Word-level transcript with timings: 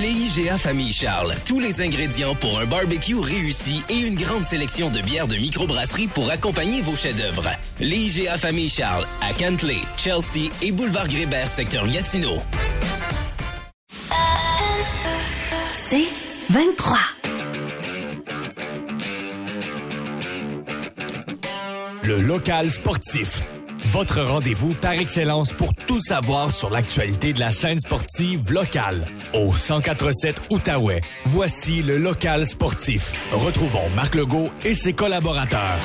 Les 0.00 0.10
IGA 0.10 0.56
Famille 0.56 0.92
Charles. 0.92 1.34
Tous 1.44 1.60
les 1.60 1.82
ingrédients 1.82 2.34
pour 2.34 2.58
un 2.58 2.64
barbecue 2.64 3.18
réussi 3.18 3.82
et 3.90 3.98
une 3.98 4.14
grande 4.14 4.44
sélection 4.44 4.90
de 4.90 5.00
bières 5.00 5.28
de 5.28 5.36
microbrasserie 5.36 6.06
pour 6.06 6.30
accompagner 6.30 6.80
vos 6.80 6.94
chefs-d'œuvre. 6.94 7.50
Les 7.78 8.18
IGA 8.18 8.38
Famille 8.38 8.70
Charles 8.70 9.06
à 9.20 9.34
Cantley, 9.34 9.78
Chelsea 9.98 10.50
et 10.62 10.72
Boulevard 10.72 11.08
Grébert, 11.08 11.46
secteur 11.46 11.86
Gatineau. 11.88 12.42
C'est 15.74 16.08
23. 16.50 16.98
Le 22.02 22.20
local 22.20 22.70
sportif. 22.70 23.42
Votre 23.92 24.22
rendez-vous 24.22 24.72
par 24.72 24.92
excellence 24.92 25.52
pour 25.52 25.74
tout 25.74 26.00
savoir 26.00 26.50
sur 26.50 26.70
l'actualité 26.70 27.34
de 27.34 27.40
la 27.40 27.52
scène 27.52 27.78
sportive 27.78 28.50
locale. 28.50 29.04
Au 29.34 29.52
1047 29.52 30.44
Outaouais, 30.48 31.02
voici 31.26 31.82
le 31.82 31.98
local 31.98 32.46
sportif. 32.46 33.12
Retrouvons 33.32 33.90
Marc 33.94 34.14
Legault 34.14 34.48
et 34.64 34.74
ses 34.74 34.94
collaborateurs. 34.94 35.78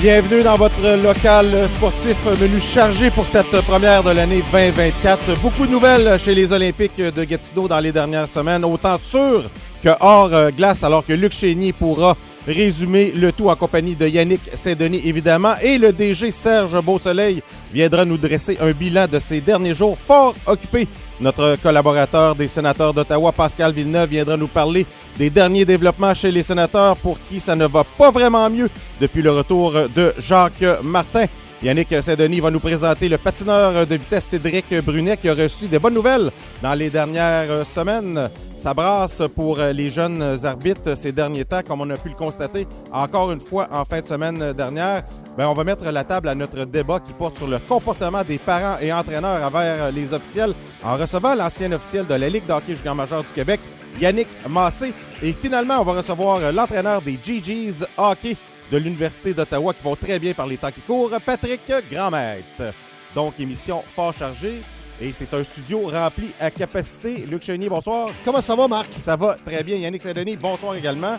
Bienvenue 0.00 0.44
dans 0.44 0.56
votre 0.56 1.02
local 1.02 1.68
sportif 1.68 2.16
menu 2.40 2.60
chargé 2.60 3.10
pour 3.10 3.26
cette 3.26 3.50
première 3.62 4.04
de 4.04 4.10
l'année 4.10 4.44
2024. 4.52 5.40
Beaucoup 5.40 5.66
de 5.66 5.72
nouvelles 5.72 6.20
chez 6.20 6.36
les 6.36 6.52
Olympiques 6.52 6.98
de 7.00 7.24
Gatineau 7.24 7.66
dans 7.66 7.80
les 7.80 7.90
dernières 7.90 8.28
semaines, 8.28 8.64
autant 8.64 8.96
sur 8.98 9.50
que 9.82 9.88
hors 10.00 10.32
euh, 10.32 10.50
glace, 10.50 10.84
alors 10.84 11.04
que 11.04 11.12
Luc 11.12 11.32
Chénier 11.32 11.72
pourra 11.72 12.16
résumer 12.46 13.12
le 13.12 13.32
tout 13.32 13.48
en 13.48 13.56
compagnie 13.56 13.96
de 13.96 14.06
Yannick 14.06 14.40
Saint-Denis, 14.54 15.02
évidemment, 15.04 15.54
et 15.62 15.78
le 15.78 15.92
DG 15.92 16.30
Serge 16.30 16.80
Beausoleil 16.80 17.42
viendra 17.72 18.04
nous 18.04 18.16
dresser 18.16 18.58
un 18.60 18.72
bilan 18.72 19.06
de 19.10 19.18
ces 19.18 19.40
derniers 19.40 19.74
jours 19.74 19.98
fort 19.98 20.34
occupés. 20.46 20.88
Notre 21.20 21.56
collaborateur 21.62 22.34
des 22.34 22.48
sénateurs 22.48 22.92
d'Ottawa, 22.92 23.32
Pascal 23.32 23.72
Villeneuve, 23.72 24.10
viendra 24.10 24.36
nous 24.36 24.48
parler 24.48 24.86
des 25.18 25.30
derniers 25.30 25.64
développements 25.64 26.14
chez 26.14 26.30
les 26.30 26.42
sénateurs 26.42 26.96
pour 26.96 27.18
qui 27.22 27.40
ça 27.40 27.56
ne 27.56 27.66
va 27.66 27.84
pas 27.84 28.10
vraiment 28.10 28.48
mieux 28.50 28.68
depuis 29.00 29.22
le 29.22 29.30
retour 29.30 29.72
de 29.94 30.14
Jacques 30.18 30.64
Martin. 30.82 31.24
Yannick 31.62 31.88
Saint-Denis 32.02 32.40
va 32.40 32.50
nous 32.50 32.60
présenter 32.60 33.08
le 33.08 33.16
patineur 33.16 33.86
de 33.86 33.94
vitesse 33.94 34.26
Cédric 34.26 34.66
Brunet 34.84 35.16
qui 35.16 35.28
a 35.30 35.34
reçu 35.34 35.66
des 35.66 35.78
bonnes 35.78 35.94
nouvelles 35.94 36.30
dans 36.62 36.74
les 36.74 36.90
dernières 36.90 37.66
semaines. 37.66 38.28
Ça 38.66 38.74
brasse 38.74 39.22
pour 39.36 39.58
les 39.58 39.90
jeunes 39.90 40.44
arbitres 40.44 40.96
ces 40.96 41.12
derniers 41.12 41.44
temps, 41.44 41.62
comme 41.62 41.82
on 41.82 41.90
a 41.90 41.96
pu 41.96 42.08
le 42.08 42.16
constater 42.16 42.66
encore 42.90 43.30
une 43.30 43.40
fois 43.40 43.68
en 43.70 43.84
fin 43.84 44.00
de 44.00 44.06
semaine 44.06 44.52
dernière. 44.54 45.04
Ben, 45.38 45.46
on 45.46 45.54
va 45.54 45.62
mettre 45.62 45.88
la 45.88 46.02
table 46.02 46.28
à 46.28 46.34
notre 46.34 46.64
débat 46.64 46.98
qui 46.98 47.12
porte 47.12 47.36
sur 47.36 47.46
le 47.46 47.60
comportement 47.60 48.24
des 48.24 48.38
parents 48.38 48.76
et 48.80 48.92
entraîneurs 48.92 49.40
envers 49.44 49.92
les 49.92 50.12
officiels 50.12 50.52
en 50.82 50.96
recevant 50.96 51.36
l'ancien 51.36 51.70
officiel 51.70 52.08
de 52.08 52.14
la 52.14 52.28
Ligue 52.28 52.44
d'hockey 52.44 52.74
junior 52.74 52.96
majeur 52.96 53.22
du 53.22 53.32
Québec, 53.32 53.60
Yannick 54.00 54.26
Massé. 54.50 54.92
Et 55.22 55.32
finalement, 55.32 55.78
on 55.78 55.84
va 55.84 55.92
recevoir 55.92 56.50
l'entraîneur 56.50 57.00
des 57.02 57.20
GG's 57.24 57.86
Hockey 57.96 58.36
de 58.72 58.78
l'Université 58.78 59.32
d'Ottawa 59.32 59.74
qui 59.74 59.84
vont 59.84 59.94
très 59.94 60.18
bien 60.18 60.34
par 60.34 60.48
les 60.48 60.56
temps 60.56 60.72
qui 60.72 60.80
courent, 60.80 61.12
Patrick 61.24 61.60
Grandmaître. 61.88 62.74
Donc, 63.14 63.34
émission 63.38 63.84
fort 63.94 64.12
chargée. 64.12 64.60
Et 65.00 65.12
c'est 65.12 65.32
un 65.34 65.44
studio 65.44 65.88
rempli 65.88 66.30
à 66.40 66.50
capacité. 66.50 67.26
Luc 67.26 67.42
Chenier, 67.42 67.68
bonsoir. 67.68 68.10
Comment 68.24 68.40
ça 68.40 68.56
va, 68.56 68.66
Marc? 68.66 68.90
Ça 68.96 69.14
va 69.14 69.36
très 69.44 69.62
bien. 69.62 69.76
Yannick 69.76 70.00
Saint-Denis, 70.00 70.36
bonsoir 70.36 70.74
également. 70.74 71.18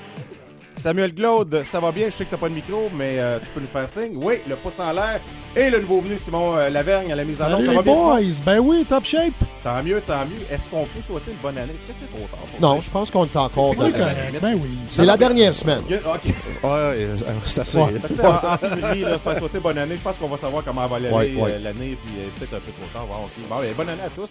Samuel 0.78 1.14
Glaude, 1.14 1.64
ça 1.64 1.80
va 1.80 1.92
bien? 1.92 2.08
Je 2.10 2.16
sais 2.16 2.26
que 2.26 2.32
t'as 2.32 2.38
pas 2.38 2.50
de 2.50 2.54
micro, 2.54 2.90
mais 2.96 3.16
euh, 3.20 3.40
tu 3.40 3.48
peux 3.48 3.60
nous 3.60 3.68
faire 3.68 3.90
signe. 3.90 4.12
Oui, 4.16 4.36
le 4.48 4.56
pouce 4.56 4.80
en 4.80 4.92
l'air. 4.94 5.20
Et 5.56 5.70
le 5.72 5.80
nouveau 5.80 6.02
venu, 6.02 6.18
Simon 6.18 6.56
euh, 6.56 6.70
Lavergne, 6.70 7.12
à 7.12 7.16
la 7.16 7.24
mise 7.24 7.42
en 7.42 7.46
Salut 7.46 7.56
onde. 7.56 7.66
Ça 7.66 7.70
les 7.72 7.76
va 7.78 7.82
bien, 7.82 7.94
boys! 7.94 8.20
Simon? 8.22 8.34
Ben 8.46 8.60
oui, 8.60 8.86
top 8.88 9.04
shape! 9.06 9.34
Tant 9.64 9.84
mieux, 9.84 10.02
tant 10.06 10.26
mieux. 10.26 10.38
Est-ce 10.52 10.70
qu'on 10.70 10.84
peut 10.86 11.02
souhaiter 11.06 11.32
une 11.32 11.38
bonne 11.38 11.58
année? 11.58 11.74
Est-ce 11.74 11.88
que 11.92 11.98
c'est 12.00 12.16
trop 12.16 12.28
tard? 12.28 12.40
pour 12.40 12.62
Non, 12.62 12.76
ça? 12.76 12.82
je 12.84 12.90
pense 12.92 13.12
qu'on 13.12 13.26
est 13.26 13.36
encore 13.36 13.70
C'est 13.72 13.80
dans 13.80 13.92
correct. 13.92 14.40
Ben 14.42 14.54
oui. 14.54 14.70
C'est 14.90 15.06
la 15.06 15.18
dernière 15.18 15.56
semaine. 15.56 15.82
Il 15.90 15.96
y 15.96 16.00
a- 16.00 16.14
OK. 16.14 16.26
Ouais, 16.64 17.08
c'est 17.46 17.62
assez. 17.62 17.78
Ouais. 17.80 17.94
Parce 18.02 18.14
que, 18.14 18.22
en, 18.22 18.54
en 18.54 18.58
février, 18.58 19.04
là, 19.04 19.14
se 19.14 19.24
faire 19.24 19.38
souhaiter 19.38 19.60
bonne 19.60 19.78
année. 19.80 19.98
Je 19.98 20.02
pense 20.02 20.18
qu'on 20.18 20.28
va 20.28 20.38
savoir 20.38 20.64
comment 20.64 20.86
va 20.88 20.96
aller 20.98 21.10
Ouais, 21.10 21.34
euh, 21.36 21.42
ouais. 21.42 21.60
l'année, 21.60 21.98
puis 22.06 22.14
euh, 22.20 22.28
peut-être 22.38 22.54
un 22.54 22.60
peu 22.60 22.72
trop 22.72 22.88
tard. 22.94 23.08
Bon, 23.08 23.26
ok. 23.26 23.32
Bon, 23.50 23.60
ben, 23.62 23.74
bonne 23.76 23.90
année 23.90 24.04
à 24.06 24.10
tous. 24.10 24.30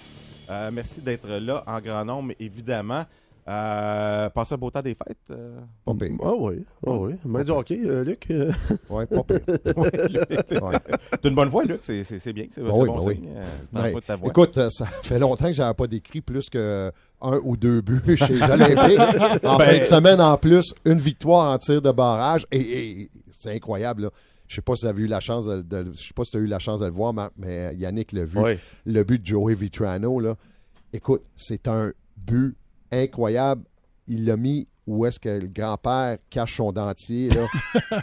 Euh, 0.48 0.70
merci 0.72 1.00
d'être 1.00 1.28
là 1.28 1.64
en 1.66 1.80
grand 1.80 2.04
nombre, 2.04 2.32
évidemment. 2.38 3.04
Euh, 3.48 4.28
passez 4.30 4.54
un 4.54 4.58
beau 4.58 4.70
temps 4.70 4.82
des 4.82 4.94
fêtes. 4.96 5.16
euh. 5.30 5.60
Pas 5.84 5.94
pire. 5.94 6.16
Ah 6.22 6.32
oui, 6.36 6.64
ah 6.86 6.90
oui. 6.90 7.12
Mais 7.24 7.44
du 7.44 7.50
hockey, 7.52 7.80
euh, 7.84 8.02
Luc. 8.02 8.26
euh, 8.30 8.50
Ouais, 8.90 9.06
pas 9.06 9.22
pire. 9.22 9.38
Ouais, 9.76 9.90
Luc. 10.10 10.62
Ouais. 10.62 10.78
T'as 11.22 11.28
une 11.28 11.34
bonne 11.36 11.48
voix, 11.48 11.64
Luc. 11.64 11.78
C'est, 11.82 12.02
c'est, 12.02 12.18
c'est 12.18 12.32
bien. 12.32 12.46
C'est, 12.50 12.60
Ben 12.60 12.70
c'est 12.72 12.76
oui, 12.80 12.86
bon 12.88 13.04
ben 13.04 13.12
signe. 13.14 13.28
oui. 13.28 13.32
Euh, 13.76 13.82
Ouais. 13.94 14.00
ta 14.00 14.16
voix. 14.16 14.30
Écoute, 14.30 14.58
euh, 14.58 14.68
ça 14.70 14.86
fait 14.86 15.18
longtemps 15.20 15.46
que 15.46 15.52
j'avais 15.52 15.74
pas 15.74 15.86
décrit 15.86 16.20
plus 16.22 16.50
que 16.50 16.90
un 17.20 17.40
ou 17.44 17.56
deux 17.56 17.80
buts 17.82 18.16
chez 18.16 18.32
les 18.34 18.42
Olympiques. 18.42 19.44
En 19.44 19.58
Ben- 19.58 19.64
fin 19.66 19.78
de 19.78 19.84
semaine, 19.84 20.20
en 20.20 20.36
plus, 20.36 20.74
une 20.84 20.98
victoire 20.98 21.52
en 21.52 21.58
tir 21.58 21.80
de 21.80 21.90
barrage. 21.92 22.46
Et, 22.50 22.60
et 23.02 23.10
c'est 23.30 23.54
incroyable, 23.54 24.02
là. 24.02 24.10
Je 24.48 24.54
sais 24.56 24.62
pas 24.62 24.74
si 24.76 24.82
tu 24.82 24.86
as 24.88 24.92
eu 24.92 25.06
la 25.06 25.18
chance 25.20 25.44
de, 25.46 25.62
de- 25.62 25.92
je 25.92 26.02
sais 26.06 26.14
pas 26.14 26.24
si 26.24 26.30
tu 26.32 26.36
as 26.36 26.40
eu 26.40 26.46
la 26.46 26.58
chance 26.58 26.80
de 26.80 26.86
le 26.86 26.92
voir, 26.92 27.12
mais 27.36 27.74
Yannick 27.76 28.12
l'a 28.12 28.24
vu. 28.24 28.38
Le 28.84 29.02
but 29.04 29.20
de 29.22 29.26
Joey 29.26 29.54
Vitrano, 29.54 30.18
là. 30.20 30.36
Écoute, 30.92 31.22
c'est 31.36 31.66
un 31.68 31.92
but 32.16 32.54
incroyable. 32.92 33.62
Il 34.08 34.24
l'a 34.24 34.36
mis 34.36 34.68
où 34.86 35.04
est-ce 35.04 35.18
que 35.18 35.28
le 35.28 35.48
grand-père 35.48 36.18
cache 36.30 36.58
son 36.58 36.70
dentier, 36.70 37.28
là, 37.30 37.46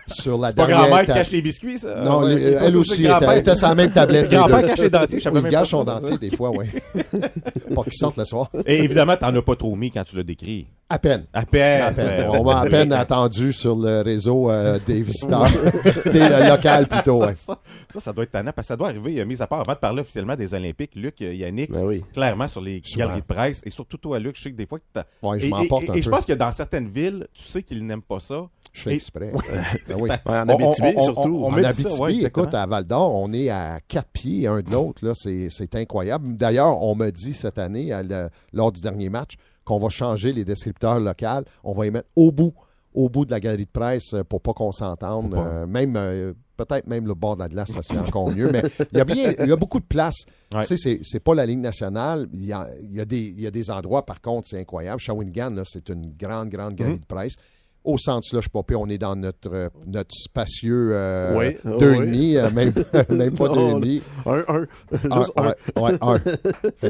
sur 0.08 0.38
la 0.38 0.50
C'est 0.50 0.56
pas 0.56 0.66
dernière 0.68 0.88
grand-mère 0.88 1.06
table. 1.06 1.20
cache 1.20 1.32
les 1.32 1.42
biscuits, 1.42 1.80
ça? 1.80 2.04
Non, 2.04 2.24
Ouais, 2.26 2.42
elle 2.42 2.76
aussi 2.76 3.06
était, 3.06 3.40
était 3.40 3.56
sur 3.56 3.70
la 3.70 3.76
même 3.76 3.92
tablette. 3.94 4.30
les 4.30 4.36
Grand-père 4.36 4.66
cache 4.66 4.80
les 4.80 4.90
dentiers, 4.90 5.20
je 5.20 5.24
savais 5.24 5.36
même 5.36 5.46
il 5.46 5.54
pas 5.54 5.60
gâche 5.62 5.70
son 5.70 5.86
dentier 5.86 6.18
des 6.18 6.36
fois, 6.36 6.52
oui. 6.52 6.66
Pas 7.74 7.84
qu'il 7.84 7.94
sorte 7.94 8.18
le 8.18 8.26
soir. 8.26 8.50
Et 8.66 8.84
évidemment, 8.84 9.16
t'en 9.16 9.34
as 9.34 9.42
pas 9.42 9.56
trop 9.56 9.74
mis 9.78 9.92
quand 9.92 10.04
tu 10.04 10.18
l'as 10.18 10.24
décrit. 10.24 10.68
À 10.90 11.00
peine. 11.00 11.26
À 11.34 11.44
peine. 11.46 11.82
À 11.82 11.92
peine. 11.92 12.30
On 12.30 12.44
m'a 12.44 12.60
à 12.60 12.66
peine 12.66 12.94
attendu 12.94 13.52
sur 13.52 13.76
le 13.76 14.02
réseau 14.02 14.52
euh, 14.52 14.78
des 14.86 15.02
visiteurs. 15.02 15.48
des 16.12 16.20
euh, 16.22 16.50
local 16.50 16.88
plutôt, 16.88 17.20
ça, 17.22 17.28
ouais. 17.28 17.34
ça, 17.36 17.60
ça, 17.90 18.00
ça 18.00 18.14
doit 18.14 18.26
être 18.26 18.32
tannant 18.32 18.52
parce 18.56 18.68
que 18.68 18.74
ça 18.74 18.78
doit 18.78 18.90
arriver, 18.90 19.20
euh, 19.20 19.26
mis 19.26 19.42
à 19.42 19.48
part 19.48 19.62
avant 19.62 19.74
de 19.74 19.78
parler 19.80 20.02
officiellement 20.02 20.36
des 20.36 20.54
Olympiques, 20.54 20.92
Luc, 20.96 21.20
euh, 21.22 21.34
Yannick, 21.34 21.72
Ben 21.72 21.84
oui. 21.84 22.04
clairement 22.14 22.48
sur 22.48 22.62
les 22.62 22.82
Souvent. 22.84 23.06
galeries 23.06 23.22
de 23.22 23.26
presse 23.26 23.62
et 23.66 23.72
surtout 23.72 23.98
toi, 23.98 24.20
Luc, 24.20 24.36
je 24.38 24.44
sais 24.44 24.52
que 24.52 24.58
des 24.58 24.68
fois 24.68 24.78
que 24.78 24.84
t'as. 24.94 25.06
Ouais, 25.24 25.40
je 25.40 25.48
et, 25.48 25.50
m'emporte 25.50 25.84
et- 25.86 25.90
un 25.90 25.94
et 25.96 26.02
je 26.02 26.10
peu. 26.10 26.16
pense 26.16 26.26
que 26.26 26.34
dans 26.34 26.52
certaines 26.52 26.90
villes, 26.90 27.28
tu 27.34 27.44
sais 27.44 27.64
qu'ils 27.64 27.84
n'aiment 27.86 28.02
pas 28.04 28.20
ça. 28.20 28.44
Je 28.74 28.82
fais 28.82 28.92
et- 28.92 28.96
exprès. 28.96 29.32
Ben 29.88 29.96
oui. 30.00 30.10
En 30.26 30.48
On- 30.48 30.50
Abitibi, 30.50 30.88
on- 30.96 31.00
on- 31.00 31.04
surtout. 31.06 31.38
on- 31.44 31.48
on 31.48 31.54
En 31.54 31.64
Abitibi, 31.64 32.26
écoute, 32.26 32.54
à 32.54 32.66
Val 32.68 32.84
d'Or, 32.84 33.16
on 33.16 33.34
est 33.34 33.50
à 33.50 33.80
quatre 33.88 34.10
pieds 34.12 34.46
un 34.48 34.62
de 34.62 34.70
l'autre. 34.70 35.04
là. 35.06 35.14
C'est 35.16 35.76
incroyable. 35.76 36.36
D'ailleurs, 36.38 36.84
on 36.84 36.94
m'a 36.94 37.10
dit 37.10 37.34
cette 37.34 37.58
année, 37.58 37.92
à 37.92 38.04
le- 38.04 38.30
lors 38.52 38.72
du 38.72 38.82
dernier 38.82 39.10
match, 39.10 39.34
qu'on 39.66 39.78
va 39.78 39.90
changer 39.90 40.34
les 40.34 40.44
descripteurs 40.46 41.00
locaux. 41.00 41.46
On 41.64 41.74
va 41.74 41.86
les 41.86 41.92
mettre 41.92 42.10
au 42.16 42.32
bout, 42.32 42.54
au 42.94 43.10
bout 43.10 43.26
de 43.26 43.32
la 43.32 43.40
galerie 43.40 43.66
de 43.66 43.72
presse 43.72 44.14
euh, 44.14 44.24
pour 44.24 44.42
pas 44.42 44.54
qu'on 44.54 44.72
s'entende. 44.72 45.34
Euh, 45.36 45.66
même 45.66 45.96
euh, 45.96 46.34
peut-être 46.58 46.86
même 46.88 47.08
le 47.08 47.16
bord 47.16 47.36
de 47.36 47.42
la 47.42 47.50
glace, 47.50 47.72
ça 47.72 47.82
c'est 47.82 47.98
encore 47.98 48.30
mieux. 48.30 48.52
Mais 48.52 48.62
il 48.92 48.98
y 48.98 49.02
a 49.02 49.06
bien, 49.06 49.32
il 49.40 49.50
y 49.50 49.52
a 49.52 49.56
beaucoup 49.56 49.80
de 49.80 49.86
place. 49.86 50.26
Ouais. 50.54 50.62
Tu 50.62 50.68
sais, 50.68 50.78
c'est- 50.78 51.00
c'est 51.02 51.20
pas 51.20 51.34
la 51.34 51.46
ligne 51.46 51.62
nationale. 51.62 52.28
Il 52.34 52.46
y 52.46 52.54
a, 52.54 52.68
il 52.82 52.96
y 52.96 53.00
a 53.00 53.06
des, 53.06 53.20
il 53.22 53.42
y 53.42 53.48
a 53.48 53.52
des 53.52 53.72
endroits, 53.72 54.06
par 54.06 54.22
contre, 54.22 54.48
c'est 54.48 54.60
incroyable. 54.60 55.00
Shawinigan, 55.00 55.50
là, 55.52 55.64
c'est 55.66 55.90
une 55.90 56.14
grande, 56.16 56.50
grande 56.50 56.76
galerie 56.76 56.94
Mhm. 56.96 57.00
de 57.02 57.06
presse. 57.06 57.34
Au 57.84 57.98
centre 57.98 58.26
slush 58.26 58.48
popé, 58.50 58.76
on 58.76 58.88
est 58.88 58.98
dans 58.98 59.16
notre, 59.16 59.54
euh, 59.54 59.70
notre 59.86 60.16
spacieux 60.16 60.92
euh, 60.94 61.38
Oui, 61.38 61.58
deux 61.80 61.92
oui. 61.92 62.00
demi, 62.00 62.38
euh, 62.38 62.50
même, 62.52 62.74
même 63.10 63.36
pas 63.36 63.50
deux 63.50 63.56
Non, 63.56 63.80
demi. 63.80 64.02
Un, 64.26 64.44
un. 64.48 64.62
Un, 65.10 65.18
Juste 65.20 65.32
un. 65.36 65.54
ouais, 65.82 65.92
un. 66.02 66.20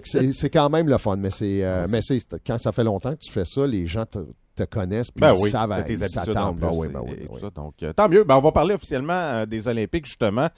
C'est, 0.33 0.49
quand 0.49 0.69
même 0.69 0.87
le 0.87 0.97
fun, 0.97 1.15
mais 1.17 1.31
c'est, 1.31 1.63
euh, 1.63 1.87
mais 1.89 2.01
c'est 2.01 2.19
quand 2.45 2.57
ça 2.59 2.71
fait 2.71 2.83
longtemps 2.83 3.13
que 3.13 3.19
tu 3.19 3.31
fais 3.31 3.45
ça, 3.45 3.65
les 3.65 3.87
gens 3.87 4.05
te, 4.05 4.19
te 4.55 4.63
connaissent 4.63 5.09
puis 5.09 5.21
Ben 5.21 5.33
ils 5.35 5.41
oui, 5.43 5.49
savent, 5.49 5.83
ils 5.89 5.97
s'attendent. 6.07 6.57
plus, 6.59 6.67
Ben 6.67 6.71
oui, 6.75 6.87
ben 6.89 7.01
oui, 7.03 7.11
et 7.13 7.15
ben 7.21 7.25
tout 7.27 7.33
oui. 7.33 7.41
ça. 7.41 7.49
Donc, 7.49 7.73
euh, 7.81 7.93
tant 7.93 8.07
mieux. 8.09 8.23
Ben, 8.23 8.35
on 8.37 8.41
va 8.41 8.51
parler 8.51 8.75
officiellement 8.75 9.45
des 9.47 9.67
Olympiques, 9.67 10.05
justement. 10.05 10.49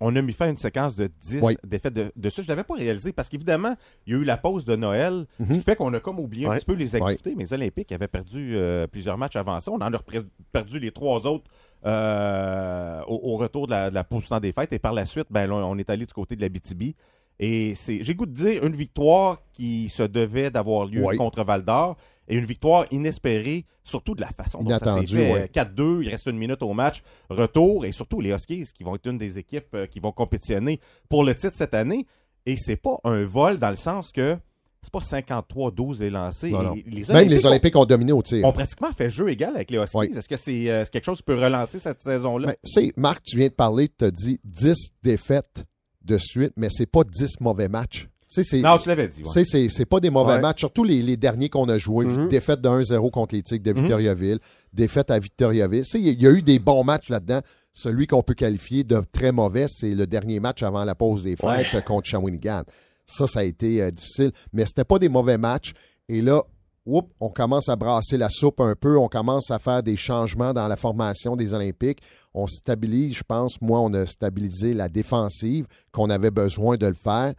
On 0.00 0.14
a 0.14 0.20
mis 0.20 0.32
fin 0.34 0.46
à 0.46 0.48
une 0.50 0.58
séquence 0.58 0.94
de 0.96 1.06
10 1.20 1.40
Oui. 1.42 1.56
défaites 1.64 1.94
de, 1.94 2.12
de 2.14 2.30
ça. 2.30 2.42
Je 2.42 2.46
ne 2.46 2.48
l'avais 2.50 2.64
pas 2.64 2.74
réalisé 2.74 3.12
parce 3.12 3.28
qu'évidemment, 3.30 3.74
il 4.06 4.12
y 4.12 4.16
a 4.16 4.18
eu 4.20 4.24
la 4.24 4.36
pause 4.36 4.64
de 4.66 4.76
Noël, 4.76 5.24
Mhm. 5.40 5.52
ce 5.54 5.58
qui 5.58 5.62
fait 5.64 5.76
qu'on 5.76 5.92
a 5.94 6.00
comme 6.00 6.18
oublié 6.20 6.46
un 6.46 6.54
petit 6.56 6.66
peu 6.66 6.74
les 6.74 6.94
activités. 6.96 7.34
Mais 7.34 7.44
les 7.44 7.52
Olympiques 7.54 7.92
avaient 7.92 8.06
perdu 8.08 8.56
euh, 8.56 8.86
plusieurs 8.86 9.16
matchs 9.16 9.36
avant 9.36 9.58
ça. 9.60 9.70
On 9.72 9.76
en 9.80 9.92
a 9.94 9.98
perdu 10.52 10.78
les 10.78 10.90
trois 10.90 11.26
autres 11.26 11.44
euh, 11.86 13.00
au, 13.06 13.32
au 13.32 13.36
retour 13.36 13.66
de 13.66 13.72
la, 13.72 13.90
de 13.90 13.94
la 13.94 14.04
pause 14.04 14.28
des 14.42 14.52
fêtes. 14.52 14.72
Et 14.72 14.78
par 14.78 14.92
la 14.92 15.06
suite, 15.06 15.26
ben, 15.30 15.50
on 15.50 15.78
est 15.78 15.88
allé 15.90 16.04
du 16.06 16.12
côté 16.12 16.36
de 16.36 16.42
la 16.42 16.48
BTB. 16.48 16.94
Et 17.38 17.74
c'est, 17.74 18.02
j'ai 18.02 18.14
goût 18.14 18.26
de 18.26 18.32
dire 18.32 18.64
une 18.64 18.74
victoire 18.74 19.38
qui 19.52 19.88
se 19.88 20.02
devait 20.02 20.50
d'avoir 20.50 20.86
lieu 20.86 21.04
Oui. 21.04 21.16
contre 21.16 21.44
Val 21.44 21.64
d'Or 21.64 21.96
et 22.28 22.36
une 22.36 22.44
victoire 22.44 22.86
inespérée, 22.90 23.64
surtout 23.84 24.14
de 24.14 24.20
la 24.20 24.30
façon 24.30 24.62
dont 24.62 24.78
ça 24.78 24.98
s'est 25.00 25.06
fait. 25.06 25.32
ouais. 25.32 25.46
4-2, 25.52 26.02
il 26.02 26.08
reste 26.08 26.26
une 26.26 26.38
minute 26.38 26.62
au 26.62 26.72
match, 26.72 27.02
retour, 27.30 27.84
et 27.84 27.92
surtout 27.92 28.20
les 28.20 28.30
Huskies 28.30 28.68
qui 28.74 28.82
vont 28.84 28.94
être 28.96 29.06
une 29.08 29.18
des 29.18 29.38
équipes 29.38 29.74
euh, 29.74 29.86
qui 29.86 30.00
vont 30.00 30.12
compétitionner 30.12 30.80
pour 31.08 31.24
le 31.24 31.34
titre 31.34 31.54
cette 31.54 31.74
année. 31.74 32.06
Et 32.46 32.56
c'est 32.56 32.76
pas 32.76 32.96
un 33.04 33.24
vol 33.24 33.58
dans 33.58 33.70
le 33.70 33.76
sens 33.76 34.12
que 34.12 34.36
c'est 34.82 34.92
pas 34.92 35.00
53-12 35.00 36.02
est 36.02 36.10
lancé. 36.10 36.50
Non, 36.50 36.60
Et 36.60 36.64
non. 36.64 36.74
Les 36.86 37.12
Même 37.12 37.28
les 37.28 37.44
Olympiques 37.44 37.74
ont 37.74 37.84
dominé 37.84 38.12
au 38.12 38.22
tir. 38.22 38.44
ont 38.44 38.52
pratiquement 38.52 38.92
fait 38.92 39.10
jeu 39.10 39.28
égal 39.28 39.56
avec 39.56 39.70
les 39.70 39.78
Huskies. 39.78 39.96
Oui. 39.96 40.06
Est-ce 40.16 40.28
que 40.28 40.36
c'est 40.36 40.70
euh, 40.70 40.84
quelque 40.84 41.04
chose 41.04 41.18
qui 41.18 41.24
peut 41.24 41.34
relancer 41.34 41.80
cette 41.80 42.00
saison-là? 42.00 42.54
Sais, 42.62 42.92
Marc, 42.96 43.22
tu 43.24 43.36
viens 43.36 43.48
de 43.48 43.52
parler, 43.52 43.88
tu 43.88 44.04
as 44.04 44.10
dit 44.12 44.38
10 44.44 44.90
défaites 45.02 45.64
de 46.04 46.18
suite, 46.18 46.52
mais 46.56 46.68
c'est 46.70 46.86
pas 46.86 47.02
10 47.02 47.40
mauvais 47.40 47.68
matchs. 47.68 48.08
Non, 48.62 48.78
tu 48.78 48.88
l'avais 48.88 49.08
dit. 49.08 49.22
ouais. 49.22 49.44
C'est 49.44 49.68
c'est 49.68 49.84
pas 49.86 50.00
des 50.00 50.10
mauvais 50.10 50.34
Ouais. 50.34 50.40
matchs, 50.40 50.58
surtout 50.60 50.82
les, 50.84 51.02
les 51.02 51.16
derniers 51.16 51.48
qu'on 51.48 51.68
a 51.68 51.78
joués. 51.78 52.06
Mhm. 52.06 52.28
Défaite 52.28 52.60
de 52.60 52.68
1-0 52.68 53.10
contre 53.10 53.34
les 53.34 53.42
Tigres 53.42 53.62
de 53.64 53.72
Mhm. 53.72 53.78
Victoriaville, 53.80 54.38
défaite 54.72 55.10
à 55.10 55.18
Victoriaville. 55.18 55.84
Il 55.94 56.00
y, 56.00 56.08
a- 56.08 56.12
il 56.12 56.22
y 56.22 56.26
a 56.26 56.30
eu 56.30 56.42
des 56.42 56.58
bons 56.58 56.82
matchs 56.84 57.08
là-dedans. 57.08 57.40
Celui 57.72 58.06
qu'on 58.06 58.22
peut 58.22 58.34
qualifier 58.34 58.84
de 58.84 59.00
très 59.12 59.32
mauvais, 59.32 59.66
c'est 59.68 59.94
le 59.94 60.06
dernier 60.06 60.40
match 60.40 60.62
avant 60.62 60.84
la 60.84 60.94
pause 60.94 61.22
des 61.24 61.36
fêtes 61.36 61.84
contre 61.84 62.08
Shawinigan. 62.08 62.62
Ça, 63.04 63.26
ça 63.26 63.40
a 63.40 63.44
été 63.44 63.82
euh, 63.82 63.90
difficile, 63.90 64.32
mais 64.52 64.64
c'était 64.66 64.84
pas 64.84 64.98
des 64.98 65.08
mauvais 65.08 65.38
matchs. 65.38 65.72
Et 66.08 66.22
là, 66.22 66.42
oups, 66.86 67.08
on 67.20 67.28
commence 67.28 67.68
à 67.68 67.76
brasser 67.76 68.16
la 68.16 68.30
soupe 68.30 68.60
un 68.60 68.74
peu, 68.74 68.98
on 68.98 69.08
commence 69.08 69.50
à 69.50 69.58
faire 69.60 69.82
des 69.82 69.96
changements 69.96 70.52
dans 70.54 70.66
la 70.66 70.76
formation 70.76 71.36
des 71.36 71.52
Olympiques. 71.52 71.98
On 72.34 72.46
stabilise, 72.48 73.16
je 73.18 73.22
pense, 73.22 73.60
moi, 73.60 73.80
on 73.80 73.92
a 73.94 74.06
stabilisé 74.06 74.72
la 74.74 74.88
défensive 74.88 75.66
qu'on 75.92 76.10
avait 76.10 76.30
besoin 76.32 76.76
de 76.76 76.86
le 76.86 76.94
faire. 76.94 77.34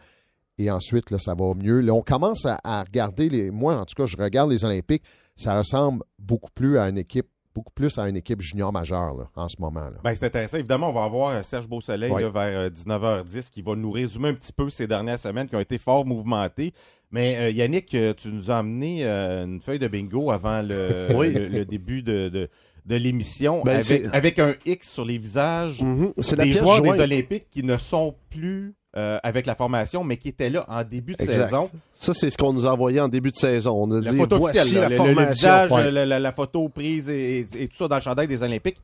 Et 0.58 0.72
ensuite, 0.72 1.12
là, 1.12 1.20
ça 1.20 1.36
va 1.36 1.54
mieux. 1.54 1.82
Là, 1.82 1.94
on 1.94 2.02
commence 2.02 2.46
à, 2.46 2.60
à 2.64 2.84
regarder 2.84 3.30
les. 3.30 3.52
Moi, 3.52 3.76
en 3.76 3.86
tout 3.86 3.96
cas, 3.96 4.06
je 4.08 4.18
regarde 4.18 4.50
les 4.52 4.66
Olympiques. 4.66 5.04
Ça 5.36 5.58
ressemble 5.58 6.04
beaucoup 6.18 6.50
plus 6.56 6.78
à 6.80 6.90
une 6.90 6.98
équipe, 6.98 7.28
beaucoup 7.54 7.72
plus 7.74 7.98
à 8.00 8.10
une 8.10 8.18
équipe 8.18 8.42
junior 8.42 8.74
majeure 8.74 9.16
là, 9.16 9.30
en 9.36 9.48
ce 9.48 9.56
moment. 9.60 9.82
Là. 9.82 9.98
Ben, 10.04 10.16
c'est 10.16 10.26
intéressant. 10.26 10.58
Évidemment, 10.58 10.90
on 10.90 10.94
va 10.94 11.04
avoir 11.04 11.30
euh, 11.30 11.44
Serge 11.44 11.68
Beausoleil 11.68 12.12
là, 12.12 12.30
vers 12.30 12.60
euh, 12.60 12.70
19h10 12.70 13.50
qui 13.52 13.62
va 13.62 13.76
nous 13.76 13.92
résumer 13.92 14.30
un 14.30 14.34
petit 14.34 14.54
peu 14.54 14.70
ces 14.70 14.88
dernières 14.88 15.20
semaines 15.20 15.48
qui 15.48 15.56
ont 15.56 15.60
été 15.60 15.78
fort 15.78 16.06
mouvementées. 16.06 16.74
Mais 17.12 17.38
euh, 17.38 17.50
Yannick, 17.52 17.94
euh, 17.96 18.14
tu 18.16 18.30
nous 18.30 18.52
as 18.52 18.58
amené 18.58 19.06
euh, 19.06 19.46
une 19.46 19.62
feuille 19.62 19.80
de 19.80 19.88
bingo 19.88 20.32
avant 20.32 20.62
le, 20.62 21.08
Oui. 21.16 21.32
le, 21.34 21.48
le 21.48 21.66
début 21.66 22.02
de, 22.02 22.28
de, 22.30 22.50
de 22.86 22.96
l'émission 22.96 23.62
Ben, 23.64 23.82
avec, 24.12 24.40
un 24.40 24.56
X 24.66 24.92
sur 24.92 25.06
les 25.06 25.18
visages. 25.18 25.82
C'est 26.20 26.36
la 26.36 26.44
des 26.44 26.52
pièce 26.52 26.64
joueurs 26.64 26.78
jointe. 26.78 26.98
des 26.98 27.04
Olympiques 27.04 27.50
qui 27.50 27.64
ne 27.64 27.78
sont 27.78 28.16
plus 28.30 28.76
euh, 28.98 29.20
avec 29.24 29.46
la 29.46 29.56
formation, 29.56 30.04
mais 30.04 30.18
qui 30.18 30.30
étaient 30.30 30.50
là 30.50 30.66
en 30.68 30.84
début 30.84 31.16
de 31.16 31.22
Exact. 31.24 31.44
saison. 31.46 31.70
Ça, 31.94 32.14
c'est 32.14 32.30
ce 32.30 32.38
qu'on 32.38 32.52
nous 32.52 32.66
a 32.68 32.72
envoyé 32.74 33.00
en 33.00 33.08
début 33.08 33.32
de 33.32 33.36
saison. 33.36 33.84
On 33.84 33.92
a 33.92 34.02
La 34.02 34.12
dit, 34.12 34.18
photo 34.18 34.38
voici 34.40 34.58
officielle, 34.60 34.82
la 34.82 34.90
le- 34.90 34.96
le, 34.96 35.02
le 35.02 35.14
formation. 35.14 35.34
visage, 35.34 35.72
Ouais. 35.72 35.92
la, 35.92 36.06
la- 36.06 36.20
la 36.20 36.32
photo 36.32 36.68
prise 36.70 37.10
et, 37.10 37.40
et- 37.40 37.64
et 37.64 37.68
tout 37.68 37.78
ça 37.78 37.88
dans 37.88 37.96
le 37.98 38.02
chandail 38.02 38.28
des 38.28 38.42
Olympiques. 38.44 38.78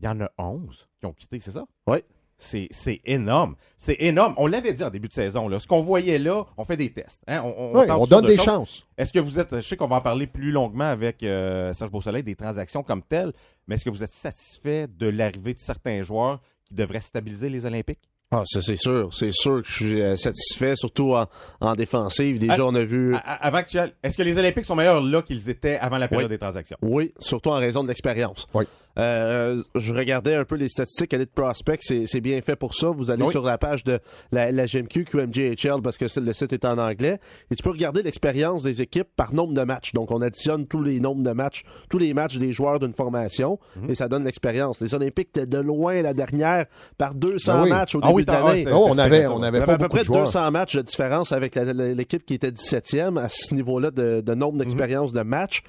Il 0.00 0.06
y 0.06 0.08
en 0.08 0.20
a 0.20 0.28
11 0.36 0.88
qui 0.98 1.06
ont 1.06 1.12
quitté, 1.12 1.38
c'est 1.40 1.52
ça? 1.52 1.64
Oui. 1.86 1.98
C'est, 2.44 2.68
énorme. 3.04 3.54
C'est 3.78 3.96
énorme. 4.00 4.34
On 4.36 4.48
l'avait 4.48 4.72
dit 4.72 4.82
en 4.82 4.90
début 4.90 5.06
de 5.06 5.12
saison. 5.12 5.46
Là. 5.46 5.60
Ce 5.60 5.68
qu'on 5.68 5.80
voyait 5.80 6.18
là, 6.18 6.44
on 6.56 6.64
fait 6.64 6.76
des 6.76 6.90
tests. 6.90 7.22
hein. 7.28 7.40
On, 7.44 7.72
tente 7.86 7.90
on 8.00 8.06
donne 8.06 8.26
des 8.26 8.34
choses. 8.36 8.44
chances. 8.44 8.86
Est-ce 8.98 9.12
que 9.12 9.20
vous 9.20 9.38
êtes, 9.38 9.54
je 9.54 9.60
sais 9.60 9.76
qu'on 9.76 9.86
va 9.86 9.94
en 9.96 10.00
parler 10.00 10.26
plus 10.26 10.50
longuement 10.50 10.86
avec 10.90 11.22
euh, 11.22 11.72
Serge 11.72 11.92
Beausoleil 11.92 12.24
des 12.24 12.34
transactions 12.34 12.82
comme 12.82 13.02
telles, 13.02 13.32
mais 13.68 13.76
est-ce 13.76 13.84
que 13.84 13.90
vous 13.90 14.02
êtes 14.02 14.10
satisfait 14.10 14.88
de 14.88 15.06
l'arrivée 15.06 15.54
de 15.54 15.60
certains 15.60 16.02
joueurs 16.02 16.40
qui 16.64 16.74
devraient 16.74 17.00
stabiliser 17.00 17.48
les 17.48 17.64
Olympiques? 17.64 18.10
Ah, 18.34 18.42
ça, 18.46 18.60
c'est 18.62 18.76
sûr. 18.76 19.10
C'est 19.12 19.30
sûr 19.32 19.60
que 19.62 19.68
je 19.68 19.72
suis 19.74 20.00
euh, 20.02 20.16
satisfait, 20.16 20.74
surtout 20.74 21.12
en, 21.14 21.26
en 21.60 21.74
défensive. 21.74 22.38
Déjà, 22.38 22.56
Ah, 22.58 22.64
on 22.64 22.74
a 22.74 22.80
vu... 22.80 23.14
À- 23.14 23.46
avant 23.46 23.62
que 23.62 23.76
ailles, 23.76 23.92
est-ce 24.02 24.16
que 24.16 24.22
les 24.22 24.38
Olympiques 24.38 24.64
sont 24.64 24.74
meilleurs 24.74 25.02
là 25.02 25.20
qu'ils 25.22 25.50
étaient 25.50 25.78
avant 25.78 25.98
la 25.98 26.08
période 26.08 26.30
Oui. 26.30 26.34
des 26.34 26.38
transactions? 26.38 26.78
Oui, 26.80 27.12
surtout 27.18 27.50
en 27.50 27.58
raison 27.58 27.82
de 27.82 27.88
l'expérience. 27.88 28.46
Oui. 28.54 28.64
Euh, 28.98 29.62
je 29.74 29.92
regardais 29.94 30.34
un 30.34 30.44
peu 30.44 30.56
les 30.56 30.68
statistiques 30.68 31.12
Elite 31.14 31.32
Prospect, 31.34 31.78
c'est 31.80 32.06
c'est 32.06 32.20
bien 32.20 32.40
fait 32.42 32.56
pour 32.56 32.74
ça. 32.74 32.88
Vous 32.90 33.10
allez 33.10 33.22
Oui. 33.24 33.30
sur 33.30 33.42
la 33.42 33.56
page 33.58 33.84
de 33.84 33.98
la, 34.32 34.52
la 34.52 34.66
GMQ 34.66 35.04
QMJHL 35.04 35.80
parce 35.82 35.96
que 35.98 36.04
le 36.20 36.32
site 36.32 36.52
est 36.52 36.64
en 36.64 36.76
anglais 36.78 37.18
et 37.50 37.54
tu 37.54 37.62
peux 37.62 37.70
regarder 37.70 38.02
l'expérience 38.02 38.62
des 38.62 38.82
équipes 38.82 39.08
par 39.16 39.32
nombre 39.32 39.54
de 39.54 39.62
matchs. 39.62 39.92
Donc 39.94 40.10
on 40.10 40.20
additionne 40.20 40.66
tous 40.66 40.82
les 40.82 41.00
nombres 41.00 41.22
de 41.22 41.30
matchs, 41.32 41.62
tous 41.88 41.98
les 41.98 42.12
matchs 42.14 42.36
des 42.36 42.52
joueurs 42.52 42.78
d'une 42.80 42.92
formation 42.94 43.58
Mhm. 43.76 43.90
et 43.90 43.94
ça 43.94 44.08
donne 44.08 44.24
l'expérience. 44.24 44.80
Les 44.80 44.94
Olympiques 44.94 45.28
étaient 45.30 45.46
de 45.46 45.58
loin 45.58 46.02
la 46.02 46.12
dernière 46.14 46.66
par 46.98 47.14
200 47.14 47.52
Ben 47.54 47.62
oui. 47.64 47.70
matchs 47.70 47.94
au 47.94 48.00
Ah 48.02 48.08
début 48.08 48.16
oui, 48.18 48.24
de 48.26 48.30
ah, 48.30 48.42
l'année. 48.46 48.66
Oh, 48.72 48.86
on 48.90 48.98
avait, 48.98 49.26
on 49.26 49.38
Il 49.38 49.42
y 49.42 49.46
avait 49.46 49.56
avait 49.58 49.66
pas 49.66 49.74
à 49.74 49.78
peu 49.78 49.88
près 49.88 50.00
de 50.00 50.04
joueurs. 50.04 50.24
200 50.24 50.50
matchs 50.50 50.76
de 50.76 50.82
différence 50.82 51.32
avec 51.32 51.54
l'équipe 51.54 52.24
qui 52.26 52.34
était 52.34 52.50
17e 52.50 53.16
à 53.18 53.28
ce 53.28 53.54
niveau-là 53.54 53.90
de, 53.90 54.20
de 54.20 54.34
nombre 54.34 54.58
d'expérience 54.58 55.12
de 55.12 55.22
matchs. 55.22 55.62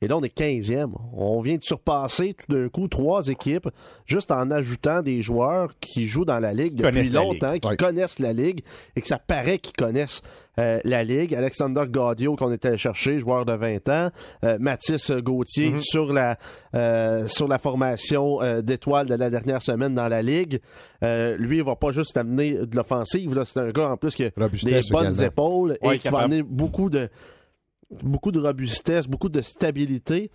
Et 0.00 0.06
là, 0.06 0.16
on 0.16 0.22
est 0.22 0.36
15e. 0.36 0.92
On 1.12 1.40
vient 1.40 1.56
de 1.56 1.62
surpasser 1.62 2.34
tout 2.34 2.52
d'un 2.52 2.68
coup 2.68 2.86
trois 2.86 3.26
équipes 3.28 3.68
juste 4.06 4.30
en 4.30 4.50
ajoutant 4.50 5.02
des 5.02 5.22
joueurs 5.22 5.72
qui 5.80 6.06
jouent 6.06 6.24
dans 6.24 6.38
la 6.38 6.52
Ligue 6.52 6.76
depuis 6.76 7.10
longtemps, 7.10 7.58
qui 7.58 7.76
connaissent 7.76 8.20
la 8.20 8.32
Ligue 8.32 8.60
et 8.94 9.00
que 9.00 9.08
ça 9.08 9.18
paraît 9.18 9.58
qu'ils 9.58 9.74
connaissent 9.74 10.22
euh, 10.60 10.78
la 10.84 11.02
Ligue. 11.02 11.34
Alexander 11.34 11.82
Gaudio, 11.88 12.36
qu'on 12.36 12.52
était 12.52 12.68
allé 12.68 12.76
chercher, 12.76 13.18
joueur 13.18 13.44
de 13.44 13.52
20 13.52 13.88
ans. 13.88 14.10
Euh, 14.44 14.56
Mathis 14.60 15.10
Gauthier 15.10 15.76
sur, 15.76 16.12
la, 16.12 16.38
euh, 16.76 17.26
sur 17.26 17.48
la 17.48 17.58
formation 17.58 18.40
euh, 18.40 18.62
d'étoiles 18.62 19.06
de 19.06 19.14
la 19.16 19.30
dernière 19.30 19.62
semaine 19.62 19.94
dans 19.94 20.08
la 20.08 20.22
Ligue. 20.22 20.60
Euh, 21.02 21.36
lui, 21.38 21.58
il 21.58 21.64
va 21.64 21.74
pas 21.74 21.90
juste 21.90 22.16
amener 22.16 22.52
de 22.52 22.76
l'offensive. 22.76 23.34
là. 23.34 23.44
C'est 23.44 23.58
un 23.58 23.70
gars 23.70 23.90
en 23.90 23.96
plus 23.96 24.14
qui 24.14 24.24
a 24.24 24.30
des 24.30 24.34
bonnes 24.36 24.52
également. 24.52 25.22
épaules 25.22 25.78
et 25.82 25.98
qui 25.98 26.08
va 26.08 26.20
amener 26.20 26.42
beaucoup 26.42 26.88
de, 26.88 27.08
beaucoup 27.90 28.32
de 28.32 28.40
robustesse, 28.40 29.06
beaucoup 29.06 29.28
de 29.28 29.40
stabilité. 29.40 30.30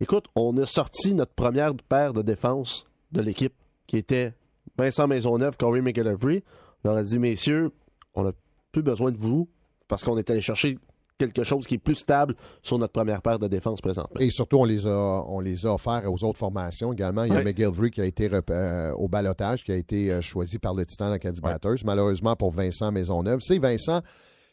Écoute, 0.00 0.26
on 0.34 0.56
a 0.58 0.66
sorti 0.66 1.14
notre 1.14 1.32
première 1.32 1.74
paire 1.74 2.12
de 2.12 2.22
défense 2.22 2.86
de 3.12 3.20
l'équipe, 3.20 3.54
qui 3.86 3.96
était 3.96 4.34
Vincent 4.76 5.06
Maisonneuve, 5.06 5.56
Corey 5.56 5.80
McGillivray. 5.80 6.42
On 6.84 6.88
leur 6.88 6.98
a 6.98 7.02
dit, 7.02 7.18
messieurs, 7.18 7.72
on 8.14 8.24
n'a 8.24 8.32
plus 8.72 8.82
besoin 8.82 9.10
de 9.10 9.16
vous 9.16 9.48
parce 9.88 10.04
qu'on 10.04 10.18
est 10.18 10.28
allé 10.30 10.40
chercher 10.40 10.78
quelque 11.18 11.44
chose 11.44 11.66
qui 11.66 11.76
est 11.76 11.78
plus 11.78 11.94
stable 11.94 12.34
sur 12.62 12.78
notre 12.78 12.92
première 12.92 13.22
paire 13.22 13.38
de 13.38 13.48
défense 13.48 13.80
présentement. 13.80 14.20
Et 14.20 14.30
surtout, 14.30 14.58
on 14.58 14.64
les 14.64 14.86
a, 14.86 15.24
on 15.26 15.40
les 15.40 15.64
a 15.66 15.72
offerts 15.72 16.12
aux 16.12 16.24
autres 16.24 16.38
formations 16.38 16.92
également. 16.92 17.24
Il 17.24 17.32
y 17.32 17.36
a. 17.36 17.42
McGillivray 17.42 17.90
qui 17.90 18.00
a 18.00 18.04
été 18.04 18.28
euh, 18.50 18.92
au 18.92 19.08
balotage, 19.08 19.64
qui 19.64 19.72
a 19.72 19.76
été 19.76 20.12
euh, 20.12 20.20
choisi 20.20 20.58
par 20.58 20.74
le 20.74 20.84
Titan 20.84 21.10
Acadie 21.12 21.40
Batters. 21.40 21.84
Malheureusement 21.84 22.36
pour 22.36 22.50
Vincent 22.50 22.92
Maisonneuve. 22.92 23.40
Sais, 23.40 23.58
Vincent, 23.58 24.02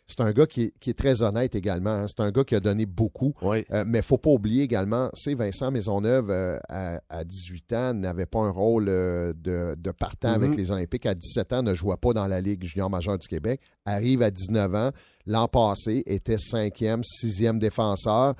c'est 0.07 0.21
un 0.21 0.31
gars 0.31 0.45
qui 0.45 0.63
est, 0.63 0.73
qui 0.79 0.89
est 0.89 0.93
très 0.97 1.21
honnête 1.23 1.55
également. 1.55 1.89
hein. 1.91 2.05
C'est 2.07 2.21
un 2.21 2.29
gars 2.31 2.43
qui 2.43 2.55
a 2.55 2.59
donné 2.59 2.85
beaucoup. 2.85 3.33
Oui. 3.41 3.65
Euh, 3.71 3.83
mais 3.87 4.01
faut 4.01 4.17
pas 4.17 4.31
oublier 4.31 4.63
également, 4.63 5.09
c'est 5.13 5.33
Vincent 5.33 5.71
Maisonneuve, 5.71 6.29
euh, 6.29 6.59
à, 6.69 6.99
à 7.09 7.23
18 7.23 7.73
ans, 7.73 7.93
n'avait 7.93 8.25
pas 8.25 8.39
un 8.39 8.49
rôle 8.51 8.87
euh, 8.89 9.33
de, 9.35 9.75
de 9.77 9.91
partant 9.91 10.29
Mhm. 10.37 10.43
avec 10.43 10.55
les 10.55 10.71
Olympiques. 10.71 11.05
À 11.05 11.13
17 11.15 11.53
ans, 11.53 11.63
ne 11.63 11.73
jouait 11.73 11.95
pas 11.97 12.13
dans 12.13 12.27
la 12.27 12.41
Ligue 12.41 12.63
junior 12.65 12.89
majeure 12.89 13.17
du 13.17 13.27
Québec. 13.27 13.61
Arrive 13.85 14.21
à 14.21 14.29
19 14.29 14.75
ans. 14.75 14.89
L'an 15.25 15.47
passé, 15.47 16.03
était 16.05 16.37
cinquième, 16.37 17.01
sixième 17.03 17.57
défenseur. 17.59 18.35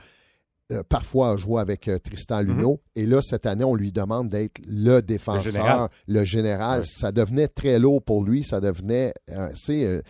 Parfois 0.90 1.32
a 1.32 1.38
joué 1.38 1.62
avec 1.62 1.90
Tristan 2.04 2.42
Luneau. 2.42 2.82
Et 2.96 3.06
là, 3.06 3.20
cette 3.22 3.46
année, 3.46 3.64
on 3.64 3.76
lui 3.76 3.92
demande 3.92 4.30
d'être 4.30 4.60
le 4.68 5.02
défenseur, 5.02 5.44
général. 5.44 5.90
le 6.08 6.24
général. 6.24 6.84
Ça 6.86 7.12
devenait 7.12 7.48
très 7.48 7.78
lourd 7.78 8.02
pour 8.02 8.24
lui. 8.24 8.44
Ça 8.44 8.60
devenait, 8.60 9.14
c'est, 9.56 10.02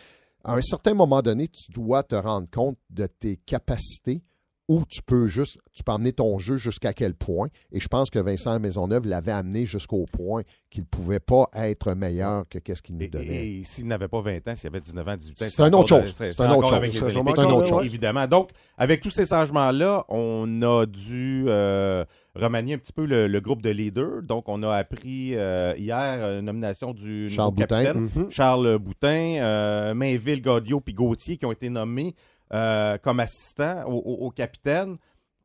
à 0.44 0.56
un 0.56 0.62
certain 0.62 0.94
moment 0.94 1.22
donné, 1.22 1.48
tu 1.48 1.72
dois 1.72 2.04
te 2.04 2.16
rendre 2.16 2.50
compte 2.50 2.78
de 2.90 3.08
tes 3.08 3.38
capacités 3.38 4.24
où 4.70 4.84
tu 4.90 5.02
peux 5.02 5.28
juste, 5.28 5.58
tu 5.74 5.84
peux 5.84 5.92
amener 5.92 6.14
ton 6.14 6.40
jeu 6.40 6.56
jusqu'à 6.56 6.94
quel 6.94 7.14
point. 7.16 7.48
Et 7.72 7.80
je 7.82 7.88
pense 7.88 8.10
que 8.10 8.20
Vincent 8.20 8.58
Maisonneuve 8.60 9.06
l'avait 9.06 9.32
amené 9.34 9.66
jusqu'au 9.66 10.06
point 10.06 10.44
qu'il 10.70 10.84
ne 10.84 10.88
pouvait 10.88 11.20
pas 11.20 11.50
être 11.54 11.94
meilleur 11.94 12.46
que 12.50 12.60
qu'est-ce 12.60 12.82
qu'il 12.82 12.96
nous 12.96 13.04
Et, 13.04 13.08
donnait. 13.10 13.48
et 13.48 13.64
s'il 13.64 13.88
n'avait 13.88 14.08
pas 14.08 14.22
20 14.22 14.48
ans, 14.48 14.56
s'il 14.56 14.68
avait 14.68 14.80
19 14.80 15.08
ans, 15.08 15.16
18 15.18 15.32
ans, 15.32 15.46
C'est 15.50 15.64
une 15.64 15.76
autre 15.76 15.90
chose. 15.90 16.14
C'est 16.16 16.40
une 16.40 16.52
autre 16.52 16.70
chose. 16.70 16.90
C'est 16.94 17.42
une 17.44 17.52
autre 17.52 17.68
chose. 17.68 17.86
Évidemment. 17.86 18.26
Donc, 18.28 18.52
avec 18.78 19.02
tous 19.02 19.10
ces 19.12 19.26
changements-là, 19.26 20.06
on 20.08 20.62
a 20.62 20.86
dû 20.86 21.44
euh, 21.48 22.06
remanier 22.36 22.76
un 22.76 22.78
petit 22.78 22.94
peu 22.94 23.06
le, 23.06 23.28
le 23.28 23.42
groupe 23.42 23.62
de 23.62 23.70
leaders. 23.70 24.24
Donc, 24.24 24.48
on 24.48 24.64
a 24.64 24.74
appris 24.74 25.36
euh, 25.36 25.74
hier 25.78 25.98
euh, 26.00 26.40
une 26.40 26.46
nomination 26.46 26.94
du 26.94 27.30
Charles 27.30 27.50
nouveau 27.50 27.62
Boutin. 27.62 27.84
capitaine, 27.84 28.10
Mhm. 28.16 28.32
Charles 28.32 28.78
Boutin, 28.80 29.36
euh, 29.42 29.94
Mainville, 29.94 30.42
Gaudio 30.42 30.80
puis 30.80 30.94
Gauthier 30.94 31.38
qui 31.38 31.46
ont 31.46 31.52
été 31.52 31.70
nommés 31.70 32.16
euh, 32.52 32.98
comme 32.98 33.20
assistants 33.20 33.84
au, 33.88 33.94
au- 34.00 34.26
au 34.26 34.32
capitaine. 34.32 34.98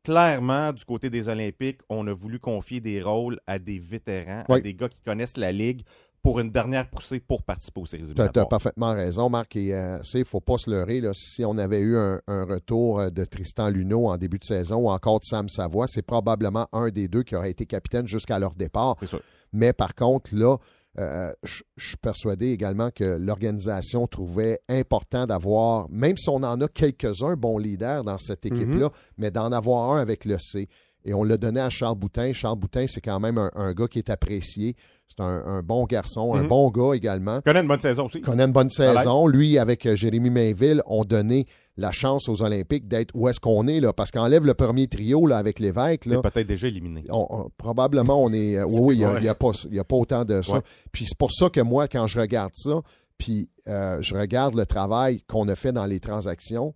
Clairement, 0.03 0.71
du 0.71 0.85
côté 0.85 1.09
des 1.09 1.27
Olympiques, 1.27 1.81
on 1.89 2.07
a 2.07 2.13
voulu 2.13 2.39
confier 2.39 2.79
des 2.79 3.01
rôles 3.01 3.39
à 3.47 3.59
des 3.59 3.79
vétérans, 3.79 4.43
à 4.47 4.59
des 4.61 4.73
gars 4.73 4.87
qui 4.89 4.99
connaissent 5.05 5.35
la 5.37 5.51
Ligue 5.51 5.83
pour 6.21 6.39
une 6.39 6.49
dernière 6.51 6.89
poussée 6.89 7.19
pour 7.19 7.43
participer 7.43 7.81
aux 7.81 7.85
séries 7.85 8.03
Tu 8.03 8.09
as, 8.09 8.13
éliminatoires. 8.13 8.47
parfaitement 8.47 8.93
raison, 8.93 9.29
Marc. 9.29 9.55
Il 9.55 9.71
ne 9.73 10.23
faut 10.23 10.39
pas 10.39 10.57
se 10.57 10.69
leurrer. 10.69 11.01
Là, 11.01 11.11
si 11.13 11.43
on 11.45 11.57
avait 11.57 11.79
eu 11.81 11.97
un, 11.97 12.21
un 12.27 12.45
retour 12.45 12.99
euh, 12.99 13.09
de 13.09 13.23
Tristan 13.25 13.69
Luneau 13.69 14.07
en 14.07 14.17
début 14.17 14.39
de 14.39 14.43
saison 14.45 14.77
ou 14.77 14.89
encore 14.89 15.19
de 15.19 15.25
Sam 15.25 15.47
Savoie, 15.49 15.87
c'est 15.87 16.01
probablement 16.01 16.67
un 16.71 16.89
des 16.89 17.07
deux 17.07 17.23
qui 17.23 17.35
aurait 17.35 17.51
été 17.51 17.65
capitaine 17.65 18.07
jusqu'à 18.07 18.39
leur 18.39 18.53
départ. 18.55 18.95
C'est 18.99 19.07
sûr. 19.07 19.21
Mais 19.51 19.73
par 19.73 19.95
contre, 19.95 20.33
là, 20.35 20.57
euh, 20.97 21.31
je 21.43 21.61
suis 21.77 21.97
persuadé 21.97 22.47
également 22.47 22.89
que 22.89 23.03
l'organisation 23.03 24.07
trouvait 24.07 24.59
important 24.67 25.27
d'avoir, 25.27 25.87
même 25.89 26.17
si 26.17 26.29
on 26.29 26.43
en 26.43 26.59
a 26.61 26.67
quelques-uns 26.67 27.35
bons 27.35 27.57
leaders 27.57 28.03
dans 28.03 28.17
cette 28.17 28.45
équipe-là, 28.45 28.89
mais 29.17 29.29
d'en 29.31 29.51
avoir 29.51 29.91
un 29.91 30.01
avec 30.01 30.25
le 30.25 30.37
C. 30.39 30.67
Et 31.05 31.13
on 31.13 31.23
l'a 31.23 31.37
donné 31.37 31.59
à 31.61 31.69
Charles 31.69 31.97
Boutin. 31.97 32.33
Charles 32.33 32.59
Boutin, 32.59 32.85
c'est 32.87 33.01
quand 33.01 33.19
même 33.19 33.37
un, 33.37 33.49
un 33.55 33.73
gars 33.73 33.87
qui 33.87 33.99
est 33.99 34.09
apprécié. 34.09 34.75
C'est 35.07 35.21
un, 35.23 35.43
un 35.45 35.63
bon 35.63 35.85
garçon, 35.85 36.35
un 36.35 36.41
Mhm. 36.43 36.47
bon 36.49 36.69
gars 36.69 36.93
également 36.95 37.41
connaît 37.41 37.61
une 37.61 37.67
bonne 37.67 37.79
saison 37.79 38.05
aussi. 38.05 38.21
connaît 38.21 38.43
une 38.43 38.51
bonne 38.51 38.69
saison. 38.69 39.25
Lui, 39.25 39.57
avec 39.57 39.85
euh, 39.85 39.95
Jérémy 39.95 40.29
Mainville, 40.29 40.83
ont 40.85 41.03
donné 41.03 41.45
la 41.77 41.91
chance 41.91 42.29
aux 42.29 42.41
Olympiques 42.43 42.87
d'être 42.87 43.15
où 43.15 43.27
est-ce 43.27 43.39
qu'on 43.39 43.67
est, 43.67 43.79
là, 43.79 43.91
parce 43.93 44.11
qu'enlève 44.11 44.45
le 44.45 44.53
premier 44.53 44.87
trio 44.87 45.25
là, 45.25 45.37
avec 45.37 45.59
l'évêque. 45.59 46.03
Il 46.05 46.11
est 46.11 46.15
Là, 46.15 46.21
peut-être 46.21 46.45
déjà 46.47 46.67
éliminé. 46.67 47.05
on- 47.09 47.25
on- 47.29 47.49
probablement, 47.57 48.21
on 48.23 48.31
est. 48.33 48.57
euh, 48.57 48.65
oui, 48.67 48.97
il 48.97 49.19
n'y 49.21 49.27
a, 49.27 49.31
a 49.31 49.35
pas, 49.35 49.49
a 49.51 49.93
autant 49.95 50.25
de 50.25 50.41
ça. 50.41 50.55
Ouais. 50.55 50.61
Puis 50.91 51.05
c'est 51.07 51.17
pour 51.17 51.31
ça 51.31 51.49
que 51.49 51.61
moi, 51.61 51.87
quand 51.87 52.05
je 52.07 52.19
regarde 52.19 52.51
ça, 52.53 52.81
Puis 53.17 53.49
euh, 53.67 53.97
je 54.01 54.15
regarde 54.15 54.55
le 54.55 54.65
travail 54.65 55.21
qu'on 55.27 55.47
a 55.49 55.55
fait 55.55 55.73
dans 55.73 55.85
les 55.85 55.99
transactions. 55.99 56.73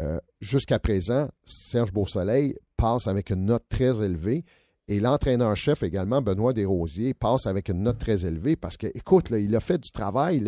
Euh, 0.00 0.18
jusqu'à 0.40 0.78
présent, 0.78 1.28
Serge 1.44 1.92
Beausoleil 1.92 2.54
passe 2.78 3.06
avec 3.06 3.28
une 3.28 3.44
note 3.44 3.64
très 3.68 4.02
élevée. 4.02 4.44
Et 4.88 5.00
l'entraîneur-chef 5.00 5.82
également, 5.82 6.22
Benoît 6.22 6.54
Desrosiers, 6.54 7.12
passe 7.12 7.46
avec 7.46 7.68
une 7.68 7.82
note 7.82 7.98
très 7.98 8.24
élevée 8.24 8.56
parce 8.56 8.78
que, 8.78 8.86
écoute, 8.94 9.28
là, 9.28 9.38
il 9.38 9.54
a 9.54 9.60
fait 9.60 9.76
du 9.76 9.90
travail. 9.90 10.42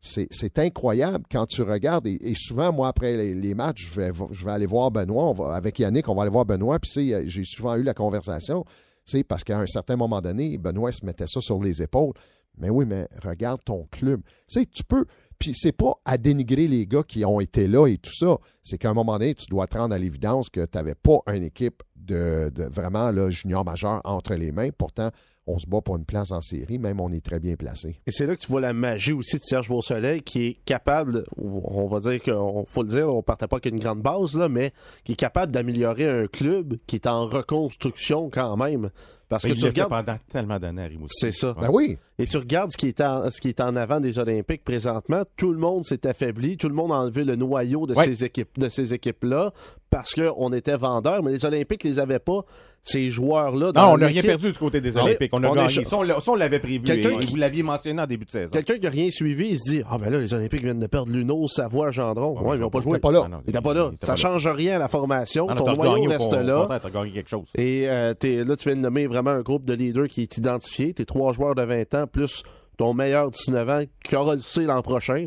C'est, 0.00 0.58
incroyable 0.58 1.24
quand 1.30 1.46
tu 1.46 1.62
regardes. 1.62 2.08
Et, 2.08 2.34
souvent, 2.36 2.72
moi, 2.72 2.88
après 2.88 3.32
les, 3.34 3.54
matchs, 3.54 3.88
je 3.92 4.00
vais, 4.00 4.50
aller 4.50 4.66
voir 4.66 4.90
Benoît. 4.90 5.54
avec 5.54 5.78
Yannick, 5.78 6.08
on 6.08 6.16
va 6.16 6.22
aller 6.22 6.30
voir 6.30 6.44
Benoît. 6.44 6.80
Puis, 6.80 7.14
j'ai 7.26 7.44
souvent 7.44 7.76
eu 7.76 7.84
la 7.84 7.94
conversation. 7.94 8.64
C'est 9.04 9.22
parce 9.22 9.44
qu'à 9.44 9.60
un 9.60 9.66
certain 9.66 9.96
moment 9.96 10.20
donné, 10.20 10.58
Benoît 10.58 10.90
se 10.90 11.04
mettait 11.04 11.26
ça 11.28 11.40
sur 11.40 11.62
les 11.62 11.80
épaules. 11.80 12.14
Mais 12.56 12.70
oui, 12.70 12.84
mais 12.86 13.06
regarde 13.22 13.60
ton 13.64 13.86
club. 13.90 14.22
Tu 14.48 14.66
tu 14.66 14.84
peux. 14.84 15.04
Puis 15.38 15.52
c'est 15.54 15.72
pas 15.72 15.94
à 16.04 16.18
dénigrer 16.18 16.68
les 16.68 16.86
gars 16.86 17.02
qui 17.02 17.24
ont 17.24 17.40
été 17.40 17.66
là 17.66 17.86
et 17.86 17.98
tout 17.98 18.14
ça. 18.14 18.38
C'est 18.62 18.78
qu'à 18.78 18.90
un 18.90 18.94
moment 18.94 19.18
donné, 19.18 19.34
tu 19.34 19.46
dois 19.46 19.66
te 19.66 19.76
rendre 19.76 19.94
à 19.94 19.98
l'évidence 19.98 20.48
que 20.48 20.64
tu 20.64 20.78
n'avais 20.78 20.94
pas 20.94 21.18
une 21.32 21.44
équipe 21.44 21.82
de, 21.96 22.50
vraiment 22.70 23.10
là, 23.10 23.30
junior 23.30 23.64
majeur 23.64 24.00
entre 24.04 24.34
les 24.34 24.52
mains. 24.52 24.70
Pourtant, 24.76 25.10
on 25.46 25.58
se 25.58 25.66
bat 25.66 25.80
pour 25.80 25.96
une 25.96 26.04
place 26.04 26.30
en 26.30 26.40
série, 26.40 26.78
même 26.78 27.00
on 27.00 27.12
est 27.12 27.24
très 27.24 27.40
bien 27.40 27.56
placé. 27.56 28.00
Et 28.06 28.10
c'est 28.10 28.26
là 28.26 28.34
que 28.34 28.40
tu 28.40 28.48
vois 28.48 28.60
la 28.60 28.72
magie 28.72 29.12
aussi 29.12 29.36
de 29.36 29.42
Serge 29.42 29.68
Beausoleil 29.68 30.22
qui 30.22 30.46
est 30.46 30.58
capable, 30.64 31.24
on 31.36 31.86
va 31.86 32.00
dire 32.00 32.22
qu'on 32.22 32.64
faut 32.66 32.82
le 32.82 32.88
dire, 32.88 33.08
on 33.08 33.22
partait 33.22 33.46
pas 33.46 33.60
qu'une 33.60 33.78
grande 33.78 34.00
base, 34.00 34.36
là, 34.36 34.48
mais 34.48 34.72
qui 35.04 35.12
est 35.12 35.16
capable 35.16 35.52
d'améliorer 35.52 36.08
un 36.08 36.26
club 36.26 36.76
qui 36.86 36.96
est 36.96 37.06
en 37.06 37.26
reconstruction 37.26 38.30
quand 38.30 38.56
même. 38.56 38.90
Parce 39.28 39.44
que 39.44 39.52
tu 39.52 39.64
regardes. 39.64 39.90
pendant 39.90 40.18
tellement 40.30 40.58
d'années 40.58 40.82
à 40.82 40.86
Rimouski. 40.86 41.18
C'est 41.18 41.32
ça. 41.32 41.54
Ben 41.60 41.68
oui. 41.72 41.98
Et 42.18 42.26
tu 42.26 42.36
regardes 42.36 42.70
ce 42.72 42.76
qui, 42.76 42.88
est 42.88 43.00
en, 43.00 43.30
ce 43.30 43.40
qui 43.40 43.48
est 43.48 43.60
en 43.60 43.74
avant 43.74 43.98
des 43.98 44.18
Olympiques 44.18 44.62
présentement. 44.62 45.22
Tout 45.36 45.50
le 45.50 45.58
monde 45.58 45.82
s'est 45.84 46.06
affaibli. 46.06 46.56
Tout 46.56 46.68
le 46.68 46.74
monde 46.74 46.92
a 46.92 46.96
enlevé 46.96 47.24
le 47.24 47.34
noyau 47.34 47.86
de 47.86 47.94
ces 47.94 48.24
équipes, 48.24 48.58
de 48.58 48.68
ces 48.68 48.94
équipes-là 48.94 49.52
parce 49.90 50.14
qu'on 50.14 50.52
était 50.52 50.76
vendeurs. 50.76 51.22
Mais 51.22 51.32
les 51.32 51.44
Olympiques 51.44 51.84
les 51.84 51.98
avaient 51.98 52.18
pas 52.18 52.44
ces 52.84 53.10
joueurs-là. 53.10 53.72
Non, 53.74 53.94
on 53.94 53.98
n'a 53.98 54.06
rien 54.06 54.22
perdu 54.22 54.52
du 54.52 54.58
côté 54.58 54.80
des 54.80 54.96
Olympiques. 54.96 55.30
On 55.32 55.42
a 55.42 55.54
gagné. 55.54 55.84
Ça, 55.84 55.96
on 55.96 56.34
l'avait 56.34 56.60
prévu. 56.60 56.84
Et 56.90 57.26
vous 57.26 57.36
l'aviez 57.36 57.62
mentionné 57.62 58.00
en 58.00 58.06
début 58.06 58.26
de 58.26 58.30
saison. 58.30 58.52
Quelqu'un 58.52 58.74
qui 58.74 58.84
n'a 58.84 58.90
rien 58.90 59.10
suivi, 59.10 59.48
il 59.50 59.58
se 59.58 59.70
dit 59.70 59.82
Ah, 59.90 59.98
ben 59.98 60.10
là, 60.10 60.20
les 60.20 60.32
Olympiques 60.34 60.62
viennent 60.62 60.80
de 60.80 60.86
perdre 60.86 61.10
Luno, 61.10 61.46
Savoie, 61.48 61.90
Gendron. 61.90 62.38
Ouais, 62.40 62.56
ils 62.56 62.60
n'ont 62.60 62.70
pas 62.70 62.80
joué. 62.80 62.98
pas 62.98 63.10
là. 63.10 63.26
Ils 63.28 63.46
n'étaient 63.48 63.62
pas 63.62 63.74
là. 63.74 63.90
Ça 64.02 64.12
ne 64.12 64.18
change 64.18 64.46
rien 64.46 64.76
à 64.76 64.78
la 64.78 64.88
formation. 64.88 65.46
Ton 65.46 65.74
noyau 65.74 66.02
reste 66.04 66.32
là. 66.32 66.68
gagné 66.92 67.10
quelque 67.10 67.30
chose. 67.30 67.48
Et 67.56 67.88
euh, 67.88 68.12
là, 68.22 68.56
tu 68.56 68.68
viens 68.68 68.76
de 68.76 68.80
nommer 68.80 69.06
vraiment 69.06 69.30
un 69.30 69.40
groupe 69.40 69.64
de 69.64 69.74
leaders 69.74 70.08
qui 70.08 70.22
est 70.22 70.36
identifié. 70.36 70.92
Tes 70.92 71.06
trois 71.06 71.32
joueurs 71.32 71.54
de 71.54 71.62
20 71.62 71.94
ans, 71.94 72.06
plus 72.06 72.42
ton 72.76 72.92
meilleur 72.92 73.30
19 73.30 73.68
ans 73.68 73.82
qui 74.02 74.16
aura 74.16 74.34
le 74.34 74.40
C 74.40 74.62
l'an 74.62 74.82
prochain, 74.82 75.26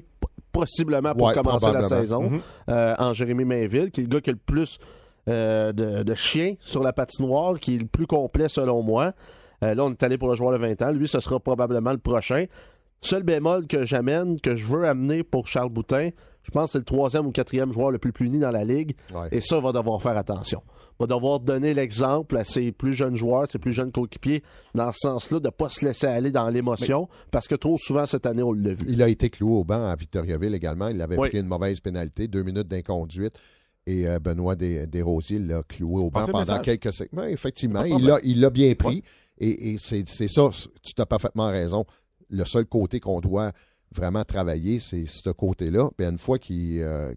possiblement 0.51 1.15
pour 1.15 1.31
commencer 1.33 1.71
la 1.71 1.83
saison, 1.83 2.29
mm-hmm. 2.29 2.39
euh, 2.69 2.95
en 2.99 3.13
Jérémy 3.13 3.45
Mainville, 3.45 3.91
qui 3.91 4.01
est 4.01 4.03
le 4.03 4.09
gars 4.09 4.21
qui 4.21 4.29
a 4.29 4.33
le 4.33 4.39
plus 4.39 4.79
euh, 5.27 5.74
de, 5.74 6.15
chien 6.15 6.55
sur 6.60 6.84
la 6.84 6.93
patinoire, 6.93 7.60
qui 7.60 7.75
est 7.75 7.79
le 7.79 7.88
plus 7.88 8.07
complet 8.07 8.48
selon 8.48 8.81
moi. 8.81 9.13
Euh, 9.63 9.74
là, 9.74 9.84
on 9.84 9.91
est 9.91 10.03
allé 10.03 10.17
pour 10.17 10.29
le 10.29 10.36
joueur 10.36 10.53
de 10.53 10.57
20 10.57 10.81
ans. 10.84 10.91
Lui, 10.91 11.07
ce 11.07 11.19
sera 11.19 11.39
probablement 11.39 11.91
le 11.91 11.98
prochain. 11.98 12.46
Seul 13.01 13.24
bémol 13.24 13.67
que 13.67 13.86
j'amène, 13.86 14.39
que 14.39 14.55
je 14.55 14.65
veux 14.65 14.88
amener 14.88 15.24
pour 15.24 15.48
Charles 15.48 15.69
Boutin, 15.69 16.10
je 16.43 16.51
pense 16.51 16.69
que 16.69 16.72
c'est 16.74 16.77
le 16.77 16.86
troisième 16.86 17.27
ou 17.27 17.31
quatrième 17.31 17.74
joueur 17.74 17.91
le 17.91 17.98
plus 17.98 18.13
puni 18.13 18.39
dans 18.39 18.51
la 18.51 18.63
ligue. 18.63 18.96
Et 19.31 19.41
ça, 19.41 19.60
va 19.60 19.74
devoir 19.74 20.01
faire 20.01 20.15
attention. 20.17 20.63
Va 20.98 21.05
devoir 21.05 21.41
donner 21.41 21.74
l'exemple 21.74 22.38
à 22.38 22.46
ses 22.46 22.72
plus 22.72 22.93
jeunes 22.93 23.17
joueurs, 23.17 23.48
ses 23.48 23.60
plus 23.60 23.74
jeunes 23.74 23.91
coéquipiers, 23.91 24.43
dans 24.74 24.91
ce 24.93 25.00
sens-là, 25.00 25.39
de 25.39 25.48
ne 25.48 25.51
pas 25.51 25.67
se 25.67 25.86
laisser 25.86 26.07
aller 26.07 26.31
dans 26.31 26.48
l'émotion, 26.48 27.10
parce 27.31 27.50
que 27.50 27.55
trop 27.55 27.77
souvent 27.77 28.05
cette 28.05 28.25
année, 28.25 28.43
on 28.43 28.53
l'a 28.53 28.74
vu. 28.74 28.86
Il 28.88 29.03
a 29.03 29.10
été 29.10 29.29
cloué 29.29 29.51
au 29.51 29.65
banc 29.65 29.88
à 29.88 29.96
Victoriaville 29.96 30.55
également. 30.55 30.88
Il 30.88 31.01
avait 31.01 31.17
pris 31.17 31.38
une 31.38 31.48
mauvaise 31.48 31.81
pénalité, 31.81 32.29
deux 32.29 32.43
minutes 32.43 32.69
d'inconduite 32.69 33.38
et 33.88 34.06
euh, 34.06 34.20
Benoît 34.20 34.56
Desrosiers 34.56 35.39
l'a 35.39 35.63
cloué 35.63 36.03
au 36.03 36.10
banc 36.12 36.25
pendant 36.27 36.60
quelques 36.60 36.91
secondes. 36.91 37.25
effectivement, 37.29 37.84
il 37.84 38.39
l'a 38.39 38.50
bien 38.50 38.75
pris. 38.75 39.01
Et, 39.39 39.77
c'est 39.77 40.06
ça, 40.27 40.50
tu 40.84 41.01
as 41.01 41.06
parfaitement 41.06 41.48
raison. 41.48 41.86
Le 42.29 42.44
seul 42.44 42.65
côté 42.65 43.00
qu'on 43.00 43.22
doit 43.22 43.53
vraiment 43.96 44.25
travailler, 44.25 44.79
c'est 44.79 45.06
ce 45.06 45.29
côté-là. 45.29 45.89
Puis 45.98 46.06
une 46.06 46.17
fois 46.17 46.38
qu'il. 46.38 46.82
Euh, 46.82 47.13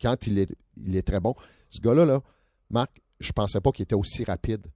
quand 0.00 0.26
il 0.26 0.38
est, 0.38 0.50
il 0.76 0.96
est 0.96 1.02
très 1.02 1.20
bon. 1.20 1.34
Ce 1.70 1.80
gars-là, 1.80 2.04
là, 2.04 2.22
Marc, 2.68 3.00
je 3.18 3.32
pensais 3.32 3.60
pas 3.60 3.70
qu'il 3.70 3.84
était 3.84 3.94
aussi 3.94 4.24
rapide. 4.24 4.66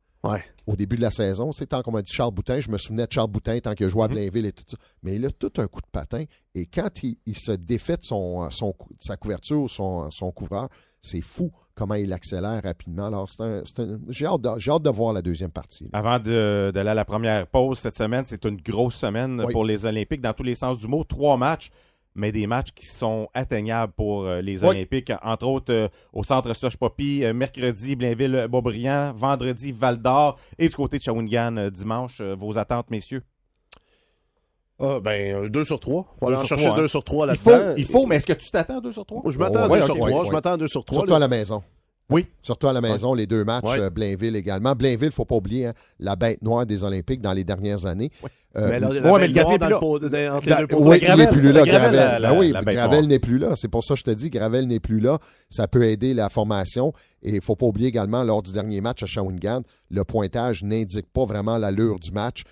Au 0.67 0.77
début 0.77 0.97
de 0.97 1.03
la 1.03 1.11
saison, 1.11 1.53
c'est 1.53 1.67
tant 1.67 1.83
qu'on 1.83 1.93
m'a 1.93 2.03
dit 2.03 2.13
Charles 2.13 2.33
Boutin, 2.33 2.61
je 2.61 2.71
me 2.71 2.79
souvenais 2.79 3.07
de 3.07 3.13
Charles 3.13 3.31
Boutin 3.31 3.59
tant 3.61 3.75
qu'il 3.75 3.89
jouait 3.89 4.05
à 4.05 4.09
mm-hmm. 4.09 4.13
Blainville 4.13 4.47
et 4.47 4.53
tout 4.53 4.65
ça. 4.67 4.77
Mais 5.03 5.17
il 5.17 5.27
a 5.27 5.31
tout 5.31 5.53
un 5.59 5.67
coup 5.67 5.81
de 5.81 5.87
patin. 5.93 6.25
Et 6.55 6.67
quand 6.67 7.03
il, 7.03 7.37
se 7.37 7.53
défait 7.53 7.97
de 7.97 8.03
son, 8.03 8.51
son, 8.51 8.75
sa 9.01 9.17
couverture, 9.17 9.69
son, 9.69 10.11
son 10.11 10.31
couvreur, 10.33 10.69
c'est 11.03 11.21
fou 11.21 11.53
comment 11.75 11.95
il 11.95 12.13
accélère 12.13 12.63
rapidement. 12.63 13.07
Alors, 13.07 13.29
j'ai 14.09 14.27
hâte, 14.27 14.83
de 14.83 14.91
voir 14.91 15.13
la 15.13 15.23
deuxième 15.23 15.51
partie. 15.51 15.89
Avant 15.93 16.19
d'aller 16.19 16.91
à 16.91 16.95
la 16.95 17.05
première 17.05 17.47
pause 17.47 17.79
cette 17.79 17.97
semaine, 17.97 18.25
c'est 18.25 18.45
une 18.45 18.57
grosse 18.57 18.95
semaine 18.95 19.45
pour 19.53 19.65
les 19.65 19.85
Olympiques 19.85 20.21
dans 20.21 20.33
tous 20.33 20.45
les 20.45 20.55
sens 20.55 20.79
du 20.79 20.87
mot. 20.87 21.05
Trois 21.05 21.37
matchs 21.37 21.71
mais 22.15 22.33
des 22.33 22.47
matchs 22.47 22.71
qui 22.75 22.87
sont 22.87 23.29
atteignables 23.35 23.93
pour 23.93 24.25
euh, 24.25 24.41
les 24.41 24.65
Olympiques, 24.65 25.13
entre 25.23 25.47
autres 25.47 25.73
euh, 25.73 25.89
au 26.13 26.23
centre 26.23 26.55
Slush 26.55 26.77
Poppy, 26.77 27.25
euh, 27.25 27.35
mercredi 27.35 27.97
Blainville-Beaubriand, 27.97 29.15
vendredi 29.17 29.73
Val 29.73 30.01
d'Or 30.01 30.39
et 30.59 30.69
du 30.69 30.75
côté 30.75 30.99
de 30.99 31.03
Shawinigan 31.03 31.71
dimanche. 31.71 32.21
vos 32.21 32.57
attentes, 32.59 32.91
messieurs? 32.91 33.23
Ah, 34.81 34.99
ben, 35.01 35.49
2 35.49 35.65
sur 35.65 35.79
3. 35.79 36.07
Il 36.15 36.19
faut 36.19 36.27
aller 36.29 36.37
en 36.37 36.45
chercher 36.45 36.73
2 36.75 36.89
sur 36.89 37.05
3 37.05 37.27
là-dedans. 37.27 37.43
Il 37.45 37.53
faut, 37.53 37.77
il 37.79 37.87
faut, 37.87 38.07
mais 38.07 38.17
est-ce 38.17 38.27
que 38.27 38.33
tu 38.33 38.51
t'attends 38.51 38.79
à 38.79 38.81
2 38.81 38.93
sur 38.93 39.07
3? 39.07 39.23
Je 39.31 39.39
m'attends 39.39 39.63
à 39.63 39.69
2 39.69 39.83
sur 39.83 39.99
3. 39.99 40.25
Je 40.25 40.31
m'attends 40.33 40.53
à 40.53 40.57
2 40.57 40.67
sur 40.69 40.85
3. 40.85 40.99
Surtout 40.99 41.15
à 41.15 41.19
la 41.19 41.29
maison. 41.29 41.63
Oui. 42.11 42.27
Surtout 42.43 42.69
à 42.69 42.73
la 42.73 42.81
maison, 42.81 43.15
les 43.15 43.27
deux 43.27 43.45
matchs, 43.45 43.65
euh, 43.79 43.89
Blainville 43.89 44.37
également. 44.37 44.75
Blainville, 44.75 45.05
il 45.05 45.07
ne 45.07 45.13
faut 45.13 45.25
pas 45.25 45.37
oublier, 45.37 45.67
hein, 45.67 45.75
la 45.99 46.17
bête 46.17 46.43
noire 46.43 46.67
des 46.67 46.85
Olympiques 46.85 47.23
dans 47.23 47.33
les 47.33 47.45
dernières 47.45 47.87
années. 47.87 48.11
Oui. 48.23 48.31
Euh, 48.57 48.69
mais, 48.69 48.79
mais 48.79 49.27
le 49.27 49.29
plus 49.33 49.59
là. 49.59 50.39
oui, 50.79 51.01
il 51.03 51.17
n'est 51.17 51.27
plus 51.29 51.53
là, 51.53 51.63
Gravel. 51.65 52.23
Ben 52.23 52.39
oui, 52.39 52.53
Gravel 52.53 53.07
n'est 53.09 53.19
plus 53.19 53.39
là. 53.39 53.57
C'est 53.57 53.69
pour 53.69 53.83
ça 53.83 53.95
que 53.95 54.01
je 54.01 54.05
te 54.05 54.11
dis, 54.11 54.31
Gravel 54.31 54.69
n'est 54.69 54.81
plus 54.81 55.01
là. 55.01 55.19
Ça 55.49 55.67
peut 55.67 55.85
aider 55.85 56.15
la 56.15 56.29
formation. 56.29 56.93
Et 57.23 57.31
il 57.31 57.37
ne 57.37 57.41
faut 57.41 57.57
pas 57.57 57.67
oublier 57.67 57.89
également, 57.89 58.23
lors 58.23 58.43
du 58.43 58.53
dernier 58.53 58.81
match 58.81 59.03
à 59.03 59.07
Shawinigan, 59.07 59.63
le 59.91 60.05
pointage 60.05 60.63
n'indique 60.63 61.07
pas 61.13 61.25
vraiment 61.25 61.59
l'allure 61.59 61.99
du 61.99 62.13
match 62.13 62.45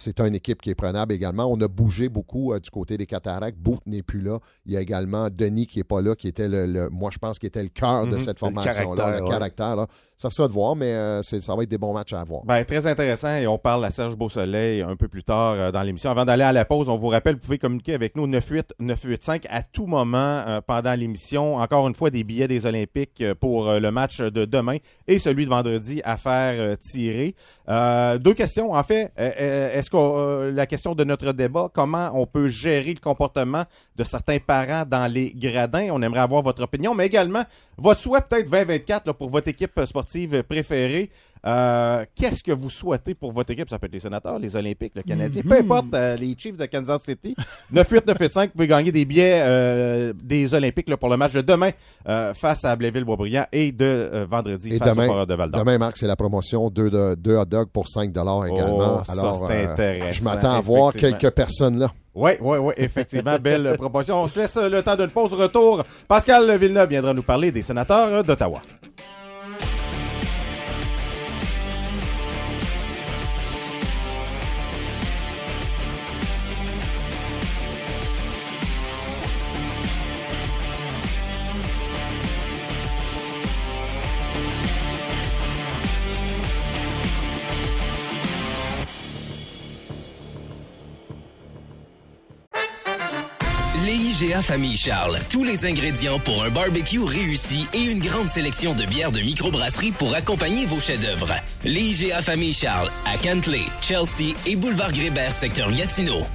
c'est 0.00 0.18
une 0.20 0.34
équipe 0.34 0.62
qui 0.62 0.70
est 0.70 0.74
prenable 0.74 1.12
également. 1.12 1.44
On 1.44 1.60
a 1.60 1.68
bougé 1.68 2.08
beaucoup 2.08 2.52
euh, 2.52 2.58
du 2.58 2.70
côté 2.70 2.96
des 2.96 3.06
cataractes. 3.06 3.58
Bout 3.58 3.80
n'est 3.84 4.02
plus 4.02 4.20
là. 4.20 4.38
Il 4.64 4.72
y 4.72 4.76
a 4.76 4.80
également 4.80 5.28
Denis 5.30 5.66
qui 5.66 5.78
n'est 5.78 5.84
pas 5.84 6.00
là, 6.00 6.14
qui 6.14 6.26
était 6.26 6.48
le, 6.48 6.88
moi 6.88 7.10
je 7.12 7.18
pense 7.18 7.38
qui 7.38 7.46
était 7.46 7.62
le 7.62 7.68
cœur 7.68 8.06
de 8.06 8.14
mhm. 8.14 8.20
cette 8.20 8.38
formation-là, 8.38 9.20
le 9.20 9.26
caractère. 9.26 9.76
Là. 9.76 9.86
Ça 10.20 10.28
sera 10.28 10.48
de 10.48 10.52
voir, 10.52 10.76
mais 10.76 10.92
euh, 10.92 11.22
ça 11.22 11.56
va 11.56 11.62
être 11.62 11.70
des 11.70 11.78
bons 11.78 11.94
matchs 11.94 12.12
à 12.12 12.20
avoir. 12.20 12.44
Ben, 12.44 12.62
très 12.66 12.86
intéressant 12.86 13.36
et 13.36 13.46
on 13.46 13.56
parle 13.56 13.82
à 13.86 13.90
Serge 13.90 14.18
Beausoleil 14.18 14.82
un 14.82 14.94
peu 14.94 15.08
plus 15.08 15.24
tard 15.24 15.54
euh, 15.54 15.72
dans 15.72 15.80
l'émission. 15.80 16.10
Avant 16.10 16.26
d'aller 16.26 16.42
à 16.42 16.52
la 16.52 16.66
pause, 16.66 16.90
on 16.90 16.98
vous 16.98 17.08
rappelle, 17.08 17.36
vous 17.36 17.40
pouvez 17.40 17.56
communiquer 17.56 17.94
avec 17.94 18.14
nous 18.16 18.26
98 18.30 18.74
985 18.80 19.46
à 19.48 19.62
tout 19.62 19.86
moment 19.86 20.60
pendant 20.66 20.92
l'émission. 20.92 21.56
Encore 21.56 21.88
une 21.88 21.94
fois, 21.94 22.10
des 22.10 22.22
billets 22.22 22.48
des 22.48 22.66
Olympiques 22.66 23.24
pour 23.40 23.72
le 23.72 23.90
match 23.90 24.18
de 24.20 24.44
demain 24.44 24.76
et 25.08 25.18
celui 25.18 25.46
de 25.46 25.50
vendredi 25.50 26.02
à 26.04 26.18
faire 26.18 26.76
tirer. 26.76 27.34
deux 27.66 28.34
questions, 28.34 28.72
en 28.72 28.82
fait. 28.82 29.12
Est-ce 29.16 29.88
euh, 29.94 30.52
la 30.52 30.66
question 30.66 30.94
de 30.94 31.02
notre 31.02 31.32
débat, 31.32 31.70
comment 31.72 32.10
on 32.12 32.26
peut 32.26 32.48
gérer 32.48 32.92
le 32.92 33.00
comportement 33.00 33.64
de 33.96 34.04
certains 34.04 34.38
parents 34.38 34.84
dans 34.86 35.10
les 35.10 35.32
gradins? 35.32 35.88
On 35.92 36.02
aimerait 36.02 36.20
avoir 36.20 36.42
votre 36.42 36.62
opinion, 36.62 36.94
mais 36.94 37.06
également 37.06 37.44
votre 37.78 38.00
souhait 38.00 38.20
peut-être 38.20 38.50
2024 38.50 39.14
pour 39.14 39.30
votre 39.30 39.48
équipe 39.48 39.80
sportive 39.86 40.09
préférée. 40.48 41.10
Euh, 41.46 42.04
qu'est-ce 42.14 42.42
que 42.42 42.52
vous 42.52 42.68
souhaitez 42.68 43.14
pour 43.14 43.32
votre 43.32 43.50
équipe? 43.50 43.68
Ça 43.70 43.78
peut 43.78 43.86
être 43.86 43.92
les 43.94 44.00
sénateurs, 44.00 44.38
les 44.38 44.54
Olympiques, 44.56 44.92
le 44.94 45.02
Canadien, 45.02 45.40
peu 45.42 45.56
importe, 45.56 45.94
euh, 45.94 46.14
les 46.16 46.36
Chiefs 46.36 46.58
de 46.58 46.66
Kansas 46.66 47.02
City. 47.02 47.34
9-8-9-5, 47.74 48.46
vous 48.46 48.52
pouvez 48.52 48.66
gagner 48.66 48.92
des 48.92 49.06
billets 49.06 50.12
des 50.22 50.52
Olympiques 50.52 50.94
pour 50.96 51.08
le 51.08 51.16
match 51.16 51.32
de 51.32 51.40
demain 51.40 51.70
face 52.34 52.64
à 52.64 52.76
Blainville-Boisbriand 52.76 53.46
et 53.52 53.72
de 53.72 54.26
vendredi 54.28 54.76
face 54.76 54.96
au 54.96 55.26
de 55.26 55.34
Val 55.34 55.50
Demain, 55.50 55.78
Marc, 55.78 55.96
c'est 55.96 56.06
la 56.06 56.16
promotion 56.16 56.68
2 56.68 57.16
de, 57.16 57.36
hot 57.36 57.44
dogs 57.46 57.70
pour 57.70 57.88
5 57.88 58.10
également. 58.10 58.98
Oh, 59.00 59.10
Alors, 59.10 59.48
je 59.48 60.22
m'attends 60.22 60.52
à 60.52 60.60
voir 60.60 60.92
quelques 60.92 61.30
personnes 61.30 61.78
là. 61.78 61.90
Oui, 62.14 62.32
oui, 62.40 62.58
oui, 62.58 62.74
effectivement, 62.76 63.38
belle 63.42 63.76
proposition. 63.76 64.22
On 64.22 64.26
se 64.26 64.38
laisse 64.38 64.56
le 64.56 64.82
temps 64.82 64.96
d'une 64.96 65.10
pause 65.10 65.32
retour. 65.32 65.84
Pascal 66.08 66.58
Villeneuve 66.58 66.88
viendra 66.88 67.14
nous 67.14 67.22
parler 67.22 67.52
des 67.52 67.62
sénateurs 67.62 68.24
d'Ottawa. 68.24 68.62
Famille 94.42 94.76
Charles. 94.76 95.18
Tous 95.30 95.44
les 95.44 95.66
ingrédients 95.66 96.18
pour 96.18 96.42
un 96.42 96.50
barbecue 96.50 97.02
réussi 97.02 97.66
et 97.74 97.82
une 97.82 98.00
grande 98.00 98.28
sélection 98.28 98.74
de 98.74 98.84
bières 98.84 99.12
de 99.12 99.20
microbrasserie 99.20 99.92
pour 99.92 100.14
accompagner 100.14 100.64
vos 100.64 100.78
chefs-d'œuvre. 100.78 101.32
L'IGA 101.64 102.22
Famille 102.22 102.54
Charles 102.54 102.90
à 103.06 103.18
Cantley, 103.18 103.64
Chelsea 103.82 104.34
et 104.46 104.56
Boulevard 104.56 104.92
Grébert, 104.92 105.32
secteur 105.32 105.70
Gatineau. 105.72 106.26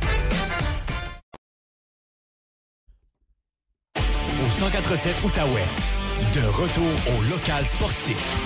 Au 3.95 4.51
147 4.51 5.15
Outaouais. 5.23 5.65
De 6.33 6.47
retour 6.47 6.83
au 7.17 7.29
local 7.29 7.65
sportif. 7.65 8.39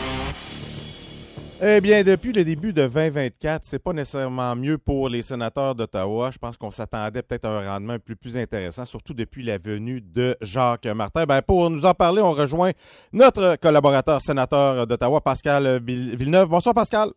Eh 1.61 1.81
bien, 1.81 2.03
depuis 2.03 2.31
le 2.31 2.45
début 2.45 2.71
de 2.71 2.87
2024, 2.87 3.63
c'est 3.65 3.79
pas 3.83 3.91
nécessairement 3.91 4.55
mieux 4.55 4.77
pour 4.77 5.09
les 5.09 5.21
sénateurs 5.21 5.75
d'Ottawa. 5.75 6.29
Je 6.31 6.37
pense 6.37 6.55
qu'on 6.55 6.71
s'attendait 6.71 7.21
peut-être 7.21 7.43
à 7.45 7.49
un 7.49 7.69
rendement 7.73 7.93
un 7.93 7.99
peu 7.99 8.15
plus 8.15 8.37
intéressant, 8.37 8.85
surtout 8.85 9.13
depuis 9.13 9.43
la 9.43 9.57
venue 9.57 9.99
de 9.99 10.37
Jacques 10.39 10.85
Martin. 10.85 11.25
Ben, 11.25 11.41
pour 11.41 11.69
nous 11.69 11.85
en 11.85 11.93
parler, 11.93 12.21
on 12.21 12.31
rejoint 12.31 12.71
notre 13.11 13.57
collaborateur 13.57 14.21
sénateur 14.21 14.87
d'Ottawa, 14.87 15.19
Pascal 15.19 15.81
Villeneuve. 15.83 16.47
Bonsoir, 16.47 16.73
Pascal. 16.73 17.09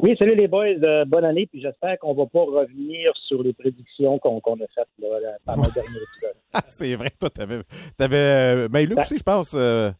Oui, 0.00 0.14
salut 0.16 0.36
les 0.36 0.46
boys, 0.46 0.66
euh, 0.82 1.04
bonne 1.04 1.24
année, 1.24 1.46
puis 1.46 1.60
j'espère 1.60 1.98
qu'on 1.98 2.14
va 2.14 2.26
pas 2.26 2.42
revenir 2.42 3.12
sur 3.26 3.42
les 3.42 3.54
prédictions 3.54 4.18
qu'on 4.20 4.38
a 4.38 4.66
faites 4.72 4.86
là, 5.00 5.08
pendant 5.44 5.64
le 5.64 5.72
dernier 5.72 5.88
épisode. 5.96 6.36
Ah, 6.52 6.62
c'est 6.68 6.94
vrai, 6.94 7.10
toi, 7.18 7.30
t'avais. 7.30 7.60
avais, 7.98 8.16
euh, 8.16 8.68
ben, 8.68 8.88
Luc 8.88 8.98
aussi, 8.98 9.18
je 9.18 9.22
pense. 9.24 9.52
euh, 9.54 9.90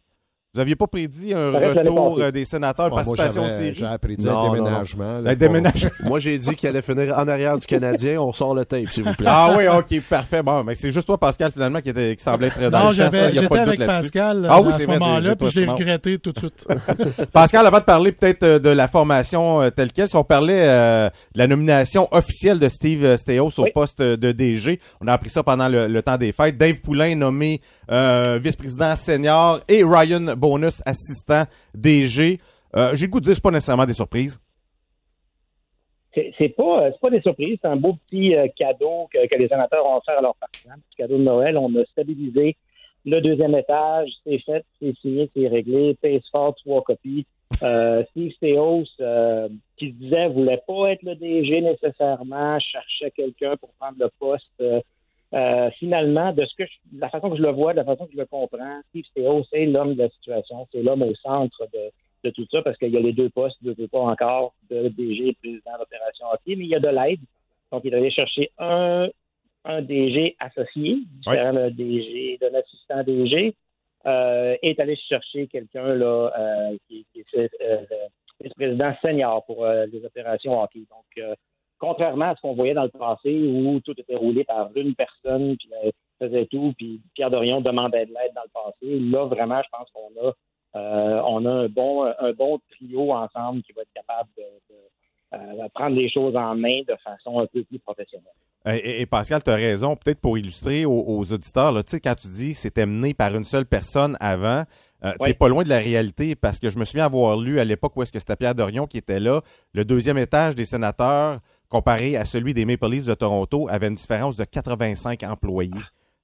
vous 0.54 0.60
n'aviez 0.60 0.76
pas 0.76 0.86
prédit 0.86 1.34
un 1.34 1.50
retour 1.50 2.20
euh, 2.20 2.30
des 2.30 2.44
sénateurs, 2.44 2.86
Ah, 2.86 2.90
moi, 2.90 2.98
participation 3.02 3.42
j'avais 3.42 3.54
séries? 3.58 3.74
j'avais 3.74 3.98
prédit 3.98 4.24
Non, 4.24 4.30
un 4.38 4.46
non, 4.46 4.52
déménagement. 4.54 5.04
là, 5.04 5.18
Le 5.18 5.24
pour- 5.24 5.36
déménagement. 5.36 5.90
Moi, 6.04 6.20
j'ai 6.20 6.38
dit 6.38 6.54
qu'il 6.54 6.68
allait 6.68 6.82
finir 6.82 7.18
en 7.18 7.26
arrière 7.26 7.58
du 7.58 7.66
Canadien. 7.66 8.20
On 8.20 8.30
sort 8.32 8.54
le 8.54 8.64
tape, 8.64 8.88
s'il 8.90 9.02
vous 9.04 9.14
plaît. 9.14 9.26
Ah 9.28 9.54
oui, 9.58 9.64
ok, 9.66 10.00
parfait. 10.08 10.42
Bon, 10.42 10.62
mais 10.62 10.74
c'est 10.76 10.92
juste 10.92 11.06
toi, 11.06 11.18
Pascal, 11.18 11.50
finalement, 11.50 11.80
qui, 11.80 11.88
était, 11.88 12.14
qui 12.14 12.22
semblait 12.22 12.48
être 12.48 12.70
dans 12.70 12.78
Non, 12.78 12.84
le 12.84 13.00
a 13.00 13.10
j'étais 13.32 13.58
avec. 13.58 13.84
Pascal 13.84 14.46
Ah 14.48 14.60
oui, 14.60 14.68
à 14.68 14.72
c'est 14.72 14.82
ce 14.82 14.86
vrai, 14.86 14.94
c'est- 14.94 15.00
moment-là, 15.04 15.36
puis 15.36 15.50
je 15.50 15.60
l'ai 15.60 15.66
regretté 15.66 16.18
tout 16.18 16.30
de 16.32 16.38
suite. 16.38 16.66
Pascal, 17.32 17.66
avant 17.66 17.78
de 17.78 17.84
parler 17.84 18.12
peut-être 18.12 18.42
euh, 18.44 18.58
de 18.58 18.68
la 18.70 18.86
formation 18.88 19.62
euh, 19.62 19.70
telle 19.70 19.90
quelle, 19.92 20.08
si 20.08 20.16
on 20.16 20.24
parlait 20.24 20.60
euh, 20.68 21.08
de 21.34 21.38
la 21.38 21.46
nomination 21.46 22.08
officielle 22.12 22.58
de 22.58 22.68
Steve 22.68 23.04
euh, 23.04 23.16
Stéos 23.16 23.50
au 23.58 23.62
Oui. 23.64 23.70
poste 23.74 24.00
de 24.02 24.32
DG, 24.32 24.80
on 25.00 25.08
a 25.08 25.12
appris 25.12 25.30
ça 25.30 25.42
pendant 25.42 25.68
le, 25.68 25.88
le 25.88 26.02
temps 26.02 26.16
des 26.16 26.32
fêtes. 26.32 26.56
Dave 26.56 26.74
Poulain 26.76 27.14
nommé 27.16 27.60
euh, 27.90 28.38
vice-président 28.42 28.94
senior 28.96 29.60
et 29.68 29.82
Ryan 29.84 30.34
Bonus 30.44 30.82
assistant 30.84 31.44
DG. 31.74 32.38
Euh, 32.76 32.94
J'ai 32.94 33.08
goût 33.08 33.18
de 33.18 33.24
dire 33.24 33.34
c'est 33.34 33.42
pas 33.42 33.50
nécessairement 33.50 33.86
des 33.86 33.94
surprises. 33.94 34.38
C'est 36.14 36.50
pas, 36.50 36.90
c'est 36.92 37.00
pas 37.00 37.10
des 37.10 37.22
surprises, 37.22 37.58
c'est 37.60 37.66
un 37.66 37.76
beau 37.76 37.94
petit 38.06 38.36
euh, 38.36 38.46
cadeau 38.54 39.08
que, 39.12 39.18
les 39.36 39.48
sénateurs 39.48 39.84
ont 39.84 39.96
offert 39.96 40.18
à 40.18 40.20
leurs 40.20 40.36
partisans. 40.36 40.76
Petit 40.90 40.96
cadeau 40.98 41.18
de 41.18 41.24
Noël, 41.24 41.56
on 41.56 41.74
a 41.74 41.84
stabilisé 41.86 42.56
le 43.06 43.20
deuxième 43.20 43.54
étage, 43.54 44.10
c'est 44.24 44.38
fait, 44.38 44.64
c'est 44.80 44.94
signé, 45.00 45.30
c'est 45.34 45.48
réglé, 45.48 45.96
pace 46.00 46.22
fort, 46.30 46.54
trois 46.56 46.82
copies. 46.82 47.26
Euh, 47.62 48.02
Steve 48.10 48.32
Stéos, 48.32 48.84
euh, 49.00 49.48
qui 49.76 49.90
se 49.90 49.94
disait 49.94 50.28
voulait 50.28 50.62
pas 50.66 50.92
être 50.92 51.02
le 51.02 51.14
DG 51.14 51.60
nécessairement, 51.60 52.58
cherchait 52.60 53.10
quelqu'un 53.10 53.56
pour 53.56 53.70
prendre 53.78 53.96
le 53.98 54.10
poste. 54.18 54.46
Euh, 54.60 54.80
euh, 55.34 55.70
finalement, 55.78 56.32
de 56.32 56.44
ce 56.46 56.54
que 56.54 56.64
je- 56.66 56.96
de 56.96 57.00
la 57.00 57.08
façon 57.08 57.28
que 57.30 57.36
je 57.36 57.42
le 57.42 57.50
vois, 57.50 57.72
de 57.72 57.78
la 57.78 57.84
façon 57.84 58.06
que 58.06 58.12
je 58.12 58.18
le 58.18 58.26
comprends, 58.26 58.80
Steve 58.90 59.04
Stéos, 59.06 59.44
c'est 59.50 59.66
l'homme 59.66 59.94
de 59.94 60.02
la 60.04 60.08
situation, 60.10 60.66
c'est 60.70 60.82
l'homme 60.82 61.02
au 61.02 61.14
centre 61.16 61.66
de, 61.72 61.90
de 62.24 62.30
tout 62.30 62.46
ça, 62.50 62.62
parce 62.62 62.76
qu'il 62.78 62.90
y 62.90 62.96
a 62.96 63.00
les 63.00 63.12
deux 63.12 63.30
postes, 63.30 63.56
je 63.62 63.70
ne 63.70 63.74
veux 63.74 63.88
pas 63.88 64.00
encore, 64.00 64.54
de 64.70 64.88
DG 64.88 65.28
et 65.28 65.34
président 65.34 65.76
d'opération 65.78 66.26
hockey, 66.32 66.54
mais 66.56 66.64
il 66.64 66.70
y 66.70 66.74
a 66.74 66.80
de 66.80 66.88
l'aide. 66.88 67.20
Donc, 67.72 67.82
il 67.84 67.92
est 67.92 67.96
allé 67.96 68.10
chercher 68.10 68.50
un, 68.58 69.08
un 69.64 69.82
DG 69.82 70.36
associé, 70.38 70.98
différent 71.26 71.52
d'un 71.52 71.70
DG, 71.70 72.38
d'un 72.40 72.54
assistant 72.54 73.02
DG, 73.02 73.54
euh, 74.06 74.56
et 74.62 74.70
est 74.70 74.80
allé 74.80 74.96
chercher 74.96 75.46
quelqu'un 75.48 75.94
là 75.94 76.30
euh, 76.38 76.76
qui, 76.86 77.04
qui 77.12 77.24
est 77.34 77.50
euh, 77.62 77.78
vice-président 78.40 78.92
senior 79.02 79.44
pour 79.46 79.66
les 79.66 80.04
opérations 80.04 80.62
hockey. 80.62 80.80
Donc, 80.90 81.24
contrairement 81.84 82.30
à 82.30 82.36
ce 82.36 82.40
qu'on 82.40 82.54
voyait 82.54 82.74
dans 82.74 82.84
le 82.84 82.88
passé 82.88 83.46
où 83.46 83.80
tout 83.80 83.98
était 83.98 84.16
roulé 84.16 84.44
par 84.44 84.70
une 84.74 84.94
personne, 84.94 85.56
puis 85.56 85.68
euh, 85.84 85.90
faisait 86.18 86.46
tout, 86.46 86.72
puis 86.76 87.00
Pierre 87.14 87.30
Dorion 87.30 87.60
demandait 87.60 88.06
de 88.06 88.10
l'aide 88.10 88.32
dans 88.34 88.42
le 88.42 88.52
passé, 88.52 88.98
là, 88.98 89.26
vraiment, 89.26 89.60
je 89.62 89.68
pense 89.70 89.88
qu'on 89.92 90.28
a 90.28 90.32
euh, 90.76 91.20
on 91.24 91.46
a 91.46 91.50
un 91.50 91.68
bon, 91.68 92.04
un 92.04 92.32
bon 92.32 92.58
trio 92.72 93.12
ensemble 93.12 93.62
qui 93.62 93.72
va 93.74 93.82
être 93.82 93.92
capable 93.94 94.28
de, 94.36 94.42
de, 94.42 95.62
euh, 95.62 95.68
prendre 95.72 95.94
les 95.94 96.10
choses 96.10 96.34
en 96.34 96.56
main 96.56 96.80
de 96.88 96.96
façon 97.04 97.38
un 97.38 97.46
peu 97.46 97.62
plus 97.62 97.78
professionnelle. 97.78 98.32
Et, 98.82 99.06
Pascal, 99.06 99.42
tu 99.42 99.50
as 99.50 99.56
raison, 99.56 99.94
peut-être 99.94 100.20
pour 100.20 100.38
illustrer 100.38 100.84
aux, 100.84 101.04
aux 101.06 101.32
auditeurs, 101.32 101.70
là, 101.70 101.82
tu 101.82 101.90
sais, 101.90 102.00
quand 102.00 102.14
tu 102.14 102.26
dis 102.26 102.54
c'était 102.54 102.86
mené 102.86 103.12
par 103.14 103.36
une 103.36 103.44
seule 103.44 103.66
personne 103.66 104.16
avant, 104.20 104.64
euh, 105.04 105.12
Oui. 105.20 105.28
t'es 105.28 105.34
pas 105.34 105.48
loin 105.48 105.64
de 105.64 105.68
la 105.68 105.78
réalité 105.78 106.34
parce 106.34 106.58
que 106.58 106.70
je 106.70 106.78
me 106.78 106.84
souviens 106.84 107.04
avoir 107.04 107.36
lu 107.36 107.60
à 107.60 107.64
l'époque 107.64 107.94
où 107.96 108.02
est-ce 108.02 108.12
que 108.12 108.18
c'était 108.18 108.36
Pierre 108.36 108.54
Dorion 108.54 108.86
qui 108.86 108.96
était 108.96 109.20
là, 109.20 109.42
le 109.74 109.84
deuxième 109.84 110.16
étage 110.16 110.54
des 110.54 110.64
sénateurs 110.64 111.40
comparé 111.74 112.16
à 112.16 112.24
celui 112.24 112.54
des 112.54 112.64
Maple 112.64 112.88
Leafs 112.88 113.06
de 113.06 113.14
Toronto 113.14 113.66
avait 113.68 113.88
une 113.88 113.96
différence 113.96 114.36
de 114.36 114.44
85 114.44 115.24
employés 115.24 115.72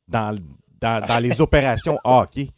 dans, 0.06 0.36
dans, 0.80 1.04
dans 1.04 1.18
les 1.18 1.40
opérations 1.46 1.98
hockey. 2.04 2.50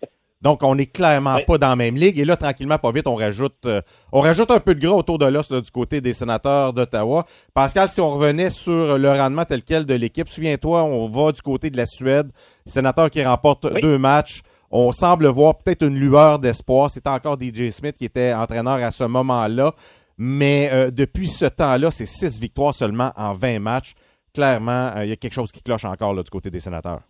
Donc, 0.42 0.62
on 0.62 0.74
n'est 0.74 0.86
clairement 0.86 1.36
Oui. 1.36 1.44
pas 1.46 1.56
dans 1.56 1.68
la 1.70 1.76
même 1.76 1.94
ligue. 1.96 2.18
Et 2.18 2.24
là, 2.26 2.36
tranquillement, 2.36 2.76
pas 2.76 2.90
vite, 2.92 3.06
on 3.06 3.14
rajoute, 3.14 3.54
euh, 3.64 3.80
on 4.10 4.20
rajoute 4.20 4.50
un 4.50 4.60
peu 4.60 4.74
de 4.74 4.80
gras 4.86 4.96
autour 4.96 5.16
de 5.18 5.24
l'os 5.24 5.50
du 5.50 5.70
côté 5.70 6.00
des 6.02 6.12
sénateurs 6.12 6.72
d'Ottawa. 6.74 7.24
Pascal, 7.54 7.88
si 7.88 8.00
on 8.00 8.10
revenait 8.10 8.50
sur 8.50 8.98
le 8.98 9.08
rendement 9.12 9.44
tel 9.46 9.62
quel 9.62 9.86
de 9.86 9.94
l'équipe, 9.94 10.28
souviens-toi, 10.28 10.82
on 10.82 11.08
va 11.08 11.32
du 11.32 11.40
côté 11.40 11.70
de 11.70 11.76
la 11.78 11.86
Suède, 11.86 12.30
sénateur 12.66 13.08
qui 13.08 13.24
remporte 13.24 13.66
Oui. 13.72 13.80
deux 13.80 13.96
matchs. 13.98 14.42
On 14.70 14.90
semble 14.92 15.26
voir 15.28 15.56
peut-être 15.58 15.82
une 15.86 15.98
lueur 15.98 16.38
d'espoir. 16.38 16.90
C'était 16.90 17.10
encore 17.10 17.38
DJ 17.40 17.70
Smith 17.70 17.96
qui 17.96 18.06
était 18.06 18.34
entraîneur 18.34 18.74
à 18.82 18.90
ce 18.90 19.04
moment-là. 19.04 19.74
Mais 20.18 20.70
euh, 20.72 20.90
depuis 20.90 21.28
ce 21.28 21.46
temps-là, 21.46 21.90
c'est 21.90 22.06
six 22.06 22.40
victoires 22.40 22.74
seulement 22.74 23.10
en 23.16 23.34
20 23.34 23.58
matchs. 23.58 23.94
Clairement, 24.34 24.90
euh, 24.96 25.04
il 25.04 25.10
y 25.10 25.12
a 25.12 25.16
quelque 25.16 25.34
chose 25.34 25.52
qui 25.52 25.62
cloche 25.62 25.84
encore 25.84 26.14
du 26.14 26.30
côté 26.30 26.50
des 26.50 26.60
sénateurs. 26.60 27.00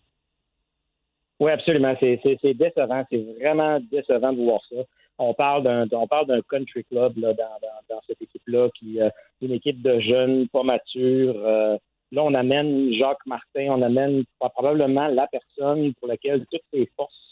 Oui, 1.40 1.50
absolument. 1.50 1.94
C'est, 2.00 2.20
décevant. 2.54 3.04
C'est 3.10 3.24
vraiment 3.40 3.80
décevant 3.90 4.32
de 4.32 4.42
voir 4.42 4.60
ça. 4.70 4.76
On 5.18 5.34
parle 5.34 5.62
d'un, 5.64 5.86
on 5.92 6.06
parle 6.06 6.26
d'un 6.26 6.40
country 6.42 6.84
club 6.84 7.16
là, 7.16 7.32
dans, 7.34 8.00
cette 8.06 8.22
équipe-là, 8.22 8.68
qui 8.78 9.00
euh, 9.00 9.10
une 9.40 9.52
équipe 9.52 9.82
de 9.82 10.00
jeunes, 10.00 10.48
pas 10.48 10.62
matures. 10.62 11.34
Là, 12.12 12.22
on 12.22 12.34
amène 12.34 12.92
Jacques 12.92 13.24
Martin, 13.26 13.68
on 13.70 13.82
amène 13.82 14.24
probablement 14.38 15.08
la 15.08 15.26
personne 15.28 15.94
pour 15.94 16.08
laquelle 16.08 16.44
toutes 16.50 16.62
ses 16.72 16.90
forces 16.96 17.31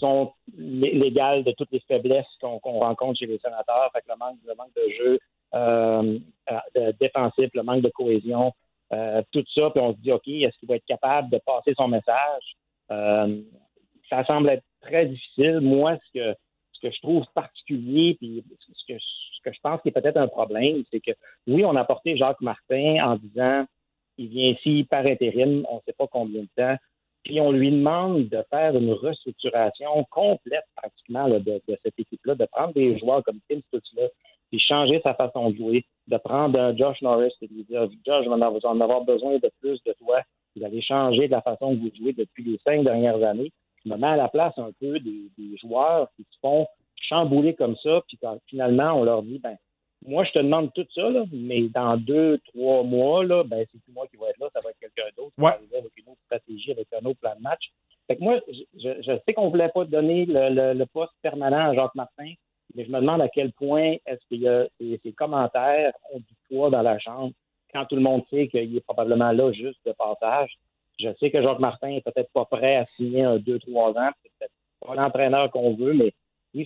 sont 0.00 0.32
lé- 0.56 0.92
légales 0.92 1.44
de 1.44 1.52
toutes 1.52 1.70
les 1.72 1.80
faiblesses 1.80 2.26
qu'on, 2.40 2.58
rencontre 2.58 3.18
chez 3.18 3.26
les 3.26 3.38
sénateurs. 3.38 3.90
Le 3.94 4.16
manque, 4.16 4.38
manque 4.56 4.74
de 4.74 4.92
jeu 4.92 5.18
euh, 5.54 6.18
euh, 6.50 6.92
défensif, 7.00 7.50
le 7.54 7.62
manque 7.62 7.82
de 7.82 7.90
cohésion, 7.90 8.52
euh, 8.92 9.22
tout 9.32 9.44
ça, 9.54 9.70
puis 9.70 9.80
on 9.80 9.92
se 9.92 9.98
dit, 9.98 10.12
OK, 10.12 10.26
est-ce 10.26 10.58
qu'il 10.58 10.68
va 10.68 10.76
être 10.76 10.86
capable 10.86 11.30
de 11.30 11.38
passer 11.38 11.74
son 11.76 11.88
message? 11.88 12.56
Ça 14.08 14.24
semble 14.24 14.48
être 14.48 14.64
très 14.80 15.06
difficile. 15.06 15.60
Moi, 15.60 15.96
ce 16.12 16.18
que, 16.82 16.90
je 16.90 17.00
trouve 17.00 17.24
particulier, 17.34 18.16
puis 18.18 18.42
ce 18.58 18.92
que, 18.92 18.98
je 19.52 19.60
pense 19.62 19.80
qui 19.82 19.88
est 19.88 19.92
peut-être 19.92 20.16
un 20.16 20.26
problème, 20.26 20.82
c'est 20.90 21.00
que 21.00 21.12
oui, 21.46 21.64
on 21.64 21.76
a 21.76 21.82
apporté 21.82 22.16
Jacques 22.16 22.40
Martin 22.40 22.96
en 23.04 23.16
disant 23.16 23.64
il 24.18 24.28
vient 24.28 24.50
ici 24.50 24.86
par 24.88 25.06
intérim, 25.06 25.64
on 25.70 25.76
ne 25.76 25.80
sait 25.86 25.94
pas 25.96 26.06
combien 26.06 26.42
de 26.42 26.48
temps, 26.56 26.76
puis 27.24 27.40
on 27.40 27.52
lui 27.52 27.70
demande 27.70 28.28
de 28.28 28.44
faire 28.50 28.76
une 28.76 28.92
restructuration 28.92 30.04
complète 30.10 30.64
pratiquement 30.76 31.28
de, 31.28 31.62
cette 31.66 31.98
équipe-là, 31.98 32.34
de 32.34 32.46
prendre 32.46 32.72
des 32.74 32.98
joueurs 32.98 33.22
comme 33.24 33.40
Tim 33.48 33.60
Stutzla, 33.68 34.08
puis 34.50 34.58
changer 34.58 35.00
sa 35.02 35.14
façon 35.14 35.50
de 35.50 35.56
jouer, 35.56 35.84
de 36.08 36.16
prendre 36.16 36.58
un 36.58 36.76
Josh 36.76 37.00
Norris 37.02 37.32
et 37.40 37.46
de 37.46 37.54
lui 37.54 37.64
dire 37.64 37.88
Josh, 38.06 38.26
on 38.26 38.32
en 38.32 38.80
avoir 38.80 39.02
besoin 39.02 39.38
de 39.38 39.50
plus 39.60 39.82
de 39.84 39.92
toi, 39.92 40.22
vous 40.56 40.64
allez 40.64 40.82
changer 40.82 41.26
de 41.26 41.32
la 41.32 41.42
façon 41.42 41.76
que 41.76 41.80
vous 41.80 41.90
jouez 41.96 42.12
depuis 42.12 42.42
les 42.42 42.58
cinq 42.64 42.82
dernières 42.82 43.22
années. 43.22 43.52
Je 43.84 43.90
me 43.90 43.96
mets 43.96 44.08
à 44.08 44.16
la 44.16 44.28
place 44.28 44.58
un 44.58 44.72
peu 44.80 44.98
des, 44.98 45.30
des 45.38 45.56
joueurs 45.58 46.08
qui 46.16 46.22
se 46.22 46.38
font 46.40 46.66
chambouler 46.96 47.54
comme 47.54 47.76
ça, 47.76 48.02
puis 48.08 48.18
quand 48.20 48.38
finalement 48.46 48.92
on 48.92 49.04
leur 49.04 49.22
dit 49.22 49.38
ben 49.38 49.56
moi 50.06 50.24
je 50.24 50.32
te 50.32 50.38
demande 50.38 50.72
tout 50.74 50.86
ça, 50.94 51.08
là, 51.10 51.24
mais 51.32 51.68
dans 51.68 51.96
deux, 51.96 52.38
trois 52.52 52.82
mois, 52.82 53.24
là, 53.24 53.44
ben 53.44 53.64
c'est 53.70 53.80
plus 53.82 53.92
moi 53.92 54.06
qui 54.10 54.16
va 54.16 54.30
être 54.30 54.38
là, 54.38 54.48
ça 54.52 54.60
va 54.62 54.70
être 54.70 54.78
quelqu'un 54.80 55.08
d'autre 55.16 55.32
qui 55.36 55.40
Ouais. 55.42 55.50
va 55.50 55.56
arriver 55.56 55.76
avec 55.78 55.92
une 55.98 56.12
autre 56.12 56.20
stratégie, 56.24 56.70
avec 56.72 56.88
un 56.92 57.04
autre 57.06 57.20
plan 57.20 57.34
de 57.36 57.42
match. 57.42 57.70
Fait 58.06 58.16
que 58.16 58.22
moi, 58.22 58.40
je, 58.48 59.02
je- 59.02 59.18
sais 59.24 59.34
qu'on 59.34 59.46
ne 59.46 59.50
voulait 59.50 59.68
pas 59.68 59.84
donner 59.84 60.24
le, 60.26 60.48
le- 60.50 60.74
le 60.74 60.86
poste 60.86 61.12
permanent 61.22 61.70
à 61.70 61.74
Jacques 61.74 61.94
Martin, 61.94 62.32
mais 62.74 62.84
je 62.84 62.90
me 62.90 63.00
demande 63.00 63.20
à 63.20 63.28
quel 63.28 63.52
point 63.52 63.96
est-ce 64.06 64.24
qu'il 64.28 64.40
y 64.40 64.48
a 64.48 64.66
ces, 64.80 65.12
commentaires 65.12 65.92
ont 66.12 66.18
du 66.18 66.34
poids 66.48 66.70
dans 66.70 66.82
la 66.82 66.98
chambre 66.98 67.32
quand 67.72 67.84
tout 67.86 67.94
le 67.96 68.02
monde 68.02 68.22
sait 68.30 68.48
qu'il 68.48 68.76
est 68.76 68.80
probablement 68.80 69.30
là 69.32 69.52
juste 69.52 69.78
de 69.86 69.92
passage. 69.92 70.50
Je 70.98 71.08
sais 71.20 71.30
que 71.30 71.40
Jacques 71.42 71.60
Martin 71.60 71.88
est 71.88 72.00
peut-être 72.04 72.30
pas 72.32 72.44
prêt 72.46 72.76
à 72.76 72.86
signer 72.96 73.22
un 73.22 73.36
deux, 73.38 73.58
trois 73.60 73.90
ans, 73.90 74.10
c'est 74.22 74.30
peut-être 74.38 74.52
pas 74.84 74.94
l'entraîneur 74.96 75.50
qu'on 75.50 75.74
veut, 75.76 75.92
mais 75.94 76.12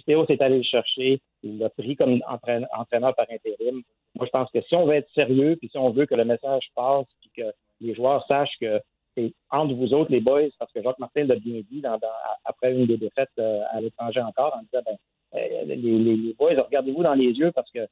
Théo 0.07 0.27
s'est 0.27 0.43
allé 0.43 0.59
le 0.59 0.63
chercher, 0.63 1.21
il 1.43 1.59
l'a 1.59 1.71
pris 1.71 1.97
comme 1.97 2.21
entraîne- 2.29 2.67
entraîneur 2.77 3.15
par 3.15 3.27
intérim. 3.31 3.83
Moi, 4.15 4.27
je 4.27 4.31
pense 4.31 4.51
que 4.51 4.61
si 4.63 4.75
on 4.75 4.87
veut 4.87 4.95
être 4.95 5.13
sérieux, 5.15 5.57
puis 5.57 5.69
si 5.69 5.79
on 5.79 5.91
veut 5.91 6.07
que 6.07 6.15
le 6.15 6.25
message 6.25 6.65
passe, 6.75 7.07
puis 7.21 7.31
que 7.37 7.53
les 7.81 7.95
joueurs 7.95 8.25
sachent 8.27 8.57
que 8.61 8.81
c'est 9.17 9.33
entre 9.51 9.75
vous 9.75 9.93
autres, 9.95 10.11
les 10.11 10.21
boys, 10.21 10.49
parce 10.59 10.73
que 10.73 10.83
Jacques 10.83 10.99
Martin 10.99 11.25
l'a 11.25 11.37
bien 11.37 11.61
dit 11.71 11.81
dans, 11.81 11.99
après 12.45 12.73
une 12.73 12.87
des 12.87 12.97
défaites 12.97 13.29
euh, 13.39 13.63
à 13.71 13.81
l'étranger 13.81 14.21
encore, 14.21 14.57
en 14.57 14.63
disant 14.63 14.83
ben, 14.85 14.97
euh, 15.35 15.65
les 15.67 16.35
boys, 16.39 16.61
regardez-vous 16.61 17.03
dans 17.03 17.15
les 17.15 17.31
yeux 17.33 17.53
parce 17.53 17.71
que 17.71 17.87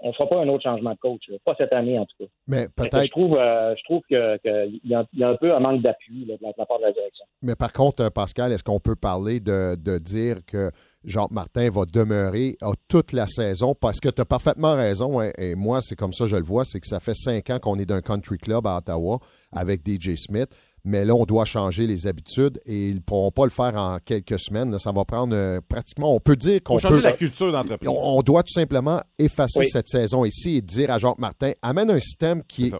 on 0.00 0.08
ne 0.08 0.12
fera 0.12 0.28
pas 0.28 0.40
un 0.40 0.48
autre 0.48 0.62
changement 0.62 0.92
de 0.92 0.98
coach. 0.98 1.22
Là. 1.28 1.36
Pas 1.44 1.54
cette 1.56 1.72
année, 1.72 1.98
en 1.98 2.04
tout 2.04 2.16
cas. 2.24 2.30
Mais 2.46 2.62
Je 2.78 2.82
peut-être. 2.84 3.10
trouve, 3.10 3.36
euh, 3.36 3.74
je 3.76 3.82
trouve 3.84 4.02
que, 4.10 4.36
que 4.38 4.68
il 4.68 4.80
y, 4.90 4.94
a, 4.94 5.04
il 5.12 5.20
y 5.20 5.24
a 5.24 5.30
un 5.30 5.36
peu 5.36 5.54
un 5.54 5.60
manque 5.60 5.82
d'appui 5.82 6.26
de, 6.26 6.36
la, 6.40 6.66
part 6.66 6.78
de 6.78 6.84
la 6.84 6.92
direction. 6.92 7.24
Mais 7.42 7.54
par 7.54 7.72
contre, 7.72 8.04
euh, 8.04 8.10
Pascal, 8.10 8.52
est-ce 8.52 8.64
qu'on 8.64 8.80
peut 8.80 8.96
parler 8.96 9.40
de, 9.40 9.76
de 9.76 9.98
dire 9.98 10.38
que 10.46 10.70
Jacques 11.04 11.30
Martin 11.30 11.70
va 11.70 11.84
demeurer 11.86 12.56
à 12.62 12.72
toute 12.88 13.12
la 13.12 13.26
saison? 13.26 13.74
Parce 13.74 14.00
que 14.00 14.08
tu 14.08 14.20
as 14.20 14.24
parfaitement 14.24 14.74
raison, 14.74 15.20
hein, 15.20 15.30
et 15.38 15.54
moi, 15.54 15.80
c'est 15.82 15.96
comme 15.96 16.12
ça 16.12 16.24
que 16.24 16.30
je 16.30 16.36
le 16.36 16.44
vois, 16.44 16.64
c'est 16.64 16.80
que 16.80 16.86
ça 16.86 17.00
fait 17.00 17.14
cinq 17.14 17.50
ans 17.50 17.58
qu'on 17.58 17.78
est 17.78 17.86
d'un 17.86 18.02
country 18.02 18.38
club 18.38 18.66
à 18.66 18.78
Ottawa 18.78 19.18
avec 19.52 19.80
DJ 19.86 20.16
Smith. 20.16 20.48
Mais 20.88 21.04
là, 21.04 21.16
on 21.16 21.24
doit 21.24 21.44
changer 21.44 21.88
les 21.88 22.06
habitudes 22.06 22.60
et 22.64 22.90
ils 22.90 22.94
ne 22.94 23.00
pourront 23.00 23.32
pas 23.32 23.42
le 23.42 23.50
faire 23.50 23.74
en 23.76 23.98
quelques 23.98 24.38
semaines. 24.38 24.70
là. 24.70 24.78
Ça 24.78 24.92
va 24.92 25.04
prendre 25.04 25.34
euh, 25.34 25.60
pratiquement, 25.68 26.14
on 26.14 26.20
peut 26.20 26.36
dire 26.36 26.62
qu'on 26.62 26.74
Faut 26.74 26.78
changer 26.88 26.94
peut. 26.98 27.02
la 27.02 27.12
culture 27.12 27.50
d'entreprise. 27.50 27.88
On, 27.88 28.18
on 28.18 28.22
doit 28.22 28.44
tout 28.44 28.52
simplement 28.52 29.00
effacer 29.18 29.58
Oui. 29.60 29.68
cette 29.68 29.88
saison 29.88 30.24
ici 30.24 30.58
et 30.58 30.60
dire 30.62 30.92
à 30.92 31.00
Jacques 31.00 31.18
Martin, 31.18 31.50
amène 31.60 31.90
un 31.90 31.98
système 31.98 32.44
qui, 32.44 32.72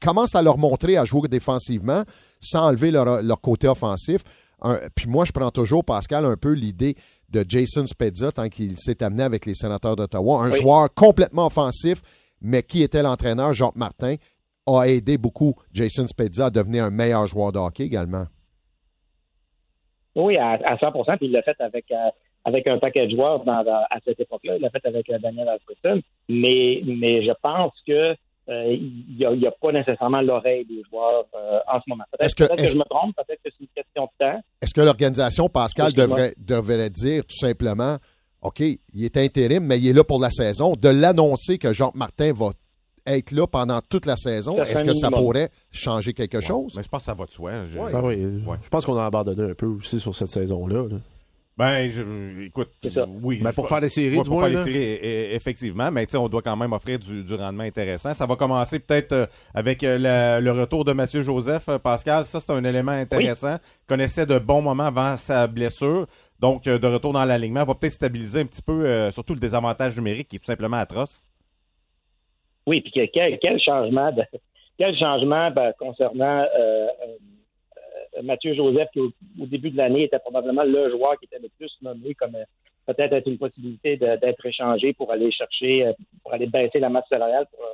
commence 0.00 0.36
à 0.36 0.42
leur 0.42 0.56
montrer 0.56 0.96
à 0.96 1.04
jouer 1.04 1.26
défensivement 1.28 2.04
sans 2.40 2.68
enlever 2.68 2.92
leur, 2.92 3.22
leur 3.22 3.40
côté 3.40 3.66
offensif. 3.66 4.22
Un- 4.60 4.78
puis 4.94 5.08
moi, 5.08 5.24
je 5.24 5.32
prends 5.32 5.50
toujours, 5.50 5.84
Pascal, 5.84 6.24
un 6.24 6.36
peu 6.36 6.52
l'idée 6.52 6.94
de 7.28 7.44
Jason 7.48 7.86
Spezza 7.88 8.30
tant 8.30 8.48
qu'il 8.48 8.78
s'est 8.78 9.02
amené 9.02 9.24
avec 9.24 9.46
les 9.46 9.54
sénateurs 9.54 9.96
d'Ottawa. 9.96 10.44
Un 10.44 10.52
Oui. 10.52 10.60
joueur 10.60 10.94
complètement 10.94 11.46
offensif, 11.46 12.02
mais 12.40 12.62
qui 12.62 12.82
était 12.82 13.02
l'entraîneur, 13.02 13.52
Jacques 13.52 13.74
Martin, 13.74 14.14
a 14.66 14.84
aidé 14.84 15.18
beaucoup 15.18 15.54
Jason 15.72 16.06
Spezza 16.06 16.46
à 16.46 16.50
devenir 16.50 16.84
un 16.84 16.90
meilleur 16.90 17.26
joueur 17.26 17.52
de 17.52 17.58
hockey 17.58 17.84
également. 17.84 18.24
Oui, 20.14 20.36
à, 20.36 20.52
à 20.64 20.78
100 20.78 20.92
puis 20.92 21.26
il 21.26 21.32
l'a 21.32 21.42
fait 21.42 21.58
avec, 21.60 21.86
euh, 21.90 22.10
avec 22.44 22.66
un 22.66 22.78
paquet 22.78 23.06
de 23.06 23.12
joueurs 23.16 23.44
dans, 23.44 23.64
dans- 23.64 23.84
à 23.90 23.98
cette 24.04 24.20
époque-là. 24.20 24.56
Il 24.56 24.62
l'a 24.62 24.70
fait 24.70 24.84
avec 24.84 25.08
euh, 25.10 25.18
Daniel 25.18 25.48
Alfredson. 25.48 26.02
Mais, 26.28 26.82
mais 26.84 27.24
je 27.24 27.32
pense 27.42 27.72
que 27.86 28.14
euh, 28.48 28.72
il 28.72 29.16
n'y 29.16 29.24
a, 29.24 29.32
y 29.32 29.46
a 29.46 29.52
pas 29.52 29.72
nécessairement 29.72 30.20
l'oreille 30.20 30.66
des 30.66 30.82
joueurs 30.90 31.24
euh, 31.34 31.60
en 31.72 31.78
ce 31.78 31.84
moment. 31.88 32.04
Est-ce 32.20 32.34
Peut-être 32.36 32.50
que- 32.50 32.54
peut-être 32.54 32.66
que, 32.66 32.72
je 32.72 32.78
me 32.78 32.84
trompe, 32.84 33.14
peut-être 33.16 33.40
que 33.42 33.50
c'est 33.50 33.60
une 33.64 33.68
question 33.74 34.02
de 34.04 34.10
temps. 34.26 34.40
Est-ce 34.60 34.74
que 34.74 34.80
l'organisation, 34.82 35.48
Pascal, 35.48 35.92
devrait, 35.94 36.34
devrait 36.38 36.90
dire 36.90 37.22
tout 37.24 37.36
simplement, 37.36 37.96
OK, 38.42 38.60
il 38.60 39.04
est 39.04 39.16
intérim, 39.16 39.64
mais 39.64 39.78
il 39.78 39.88
est 39.88 39.92
là 39.92 40.04
pour 40.04 40.20
la 40.20 40.30
saison, 40.30 40.74
de 40.74 40.88
l'annoncer 40.88 41.56
que 41.58 41.72
Jacques 41.72 41.94
Martin 41.94 42.32
va 42.34 42.50
être 43.06 43.30
là 43.32 43.46
pendant 43.46 43.80
toute 43.80 44.06
la 44.06 44.16
saison, 44.16 44.62
est-ce 44.62 44.84
que 44.84 44.92
ça 44.94 45.10
pourrait 45.10 45.50
changer 45.70 46.12
quelque 46.12 46.40
chose? 46.40 46.74
Mais 46.76 46.82
je 46.82 46.88
pense 46.88 47.00
que 47.02 47.06
ça 47.06 47.14
va 47.14 47.24
de 47.26 47.30
soi. 47.30 47.64
Je- 47.64 47.78
Ouais. 47.78 47.92
Ben 47.92 48.00
oui, 48.04 48.14
Ouais. 48.46 48.56
Je 48.62 48.68
pense 48.68 48.84
qu'on 48.84 48.96
a 48.98 49.04
abandonné 49.06 49.50
un 49.50 49.54
peu 49.54 49.66
aussi 49.66 49.98
sur 50.00 50.14
cette 50.14 50.30
saison-là. 50.30 50.86
là. 50.88 50.96
Ben, 51.58 51.90
je- 51.90 52.46
écoute, 52.46 52.70
oui. 53.22 53.40
Ben, 53.42 53.50
je- 53.50 53.54
pour 53.54 53.68
faire 53.68 53.80
les 53.80 53.90
séries, 53.90 54.16
Ouais, 54.16 54.22
du 54.22 54.28
pour 54.30 54.38
moins, 54.40 54.48
faire 54.48 54.58
là. 54.58 54.64
les 54.64 54.72
séries, 54.72 54.84
e- 55.02 55.32
e- 55.32 55.34
effectivement. 55.34 55.90
Mais 55.90 56.06
tu 56.06 56.12
sais, 56.12 56.16
on 56.16 56.28
doit 56.30 56.40
quand 56.40 56.56
même 56.56 56.72
offrir 56.72 56.98
du, 56.98 57.22
du 57.22 57.34
rendement 57.34 57.62
intéressant. 57.64 58.14
Ça 58.14 58.24
va 58.24 58.36
commencer 58.36 58.78
peut-être 58.78 59.12
euh, 59.12 59.26
avec 59.52 59.84
euh, 59.84 59.98
la- 59.98 60.40
le 60.40 60.50
retour 60.50 60.84
de 60.86 60.92
Mathieu 60.92 61.22
Joseph. 61.22 61.68
Euh, 61.68 61.78
Pascal, 61.78 62.24
ça, 62.24 62.40
c'est 62.40 62.52
un 62.52 62.64
élément 62.64 62.92
intéressant. 62.92 63.58
Connaissait 63.86 64.24
de 64.24 64.38
bons 64.38 64.62
moments 64.62 64.84
avant 64.86 65.16
sa 65.18 65.46
blessure. 65.46 66.06
Donc, 66.40 66.64
de 66.64 66.86
retour 66.86 67.12
dans 67.12 67.24
l'alignement, 67.24 67.64
va 67.64 67.74
peut-être 67.74 67.92
stabiliser 67.92 68.40
un 68.40 68.46
petit 68.46 68.62
peu, 68.62 68.86
euh, 68.86 69.10
surtout 69.12 69.34
le 69.34 69.38
désavantage 69.40 69.94
numérique 69.96 70.28
qui 70.28 70.36
est 70.36 70.38
tout 70.40 70.46
simplement 70.46 70.78
atroce. 70.78 71.22
Oui, 72.66 72.80
puis 72.80 72.92
que- 72.92 73.06
quel, 73.06 73.38
quel 73.38 73.60
changement 73.60 74.12
quel 74.78 74.96
changement 74.96 75.50
ben, 75.50 75.72
concernant 75.78 76.40
euh, 76.42 76.48
euh, 76.58 76.88
euh, 78.16 78.22
Mathieu 78.22 78.54
Joseph, 78.54 78.88
qui 78.92 79.00
au, 79.00 79.12
début 79.46 79.70
de 79.70 79.76
l'année 79.76 80.04
était 80.04 80.18
probablement 80.18 80.64
le 80.64 80.90
joueur 80.90 81.18
qui 81.18 81.26
était 81.26 81.38
le 81.38 81.48
plus 81.56 81.70
nommé 81.82 82.14
comme 82.14 82.36
peut-être 82.86 83.12
être 83.12 83.28
une 83.28 83.38
possibilité 83.38 83.96
d'être 83.96 84.44
échangé 84.44 84.92
pour 84.92 85.12
aller 85.12 85.30
chercher, 85.30 85.92
pour 86.22 86.32
aller 86.32 86.46
baisser 86.46 86.80
la 86.80 86.88
masse 86.88 87.08
salariale 87.08 87.46
pour, 87.52 87.64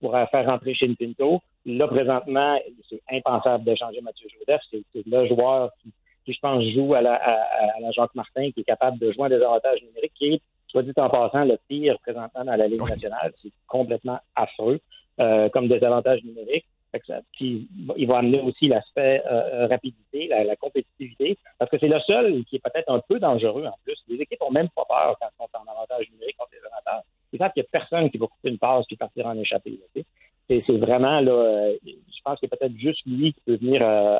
pour 0.00 0.28
faire 0.30 0.46
rentrer 0.46 0.74
chez 0.74 0.88
Pinto. 0.94 1.40
Là, 1.64 1.88
présentement, 1.88 2.58
c'est 2.88 3.00
impensable 3.10 3.64
d'échanger 3.64 4.00
Mathieu 4.02 4.28
Joseph. 4.38 4.60
C'est 4.70 5.06
le 5.06 5.26
joueur 5.28 5.70
qui, 5.82 5.90
qui, 6.26 6.32
je 6.34 6.40
pense, 6.40 6.62
joue 6.74 6.94
à 6.94 7.00
la, 7.00 7.14
à, 7.14 7.32
à 7.76 7.80
la 7.80 7.90
Jacques 7.92 8.14
Martin, 8.14 8.50
qui 8.50 8.60
est 8.60 8.64
capable 8.64 8.98
de 8.98 9.12
jouer 9.12 9.24
en 9.24 9.28
désavantage 9.28 9.82
numérique, 9.82 10.12
qui 10.14 10.34
est, 10.34 10.42
soit 10.70 10.82
dit 10.82 10.92
en 10.96 11.08
passant, 11.10 11.44
le 11.44 11.58
pire 11.68 11.98
présentement 12.00 12.44
dans 12.44 12.56
la 12.56 12.66
Ligue 12.68 12.80
nationale. 12.88 13.32
C'est 13.42 13.52
complètement 13.66 14.18
affreux 14.34 14.80
euh, 15.20 15.48
comme 15.50 15.68
désavantage 15.68 16.22
numérique. 16.24 16.64
Ça- 17.06 17.20
puis, 17.34 17.68
il 17.96 18.06
va 18.08 18.18
amener 18.18 18.40
aussi 18.40 18.66
l'aspect 18.66 19.22
euh, 19.30 19.68
rapidité, 19.68 20.26
la, 20.28 20.42
la 20.42 20.56
compétitivité, 20.56 21.38
parce 21.58 21.70
que 21.70 21.78
c'est 21.78 21.86
le 21.88 22.00
seul 22.00 22.44
qui 22.46 22.56
est 22.56 22.58
peut-être 22.58 22.90
un 22.90 23.00
peu 23.08 23.20
dangereux 23.20 23.64
en 23.64 23.74
plus. 23.84 23.96
Les 24.08 24.16
équipes 24.20 24.42
ont 24.42 24.50
même 24.50 24.68
pas 24.74 24.84
peur 24.88 25.16
quand 25.20 25.26
elles 25.28 25.36
sont 25.46 25.56
en 25.56 25.70
avantage 25.70 26.10
numérique 26.10 26.36
contre 26.36 26.50
les 26.52 26.66
avantages. 26.66 27.04
Ils 27.32 27.38
savent 27.38 27.52
qu'il 27.52 27.62
n'y 27.62 27.66
a 27.66 27.78
personne 27.78 28.10
qui 28.10 28.18
va 28.18 28.26
couper 28.26 28.48
une 28.48 28.58
passe 28.58 28.84
puis 28.86 28.96
partir 28.96 29.26
en 29.26 29.38
échappée. 29.38 29.78
là. 29.94 30.02
C'est, 30.48 30.78
vraiment 30.78 31.20
là, 31.20 31.30
euh, 31.30 31.76
je 31.86 32.22
pense 32.24 32.40
que 32.40 32.46
peut-être 32.46 32.76
juste 32.76 33.02
lui 33.06 33.32
qui 33.34 33.40
peut 33.46 33.54
venir 33.54 33.82
euh, 33.86 34.16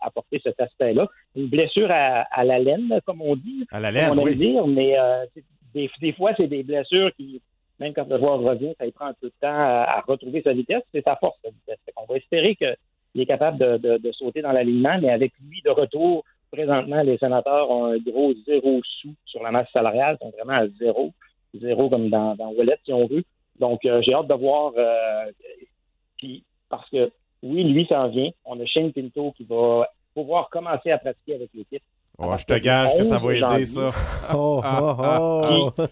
apporter 0.00 0.40
cet 0.42 0.58
aspect-là. 0.58 1.06
Une 1.36 1.48
blessure 1.48 1.90
à, 1.90 2.22
à 2.32 2.42
la 2.42 2.58
laine, 2.58 3.00
comme 3.04 3.20
on 3.20 3.36
dit, 3.36 3.66
À 3.70 3.80
la 3.80 3.90
laine, 3.92 4.12
on 4.12 4.18
aime 4.18 4.24
oui. 4.24 4.36
dire, 4.36 4.66
mais 4.66 4.98
euh, 4.98 5.26
des, 5.74 6.12
fois, 6.12 6.32
c'est 6.36 6.46
des 6.46 6.62
blessures 6.62 7.10
qui, 7.16 7.40
même 7.80 7.92
quand 7.92 8.08
le 8.08 8.18
joueur 8.18 8.40
revient, 8.40 8.74
ça 8.78 8.84
lui 8.84 8.92
prend 8.92 9.06
un 9.06 9.14
peu 9.14 9.28
de 9.28 9.34
temps 9.40 9.48
à, 9.48 10.02
retrouver 10.06 10.42
sa 10.42 10.52
vitesse. 10.52 10.82
C'est 10.92 11.04
sa 11.04 11.16
force, 11.16 11.36
sa 11.42 11.50
vitesse. 11.50 11.78
Qu'on 11.94 12.06
va 12.06 12.16
espérer 12.16 12.56
qu'il 12.56 13.20
est 13.20 13.26
capable 13.26 13.58
de, 13.58 14.12
sauter 14.12 14.42
dans 14.42 14.52
l'alignement, 14.52 14.98
mais 15.00 15.10
avec 15.10 15.32
lui 15.48 15.60
de 15.62 15.70
retour, 15.70 16.24
présentement, 16.52 17.02
les 17.02 17.18
sénateurs 17.18 17.70
ont 17.70 17.86
un 17.86 17.98
gros 17.98 18.32
zéro 18.46 18.80
sous 19.00 19.14
sur 19.26 19.42
la 19.42 19.50
masse 19.50 19.70
salariale. 19.72 20.16
Ils 20.20 20.24
sont 20.24 20.30
vraiment 20.30 20.60
à 20.60 20.68
zéro. 20.78 21.12
Zéro 21.60 21.88
comme 21.88 22.08
dans, 22.10 22.34
dans 22.34 22.50
Wallet, 22.52 22.78
si 22.84 22.92
on 22.92 23.06
veut. 23.06 23.24
Donc, 23.58 23.84
euh, 23.84 24.02
j'ai 24.02 24.14
hâte 24.14 24.28
de 24.28 24.34
voir. 24.34 24.72
euh, 24.76 25.30
puis, 26.16 26.44
parce 26.68 26.88
que, 26.90 27.10
oui, 27.42 27.64
lui 27.64 27.86
s'en 27.86 28.08
vient. 28.08 28.30
On 28.44 28.58
a 28.60 28.66
Shane 28.66 28.92
Pinto 28.92 29.32
qui 29.36 29.44
va 29.44 29.88
pouvoir 30.14 30.48
commencer 30.50 30.90
à 30.90 30.98
pratiquer 30.98 31.34
avec 31.34 31.50
l'équipe. 31.54 31.82
Ouais, 32.18 32.38
je 32.38 32.44
te 32.44 32.58
gage 32.58 32.96
que 32.96 33.02
ça 33.02 33.18
va 33.18 33.34
aider, 33.34 33.64
ça. 33.66 33.90
Oh, 34.34 34.62
oh, 34.64 35.70
oh. 35.78 35.80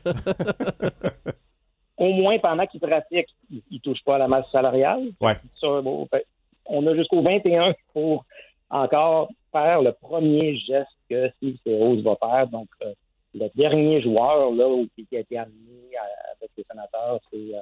au 1.98 2.12
moins 2.12 2.38
pendant 2.38 2.66
qu'il 2.66 2.80
pratique, 2.80 3.28
il 3.50 3.62
ne 3.70 3.78
touche 3.78 4.02
pas 4.04 4.16
à 4.16 4.18
la 4.18 4.28
masse 4.28 4.50
salariale. 4.50 5.08
Ouais. 5.20 5.36
Ça, 5.60 5.80
bon, 5.82 6.08
ben, 6.10 6.20
on 6.66 6.86
a 6.86 6.94
jusqu'au 6.94 7.22
21 7.22 7.74
pour 7.92 8.24
encore 8.70 9.28
faire 9.52 9.82
le 9.82 9.92
premier 9.92 10.56
geste 10.58 10.88
que 11.10 11.30
Steve 11.36 11.56
Seros 11.64 12.00
va 12.02 12.16
faire. 12.16 12.46
Donc, 12.48 12.68
euh, 12.84 12.92
le 13.34 13.48
dernier 13.54 14.00
joueur 14.02 14.50
là, 14.52 14.82
qui 14.96 15.16
a 15.16 15.20
été 15.20 15.38
amené 15.38 15.96
à- 16.00 16.32
avec 16.36 16.50
les 16.56 16.64
sénateurs, 16.70 17.20
c'est 17.30 17.54
euh, 17.54 17.60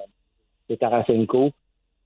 c'est 0.67 0.77
Tarasenko. 0.77 1.51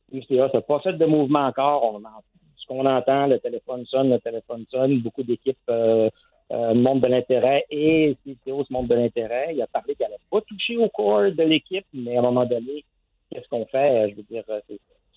Steve 0.09 0.23
Seros 0.27 0.49
n'a 0.53 0.61
pas 0.61 0.79
fait 0.79 0.93
de 0.93 1.05
mouvement 1.05 1.45
encore. 1.47 1.83
On 1.83 1.97
en- 1.97 2.23
ce 2.57 2.65
qu'on 2.67 2.85
entend, 2.85 3.27
le 3.27 3.39
téléphone 3.39 3.85
sonne, 3.85 4.09
le 4.09 4.19
téléphone 4.19 4.65
sonne. 4.71 4.99
Beaucoup 5.01 5.23
d'équipes 5.23 5.57
euh, 5.69 6.09
euh, 6.51 6.73
montrent 6.73 7.01
de 7.01 7.07
l'intérêt 7.07 7.65
et 7.71 8.15
Steve 8.21 8.37
Seros 8.45 8.65
montre 8.69 8.89
de 8.89 8.95
l'intérêt. 8.95 9.53
Il 9.53 9.61
a 9.61 9.67
parlé 9.67 9.95
qu'il 9.95 10.05
n'allait 10.05 10.19
pas 10.29 10.41
toucher 10.41 10.77
au 10.77 10.89
corps 10.89 11.31
de 11.31 11.43
l'équipe, 11.43 11.85
mais 11.93 12.15
à 12.15 12.19
un 12.19 12.23
moment 12.23 12.45
donné, 12.45 12.83
qu'est-ce 13.31 13.47
qu'on 13.49 13.65
fait? 13.65 14.09
Je 14.11 14.15
veux 14.15 14.23
dire, 14.23 14.43
euh, 14.49 14.59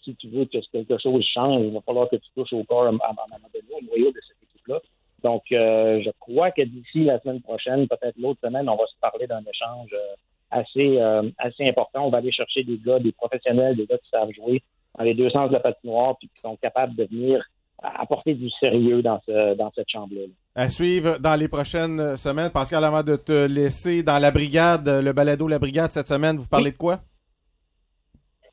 si 0.04 0.14
tu 0.16 0.28
veux 0.28 0.44
que 0.46 0.58
quelque 0.72 0.98
chose 0.98 1.24
change, 1.34 1.62
il 1.64 1.72
va 1.72 1.80
falloir 1.82 2.08
que 2.08 2.16
tu 2.16 2.28
touches 2.34 2.52
au 2.52 2.64
corps 2.64 2.84
à, 2.84 2.88
un 2.88 2.92
moment 2.92 3.48
donné, 3.52 3.68
au 3.72 3.84
noyau 3.84 4.10
de 4.10 4.20
cette 4.26 4.42
équipe-là. 4.48 4.80
Donc, 5.22 5.42
euh, 5.52 6.00
je 6.02 6.10
crois 6.20 6.50
que 6.50 6.62
d'ici 6.62 7.04
la 7.04 7.18
semaine 7.20 7.40
prochaine, 7.42 7.88
peut-être 7.88 8.16
l'autre 8.18 8.40
semaine, 8.42 8.68
on 8.68 8.76
va 8.76 8.86
se 8.86 8.94
parler 9.00 9.26
d'un 9.26 9.40
échange 9.40 9.90
euh, 9.92 10.14
assez, 10.50 10.98
euh, 10.98 11.28
assez 11.38 11.68
important. 11.68 12.06
On 12.06 12.10
va 12.10 12.18
aller 12.18 12.32
chercher 12.32 12.62
des 12.62 12.78
gars, 12.78 13.00
des 13.00 13.12
professionnels, 13.12 13.76
des 13.76 13.86
gars 13.86 13.98
qui 13.98 14.08
savent 14.10 14.30
jouer 14.30 14.62
dans 14.96 15.04
les 15.04 15.14
deux 15.14 15.30
sens 15.30 15.48
de 15.48 15.54
la 15.54 15.60
patinoire, 15.60 16.16
puis 16.18 16.28
qui 16.28 16.40
sont 16.40 16.56
capables 16.56 16.94
de 16.94 17.04
venir 17.04 17.44
apporter 17.82 18.34
du 18.34 18.50
sérieux 18.50 19.02
dans, 19.02 19.20
ce, 19.26 19.54
dans 19.54 19.70
cette 19.72 19.88
chambre-là. 19.88 20.22
À 20.60 20.68
suivre 20.68 21.18
dans 21.18 21.36
les 21.36 21.46
prochaines 21.46 22.16
semaines. 22.16 22.50
Pascal, 22.50 22.82
avant 22.82 23.04
de 23.04 23.14
te 23.14 23.46
laisser 23.46 24.02
dans 24.02 24.18
la 24.18 24.32
brigade, 24.32 24.88
le 24.88 25.12
balado 25.12 25.46
La 25.46 25.60
Brigade 25.60 25.92
cette 25.92 26.08
semaine, 26.08 26.36
vous 26.36 26.48
parlez 26.48 26.72
de 26.72 26.76
quoi? 26.76 26.98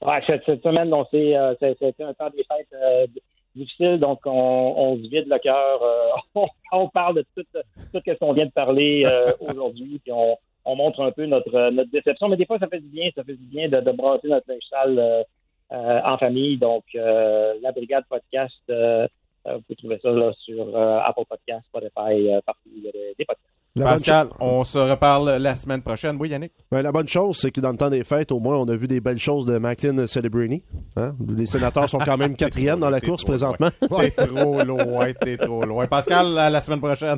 Ouais, 0.03 0.21
cette, 0.27 0.43
cette 0.45 0.61
semaine, 0.61 0.91
donc, 0.91 1.07
c'est, 1.09 1.35
euh, 1.35 1.55
c'est- 1.59 1.75
c'était 1.79 2.03
un 2.03 2.13
temps 2.13 2.29
des 2.29 2.43
fêtes 2.43 2.67
euh, 2.73 3.07
difficile, 3.55 3.97
donc 3.99 4.19
on, 4.25 4.29
on 4.77 4.97
se 4.97 5.01
vide 5.09 5.25
le 5.27 5.39
cœur. 5.39 5.81
euh, 5.81 6.09
on, 6.35 6.47
on 6.73 6.89
parle 6.89 7.15
de 7.15 7.25
tout, 7.35 7.43
tout 7.91 7.99
ce 8.05 8.11
qu'on 8.19 8.33
vient 8.33 8.45
de 8.45 8.51
parler 8.51 9.03
euh, 9.07 9.31
aujourd'hui, 9.39 9.99
puis 10.03 10.11
on, 10.11 10.37
on 10.65 10.75
montre 10.75 11.01
un 11.01 11.11
peu 11.11 11.25
notre, 11.25 11.71
notre 11.71 11.89
déception. 11.89 12.27
Mais 12.29 12.37
des 12.37 12.45
fois, 12.45 12.59
ça 12.59 12.67
fait 12.67 12.81
du 12.81 12.87
bien, 12.89 13.09
ça 13.15 13.23
fait 13.23 13.33
du 13.33 13.45
bien 13.47 13.67
de, 13.67 13.79
de 13.81 13.91
brasser 13.91 14.27
notre 14.27 14.47
linge 14.47 14.61
sale 14.69 15.25
en 15.71 16.17
famille. 16.19 16.57
Donc, 16.57 16.83
la 16.93 17.71
Brigade 17.71 18.03
Podcast, 18.09 18.53
vous 19.53 19.62
pouvez 19.62 19.75
trouver 19.75 19.99
ça 20.01 20.10
là, 20.12 20.31
sur 20.43 20.75
euh, 20.75 20.99
Apple 21.05 21.23
Podcast, 21.29 21.65
Spotify, 21.67 22.29
euh, 22.31 22.39
partout 22.45 22.69
où 22.69 22.77
il 22.77 22.84
y 22.84 22.89
a 22.89 22.91
des, 22.91 23.13
des 23.17 23.25
podcasts. 23.25 23.49
La 23.77 23.84
Pascal, 23.86 24.29
on 24.39 24.63
se 24.63 24.77
reparle 24.77 25.31
la 25.38 25.53
semaine 25.55 25.81
prochaine. 25.81 26.15
Oui, 26.17 26.29
Yannick? 26.29 26.53
Ben, 26.71 26.81
la 26.81 26.93
bonne 26.93 27.10
chose, 27.10 27.36
c'est 27.36 27.51
que 27.51 27.60
dans 27.60 27.71
le 27.71 27.77
temps 27.77 27.89
des 27.89 28.05
fêtes, 28.05 28.31
au 28.31 28.39
moins, 28.39 28.55
on 28.58 28.65
a 28.69 28.75
vu 28.77 28.88
des 28.88 29.01
belles 29.01 29.19
choses 29.19 29.45
de 29.45 29.58
Macklin 29.58 30.08
Celebrini. 30.08 30.63
Hein? 30.95 31.13
Les 31.27 31.45
sénateurs 31.45 31.89
sont 31.89 31.97
quand 31.99 32.15
même 32.15 32.36
quatrième 32.38 32.79
dans 32.79 32.89
la 32.89 33.01
course 33.01 33.23
trop 33.23 33.31
présentement. 33.34 33.69
T'es 33.81 34.12
trop 34.12 34.63
loin, 34.63 35.12
t'es 35.13 35.36
trop 35.36 35.65
loin. 35.65 35.88
Pascal, 35.88 36.38
à 36.38 36.49
la 36.49 36.62
semaine 36.62 36.79
prochaine. 36.79 37.17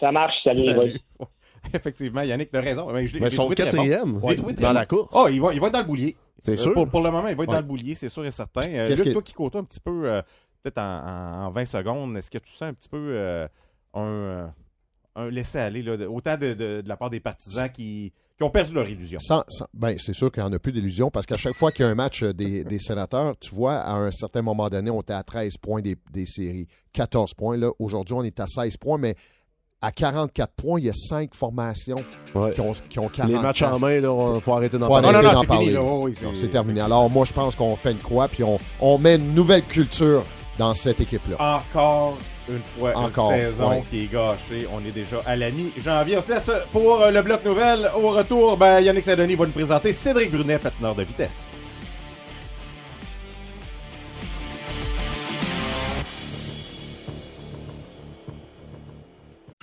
Ça 0.00 0.10
marche, 0.12 0.34
salut. 0.44 0.66
Salut. 0.74 1.00
Effectivement, 1.74 2.22
Yannick, 2.22 2.50
t'as 2.50 2.60
raison. 2.60 2.90
Mais 2.92 3.06
je 3.06 3.18
Mais 3.18 3.30
bon. 3.30 3.48
quatrième 3.50 4.12
dans 4.60 4.72
la 4.72 4.86
course. 4.86 5.08
Oh, 5.12 5.26
il 5.30 5.40
va, 5.40 5.52
il 5.52 5.60
va 5.60 5.66
être 5.68 5.72
dans 5.72 5.80
le 5.80 5.84
boulier. 5.84 6.16
C'est 6.42 6.52
Euh, 6.52 6.56
sûr. 6.56 6.74
Pour, 6.74 6.88
pour 6.88 7.00
le 7.00 7.10
moment, 7.10 7.26
il 7.28 7.34
va 7.34 7.42
être 7.44 7.48
Ouais. 7.50 7.54
dans 7.56 7.60
le 7.60 7.66
boulier, 7.66 7.94
c'est 7.94 8.08
sûr 8.08 8.24
et 8.24 8.30
certain. 8.30 8.62
Euh, 8.68 8.88
Luc, 8.88 9.02
que- 9.02 9.10
toi 9.12 9.22
qui 9.22 9.32
côtoies 9.32 9.60
un 9.62 9.64
petit 9.64 9.80
peu, 9.80 10.02
euh, 10.08 10.22
peut-être 10.66 10.78
en, 10.78 11.42
en- 11.42 11.46
en 11.46 11.50
20 11.50 11.64
secondes, 11.66 12.16
est-ce 12.16 12.30
que 12.30 12.38
tu 12.38 12.50
sens 12.52 12.62
un 12.62 12.74
petit 12.74 12.88
peu 12.88 12.96
euh, 12.98 13.46
un, 13.94 14.00
euh, 14.04 14.46
un 15.14 15.30
laisser-aller, 15.30 15.88
autant 16.06 16.36
de, 16.36 16.54
de- 16.54 16.80
de 16.82 16.88
la 16.88 16.96
part 16.96 17.10
des 17.10 17.20
partisans 17.20 17.70
qui, 17.70 18.12
qui 18.36 18.42
ont 18.42 18.50
perdu 18.50 18.74
leur 18.74 18.88
illusion? 18.88 19.18
Sans- 19.20 19.44
sans- 19.48 19.66
ben, 19.72 19.96
c'est 19.98 20.12
sûr 20.12 20.30
qu'il 20.32 20.42
n'y 20.42 20.48
en 20.48 20.52
a 20.52 20.58
plus 20.58 20.72
d'illusion 20.72 21.10
parce 21.10 21.26
qu'à 21.26 21.36
chaque 21.36 21.54
fois 21.54 21.70
qu'il 21.70 21.84
y 21.84 21.88
a 21.88 21.90
un 21.90 21.94
match 21.94 22.22
euh, 22.22 22.32
des, 22.32 22.64
des 22.64 22.78
sénateurs, 22.78 23.36
tu 23.38 23.54
vois, 23.54 23.76
à 23.76 23.94
un 23.94 24.10
certain 24.10 24.42
moment 24.42 24.68
donné, 24.68 24.90
on 24.90 25.00
était 25.02 25.12
à 25.12 25.22
13 25.22 25.56
points 25.58 25.80
des, 25.82 25.96
des 26.12 26.26
séries, 26.26 26.66
14 26.92 27.34
points. 27.34 27.56
Là. 27.56 27.70
Aujourd'hui, 27.78 28.14
on 28.14 28.22
est 28.24 28.40
à 28.40 28.46
16 28.46 28.76
points, 28.78 28.98
mais 28.98 29.14
à 29.82 29.92
44 29.92 30.52
points, 30.54 30.80
il 30.80 30.86
y 30.86 30.90
a 30.90 30.94
5 30.94 31.34
formations 31.34 32.02
Ouais. 32.34 32.50
qui, 32.52 32.60
ont, 32.60 32.72
qui 32.88 32.98
ont 32.98 33.08
40 33.08 33.30
Les 33.32 33.38
matchs 33.38 33.62
en 33.62 33.78
main, 33.78 33.94
il 33.94 34.40
faut 34.40 34.52
arrêter 34.54 34.78
d'en 34.78 34.86
Faut 34.86 34.92
parler. 34.94 35.06
non, 35.08 35.12
non, 35.12 35.18
arrêter 35.28 35.34
non, 35.34 35.34
d'en 35.34 35.40
c'est 35.42 35.46
fini. 35.46 35.58
parler. 35.58 35.72
là. 35.72 35.82
Oh, 35.82 36.00
oui, 36.06 36.14
Non, 36.22 36.34
C'est 36.34 36.48
terminé. 36.48 36.80
Alors, 36.80 37.08
moi, 37.10 37.24
je 37.24 37.32
pense 37.32 37.54
qu'on 37.54 37.76
fait 37.76 37.92
une 37.92 37.98
croix 37.98 38.26
puis 38.26 38.42
on, 38.42 38.58
on 38.80 38.98
met 38.98 39.16
une 39.16 39.34
nouvelle 39.34 39.62
culture 39.62 40.24
dans 40.58 40.74
cette 40.74 41.00
équipe-là. 41.00 41.36
Encore 41.38 42.18
une 42.48 42.62
fois, 42.78 42.92
Encore, 42.96 43.32
une 43.32 43.40
saison 43.40 43.70
ouais. 43.70 43.82
qui 43.90 44.04
est 44.04 44.12
gâchée. 44.12 44.66
On 44.72 44.84
est 44.86 44.92
déjà 44.92 45.18
à 45.26 45.36
la 45.36 45.50
mi-janvier. 45.50 46.16
On 46.18 46.22
se 46.22 46.32
laisse 46.32 46.50
pour 46.72 47.02
euh, 47.02 47.10
le 47.10 47.22
bloc 47.22 47.44
nouvelle. 47.44 47.90
Au 47.96 48.10
retour, 48.10 48.56
ben, 48.56 48.80
Yannick 48.80 49.04
Saint-Denis 49.04 49.34
va 49.34 49.46
nous 49.46 49.52
présenter 49.52 49.92
Cédric 49.92 50.30
Brunet, 50.30 50.58
patineur 50.58 50.94
de 50.94 51.02
vitesse. 51.02 51.48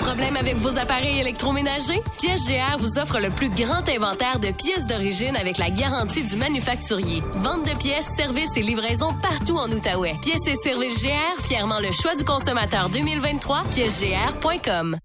Problème 0.04 0.36
avec 0.36 0.58
vos 0.58 0.78
appareils 0.78 1.20
électroménagers? 1.20 2.02
Pièces 2.20 2.46
GR 2.46 2.78
vous 2.78 3.00
offre 3.00 3.20
le 3.20 3.30
plus 3.30 3.50
grand 3.50 3.88
inventaire 3.88 4.39
de 4.39 4.52
pièces 4.52 4.86
d'origine 4.86 5.36
avec 5.38 5.58
la 5.58 5.70
garantie 5.70 6.24
du 6.24 6.36
manufacturier. 6.36 7.24
Vente 7.36 7.66
de 7.66 7.76
pièces, 7.78 8.08
services 8.18 8.56
et 8.58 8.62
livraison 8.62 9.13
partout 9.22 9.58
en 9.58 9.72
Outaouais. 9.72 10.16
Pièces 10.22 10.46
et 10.48 10.56
services 10.56 11.02
GR, 11.04 11.42
fièrement 11.42 11.80
le 11.80 11.89
choix 11.92 12.16
du 12.16 12.26
consommateur 12.26 12.89
2023, 12.89 13.63
piècesgr.com. 13.72 14.98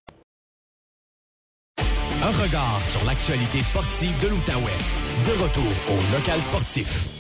Un 2.20 2.42
regard 2.42 2.84
sur 2.84 3.04
l'actualité 3.06 3.62
sportive 3.62 4.20
de 4.20 4.28
l'Outaouais. 4.28 4.78
De 5.26 5.42
retour 5.42 5.72
au 5.90 6.12
local 6.16 6.42
sportif. 6.42 7.17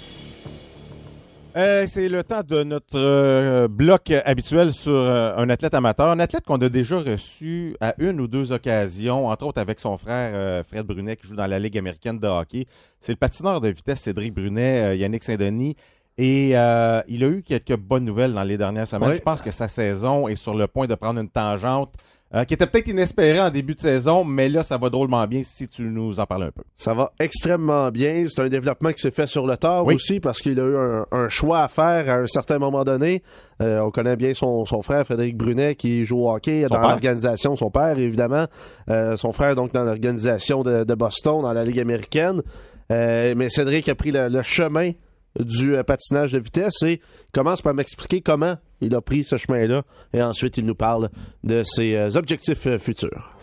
Euh, 1.56 1.86
c'est 1.88 2.08
le 2.08 2.22
temps 2.22 2.42
de 2.46 2.62
notre 2.62 2.96
euh, 2.98 3.68
bloc 3.68 4.12
habituel 4.24 4.72
sur 4.72 4.92
euh, 4.92 5.34
un 5.36 5.48
athlète 5.48 5.74
amateur. 5.74 6.08
Un 6.08 6.20
athlète 6.20 6.44
qu'on 6.44 6.58
a 6.58 6.68
déjà 6.68 6.98
reçu 6.98 7.74
à 7.80 7.94
une 7.98 8.20
ou 8.20 8.28
deux 8.28 8.52
occasions, 8.52 9.26
entre 9.26 9.46
autres 9.46 9.60
avec 9.60 9.80
son 9.80 9.96
frère 9.96 10.32
euh, 10.34 10.62
Fred 10.62 10.86
Brunet 10.86 11.16
qui 11.16 11.26
joue 11.26 11.34
dans 11.34 11.46
la 11.46 11.58
Ligue 11.58 11.78
américaine 11.78 12.18
de 12.18 12.28
hockey. 12.28 12.66
C'est 13.00 13.12
le 13.12 13.16
patineur 13.16 13.60
de 13.60 13.68
vitesse 13.68 14.00
Cédric 14.00 14.34
Brunet, 14.34 14.92
euh, 14.92 14.94
Yannick 14.94 15.24
Saint-Denis. 15.24 15.74
Et 16.18 16.50
euh, 16.54 17.00
il 17.08 17.24
a 17.24 17.28
eu 17.28 17.42
quelques 17.42 17.76
bonnes 17.76 18.04
nouvelles 18.04 18.34
dans 18.34 18.42
les 18.42 18.58
dernières 18.58 18.88
semaines. 18.88 19.10
Oui. 19.10 19.16
Je 19.16 19.22
pense 19.22 19.40
que 19.40 19.52
sa 19.52 19.68
saison 19.68 20.28
est 20.28 20.36
sur 20.36 20.54
le 20.54 20.66
point 20.66 20.86
de 20.86 20.94
prendre 20.96 21.20
une 21.20 21.30
tangente 21.30 21.94
euh, 22.34 22.44
qui 22.44 22.54
était 22.54 22.66
peut-être 22.66 22.88
inespérée 22.88 23.40
en 23.40 23.50
début 23.50 23.74
de 23.74 23.80
saison, 23.80 24.22
mais 24.24 24.48
là, 24.48 24.62
ça 24.62 24.76
va 24.76 24.90
drôlement 24.90 25.26
bien 25.26 25.42
si 25.44 25.66
tu 25.68 25.82
nous 25.82 26.20
en 26.20 26.26
parles 26.26 26.42
un 26.44 26.50
peu. 26.50 26.62
Ça 26.76 26.92
va 26.92 27.10
extrêmement 27.18 27.90
bien. 27.90 28.24
C'est 28.26 28.40
un 28.42 28.48
développement 28.48 28.90
qui 28.92 29.00
s'est 29.00 29.10
fait 29.10 29.26
sur 29.26 29.46
le 29.46 29.56
tard 29.56 29.86
Oui. 29.86 29.94
aussi 29.94 30.20
parce 30.20 30.42
qu'il 30.42 30.60
a 30.60 30.64
eu 30.64 30.76
un, 30.76 31.06
un 31.10 31.28
choix 31.28 31.60
à 31.62 31.68
faire 31.68 32.08
à 32.08 32.18
un 32.18 32.26
certain 32.26 32.58
moment 32.58 32.84
donné. 32.84 33.22
Euh, 33.62 33.80
on 33.80 33.90
connaît 33.90 34.16
bien 34.16 34.34
son, 34.34 34.64
son 34.66 34.82
frère 34.82 35.04
Frédéric 35.04 35.36
Brunet 35.36 35.74
qui 35.74 36.04
joue 36.04 36.20
au 36.26 36.30
hockey 36.30 36.64
Son 36.68 36.74
dans 36.74 36.80
l'organisation, 36.82 37.56
son 37.56 37.70
père 37.70 37.98
évidemment. 37.98 38.44
Euh, 38.90 39.16
son 39.16 39.32
frère 39.32 39.54
donc 39.56 39.72
dans 39.72 39.84
l'organisation 39.84 40.62
de, 40.62 40.84
de 40.84 40.94
Boston, 40.94 41.42
dans 41.42 41.52
la 41.52 41.64
Ligue 41.64 41.80
américaine. 41.80 42.42
Euh, 42.92 43.34
mais 43.36 43.48
Cédric 43.50 43.88
a 43.88 43.94
pris 43.94 44.12
le, 44.12 44.28
le 44.28 44.42
chemin 44.42 44.92
du 45.38 45.76
euh, 45.76 45.82
patinage 45.82 46.32
de 46.32 46.38
vitesse 46.38 46.82
et 46.82 47.00
commence 47.32 47.62
par 47.62 47.74
m'expliquer 47.74 48.20
comment 48.20 48.56
il 48.80 48.94
a 48.94 49.00
pris 49.00 49.24
ce 49.24 49.36
chemin-là. 49.36 49.82
Et 50.12 50.22
ensuite, 50.22 50.56
il 50.56 50.66
nous 50.66 50.74
parle 50.74 51.10
de 51.44 51.62
ses 51.64 51.96
euh, 51.96 52.10
objectifs 52.16 52.66
euh, 52.66 52.78
futurs. 52.78 53.34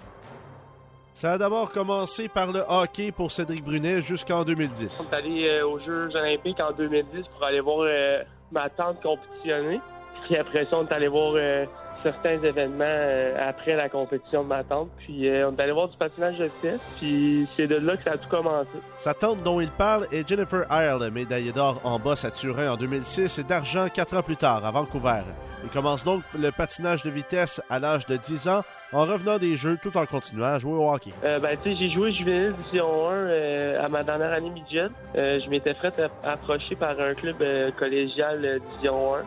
Ça 1.15 1.31
a 1.31 1.37
d'abord 1.37 1.71
commencé 1.71 2.27
par 2.27 2.51
le 2.51 2.61
hockey 2.67 3.13
pour 3.13 3.31
Cédric 3.31 3.63
Brunet 3.63 4.01
jusqu'en 4.01 4.43
2010. 4.43 5.07
On 5.07 5.13
est 5.13 5.17
allé 5.17 5.47
euh, 5.47 5.65
aux 5.65 5.79
Jeux 5.79 6.09
olympiques 6.13 6.59
en 6.59 6.73
2010 6.73 7.23
pour 7.33 7.43
aller 7.45 7.61
voir 7.61 7.85
euh, 7.87 8.21
ma 8.51 8.69
tante 8.69 9.01
compétitionner. 9.01 9.79
Puis 10.25 10.35
après 10.35 10.65
ça, 10.65 10.75
on 10.75 10.85
est 10.85 10.91
allé 10.91 11.07
voir 11.07 11.35
euh, 11.37 11.63
certains 12.05 12.41
événements 12.43 12.85
euh, 12.85 13.49
après 13.49 13.75
la 13.75 13.89
compétition 13.89 14.43
de 14.43 14.47
ma 14.49 14.63
tante. 14.63 14.89
Puis 14.99 15.27
euh, 15.27 15.49
on 15.49 15.55
est 15.57 15.61
allé 15.61 15.71
voir 15.71 15.87
du 15.89 15.97
patinage 15.97 16.37
de 16.37 16.43
vitesse. 16.45 16.79
Puis 16.99 17.47
c'est 17.57 17.67
de 17.67 17.75
là 17.77 17.97
que 17.97 18.03
ça 18.03 18.11
a 18.11 18.17
tout 18.17 18.29
commencé. 18.29 18.69
Sa 18.97 19.13
tante 19.13 19.41
dont 19.43 19.59
il 19.59 19.69
parle 19.71 20.07
est 20.11 20.27
Jennifer 20.27 20.65
Ireland, 20.69 21.11
médaillée 21.11 21.51
d'or 21.51 21.81
en 21.83 21.97
bosse 21.99 22.23
à 22.25 22.31
Turin 22.31 22.71
en 22.73 22.77
2006 22.77 23.39
et 23.39 23.43
d'argent 23.43 23.87
quatre 23.93 24.15
ans 24.15 24.21
plus 24.21 24.37
tard 24.37 24.63
à 24.65 24.71
Vancouver. 24.71 25.21
Il 25.63 25.69
commence 25.71 26.03
donc 26.05 26.21
le 26.39 26.51
patinage 26.51 27.01
de 27.01 27.09
vitesse 27.09 27.59
à 27.71 27.79
l'âge 27.79 28.05
de 28.05 28.17
10 28.17 28.49
ans 28.49 28.61
en 28.93 29.01
revenant 29.05 29.39
des 29.39 29.55
Jeux 29.55 29.77
tout 29.81 29.97
en 29.97 30.05
continuant 30.05 30.53
à 30.53 30.59
jouer 30.59 30.73
au 30.73 30.87
hockey. 30.93 31.09
Euh, 31.23 31.39
ben, 31.39 31.57
tu 31.63 31.71
sais, 31.71 31.75
j'ai 31.79 31.89
joué 31.89 32.11
juvénile 32.11 32.53
division 32.53 33.09
1 33.09 33.13
euh, 33.13 33.83
à 33.83 33.89
ma 33.89 34.03
dernière 34.03 34.31
année 34.31 34.51
midget. 34.51 34.89
Euh, 35.17 35.39
je 35.43 35.49
m'étais 35.49 35.73
fait 35.73 35.99
app- 35.99 36.11
approcher 36.23 36.75
par 36.75 36.99
un 36.99 37.15
club 37.15 37.37
collégial 37.79 38.59
division 38.69 39.15
1. 39.15 39.19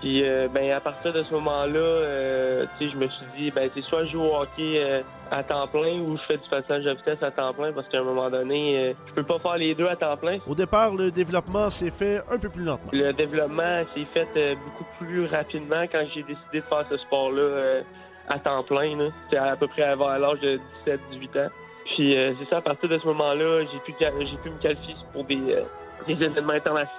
Puis, 0.00 0.22
euh, 0.24 0.48
ben, 0.52 0.70
à 0.72 0.80
partir 0.80 1.12
de 1.12 1.22
ce 1.22 1.32
moment-là, 1.34 1.78
euh, 1.78 2.66
tu 2.78 2.86
sais, 2.86 2.92
je 2.92 2.98
me 2.98 3.08
suis 3.08 3.26
dit, 3.36 3.50
ben, 3.50 3.68
c'est 3.74 3.82
soit 3.82 4.04
je 4.04 4.12
joue 4.12 4.22
au 4.22 4.36
hockey 4.36 4.74
euh, 4.76 5.00
à 5.30 5.42
temps 5.42 5.66
plein 5.66 5.98
ou 6.00 6.16
je 6.16 6.22
fais 6.22 6.36
du 6.36 6.48
patinage 6.48 6.84
de 6.84 6.90
vitesse 6.92 7.22
à 7.22 7.30
temps 7.30 7.52
plein 7.52 7.72
parce 7.72 7.88
qu'à 7.88 7.98
un 7.98 8.04
moment 8.04 8.30
donné, 8.30 8.78
euh, 8.78 8.92
je 9.08 9.12
peux 9.14 9.22
pas 9.22 9.38
faire 9.38 9.56
les 9.56 9.74
deux 9.74 9.86
à 9.86 9.96
temps 9.96 10.16
plein. 10.16 10.38
Au 10.46 10.54
départ, 10.54 10.94
le 10.94 11.10
développement 11.10 11.70
s'est 11.70 11.90
fait 11.90 12.22
un 12.30 12.38
peu 12.38 12.48
plus 12.48 12.64
lentement. 12.64 12.90
Le 12.92 13.12
développement 13.12 13.82
s'est 13.94 14.06
fait 14.06 14.28
euh, 14.36 14.54
beaucoup 14.54 14.86
plus 14.98 15.26
rapidement 15.26 15.82
quand 15.90 16.04
j'ai 16.14 16.22
décidé 16.22 16.60
de 16.60 16.64
faire 16.64 16.84
ce 16.88 16.96
sport-là 16.98 17.40
euh, 17.40 17.82
à 18.28 18.38
temps 18.38 18.62
plein. 18.62 19.08
C'était 19.24 19.42
à 19.42 19.56
peu 19.56 19.66
près 19.66 19.82
avant 19.82 20.10
l'âge 20.16 20.40
de 20.40 20.60
17-18 20.86 21.46
ans. 21.46 21.48
Puis 21.96 22.16
euh, 22.16 22.32
c'est 22.38 22.48
ça, 22.48 22.58
à 22.58 22.60
partir 22.60 22.88
de 22.88 22.98
ce 22.98 23.06
moment-là, 23.06 23.64
j'ai 23.64 23.78
pu, 23.80 23.94
j'ai 23.98 24.36
pu 24.38 24.50
me 24.50 24.58
qualifier 24.60 24.94
pour 25.12 25.24
des, 25.24 25.40
euh, 25.52 25.62
des 26.06 26.12
événements 26.12 26.52
internationaux, 26.52 26.92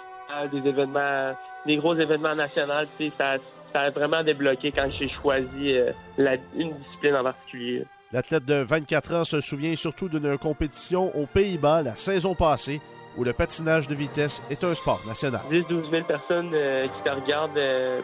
des 0.48 0.68
événements, 0.68 1.34
des 1.66 1.78
gros 1.78 1.96
événements 1.96 2.36
nationaux. 2.36 2.86
Ça, 3.18 3.38
ça 3.74 3.82
a 3.82 3.90
vraiment 3.90 4.24
débloqué 4.24 4.72
quand 4.72 4.90
j'ai 4.98 5.10
choisi 5.10 5.74
euh, 5.74 5.92
la, 6.18 6.36
une 6.56 6.74
discipline 6.74 7.16
en 7.16 7.24
particulier. 7.24 7.86
L'athlète 8.12 8.46
de 8.46 8.56
24 8.56 9.16
ans 9.16 9.24
se 9.24 9.40
souvient 9.40 9.76
surtout 9.76 10.10
d'une 10.10 10.38
compétition 10.38 11.16
aux 11.16 11.28
Pays-Bas 11.28 11.84
la 11.84 11.96
saison 11.96 12.34
passée 12.34 12.82
où 13.18 13.24
le 13.24 13.34
patinage 13.34 13.88
de 13.88 13.96
vitesse 13.96 14.42
est 14.50 14.64
un 14.64 14.74
sport 14.74 15.02
national. 15.06 15.42
10-12 15.52 15.90
000 15.90 16.04
personnes 16.06 16.52
euh, 16.54 16.88
qui 16.88 17.04
te 17.04 17.10
regardent 17.10 17.58
euh, 17.58 18.02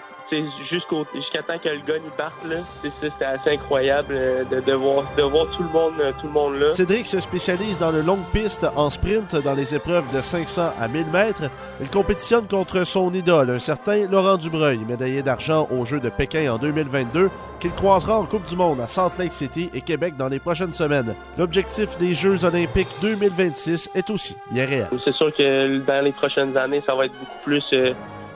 jusqu'au 0.69 1.05
jusqu'à 1.13 1.43
temps 1.43 1.57
que 1.57 1.69
le 1.69 1.77
gun 1.77 1.99
il 2.03 2.11
parte 2.11 2.45
là. 2.49 2.57
C'était 3.01 3.25
assez 3.25 3.51
incroyable 3.51 4.13
euh, 4.13 4.43
de, 4.45 4.59
de 4.61 4.73
voir 4.73 5.03
de 5.17 5.23
voir 5.23 5.45
tout 5.55 5.63
le 5.63 5.69
monde 5.69 5.93
euh, 5.99 6.11
tout 6.19 6.27
le 6.27 6.33
monde 6.33 6.55
là. 6.59 6.71
Cédric 6.71 7.05
se 7.05 7.19
spécialise 7.19 7.79
dans 7.79 7.91
le 7.91 8.01
longue 8.01 8.23
piste 8.33 8.65
en 8.75 8.89
sprint 8.89 9.35
dans 9.35 9.53
les 9.53 9.75
épreuves 9.75 10.05
de 10.15 10.21
500 10.21 10.73
à 10.79 10.88
1000 10.88 11.05
mètres. 11.07 11.43
Il 11.81 11.89
compétitionne 11.89 12.47
contre 12.47 12.83
son 12.85 13.13
idole, 13.13 13.49
un 13.49 13.59
certain 13.59 14.07
Laurent 14.07 14.38
Dubreuil, 14.38 14.79
médaillé 14.88 15.21
d'argent 15.21 15.67
aux 15.71 15.85
Jeux 15.85 15.99
de 15.99 16.09
Pékin 16.09 16.51
en 16.53 16.57
2022, 16.57 17.29
qu'il 17.59 17.71
croisera 17.71 18.17
en 18.17 18.25
Coupe 18.25 18.47
du 18.47 18.55
Monde 18.55 18.79
à 18.79 18.88
Salt 18.88 19.17
Lake 19.19 19.31
City 19.31 19.69
et 19.73 19.81
Québec 19.81 20.15
dans 20.17 20.27
les 20.27 20.39
prochaines 20.39 20.73
semaines. 20.73 21.15
L'objectif 21.38 21.97
des 21.97 22.13
Jeux 22.13 22.43
olympiques 22.45 22.88
2026 23.01 23.89
est 23.95 24.09
aussi 24.09 24.35
bien 24.51 24.65
réel. 24.65 24.88
C'est 25.03 25.13
sûr 25.13 25.33
que 25.35 25.77
dans 25.79 26.03
les 26.03 26.11
prochaines 26.11 26.55
années, 26.57 26.81
ça 26.85 26.95
va 26.95 27.05
être 27.05 27.13
beaucoup 27.19 27.43
plus 27.43 27.63
euh, 27.73 27.93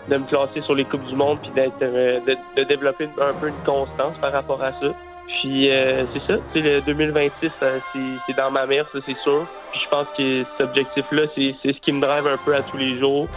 de 0.10 0.18
me 0.18 0.26
classer 0.26 0.62
sur 0.62 0.76
les 0.76 0.86
coupes 0.86 1.06
du 1.06 1.16
monde 1.16 1.40
puis 1.42 1.52
d'être 1.52 1.82
euh, 1.82 2.20
de, 2.56 2.64
développer 2.64 3.08
un 3.22 3.34
peu 3.34 3.50
une 3.50 3.64
constance 3.66 4.18
par 4.18 4.32
rapport 4.32 4.62
à 4.62 4.72
ça. 4.72 4.94
Puis 5.28 5.70
euh, 5.70 6.06
c'est 6.14 6.34
ça, 6.34 6.40
tu 6.52 6.62
sais, 6.62 6.76
le 6.78 6.82
2026, 6.82 7.52
euh, 7.62 7.80
c'est 8.26 8.36
dans 8.36 8.52
ma 8.52 8.66
mère, 8.66 8.90
ça 8.90 9.00
c'est 9.06 9.18
sûr. 9.18 9.46
Puis 9.72 9.82
je 9.84 9.90
pense 9.90 10.08
que 10.18 10.44
cet 10.44 10.68
objectif-là, 10.68 11.24
c'est 11.36 11.56
ce 11.64 11.80
qui 11.80 11.92
me 11.92 12.02
drive 12.02 12.26
un 12.26 12.38
peu 12.38 12.56
à 12.56 12.64
tous 12.64 12.78
les 12.78 12.98
jours. 12.98 13.28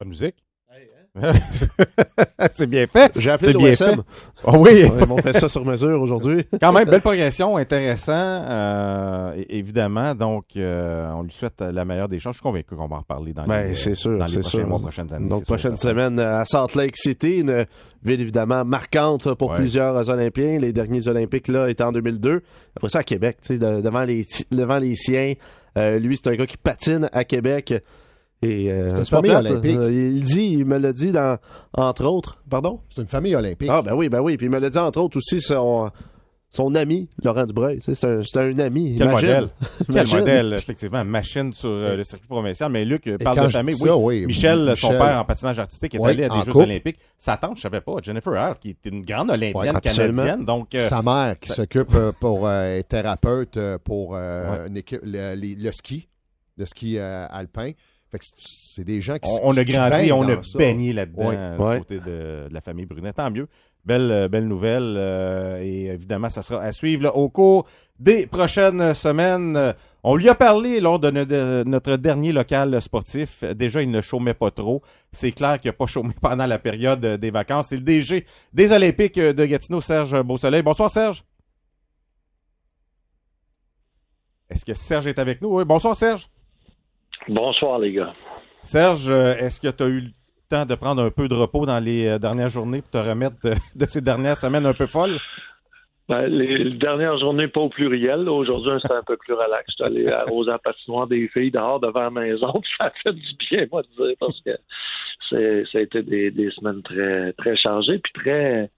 De 0.00 0.06
musique? 0.06 0.43
c'est 2.50 2.66
bien 2.66 2.86
fait. 2.86 3.12
J'ai 3.16 3.30
appelé 3.30 3.52
l'OSM. 3.52 3.84
fait. 3.96 4.00
Ah 4.44 4.58
oui. 4.58 4.82
Ils 5.00 5.06
m'ont 5.06 5.18
fait 5.18 5.32
ça 5.32 5.48
sur 5.48 5.64
mesure 5.64 6.00
aujourd'hui. 6.02 6.44
Quand 6.60 6.72
même, 6.72 6.88
belle 6.88 7.00
progression, 7.00 7.56
intéressant, 7.56 8.12
euh, 8.12 9.42
évidemment. 9.48 10.14
Donc, 10.14 10.46
euh, 10.56 11.08
on 11.14 11.22
lui 11.22 11.32
souhaite 11.32 11.60
la 11.60 11.84
meilleure 11.84 12.08
des 12.08 12.18
chances. 12.18 12.34
Je 12.34 12.38
suis 12.38 12.42
convaincu 12.42 12.74
qu'on 12.74 12.88
va 12.88 12.96
en 12.96 13.00
reparler 13.00 13.32
dans 13.32 13.44
Ben, 13.44 13.68
les, 13.68 13.74
c'est 13.74 13.94
sûr, 13.94 14.18
dans 14.18 14.24
les 14.26 14.32
c'est 14.32 14.40
prochains 14.40 14.58
sûr. 14.58 14.66
mois, 14.68 14.80
prochaines 14.80 15.12
années. 15.14 15.28
Donc, 15.28 15.44
sûr, 15.44 15.54
prochaine 15.54 15.76
semaine 15.76 16.18
à 16.18 16.44
Salt 16.44 16.74
Lake 16.76 16.96
City, 16.96 17.38
une 17.40 17.64
ville 18.02 18.20
évidemment 18.20 18.64
marquante 18.64 19.32
pour 19.34 19.50
Ouais. 19.50 19.56
plusieurs 19.56 20.08
Olympiens. 20.10 20.58
Les 20.58 20.72
derniers 20.72 21.06
Olympiques, 21.06 21.48
là, 21.48 21.68
étaient 21.68 21.84
en 21.84 21.92
2002. 21.92 22.42
Après 22.76 22.88
ça, 22.88 22.98
à 22.98 23.02
Québec, 23.04 23.38
tu 23.40 23.54
sais, 23.54 23.58
de- 23.58 23.80
devant, 23.80 24.02
les, 24.02 24.26
devant 24.50 24.78
les 24.78 24.94
siens. 24.96 25.34
Euh, 25.78 25.98
lui, 25.98 26.16
c'est 26.16 26.28
un 26.30 26.34
gars 26.36 26.46
qui 26.46 26.56
patine 26.56 27.08
à 27.12 27.24
Québec. 27.24 27.72
Et 28.44 28.70
euh, 28.72 28.90
C'est 28.92 28.98
une 29.00 29.04
famille 29.06 29.30
plate. 29.30 29.50
olympique. 29.50 29.76
Euh, 29.76 29.92
il 29.92 30.22
dit, 30.22 30.46
il 30.52 30.64
me 30.64 30.78
l'a 30.78 30.92
dit, 30.92 31.10
dans, 31.12 31.38
entre 31.72 32.04
autres. 32.04 32.42
Pardon? 32.48 32.80
C'est 32.88 33.02
une 33.02 33.08
famille 33.08 33.34
olympique. 33.34 33.68
Ah, 33.70 33.82
ben 33.82 33.94
oui, 33.94 34.08
ben 34.08 34.20
oui. 34.20 34.36
Puis 34.36 34.46
il 34.46 34.50
me 34.50 34.58
l'a 34.58 34.70
dit, 34.70 34.78
entre 34.78 35.00
autres, 35.00 35.16
aussi, 35.18 35.40
son, 35.40 35.90
son 36.50 36.74
ami, 36.76 37.08
Laurent 37.24 37.46
Dubreuil. 37.46 37.78
C'est 37.80 37.92
un, 38.04 38.22
c'est 38.22 38.38
un 38.38 38.58
ami. 38.60 38.94
Quel 38.96 39.08
Imagine. 39.08 39.28
modèle. 39.28 39.48
Quel 39.92 40.06
modèle, 40.20 40.52
effectivement. 40.54 41.04
Machine 41.04 41.52
sur 41.52 41.68
euh, 41.68 41.96
le 41.96 42.04
circuit 42.04 42.28
provincial. 42.28 42.70
Mais 42.70 42.84
Luc 42.84 43.06
euh, 43.08 43.18
parle 43.18 43.46
de 43.46 43.48
famille. 43.48 43.74
Oui, 43.80 43.88
ça, 43.88 43.96
oui, 43.96 44.26
Michel, 44.26 44.74
son 44.76 44.90
père 44.90 45.18
en 45.20 45.24
patinage 45.24 45.58
artistique, 45.58 45.94
est 45.96 45.98
Oui, 45.98 46.10
allé 46.10 46.24
à 46.24 46.28
des 46.28 46.42
Jeux 46.44 46.56
olympiques. 46.56 46.98
Sa 47.18 47.36
tante, 47.36 47.56
je 47.56 47.62
savais 47.62 47.80
pas, 47.80 47.94
Jennifer 48.02 48.32
Hart, 48.34 48.58
qui 48.60 48.70
est 48.70 48.86
une 48.88 49.02
grande 49.04 49.30
olympienne 49.30 49.74
Ouais, 49.74 49.80
canadienne. 49.80 50.44
Donc, 50.44 50.74
euh, 50.74 50.80
Sa 50.80 51.02
mère 51.02 51.38
qui 51.40 51.48
ça- 51.48 51.54
s'occupe 51.56 51.94
euh, 51.94 52.12
pour 52.20 52.46
euh, 52.46 52.78
être 52.78 52.88
thérapeute 52.88 53.58
pour 53.82 54.14
euh, 54.14 54.62
Ouais. 54.62 54.68
une 54.68 54.76
équipe- 54.76 55.00
le, 55.02 55.72
ski, 55.72 56.06
le 56.56 56.66
ski 56.66 56.98
euh, 56.98 57.26
alpin. 57.30 57.72
C'est- 58.22 58.84
des 58.84 59.00
gens 59.00 59.18
qui 59.18 59.30
on, 59.42 59.48
on 59.50 59.56
a 59.56 59.64
grandi, 59.64 60.12
on 60.12 60.22
a 60.28 60.42
ça. 60.42 60.58
baigné 60.58 60.92
là-dedans 60.92 61.30
du 61.30 61.78
côté 61.78 61.98
de, 62.00 62.48
de 62.48 62.48
la 62.54 62.60
famille 62.60 62.86
Brunet. 62.86 63.12
Tant 63.12 63.30
mieux. 63.30 63.46
Belle, 63.84 64.10
euh, 64.10 64.28
belle 64.28 64.48
nouvelle. 64.48 64.94
euh, 64.96 65.60
et 65.62 65.86
évidemment, 65.86 66.30
ça 66.30 66.42
sera 66.42 66.62
à 66.62 66.72
suivre 66.72 67.02
là, 67.04 67.14
au 67.14 67.28
cours 67.28 67.66
des 67.98 68.26
prochaines 68.26 68.94
semaines. 68.94 69.56
Euh, 69.56 69.72
On 70.02 70.16
lui 70.16 70.28
a 70.28 70.34
parlé 70.34 70.80
lors 70.80 70.98
de, 70.98 71.10
de 71.10 71.64
notre 71.66 71.96
dernier 71.96 72.32
local 72.32 72.80
sportif. 72.82 73.42
Déjà, 73.44 73.80
il 73.82 73.90
ne 73.90 74.00
chômait 74.00 74.34
pas 74.34 74.50
trop. 74.50 74.82
C'est 75.12 75.32
clair 75.32 75.60
qu'il 75.60 75.68
n'a 75.68 75.72
pas 75.74 75.86
chômé 75.94 76.12
pendant 76.20 76.46
la 76.46 76.58
période 76.58 77.00
des 77.06 77.30
vacances. 77.30 77.68
C'est 77.68 77.76
le 77.76 77.82
DG 77.82 78.26
des 78.52 78.72
Olympiques 78.72 79.18
de 79.18 79.44
Gatineau, 79.46 79.80
Serge 79.80 80.20
Beausoleil. 80.22 80.62
Bonsoir, 80.62 80.90
Serge. 80.90 81.22
Est-ce 84.50 84.64
que 84.64 84.74
Serge 84.74 85.06
est 85.06 85.18
avec 85.18 85.40
nous? 85.40 85.48
Oui, 85.56 85.64
bonsoir, 85.64 85.96
Serge. 85.96 86.28
Bonsoir, 87.28 87.78
les 87.78 87.92
gars. 87.92 88.12
Serge, 88.62 89.10
euh, 89.10 89.34
est-ce 89.36 89.60
que 89.60 89.68
tu 89.68 89.82
as 89.82 89.86
eu 89.86 90.00
le 90.00 90.10
temps 90.48 90.66
de 90.66 90.74
prendre 90.74 91.02
un 91.02 91.10
peu 91.10 91.28
de 91.28 91.34
repos 91.34 91.66
dans 91.66 91.78
les 91.78 92.06
euh, 92.06 92.18
dernières 92.18 92.48
journées 92.48 92.80
pour 92.82 92.90
te 92.90 93.08
remettre 93.08 93.36
de, 93.44 93.54
de 93.74 93.86
ces 93.86 94.00
dernières 94.00 94.36
semaines 94.36 94.66
un 94.66 94.74
peu 94.74 94.86
folles? 94.86 95.18
Ben, 96.08 96.26
les, 96.26 96.70
dernières 96.72 97.18
journées, 97.18 97.48
pas 97.48 97.60
au 97.60 97.70
pluriel. 97.70 98.28
Aujourd'hui, 98.28 98.72
c'était 98.82 98.94
un 98.94 99.02
peu 99.02 99.16
plus 99.16 99.32
relax. 99.32 99.64
J'étais 99.70 99.84
allé 99.84 100.10
arroser 100.10 100.50
la 100.50 100.58
patinoire 100.58 101.06
des 101.06 101.28
filles 101.28 101.50
dehors 101.50 101.80
devant 101.80 102.02
la 102.02 102.10
maison. 102.10 102.60
Ça 102.78 102.92
fait 103.02 103.12
du 103.14 103.34
bien, 103.50 103.66
moi, 103.72 103.82
de 103.82 104.06
dire, 104.06 104.16
parce 104.20 104.40
que 104.42 104.50
ça 105.30 105.78
a 105.78 105.80
été 105.80 106.02
des, 106.02 106.30
des 106.30 106.50
semaines 106.50 106.82
très, 106.82 107.32
très 107.32 107.56
chargées, 107.56 107.98
puis 107.98 108.12
très, 108.12 108.70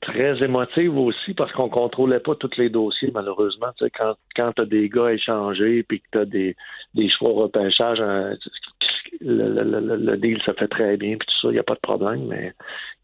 très 0.00 0.42
émotives 0.42 0.96
aussi, 0.96 1.34
parce 1.34 1.52
qu'on 1.52 1.68
contrôlait 1.68 2.20
pas 2.20 2.34
tous 2.34 2.56
les 2.56 2.70
dossiers, 2.70 3.10
malheureusement. 3.12 3.68
Tu 3.76 3.84
sais, 3.84 3.90
quand 3.90 4.14
quand 4.36 4.52
tu 4.52 4.62
as 4.62 4.66
des 4.66 4.88
gars 4.88 5.12
échangés, 5.12 5.82
puis 5.82 6.00
que 6.00 6.06
tu 6.12 6.18
as 6.18 6.24
des, 6.24 6.56
des 6.94 7.08
choix 7.08 7.32
repêchage, 7.32 8.00
hein, 8.00 8.34
le, 9.20 9.62
le, 9.62 9.96
le 9.96 10.16
deal 10.16 10.38
se 10.44 10.52
fait 10.52 10.68
très 10.68 10.96
bien, 10.96 11.16
puis 11.18 11.26
tout 11.26 11.34
ça, 11.42 11.48
il 11.48 11.54
n'y 11.54 11.58
a 11.58 11.62
pas 11.62 11.74
de 11.74 11.80
problème, 11.80 12.26
mais 12.28 12.52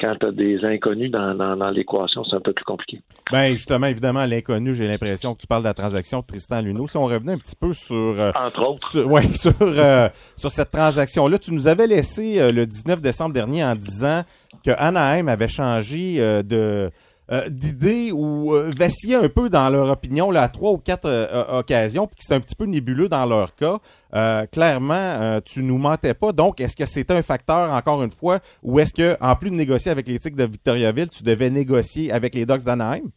quand 0.00 0.14
tu 0.20 0.26
as 0.26 0.32
des 0.32 0.64
inconnus 0.64 1.10
dans, 1.10 1.34
dans, 1.34 1.56
dans 1.56 1.70
l'équation, 1.70 2.24
c'est 2.24 2.36
un 2.36 2.40
peu 2.40 2.52
plus 2.52 2.64
compliqué. 2.64 3.00
Ben 3.32 3.50
justement, 3.54 3.86
évidemment, 3.86 4.24
l'inconnu, 4.26 4.74
j'ai 4.74 4.86
l'impression 4.88 5.34
que 5.34 5.40
tu 5.40 5.46
parles 5.46 5.62
de 5.62 5.68
la 5.68 5.74
transaction 5.74 6.20
de 6.20 6.26
Tristan 6.26 6.60
Luneau. 6.62 6.86
Si 6.86 6.96
on 6.96 7.04
revenait 7.04 7.32
un 7.34 7.38
petit 7.38 7.56
peu 7.56 7.72
sur... 7.74 7.94
euh, 7.94 8.30
Entre 8.34 8.62
autres. 8.62 8.88
sur, 8.88 9.06
ouais, 9.10 9.22
sur, 9.34 9.52
euh, 9.60 10.08
sur 10.36 10.50
cette 10.50 10.70
transaction-là, 10.70 11.38
tu 11.38 11.52
nous 11.52 11.68
avais 11.68 11.86
laissé 11.86 12.40
euh, 12.40 12.52
le 12.52 12.66
19 12.66 13.00
décembre 13.00 13.32
dernier 13.34 13.64
en 13.64 13.74
disant 13.74 14.22
que 14.64 14.70
Anaheim 14.76 15.28
avait 15.28 15.48
changé 15.48 16.18
de 16.44 16.90
euh, 17.32 17.48
d'idée 17.48 18.10
ou 18.12 18.54
euh, 18.54 18.70
un 18.70 19.28
peu 19.28 19.48
dans 19.48 19.70
leur 19.70 19.90
opinion 19.90 20.30
là, 20.30 20.42
à 20.42 20.48
trois 20.48 20.72
ou 20.72 20.78
quatre 20.78 21.06
euh, 21.06 21.58
occasions, 21.58 22.06
puis 22.06 22.16
que 22.16 22.22
c'est 22.22 22.34
un 22.34 22.40
petit 22.40 22.54
peu 22.54 22.66
nébuleux 22.66 23.08
dans 23.08 23.24
leur 23.24 23.54
cas. 23.54 23.78
Euh, 24.14 24.44
clairement, 24.46 25.40
tu 25.44 25.62
nous 25.62 25.78
mentais 25.78 26.14
pas. 26.14 26.32
Donc, 26.32 26.60
est-ce 26.60 26.76
que 26.76 26.86
c'était 26.86 27.14
un 27.14 27.22
facteur, 27.22 27.72
encore 27.72 28.02
une 28.02 28.10
fois, 28.10 28.40
ou 28.62 28.78
est-ce 28.78 28.92
que, 28.92 29.16
en 29.20 29.34
plus 29.34 29.50
de 29.50 29.56
négocier 29.56 29.90
avec 29.90 30.06
les 30.06 30.18
Tigres 30.18 30.36
de 30.36 30.44
Victoriaville, 30.44 31.10
tu 31.10 31.24
devais 31.24 31.50
négocier 31.50 32.12
avec 32.12 32.34
les 32.34 32.46
Ducks 32.46 32.64
d'Anaheim? 32.64 33.10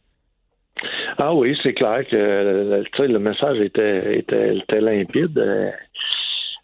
Ah 1.18 1.34
oui, 1.34 1.56
c'est 1.62 1.74
clair 1.74 2.04
que 2.08 2.16
le, 2.16 3.18
message 3.18 3.60
était, 3.60 4.18
était, 4.18 4.80
limpide. 4.80 5.38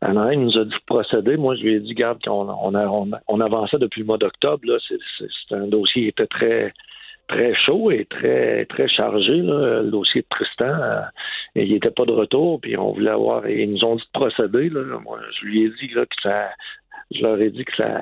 Anaheim 0.00 0.42
nous 0.42 0.58
a 0.58 0.64
dit 0.64 0.70
de 0.70 0.84
procéder. 0.86 1.36
Moi, 1.36 1.56
je 1.56 1.62
lui 1.62 1.74
ai 1.74 1.80
dit, 1.80 1.94
garde, 1.94 2.18
qu'on 2.24 2.48
on, 2.48 3.40
avançait 3.40 3.78
depuis 3.78 4.00
le 4.00 4.06
mois 4.06 4.18
d'octobre. 4.18 4.60
Là, 4.64 4.78
c'est 4.88 5.54
un 5.54 5.66
dossier 5.66 6.02
qui 6.02 6.08
était 6.08 6.26
très 6.26 6.72
très 7.28 7.54
chaud 7.54 7.90
et 7.90 8.04
très 8.06 8.64
très 8.66 8.88
chargé. 8.88 9.36
Le 9.38 9.90
dossier 9.90 10.22
de 10.22 10.26
Tristan, 10.30 10.66
euh, 10.66 11.00
il 11.56 11.72
n'était 11.72 11.90
pas 11.90 12.04
de 12.04 12.12
retour, 12.12 12.60
puis 12.60 12.76
on 12.76 12.92
voulait 12.92 13.10
avoir. 13.10 13.46
et 13.46 13.62
Ils 13.62 13.70
nous 13.72 13.84
ont 13.84 13.96
dit 13.96 14.02
de 14.02 14.18
procéder. 14.18 14.70
Moi, 14.70 15.18
je 15.40 15.46
lui 15.46 15.64
ai 15.64 15.68
dit 15.70 15.88
là, 15.94 16.04
que 16.06 16.16
ça. 16.22 16.50
Je 17.10 17.22
leur 17.22 17.40
ai 17.40 17.50
dit 17.50 17.64
que 17.64 17.74
ça. 17.76 18.00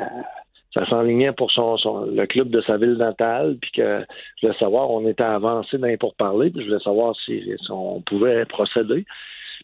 Ça 0.75 0.87
s'enlignait 0.87 1.33
pour 1.33 1.51
son, 1.53 1.77
son- 1.77 2.07
le 2.07 2.25
club 2.27 2.49
de 2.49 2.63
sa 2.63 2.79
ville 2.79 2.95
natale, 2.95 3.57
puis 3.61 3.71
que 3.73 4.07
je 4.41 4.47
voulais 4.47 4.59
savoir, 4.59 4.91
on 4.91 5.07
était 5.07 5.23
avancé 5.23 5.77
dans 5.77 5.87
les 5.87 5.99
pourparlers, 5.99 6.49
puis 6.51 6.63
je 6.63 6.69
voulais 6.71 6.83
savoir 6.83 7.15
si, 7.27 7.43
on 7.69 8.01
pouvait 8.01 8.47
procéder. 8.47 9.05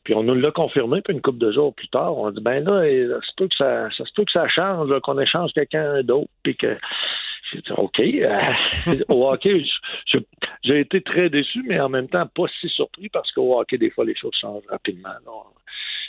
Puis 0.05 0.15
on 0.15 0.23
nous 0.23 0.35
l'a 0.35 0.51
confirmé, 0.51 1.01
puis 1.01 1.15
une 1.15 1.23
couple 1.23 1.39
de 1.39 1.51
jours 1.51 1.75
plus 1.75 1.89
tard, 1.89 2.17
on 2.17 2.27
a 2.27 2.31
dit 2.31 2.43
ben 2.43 2.63
là, 2.63 2.83
ça 2.83 3.27
se 3.27 3.35
peut 3.37 3.49
que 3.49 3.55
ça, 3.57 3.89
que 3.91 4.33
ça 4.33 4.49
change, 4.49 4.91
qu'on 5.01 5.19
échange 5.19 5.53
quelqu'un 5.55 6.03
d'autre, 6.03 6.29
puis 6.43 6.57
que 6.57 6.77
j'ai 7.53 7.61
dit 7.61 7.73
OK. 7.77 8.01
euh, 8.01 9.05
au 9.09 9.29
hockey, 9.31 9.63
j'ai 10.65 10.81
été 10.81 11.01
très 11.03 11.31
déçu, 11.31 11.63
mais 11.67 11.81
en 11.81 11.89
même 11.89 12.09
temps 12.09 12.27
pas 12.27 12.45
si 12.61 12.69
surpris 12.69 13.09
parce 13.09 13.31
qu'au 13.33 13.59
hockey, 13.59 13.79
des 13.79 13.91
fois, 13.91 14.05
les 14.05 14.17
choses 14.17 14.35
changent 14.41 14.67
rapidement. 14.69 15.11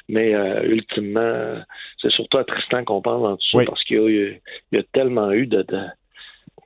Mais 0.07 0.33
euh, 0.33 0.63
ultimement, 0.63 1.61
c'est 2.01 2.11
surtout 2.11 2.37
à 2.39 2.43
Tristan 2.43 2.83
qu'on 2.83 3.01
parle 3.01 3.25
en 3.25 3.35
dessous 3.35 3.57
Oui. 3.57 3.65
parce 3.65 3.83
qu'il 3.83 3.97
y, 4.71 4.77
a 4.77 4.79
y 4.79 4.83
tellement 4.91 5.31
eu 5.31 5.45
de, 5.45 5.61
de- 5.61 5.87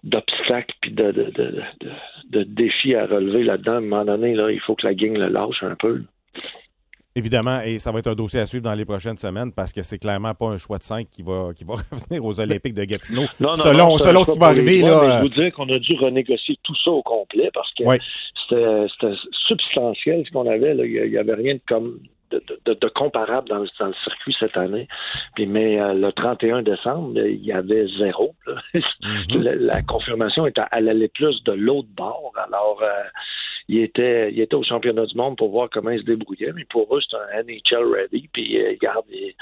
d'obstacles 0.04 0.74
puis 0.82 0.92
de, 0.92 1.12
de, 1.12 1.24
de, 1.32 1.62
de, 1.82 1.92
de 2.30 2.44
défis 2.44 2.96
à 2.96 3.06
relever 3.06 3.44
là-dedans. 3.44 3.74
À 3.74 3.78
un 3.78 3.82
moment 3.82 4.06
donné, 4.06 4.34
là, 4.34 4.50
il 4.52 4.60
faut 4.60 4.76
que 4.76 4.86
la 4.88 4.94
gang 4.94 5.16
le 5.18 5.28
lâche 5.28 5.62
un 5.64 5.76
peu. 5.76 6.04
Évidemment, 7.16 7.62
et 7.62 7.78
ça 7.78 7.92
va 7.92 8.00
être 8.00 8.08
un 8.08 8.16
dossier 8.16 8.40
à 8.40 8.46
suivre 8.48 8.64
dans 8.64 8.74
les 8.74 8.86
prochaines 8.86 9.18
semaines 9.18 9.52
parce 9.52 9.72
que 9.72 9.84
c'est 9.84 10.00
clairement 10.00 10.34
pas 10.34 10.48
un 10.48 10.58
choix 10.58 10.80
de 10.80 10.84
5 10.84 11.08
qui 11.12 11.22
va, 11.22 11.50
qui 11.56 11.64
va 11.64 11.76
revenir 11.92 12.26
aux 12.26 12.40
Olympiques 12.40 12.74
de 12.74 12.84
Gatineau. 12.86 13.24
Non, 13.40 13.50
non, 13.52 13.56
selon 13.58 13.88
non, 13.90 13.98
selon 14.00 14.24
ce 14.24 14.32
qui 14.32 14.40
va 14.40 14.48
arriver, 14.48 14.82
là. 14.82 15.18
Je 15.20 15.22
vous 15.22 15.30
dire 15.30 15.54
qu'on 15.54 15.70
a 15.70 15.78
dû 15.78 15.94
renégocier 15.96 16.58
tout 16.64 16.76
ça 16.84 16.90
au 16.92 17.04
complet 17.04 17.52
parce 17.54 17.72
que 17.76 17.84
c'était, 18.50 19.14
substantiel 19.48 20.24
ce 20.26 20.32
qu'on 20.32 20.50
avait. 20.50 20.74
Là. 20.74 20.86
Il 20.86 21.12
n'y 21.12 21.18
avait 21.18 21.36
rien 21.36 21.56
de 21.56 21.62
comme 21.68 22.00
de, 22.32 22.44
de- 22.66 22.74
de 22.74 22.88
comparable 22.88 23.48
dans 23.48 23.60
le, 23.60 23.68
dans 23.80 23.86
le 23.88 23.94
circuit 24.04 24.36
cette 24.40 24.58
année. 24.58 24.88
Puis, 25.36 25.46
mais 25.46 25.80
euh, 25.80 25.94
le 25.94 26.12
31 26.14 26.64
décembre, 26.64 27.14
euh, 27.20 27.30
il 27.30 27.46
y 27.46 27.52
avait 27.52 27.86
zéro. 28.00 28.34
Mhm. 28.74 29.44
la, 29.44 29.56
la 29.56 29.82
confirmation 29.84 30.48
était, 30.48 30.62
elle 30.72 30.90
allait 30.90 31.10
plus 31.10 31.44
de 31.44 31.52
l'autre 31.52 31.90
bord. 31.96 32.32
Alors, 32.48 32.80
euh, 32.82 32.88
il 33.70 33.80
était, 33.80 34.32
il 34.32 34.40
était 34.42 34.56
au 34.56 34.64
championnat 34.64 35.06
du 35.06 35.16
monde 35.16 35.38
pour 35.38 35.50
voir 35.50 35.70
comment 35.70 35.90
il 35.92 36.00
se 36.00 36.06
débrouillait, 36.06 36.52
mais 36.54 36.66
pour 36.66 36.96
eux, 36.96 37.02
c'est 37.02 37.16
un 37.18 37.44
NHL 37.44 37.86
ready. 37.94 38.30
Puis, 38.34 38.58
euh, 38.62 38.72
regarde, 38.72 39.06
il- 39.12 39.34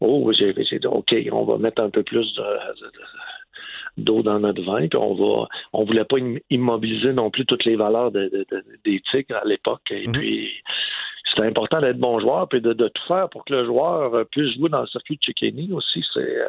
oh, 0.00 0.30
j'ai, 0.32 0.52
dit, 0.52 0.86
OK, 0.86 1.14
on 1.32 1.44
va 1.44 1.58
mettre 1.58 1.82
un 1.82 1.90
peu 1.90 2.02
plus 2.02 2.32
de- 2.34 2.42
de- 2.42 2.86
de- 2.86 4.04
d'eau 4.04 4.22
dans 4.22 4.40
notre 4.40 4.62
vin, 4.62 4.88
puis 4.88 4.98
on 4.98 5.14
va, 5.14 5.46
on 5.72 5.84
voulait 5.84 6.04
pas 6.04 6.18
im- 6.18 6.38
immobiliser 6.50 7.12
non 7.12 7.30
plus 7.30 7.46
toutes 7.46 7.64
les 7.64 7.76
valeurs 7.76 8.10
de- 8.10 8.28
de- 8.28 8.46
de- 8.50 8.64
des 8.84 9.00
Tigres 9.10 9.36
à 9.36 9.44
l'époque. 9.46 9.82
Et 9.90 10.06
Mhm. 10.08 10.12
puis, 10.12 10.50
c'était 11.30 11.46
important 11.46 11.80
d'être 11.80 11.98
bon 11.98 12.18
joueur, 12.18 12.48
puis 12.48 12.60
de, 12.60 12.72
tout 12.72 13.02
faire 13.08 13.28
pour 13.30 13.44
que 13.44 13.54
le 13.54 13.64
joueur 13.66 14.14
euh, 14.14 14.24
puisse 14.24 14.54
jouer 14.56 14.68
dans 14.68 14.80
le 14.82 14.86
circuit 14.88 15.16
de 15.16 15.22
Chickeny 15.22 15.72
aussi. 15.72 16.04
C'est 16.12 16.20
euh, 16.20 16.46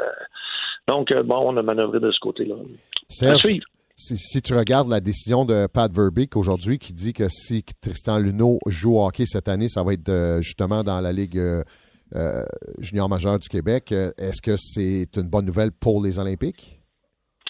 donc 0.88 1.12
euh, 1.12 1.24
bon, 1.24 1.38
on 1.54 1.56
a 1.58 1.62
manœuvré 1.62 2.00
de 2.00 2.12
ce 2.12 2.20
côté-là. 2.20 2.56
À 2.56 2.66
Serge, 3.10 3.42
suivre. 3.44 3.66
Si, 3.96 4.18
si 4.18 4.42
tu 4.42 4.54
regardes 4.54 4.90
la 4.90 5.00
décision 5.00 5.46
de 5.46 5.68
Pat 5.74 5.92
Verbeek 5.92 6.36
aujourd'hui 6.36 6.78
qui 6.78 6.94
dit 6.94 7.14
que 7.14 7.28
si 7.30 7.64
Tristan 7.82 8.20
Luneau 8.20 8.60
joue 8.68 8.98
au 8.98 9.06
hockey 9.06 9.26
cette 9.26 9.48
année, 9.48 9.68
ça 9.68 9.84
va 9.84 9.94
être 9.94 10.10
euh, 10.10 10.42
justement 10.42 10.84
dans 10.84 11.00
la 11.00 11.14
Ligue 11.14 11.38
euh, 11.38 11.64
euh, 12.16 12.44
junior 12.80 13.10
majeure 13.10 13.40
du 13.40 13.50
Québec, 13.50 13.92
est-ce 13.92 14.42
que 14.42 14.56
c'est 14.58 15.08
une 15.18 15.30
bonne 15.30 15.46
nouvelle 15.46 15.72
pour 15.72 16.04
les 16.04 16.20
Olympiques? 16.20 16.80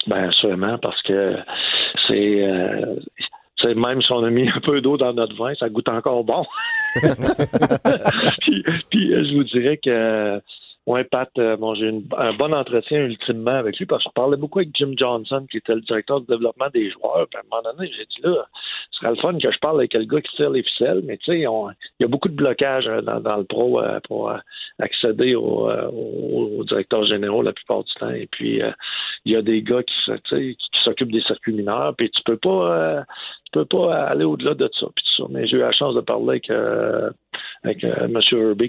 Ben 0.07 0.29
assurément, 0.29 0.77
parce 0.77 1.01
que 1.01 1.35
c'est 2.07 2.43
euh, 2.43 2.95
même 3.73 4.01
si 4.01 4.11
on 4.11 4.23
a 4.23 4.29
mis 4.29 4.47
un 4.47 4.59
peu 4.61 4.81
d'eau 4.81 4.97
dans 4.97 5.13
notre 5.13 5.35
vin, 5.35 5.53
ça 5.55 5.69
goûte 5.69 5.89
encore 5.89 6.23
bon. 6.23 6.45
puis, 8.41 8.63
puis, 8.89 9.09
je 9.09 9.35
vous 9.35 9.43
dirais 9.45 9.77
que 9.83 10.39
Ouais, 10.87 11.03
Pat, 11.03 11.29
euh, 11.39 11.57
bon, 11.57 11.73
j'ai 11.73 11.89
un 12.15 12.33
bon 12.33 12.53
entretien 12.53 12.99
ultimement 13.05 13.55
avec 13.55 13.79
lui 13.79 13.87
parce 13.87 14.03
que 14.03 14.09
je 14.09 14.13
parlais 14.13 14.37
beaucoup 14.37 14.59
avec 14.59 14.69
Jim 14.75 14.93
Johnson, 14.95 15.43
qui 15.49 15.57
était 15.57 15.73
le 15.73 15.81
directeur 15.81 16.21
du 16.21 16.27
développement 16.27 16.67
des 16.73 16.91
joueurs. 16.91 17.25
Puis 17.27 17.39
à 17.39 17.41
un 17.41 17.49
moment 17.49 17.75
donné, 17.75 17.91
j'ai 17.91 18.05
dit 18.05 18.21
là, 18.21 18.45
ce 18.91 18.99
serait 18.99 19.09
le 19.09 19.15
fun 19.15 19.37
que 19.37 19.51
je 19.51 19.57
parle 19.59 19.77
avec 19.77 19.95
le 19.95 20.05
gars 20.05 20.21
qui 20.21 20.35
tire 20.35 20.51
les 20.51 20.61
ficelles, 20.61 21.01
mais 21.05 21.17
tu 21.17 21.31
sais, 21.31 21.39
il 21.39 21.41
y 21.99 22.03
a 22.03 22.07
beaucoup 22.07 22.29
de 22.29 22.35
blocages 22.35 22.87
hein, 22.87 23.01
dans, 23.01 23.37
le 23.37 23.45
pro 23.45 23.81
euh, 23.81 23.99
pour 24.07 24.29
euh, 24.29 24.37
accéder 24.77 25.33
au, 25.33 25.69
euh, 25.71 25.89
au, 25.89 26.59
au 26.59 26.63
directeur 26.65 27.03
général 27.05 27.45
la 27.45 27.53
plupart 27.53 27.83
du 27.83 27.93
temps. 27.95 28.11
Et 28.11 28.27
puis, 28.27 28.61
euh, 28.61 28.71
il 29.25 29.33
y 29.33 29.35
a 29.35 29.41
des 29.41 29.63
gars 29.63 29.81
qui, 29.81 30.55
qui, 30.55 30.79
s'occupent 30.83 31.11
des 31.11 31.21
circuits 31.21 31.53
mineurs, 31.53 31.95
puis 31.95 32.11
tu 32.11 32.21
peux 32.23 32.37
pas. 32.37 32.99
euh, 32.99 33.01
tu 33.45 33.51
peux 33.59 33.65
pas 33.65 34.03
aller 34.07 34.25
au-delà 34.25 34.53
de 34.53 34.69
ça. 34.79 34.87
Ça. 35.17 35.23
Mais 35.29 35.47
j'ai 35.47 35.57
eu 35.57 35.61
la 35.61 35.71
chance 35.71 35.95
de 35.95 36.01
parler 36.01 36.29
avec, 36.29 36.49
euh, 36.49 37.09
avec 37.65 37.83
euh, 37.83 38.05
M. 38.05 38.19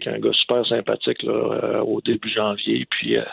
Un 0.07 0.19
gars 0.19 0.33
super 0.33 0.67
sympathique 0.67 1.23
là, 1.23 1.33
euh, 1.33 1.81
au 1.81 2.01
début 2.01 2.31
janvier. 2.31 2.87
Puis 2.91 3.17
euh, 3.17 3.25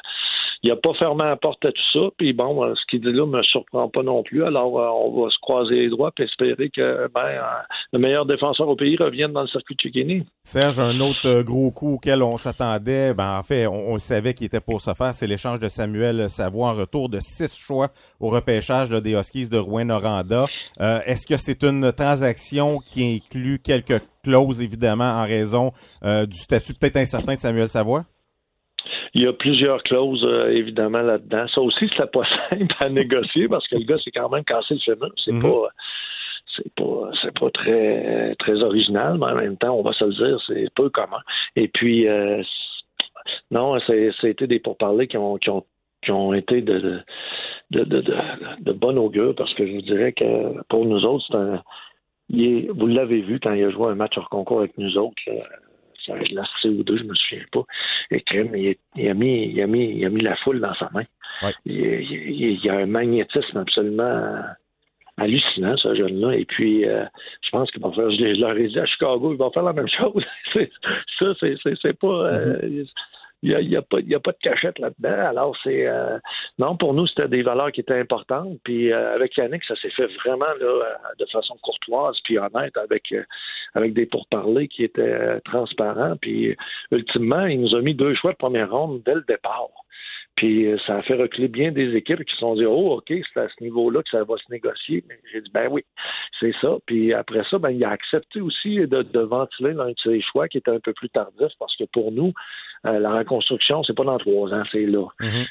il 0.64 0.72
a 0.72 0.78
pas 0.78 0.94
fermé 0.94 1.26
la 1.26 1.36
porte 1.36 1.64
à 1.66 1.72
tout 1.72 1.82
ça. 1.92 2.00
Puis 2.18 2.32
bon, 2.32 2.64
euh, 2.64 2.74
ce 2.76 2.82
qu'il 2.90 3.02
dit 3.02 3.12
là 3.12 3.26
me 3.26 3.44
surprend 3.44 3.90
pas 3.90 4.02
non 4.02 4.24
plus. 4.24 4.46
Alors 4.46 4.80
euh, 4.80 4.88
on 4.90 5.24
va 5.24 5.30
se 5.30 5.38
croiser 5.42 5.76
les 5.76 5.90
doigts 5.90 6.12
et 6.18 6.24
espérer 6.24 6.70
que 6.70 7.10
ben, 7.14 7.22
euh, 7.22 7.42
le 7.92 8.00
meilleur 8.00 8.26
défenseur 8.26 8.70
au 8.70 8.76
pays 8.76 8.96
revienne 8.96 9.34
dans 9.34 9.42
le 9.42 9.48
circuit 9.48 9.76
de. 9.76 10.24
Serge, 10.44 10.80
un 10.80 11.00
autre 11.02 11.42
gros 11.42 11.72
coup 11.72 11.96
auquel 11.96 12.24
on 12.24 12.38
s'attendait, 12.38 13.14
ben 13.14 13.38
en 13.40 13.44
fait, 13.44 13.68
on, 13.68 13.94
on 13.94 13.98
savait 13.98 14.34
qu'il 14.34 14.48
était 14.48 14.62
pour 14.62 14.80
se 14.80 14.94
faire, 14.94 15.14
c'est 15.14 15.28
l'échange 15.28 15.60
de 15.60 15.68
Samuel 15.68 16.30
Savoie 16.30 16.70
en 16.70 16.74
retour 16.74 17.10
de 17.10 17.20
six 17.20 17.58
choix 17.58 17.90
au 18.20 18.30
repêchage 18.30 18.90
des 18.90 19.14
Huskies 19.14 19.50
de 19.50 19.58
Rouen-Noranda. 19.58 20.46
Est-ce 20.80 21.28
que 21.28 21.38
c'est 21.38 21.64
une 21.64 21.92
transaction 21.92 22.80
qui 22.80 23.16
inclut 23.16 23.60
quelques 23.60 24.02
clauses, 24.24 24.62
évidemment, 24.62 25.10
en 25.10 25.24
raison 25.24 25.74
du 26.04 26.38
statut 26.38 26.74
peut-être 26.74 26.98
incertain 26.98 27.36
de 27.36 27.40
Samuel 27.40 27.68
Savoie? 27.68 28.06
Il 29.16 29.22
y 29.24 29.28
a 29.28 29.34
plusieurs 29.34 29.84
clauses, 29.84 30.24
euh, 30.26 30.50
évidemment, 30.50 31.02
là-dedans. 31.02 31.48
Ça 31.54 31.62
aussi, 31.62 31.88
c'était 31.90 32.08
pas 32.08 32.24
simple 32.50 32.76
à 32.80 32.90
négocier 32.90 33.48
parce 33.48 33.68
que 33.68 33.76
le 33.76 33.84
gars 33.86 33.98
s'est 34.00 34.12
quand 34.12 34.30
même 34.30 34.44
cassé 34.44 34.74
le 34.76 34.80
fémur. 34.80 35.12
C'est 35.24 35.32
Mhm. 35.34 35.42
pas 35.44 35.70
c'est 36.56 36.74
pas 36.76 37.10
c'est 37.22 37.40
pas 37.40 37.50
très 37.52 38.36
très 38.40 38.62
original, 38.62 39.18
mais 39.20 39.26
en 39.28 39.36
même 39.36 39.58
temps, 39.58 39.76
on 39.76 39.82
va 39.82 39.94
se 39.94 40.04
le 40.06 40.14
dire, 40.14 40.40
c'est 40.48 40.68
peu 40.76 40.90
commun. 40.90 41.22
Et 41.56 41.68
puis 41.68 42.08
euh, 42.08 42.42
c'est- 42.44 43.04
non, 43.52 43.80
c'est 43.88 44.12
c'était 44.22 44.48
des 44.48 44.60
pourparlers 44.60 45.08
qui 45.08 45.18
ont 45.18 45.38
qui 45.38 45.50
ont 45.50 45.64
qui 46.04 46.12
ont 46.12 46.34
été 46.34 46.62
de 46.62 46.80
de, 46.80 47.00
de, 47.72 47.84
de, 47.86 48.02
de, 48.02 48.14
de 48.62 48.72
bon 48.74 48.98
augure 48.98 49.34
parce 49.36 49.54
que 49.56 49.66
je 49.66 49.72
vous 49.74 49.82
dirais 49.82 50.12
que 50.14 50.62
pour 50.70 50.86
nous 50.86 51.06
autres, 51.06 51.26
c'est 51.30 51.38
un 51.38 51.62
il 52.30 52.44
est- 52.46 52.70
vous 52.70 52.88
l'avez 52.88 53.22
vu 53.22 53.40
quand 53.40 53.54
il 53.54 53.64
a 53.64 53.70
joué 53.72 53.88
un 53.92 53.96
match 53.96 54.18
hors 54.18 54.30
concours 54.30 54.60
avec 54.60 54.78
nous 54.78 54.98
autres, 54.98 55.22
là, 55.28 55.34
ça 56.06 56.14
va 56.14 56.22
être 56.22 56.32
la 56.32 56.44
C 56.62 56.70
ou 56.70 56.84
deux, 56.84 56.98
je 56.98 57.04
me 57.04 57.14
souviens 57.16 57.44
pas. 57.52 57.64
Et 58.12 58.22
crème, 58.22 58.56
il, 58.56 58.76
il 58.96 59.10
a 59.10 59.14
mis, 59.14 59.46
il 59.48 59.62
a 59.62 59.68
mis, 59.68 59.96
il 59.98 60.06
a 60.06 60.10
mis 60.10 60.22
la 60.22 60.36
foule 60.38 60.60
dans 60.60 60.74
sa 60.76 60.90
main. 60.94 61.04
Ouais. 61.42 61.54
Il, 61.66 61.76
il- 61.76 62.52
il 62.54 62.66
y 62.66 62.70
a 62.70 62.76
un 62.76 62.86
magnétisme 62.86 63.58
absolument 63.58 64.36
hallucinant, 65.18 65.78
ce 65.78 65.94
jeune-là. 65.96 66.34
Et 66.36 66.46
puis, 66.46 66.86
euh, 66.88 67.06
je 67.44 67.50
pense 67.52 67.70
qu'il 67.72 67.82
va 67.82 67.92
faire, 67.92 68.10
je, 68.10 68.40
leur 68.40 68.58
ai 68.58 68.68
dit 68.68 68.80
à 68.80 68.86
Chicago, 68.86 69.32
il 69.32 69.38
va 69.38 69.50
faire 69.52 69.64
la 69.64 69.74
même 69.74 69.88
chose. 69.88 70.24
Ça, 71.20 71.34
c'est, 71.40 72.00
pas. 72.00 72.08
euh, 72.08 72.84
il 73.44 73.50
n'y 73.50 73.56
a, 73.56 73.62
y 73.62 73.76
a, 73.76 73.82
pas- 73.82 74.00
y 74.00 74.16
a 74.16 74.20
pas 74.20 74.32
de 74.32 74.38
cachette 74.42 74.80
là-dedans. 74.80 75.28
Alors, 75.28 75.56
c'est. 75.64 75.86
euh, 75.86 76.18
non, 76.58 76.78
pour 76.78 76.94
nous, 76.94 77.06
c'était 77.08 77.28
des 77.28 77.44
valeurs 77.44 77.72
qui 77.74 77.82
étaient 77.82 78.00
importantes. 78.00 78.58
Puis, 78.64 78.92
euh, 78.92 79.14
avec 79.14 79.36
Yannick, 79.38 79.64
ça 79.66 79.76
s'est 79.76 79.90
fait 79.92 80.08
vraiment 80.24 80.46
là, 80.60 80.66
euh, 80.66 80.84
de 81.20 81.26
façon 81.26 81.56
courtoise 81.62 82.18
puis 82.24 82.40
honnête, 82.40 82.76
avec, 82.78 83.12
euh, 83.12 83.24
avec 83.76 83.94
des 83.94 84.06
pourparlers 84.06 84.70
qui 84.70 84.84
étaient 84.86 85.02
euh, 85.02 85.40
transparents. 85.44 86.16
Puis, 86.22 86.56
ultimement, 86.92 87.46
il 87.46 87.60
nous 87.62 87.76
a 87.76 87.82
mis 87.82 87.94
deux 87.94 88.16
choix 88.16 88.32
de 88.32 88.38
première 88.38 88.72
ronde 88.72 89.02
dès 89.06 89.16
le 89.16 89.26
départ. 89.28 89.70
Puis 90.36 90.68
euh, 90.68 90.78
ça 90.86 90.98
a 90.98 91.02
fait 91.04 91.16
reculer 91.16 91.48
bien 91.48 91.72
des 91.72 91.96
équipes 91.96 92.24
qui 92.26 92.34
se 92.34 92.40
sont 92.40 92.56
dit 92.56 92.66
Oh, 92.66 92.94
OK, 92.98 93.06
c'est 93.10 93.40
à 93.40 93.48
ce 93.50 93.64
niveau-là 93.64 94.02
que 94.02 94.10
ça 94.10 94.24
va 94.24 94.36
se 94.38 94.52
négocier. 94.52 95.04
Mais 95.08 95.18
j'ai 95.32 95.42
dit 95.42 95.52
Ben 95.54 95.68
oui, 95.72 95.86
c'est 96.40 96.54
ça. 96.62 96.78
Puis 96.86 97.14
après 97.14 97.44
ça, 97.50 97.60
ben, 97.60 97.70
il 97.70 97.84
a 97.86 97.90
accepté 97.92 98.42
aussi 98.42 98.76
de, 98.80 99.04
de 99.04 99.20
ventiler 99.20 99.74
l'un 99.74 99.90
de 99.90 99.96
ses 100.04 100.22
choix 100.22 100.48
qui 100.48 100.58
était 100.58 100.72
un 100.72 100.80
peu 100.80 100.94
plus 100.94 101.10
tardif 101.10 101.50
parce 101.60 101.76
que 101.76 101.84
pour 101.94 102.12
nous, 102.12 102.34
euh, 102.86 103.00
la 103.00 103.12
reconstruction, 103.20 103.84
c'est 103.84 103.96
pas 103.96 104.04
dans 104.04 104.18
trois 104.18 104.54
ans, 104.54 104.64
c'est 104.72 104.86
là. 104.86 105.06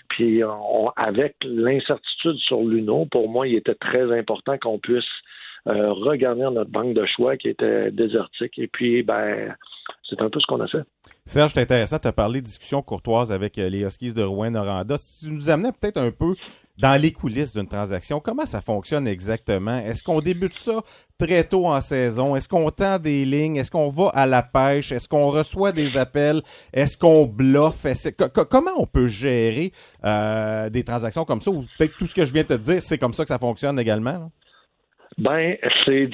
Puis 0.08 0.42
on- 0.44 0.90
avec 0.96 1.36
l'incertitude 1.44 2.36
sur 2.36 2.62
l'UNO, 2.62 3.06
pour 3.06 3.28
moi, 3.28 3.46
il 3.46 3.54
était 3.54 3.74
très 3.76 4.10
important 4.18 4.58
qu'on 4.58 4.78
puisse 4.78 5.04
euh, 5.68 5.92
regarder 5.92 6.42
notre 6.42 6.70
banque 6.72 6.94
de 6.94 7.06
choix 7.06 7.36
qui 7.36 7.48
était 7.48 7.92
désertique. 7.92 8.58
Et 8.58 8.66
puis, 8.66 9.04
ben, 9.04 9.54
c'est 10.10 10.20
un 10.20 10.28
peu 10.28 10.40
ce 10.40 10.46
qu'on 10.46 10.60
a 10.60 10.66
fait. 10.66 10.82
Serge, 11.24 11.52
c'est 11.54 11.60
intéressant, 11.60 12.00
tu 12.00 12.08
as 12.08 12.12
parlé 12.12 12.40
de 12.40 12.46
discussion 12.46 12.82
courtoise 12.82 13.30
avec 13.30 13.56
euh, 13.56 13.68
les 13.68 13.82
Huskies 13.82 14.12
de 14.12 14.24
Rouen-Noranda. 14.24 14.98
Si 14.98 15.26
tu 15.26 15.30
nous 15.30 15.48
amenais 15.48 15.70
peut-être 15.70 15.98
un 15.98 16.10
peu 16.10 16.34
dans 16.78 17.00
les 17.00 17.12
coulisses 17.12 17.52
d'une 17.52 17.68
transaction, 17.68 18.18
comment 18.18 18.44
ça 18.44 18.60
fonctionne 18.60 19.06
exactement? 19.06 19.78
Est-ce 19.78 20.02
qu'on 20.02 20.20
débute 20.20 20.54
ça 20.54 20.82
très 21.18 21.44
tôt 21.44 21.68
en 21.68 21.80
saison? 21.80 22.34
Est-ce 22.34 22.48
qu'on 22.48 22.68
tend 22.72 22.98
des 22.98 23.24
lignes? 23.24 23.54
Est-ce 23.54 23.70
qu'on 23.70 23.88
va 23.90 24.08
à 24.08 24.26
la 24.26 24.42
pêche? 24.42 24.90
Est-ce 24.90 25.08
qu'on 25.08 25.28
reçoit 25.28 25.70
des 25.70 25.96
appels? 25.96 26.42
Est-ce 26.72 26.98
qu'on 26.98 27.26
bluffe? 27.26 27.86
Comment 28.50 28.72
on 28.78 28.86
peut 28.86 29.06
gérer 29.06 29.72
euh, 30.04 30.70
des 30.70 30.82
transactions 30.82 31.24
comme 31.24 31.40
ça? 31.40 31.52
Ou 31.52 31.64
peut-être 31.78 31.96
tout 31.98 32.08
ce 32.08 32.16
que 32.16 32.24
je 32.24 32.32
viens 32.32 32.42
de 32.42 32.48
te 32.48 32.54
dire, 32.54 32.82
c'est 32.82 32.98
comme 32.98 33.14
ça 33.14 33.22
que 33.22 33.28
ça 33.28 33.38
fonctionne 33.38 33.78
également? 33.78 34.32
Ben, 35.18 35.56
c'est 35.86 36.10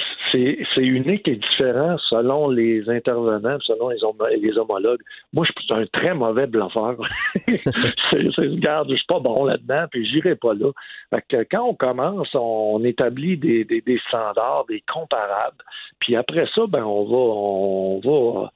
unique 0.77 1.29
et 1.29 1.37
différent 1.37 1.97
selon 2.09 2.49
les 2.49 2.89
intervenants, 2.89 3.59
selon 3.61 3.91
les, 3.91 4.03
homo- 4.03 4.27
les 4.29 4.59
homologues. 4.59 5.01
Moi, 5.33 5.47
je 5.47 5.63
suis 5.63 5.73
un 5.73 5.87
très 5.87 6.15
mauvais 6.15 6.47
bluffeur. 6.47 6.97
c'est, 7.47 8.27
regarde, 8.39 8.91
je 8.91 8.97
suis 8.97 9.07
pas 9.07 9.21
bon 9.21 9.45
là-dedans, 9.45 9.85
puis 9.91 10.05
j'irai 10.07 10.35
pas 10.37 10.55
là. 10.55 10.71
Fait 11.11 11.25
que 11.29 11.47
quand 11.51 11.65
on 11.65 11.75
commence, 11.75 12.35
on 12.35 12.83
établit 12.85 13.37
des, 13.37 13.65
des, 13.65 13.81
des 13.81 14.01
standards, 14.09 14.67
des 14.69 14.83
comparables, 14.93 15.63
puis 16.01 16.17
après 16.17 16.47
ça, 16.55 16.63
ben 16.69 16.85
on 16.85 17.05
va 17.05 17.17
on 17.17 18.01
va 18.01 18.53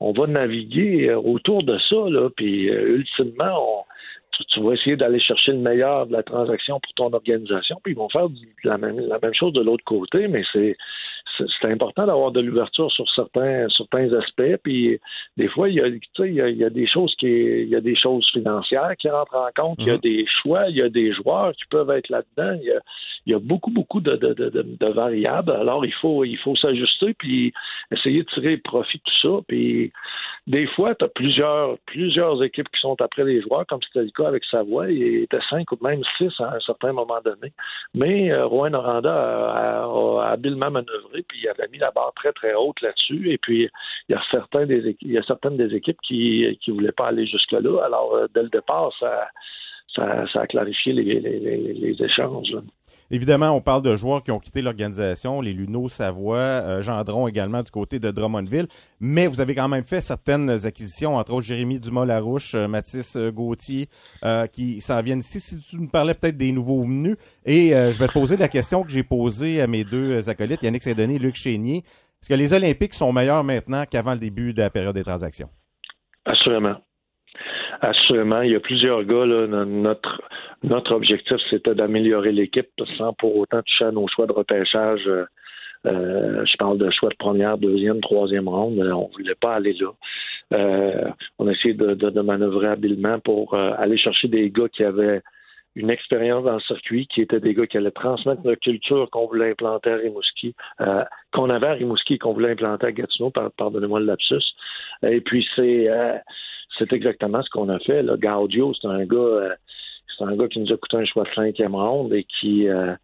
on 0.00 0.12
va 0.12 0.26
naviguer 0.26 1.12
autour 1.12 1.62
de 1.62 1.78
ça, 1.78 2.08
là, 2.08 2.30
puis 2.34 2.70
euh, 2.70 2.96
ultimement, 2.96 3.80
on 3.80 3.89
tu, 4.48 4.60
vas 4.60 4.72
essayer 4.72 4.96
d'aller 4.96 5.20
chercher 5.20 5.52
le 5.52 5.58
meilleur 5.58 6.06
de 6.06 6.12
la 6.12 6.22
transaction 6.22 6.80
pour 6.80 6.92
ton 6.94 7.12
organisation, 7.12 7.80
puis 7.82 7.92
ils 7.92 7.96
vont 7.96 8.08
faire 8.08 8.26
la, 8.64 8.78
même, 8.78 9.00
la 9.00 9.18
même 9.20 9.34
chose 9.34 9.52
de 9.52 9.62
l'autre 9.62 9.84
côté, 9.84 10.28
mais 10.28 10.42
c'est 10.52 10.76
c'est 11.38 11.70
important 11.70 12.06
d'avoir 12.06 12.30
de 12.32 12.40
l'ouverture 12.40 12.90
sur 12.92 13.08
certains 13.10 13.68
certains 13.76 14.12
aspects, 14.14 14.56
puis 14.62 14.98
des 15.36 15.48
fois 15.48 15.68
il 15.68 15.76
y 15.76 15.80
a 15.80 15.86
il 15.88 16.34
y 16.34 16.40
a, 16.40 16.48
il 16.48 16.56
y 16.56 16.64
a 16.64 16.70
des 16.70 16.86
choses 16.86 17.14
qui 17.16 17.26
il 17.28 17.68
y 17.68 17.76
a 17.76 17.80
des 17.80 17.96
choses 17.96 18.28
financières 18.32 18.94
qui 18.98 19.08
rentrent 19.08 19.34
en 19.36 19.50
compte, 19.54 19.78
il 19.80 19.86
y 19.88 19.90
a 19.90 19.98
des 19.98 20.26
choix, 20.42 20.68
il 20.68 20.76
y 20.76 20.82
a 20.82 20.88
des 20.88 21.12
joueurs 21.12 21.52
qui 21.52 21.64
peuvent 21.70 21.90
être 21.90 22.08
là-dedans, 22.10 22.58
il 22.60 22.66
y 22.68 22.72
a 22.72 22.80
il 23.26 23.32
y 23.32 23.34
a 23.34 23.38
beaucoup 23.38 23.70
beaucoup 23.70 24.00
de, 24.00 24.16
de, 24.16 24.32
de, 24.34 24.48
de- 24.50 24.76
de 24.80 24.86
variables, 24.86 25.52
alors 25.52 25.84
il 25.84 25.92
faut 25.94 26.24
il 26.24 26.38
faut 26.38 26.56
s'ajuster 26.56 27.14
puis 27.14 27.52
essayer 27.92 28.22
de 28.22 28.28
tirer 28.30 28.56
profit 28.58 28.98
de 28.98 29.02
tout 29.04 29.20
ça, 29.38 29.42
puis 29.48 29.92
des 30.46 30.66
fois, 30.68 30.94
tu 30.94 31.04
as 31.04 31.08
plusieurs, 31.08 31.76
plusieurs 31.86 32.42
équipes 32.42 32.68
qui 32.70 32.80
sont 32.80 32.96
après 33.00 33.24
les 33.24 33.40
joueurs, 33.42 33.66
comme 33.66 33.78
c'était 33.86 34.02
le 34.04 34.10
cas 34.10 34.26
avec 34.26 34.42
Savoie. 34.46 34.90
Il 34.90 35.22
était 35.24 35.38
cinq 35.48 35.70
ou 35.70 35.78
même 35.82 36.00
six 36.16 36.32
à 36.40 36.56
un 36.56 36.60
certain 36.60 36.92
moment 36.92 37.20
donné. 37.24 37.52
Mais 37.94 38.32
euh, 38.32 38.46
Rouen 38.46 38.70
Noranda 38.70 39.12
a, 39.14 39.82
a- 39.84 40.22
a 40.24 40.30
habilement 40.32 40.70
manœuvré, 40.70 41.09
puis 41.28 41.40
il 41.42 41.48
avait 41.48 41.68
mis 41.68 41.78
la 41.78 41.90
barre 41.90 42.12
très, 42.14 42.32
très 42.32 42.54
haute 42.54 42.80
là-dessus. 42.80 43.30
Et 43.30 43.38
puis, 43.38 43.68
il 44.08 44.12
y 44.12 44.14
a 44.14 44.22
certains 44.30 44.66
des 44.66 44.96
certaines 45.26 45.56
des 45.56 45.74
équipes 45.74 46.00
qui 46.02 46.58
qui 46.62 46.70
voulaient 46.70 46.92
pas 46.92 47.08
aller 47.08 47.26
jusque-là. 47.26 47.84
Alors, 47.84 48.14
euh, 48.14 48.26
dès 48.34 48.42
le 48.42 48.48
départ, 48.48 48.92
ça, 48.98 49.28
ça, 49.94 50.40
a 50.40 50.46
clarifié 50.46 50.92
les, 50.92 51.20
les, 51.20 51.74
les, 51.74 52.02
échanges. 52.02 52.54
Évidemment, 53.12 53.50
on 53.50 53.60
parle 53.60 53.82
de 53.82 53.96
joueurs 53.96 54.22
qui 54.22 54.30
ont 54.30 54.38
quitté 54.38 54.62
l'organisation, 54.62 55.40
les 55.40 55.52
Luno, 55.52 55.88
Savoie, 55.88 56.38
euh, 56.38 56.82
Gendron 56.82 57.26
également 57.26 57.62
du 57.62 57.70
côté 57.70 57.98
de 57.98 58.10
Drummondville, 58.10 58.68
mais 59.00 59.26
vous 59.26 59.40
avez 59.40 59.54
quand 59.56 59.68
même 59.68 59.82
fait 59.82 60.00
certaines 60.00 60.64
acquisitions, 60.64 61.16
entre 61.16 61.32
autres 61.32 61.46
Jérémy 61.46 61.80
Dumas-Larouche, 61.80 62.54
euh, 62.54 62.68
Mathis 62.68 63.16
euh, 63.16 63.32
Gauthier, 63.32 63.88
euh, 64.24 64.46
qui 64.46 64.80
s'en 64.80 65.02
viennent 65.02 65.20
ici. 65.20 65.40
Si 65.40 65.58
tu 65.58 65.76
nous 65.76 65.88
parlais 65.88 66.14
peut-être 66.14 66.36
des 66.36 66.52
nouveaux 66.52 66.82
venus, 66.82 67.16
et 67.44 67.70
je 67.70 67.98
vais 67.98 68.06
te 68.06 68.12
poser 68.12 68.36
la 68.36 68.48
question 68.48 68.82
que 68.84 68.90
j'ai 68.90 69.02
posée 69.02 69.60
à 69.60 69.66
mes 69.66 69.82
deux 69.82 70.28
acolytes, 70.28 70.62
Yannick 70.62 70.82
Saint-Denis 70.82 71.16
et 71.16 71.18
Luc 71.18 71.34
Chénier. 71.34 71.78
Est-ce 71.78 72.28
que 72.28 72.34
les 72.34 72.52
Olympiques 72.52 72.94
sont 72.94 73.12
meilleurs 73.12 73.42
maintenant 73.42 73.84
qu'avant 73.90 74.12
le 74.12 74.18
début 74.18 74.52
de 74.52 74.60
la 74.60 74.70
période 74.70 74.94
des 74.94 75.02
transactions? 75.02 75.48
Assurément. 76.24 76.76
Assurément. 77.80 78.42
Il 78.42 78.52
y 78.52 78.56
a 78.56 78.60
plusieurs 78.60 79.04
gars, 79.04 79.24
là, 79.26 79.46
no- 79.46 79.64
notre, 79.64 80.20
notre 80.62 80.92
objectif, 80.94 81.36
c'était 81.48 81.74
d'améliorer 81.74 82.32
l'équipe 82.32 82.68
sans 82.98 83.12
pour 83.14 83.36
autant 83.36 83.62
toucher 83.62 83.86
à 83.86 83.90
nos 83.92 84.06
choix 84.08 84.26
de 84.26 84.32
repêchage. 84.32 85.02
Euh, 85.06 85.24
euh, 85.86 86.44
je 86.44 86.56
parle 86.58 86.76
de 86.76 86.90
choix 86.90 87.08
de 87.08 87.16
première, 87.16 87.56
deuxième, 87.56 88.00
troisième 88.02 88.48
ronde. 88.48 88.78
Euh, 88.80 88.92
On 88.92 89.08
voulait 89.16 89.34
pas 89.34 89.54
aller 89.54 89.72
là. 89.72 89.92
Euh, 90.52 91.08
on 91.38 91.46
a 91.48 91.52
essayé 91.52 91.72
de, 91.72 91.94
de, 91.94 92.10
de 92.10 92.20
manœuvrer 92.20 92.66
habilement 92.68 93.18
pour 93.20 93.54
euh, 93.54 93.72
aller 93.78 93.96
chercher 93.96 94.28
des 94.28 94.50
gars 94.50 94.68
qui 94.68 94.84
avaient 94.84 95.22
une 95.76 95.88
expérience 95.88 96.44
dans 96.44 96.54
le 96.54 96.60
circuit, 96.60 97.06
qui 97.06 97.22
étaient 97.22 97.40
des 97.40 97.54
gars 97.54 97.66
qui 97.66 97.78
allaient 97.78 97.92
transmettre 97.92 98.42
notre 98.44 98.60
culture 98.60 99.08
qu'on 99.10 99.26
voulait 99.28 99.52
implanter 99.52 99.90
à 99.90 99.96
Rimouski, 99.96 100.54
euh, 100.80 101.04
qu'on 101.32 101.48
avait 101.48 101.68
à 101.68 101.72
Rimouski 101.74 102.18
qu'on 102.18 102.32
voulait 102.34 102.50
implanter 102.50 102.88
à 102.88 102.92
Gatineau, 102.92 103.30
par- 103.30 103.52
pardonnez-moi 103.52 104.00
le 104.00 104.06
lapsus. 104.06 104.42
Et 105.06 105.20
puis 105.20 105.46
c'est 105.54 105.88
c'est 106.78 106.92
exactement 106.92 107.42
ce 107.42 107.50
qu'on 107.50 107.68
a 107.68 107.78
fait. 107.80 108.02
Là. 108.02 108.16
Gaudio, 108.16 108.72
c'est 108.74 108.88
un 108.88 109.04
gars, 109.04 109.16
euh, 109.16 109.54
c'est 110.16 110.24
un 110.24 110.36
gars 110.36 110.48
qui 110.48 110.60
nous 110.60 110.72
a 110.72 110.76
coûté 110.76 110.96
un 110.96 111.04
choix 111.04 111.24
de 111.24 111.34
cinquième 111.34 111.74
ronde 111.74 112.12
et 112.12 112.24
qui 112.24 112.68
euh, 112.68 112.94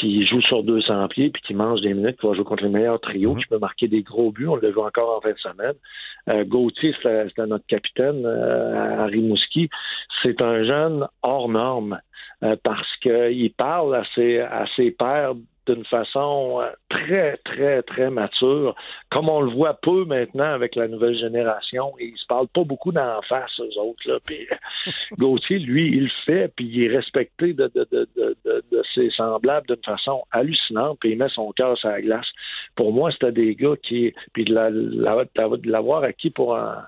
qui 0.00 0.26
joue 0.26 0.40
sur 0.40 0.62
200 0.62 1.08
pieds 1.08 1.30
puis 1.30 1.42
qui 1.42 1.54
mange 1.54 1.80
des 1.80 1.94
minutes, 1.94 2.18
qui 2.18 2.26
va 2.26 2.34
jouer 2.34 2.44
contre 2.44 2.64
les 2.64 2.70
meilleurs 2.70 3.00
trios, 3.00 3.34
qui 3.34 3.46
peut 3.46 3.58
marquer 3.58 3.88
des 3.88 4.02
gros 4.02 4.32
buts. 4.32 4.48
On 4.48 4.56
le 4.56 4.70
voit 4.70 4.86
encore 4.86 5.16
en 5.16 5.20
fin 5.20 5.32
de 5.32 5.38
semaine. 5.38 5.74
Euh, 6.28 6.44
Gauthier, 6.44 6.94
c'est 7.02 7.26
c'est 7.34 7.46
notre 7.46 7.66
capitaine 7.66 8.24
euh, 8.24 9.04
à 9.04 9.06
Rimouski. 9.06 9.68
C'est 10.22 10.40
un 10.40 10.64
jeune 10.64 11.06
hors 11.22 11.48
norme 11.48 12.00
euh, 12.42 12.56
parce 12.62 12.96
qu'il 13.02 13.52
parle 13.54 13.94
à 13.94 14.04
ses, 14.14 14.40
à 14.40 14.64
ses 14.76 14.90
pairs 14.90 15.34
d'une 15.66 15.84
façon 15.84 16.60
euh, 16.60 16.70
très, 16.88 17.36
très, 17.38 17.82
très 17.82 18.10
mature, 18.10 18.74
comme 19.10 19.28
on 19.28 19.40
le 19.40 19.50
voit 19.52 19.74
peu 19.74 20.04
maintenant 20.04 20.52
avec 20.52 20.74
la 20.76 20.88
nouvelle 20.88 21.16
génération. 21.16 21.92
Et 21.98 22.06
ils 22.06 22.18
se 22.18 22.26
parlent 22.26 22.48
pas 22.48 22.64
beaucoup 22.64 22.92
d'en 22.92 23.22
face, 23.22 23.58
eux 23.60 23.78
autres. 23.78 24.02
Là. 24.08 24.18
Puis, 24.24 24.46
Gauthier, 25.18 25.58
lui, 25.60 25.88
il 25.88 26.04
le 26.04 26.10
fait, 26.26 26.52
puis 26.56 26.66
il 26.66 26.84
est 26.84 26.96
respecté 26.96 27.52
de, 27.52 27.70
de, 27.74 27.86
de, 27.92 28.08
de, 28.16 28.36
de- 28.44 28.82
ses 28.94 29.10
semblables 29.10 29.66
d'une 29.68 29.84
façon 29.84 30.22
hallucinante, 30.32 30.98
puis 31.00 31.12
il 31.12 31.18
met 31.18 31.28
son 31.30 31.52
cœur 31.52 31.78
sur 31.78 31.88
la 31.88 32.02
glace. 32.02 32.26
Pour 32.76 32.92
moi, 32.92 33.10
c'était 33.12 33.32
des 33.32 33.54
gars 33.54 33.76
qui... 33.82 34.12
Puis 34.32 34.44
de 34.44 34.52
la- 34.54 34.70
la- 34.70 35.24
de 35.24 35.70
l'avoir 35.70 36.02
acquis 36.02 36.30
pour 36.30 36.56
un, 36.56 36.84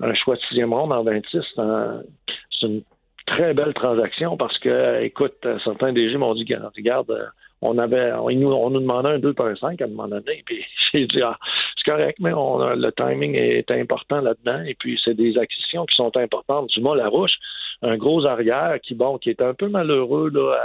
un 0.00 0.14
choix 0.14 0.36
de 0.36 0.40
sixième 0.42 0.72
ronde 0.72 0.92
en 0.92 1.02
26, 1.02 1.40
c'est 1.54 1.60
un- 1.60 2.02
c'est 2.50 2.66
une 2.66 2.82
très 3.26 3.54
belle 3.54 3.74
transaction 3.74 4.36
parce 4.36 4.58
que, 4.58 5.02
écoute, 5.02 5.34
certains 5.64 5.92
DG 5.92 6.16
m'ont 6.18 6.34
dit, 6.34 6.44
regarde, 6.76 7.30
on 7.62 7.78
avait, 7.78 8.12
on, 8.12 8.30
nous, 8.30 8.52
on 8.52 8.70
nous 8.70 8.80
demandait 8.80 9.10
un 9.10 9.18
2 9.18 9.34
par 9.34 9.56
5 9.56 9.80
à 9.80 9.84
un 9.84 9.88
moment 9.88 10.08
donné, 10.08 10.42
puis 10.46 10.64
j'ai 10.92 11.06
dit, 11.06 11.22
ah, 11.22 11.38
c'est 11.76 11.90
correct, 11.90 12.18
mais 12.20 12.32
on 12.32 12.58
le 12.58 12.92
timing 12.92 13.34
est 13.34 13.70
important 13.70 14.20
là-dedans, 14.20 14.62
et 14.64 14.74
puis 14.74 15.00
c'est 15.04 15.14
des 15.14 15.36
acquisitions 15.38 15.86
qui 15.86 15.96
sont 15.96 16.16
importantes. 16.16 16.68
Dumas 16.70 16.94
Larouche, 16.94 17.36
un 17.82 17.96
gros 17.96 18.26
arrière 18.26 18.78
qui, 18.82 18.94
bon, 18.94 19.18
qui 19.18 19.30
est 19.30 19.42
un 19.42 19.54
peu 19.54 19.68
malheureux 19.68 20.30
là, 20.32 20.56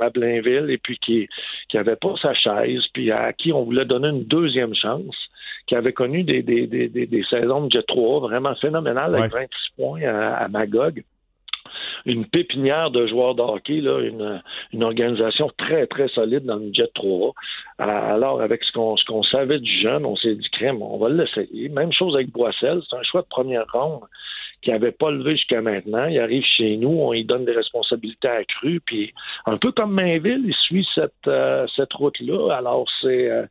à, 0.00 0.04
à 0.06 0.10
Blainville, 0.10 0.70
et 0.70 0.78
puis 0.78 0.98
qui 0.98 1.28
qui 1.68 1.78
avait 1.78 1.96
pas 1.96 2.14
sa 2.20 2.34
chaise, 2.34 2.82
puis 2.92 3.10
à 3.10 3.32
qui 3.32 3.52
on 3.52 3.64
voulait 3.64 3.84
donner 3.84 4.08
une 4.08 4.24
deuxième 4.24 4.74
chance, 4.74 5.16
qui 5.66 5.76
avait 5.76 5.92
connu 5.92 6.24
des, 6.24 6.42
des, 6.42 6.66
des, 6.66 6.88
des, 6.88 7.06
des 7.06 7.24
saisons 7.24 7.66
de 7.66 7.70
Jet 7.70 7.86
3 7.86 8.20
vraiment 8.20 8.54
phénoménales 8.56 9.14
avec 9.14 9.32
26 9.32 9.48
points 9.76 10.02
à, 10.02 10.34
à 10.36 10.48
Magog 10.48 11.02
une 12.06 12.26
pépinière 12.26 12.90
de 12.90 13.06
joueurs 13.06 13.34
de 13.34 13.44
une, 14.72 14.84
organisation 14.84 15.50
très, 15.56 15.86
très 15.86 16.08
solide 16.08 16.44
dans 16.44 16.56
le 16.56 16.72
Jet 16.72 16.92
3. 16.94 17.32
Alors, 17.78 18.40
avec 18.40 18.62
ce 18.64 18.72
qu'on 18.72 18.96
ce 18.96 19.04
qu'on 19.04 19.22
savait 19.22 19.58
du 19.58 19.80
jeune, 19.80 20.04
on 20.04 20.16
s'est 20.16 20.34
dit, 20.34 20.48
crème, 20.50 20.82
on 20.82 20.98
va 20.98 21.08
l'essayer. 21.08 21.68
Même 21.68 21.92
chose 21.92 22.14
avec 22.14 22.30
Boissel, 22.30 22.80
c'est 22.88 22.96
un 22.96 23.02
choix 23.02 23.22
de 23.22 23.28
première 23.28 23.66
ronde 23.72 24.02
qui 24.62 24.70
n'avait 24.70 24.92
pas 24.92 25.10
levé 25.10 25.32
jusqu'à 25.32 25.60
maintenant. 25.60 26.06
Il 26.06 26.18
arrive 26.18 26.42
chez 26.42 26.76
nous, 26.76 26.88
on 26.88 27.12
lui 27.12 27.24
donne 27.24 27.44
des 27.44 27.52
responsabilités 27.52 28.28
accrues, 28.28 28.80
puis 28.80 29.12
un 29.44 29.58
peu 29.58 29.72
comme 29.72 29.92
Mainville, 29.92 30.44
il 30.46 30.54
suit 30.54 30.88
cette, 30.94 31.12
euh, 31.28 31.66
cette 31.76 31.92
route-là. 31.92 32.54
Alors, 32.56 32.86
c'est... 33.00 33.30
euh, 33.30 33.46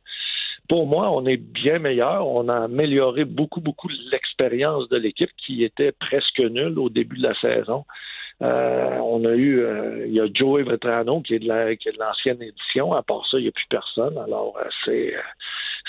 pour 0.68 0.86
moi, 0.86 1.10
on 1.10 1.26
est 1.26 1.36
bien 1.36 1.78
meilleur. 1.78 2.26
On 2.26 2.48
a 2.48 2.64
amélioré 2.64 3.24
beaucoup, 3.24 3.60
beaucoup 3.60 3.88
l'expérience 4.10 4.88
de 4.88 4.96
l'équipe 4.96 5.30
qui 5.36 5.62
était 5.62 5.92
presque 5.92 6.40
nulle 6.40 6.78
au 6.78 6.88
début 6.88 7.18
de 7.18 7.22
la 7.22 7.34
saison. 7.34 7.84
Euh, 8.42 8.98
on 9.02 9.24
a 9.24 9.32
eu, 9.32 9.60
euh, 9.60 10.06
il 10.06 10.12
y 10.12 10.20
a 10.20 10.26
Joey 10.32 10.64
Vetrano 10.64 11.20
qui 11.20 11.34
est 11.34 11.38
de 11.38 11.46
la- 11.48 11.76
qui 11.76 11.88
est 11.88 11.92
de 11.92 11.98
l'ancienne 11.98 12.42
édition. 12.42 12.92
À 12.92 13.02
part 13.02 13.22
ça, 13.30 13.38
il 13.38 13.42
n'y 13.42 13.48
a 13.48 13.52
plus 13.52 13.66
personne. 13.70 14.18
Alors, 14.18 14.54
euh, 14.58 14.68
c'est, 14.84 15.14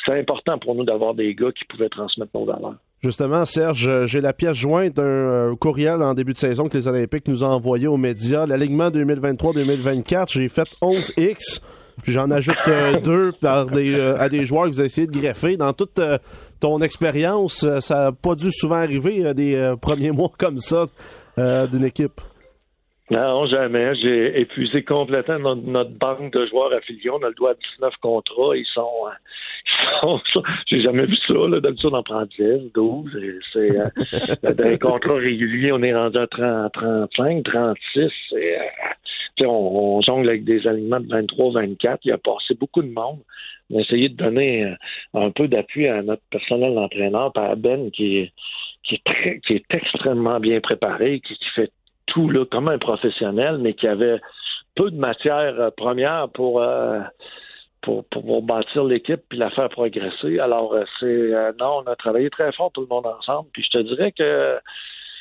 important 0.08 0.60
pour 0.60 0.76
nous 0.76 0.84
d'avoir 0.86 1.16
des 1.16 1.34
gars 1.34 1.52
qui 1.52 1.66
pouvaient 1.66 1.90
transmettre 1.90 2.30
nos 2.36 2.46
valeurs. 2.46 2.76
Justement, 3.02 3.44
Serge, 3.46 4.06
j'ai 4.06 4.22
la 4.22 4.34
pièce 4.34 4.56
jointe 4.56 4.94
d'un 4.94 5.56
courriel 5.60 6.02
en 6.04 6.14
début 6.14 6.34
de 6.34 6.38
saison 6.38 6.70
que 6.70 6.78
les 6.78 6.88
Olympiques 6.88 7.28
nous 7.28 7.44
ont 7.44 7.48
envoyé 7.48 7.88
aux 7.88 7.98
médias. 7.98 8.46
L'alignement 8.46 8.90
2023-2024, 8.92 10.32
j'ai 10.32 10.48
fait 10.48 10.68
11X. 10.82 11.62
Puis 12.04 12.14
j'en 12.14 12.30
ajoute 12.30 12.56
euh, 12.68 13.00
deux 13.04 13.32
par 13.32 13.68
des, 13.68 13.96
euh, 13.96 14.18
à 14.20 14.30
des 14.30 14.46
joueurs 14.46 14.66
que 14.66 14.70
vous 14.70 14.80
avez 14.80 14.88
essayé 14.88 15.08
de 15.08 15.12
greffer. 15.18 15.58
Dans 15.58 15.74
toute 15.74 15.98
euh, 16.00 16.18
ton 16.60 16.80
expérience, 16.82 17.68
ça 17.80 17.96
n'a 17.96 18.12
pas 18.12 18.36
dû 18.36 18.52
souvent 18.52 18.76
arriver 18.76 19.34
des 19.34 19.74
premiers 19.82 20.12
mois 20.12 20.32
comme 20.38 20.60
ça 20.60 20.88
d'une 21.38 21.84
équipe. 21.84 22.22
Non, 23.12 23.46
jamais. 23.46 23.94
J'ai 23.96 24.40
épuisé 24.42 24.84
complètement 24.84 25.38
notre, 25.38 25.62
notre 25.68 25.92
banque 25.92 26.34
de 26.34 26.48
joueurs 26.48 26.74
affiliés. 26.74 27.12
On 27.12 27.22
a 27.22 27.28
le 27.28 27.36
droit 27.36 27.52
à 27.52 27.56
19 27.78 27.94
contrats. 28.02 28.58
Ils 28.58 28.66
sont. 28.66 28.90
euh, 29.06 30.08
ils 30.26 30.32
sont 30.34 30.44
J'ai 30.66 30.82
jamais 30.82 31.06
vu 31.06 31.16
ça. 31.28 31.34
Là. 31.34 31.60
D'habitude, 31.60 31.90
on 31.94 31.98
en 31.98 32.04
prend 32.04 32.26
10, 32.26 32.72
12. 32.74 33.16
et 33.18 33.40
C'est, 33.54 33.78
euh, 33.78 34.54
les 34.70 34.80
contrats 34.80 35.16
réguliers, 35.18 35.72
on 35.72 35.84
est 35.84 35.94
rendu 35.94 36.18
à 36.18 36.26
30, 36.26 36.74
35, 36.74 37.44
36. 37.44 38.12
Et, 38.38 38.56
euh, 38.58 39.46
on, 39.46 39.98
on 39.98 40.02
jongle 40.02 40.30
avec 40.30 40.44
des 40.44 40.66
aliments 40.66 41.00
de 41.00 41.08
23, 41.08 41.52
24. 41.54 42.00
Il 42.06 42.12
a 42.12 42.18
passé 42.18 42.56
beaucoup 42.60 42.82
de 42.82 42.92
monde. 42.92 43.20
On 43.70 43.78
a 43.78 43.82
essayé 43.82 44.10
de 44.10 44.16
donner 44.16 44.64
euh, 44.64 44.76
un 45.14 45.30
peu 45.30 45.48
d'appui 45.48 45.88
à 45.88 46.02
notre 46.02 46.24
personnel 46.32 46.74
d'entraîneur, 46.74 47.32
par 47.34 47.52
à 47.52 47.56
Ben, 47.56 47.92
qui 47.92 48.18
est, 48.18 48.32
qui 48.84 48.96
est, 48.96 49.04
très, 49.04 49.40
qui 49.46 49.54
est 49.54 49.66
extrêmement 49.70 50.40
bien 50.40 50.60
préparé, 50.60 51.20
qui, 51.20 51.36
qui 51.36 51.50
fait 51.56 51.72
tout 52.08 52.30
là, 52.30 52.46
comme 52.46 52.68
un 52.68 52.78
professionnel, 52.78 53.58
mais 53.60 53.74
qui 53.74 53.88
avait 53.88 54.20
peu 54.76 54.92
de 54.92 54.98
matière 54.98 55.60
euh, 55.60 55.70
première 55.76 56.30
pour, 56.30 56.62
euh, 56.62 57.00
pour, 57.82 58.04
pour, 58.06 58.42
bâtir 58.42 58.84
l'équipe 58.84 59.22
puis 59.30 59.38
la 59.38 59.50
faire 59.52 59.70
progresser. 59.70 60.40
Alors, 60.40 60.74
euh, 60.74 60.84
c'est 61.00 61.06
euh, 61.06 61.52
non, 61.60 61.84
on 61.86 61.92
a 61.92 61.96
travaillé 61.96 62.30
très 62.30 62.52
fort 62.52 62.72
tout 62.72 62.82
le 62.82 62.88
monde 62.88 63.06
ensemble. 63.06 63.48
Puis 63.54 63.64
je 63.64 63.78
te 63.78 63.84
dirais 63.84 64.12
que 64.12 64.58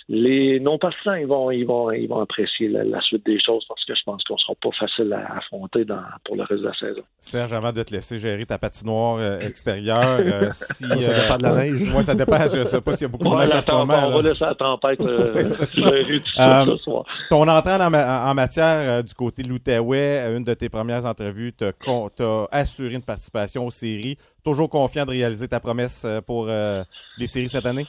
les 0.08 0.60
non-partisans, 0.60 1.16
ils 1.18 1.26
vont, 1.26 1.50
ils 1.50 1.64
vont, 1.64 1.90
ils 1.90 2.06
vont 2.06 2.20
apprécier 2.20 2.68
la, 2.68 2.84
la 2.84 3.00
suite 3.00 3.24
des 3.24 3.40
choses 3.40 3.64
parce 3.66 3.82
que 3.86 3.94
je 3.94 4.02
pense 4.04 4.22
qu'on 4.24 4.36
sera 4.36 4.54
pas 4.60 4.68
facile 4.78 5.12
à 5.14 5.38
affronter 5.38 5.84
dans, 5.86 6.02
pour 6.24 6.36
le 6.36 6.42
reste 6.42 6.60
de 6.62 6.66
la 6.68 6.74
saison. 6.74 7.00
Serge, 7.18 7.52
avant 7.54 7.72
de 7.72 7.82
te 7.82 7.92
laisser 7.94 8.18
gérer 8.18 8.44
ta 8.44 8.58
patinoire 8.58 9.16
euh, 9.18 9.40
extérieure, 9.40 10.18
euh, 10.20 10.48
si, 10.52 10.84
Ça 11.02 11.10
euh, 11.12 11.22
dépend 11.22 11.36
de 11.38 11.42
la 11.42 11.52
neige. 11.54 11.90
Moi, 11.90 12.02
ça 12.02 12.14
dépend. 12.14 12.36
Je 12.46 12.64
sais 12.64 12.80
pas 12.82 12.92
s'il 12.94 13.06
y 13.06 13.08
a 13.08 13.08
beaucoup 13.08 13.24
de 13.34 13.34
neige 13.40 13.54
en 13.54 13.62
ce 13.62 13.72
moment. 13.72 13.94
on 14.06 14.10
là. 14.10 14.16
va 14.16 14.22
laisser 14.28 14.44
la 14.44 14.54
tempête 14.54 15.00
euh, 15.00 15.48
ce 15.48 16.76
soir. 16.82 17.04
Ton 17.30 17.48
entrée 17.48 17.72
en, 17.72 17.94
en- 17.94 18.30
en 18.30 18.34
matière 18.34 18.98
euh, 18.98 19.02
du 19.02 19.14
côté 19.14 19.42
de 19.42 19.48
l'Outaouais, 19.48 20.36
une 20.36 20.44
de 20.44 20.54
tes 20.54 20.68
premières 20.68 21.06
entrevues, 21.06 21.52
t'as 21.54 21.72
con- 21.72 22.10
t'as 22.14 22.46
assuré 22.50 22.94
une 22.94 23.02
participation 23.02 23.66
aux 23.66 23.70
séries. 23.70 24.18
Toujours 24.44 24.68
confiant 24.68 25.06
de 25.06 25.12
réaliser 25.12 25.48
ta 25.48 25.60
promesse 25.60 26.06
pour 26.26 26.46
euh, 26.48 26.84
les 27.16 27.26
séries 27.26 27.48
cette 27.48 27.64
année? 27.66 27.86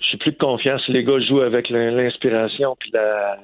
J'ai 0.00 0.16
plus 0.18 0.32
de 0.32 0.38
confiance. 0.38 0.86
Les 0.88 1.04
gars 1.04 1.18
jouent 1.20 1.40
avec 1.42 1.68
l'in- 1.70 1.90
l'inspiration 1.90 2.76
puis 2.78 2.90
la 2.92 3.38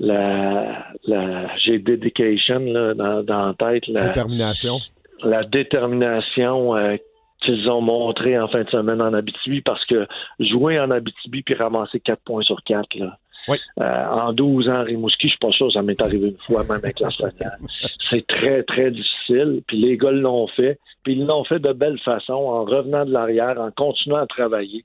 la, 0.00 0.86
la 1.06 1.56
j'ai 1.58 1.78
dedication 1.78 2.58
là, 2.60 2.94
dans, 2.94 3.22
dans 3.22 3.46
la 3.48 3.54
tête. 3.54 3.86
La, 3.88 4.08
Détermination. 4.08 4.78
la 5.22 5.44
détermination 5.44 6.74
euh, 6.76 6.96
qu'ils 7.42 7.68
ont 7.70 7.80
montré 7.80 8.38
en 8.38 8.48
fin 8.48 8.62
de 8.64 8.70
semaine 8.70 9.00
en 9.00 9.12
Abitibi 9.14 9.60
parce 9.60 9.84
que 9.86 10.06
jouer 10.40 10.80
en 10.80 10.90
Abitibi 10.90 11.42
puis 11.42 11.54
ramasser 11.54 12.00
4 12.00 12.20
points 12.24 12.42
sur 12.42 12.62
4 12.64 12.94
là. 12.96 13.18
Oui. 13.48 13.56
Euh, 13.80 14.04
en 14.06 14.32
12 14.32 14.68
ans, 14.68 14.84
Rimouski, 14.84 15.26
je 15.26 15.30
suis 15.32 15.38
pas 15.40 15.50
sûr, 15.50 15.72
ça 15.72 15.82
m'est 15.82 16.00
arrivé 16.00 16.28
une 16.28 16.36
fois, 16.46 16.62
même 16.62 16.78
avec 16.78 17.00
la 17.00 17.10
Slovaquie. 17.10 17.42
C'est 18.08 18.24
très, 18.28 18.62
très 18.62 18.92
difficile. 18.92 19.62
Puis 19.66 19.78
les 19.78 19.96
gars 19.96 20.12
l'ont 20.12 20.46
fait. 20.46 20.78
Puis 21.02 21.14
ils 21.14 21.26
l'ont 21.26 21.42
fait 21.42 21.58
de 21.58 21.72
belle 21.72 21.98
façon, 21.98 22.34
en 22.34 22.64
revenant 22.64 23.04
de 23.04 23.10
l'arrière, 23.10 23.60
en 23.60 23.72
continuant 23.72 24.18
à 24.18 24.26
travailler. 24.28 24.84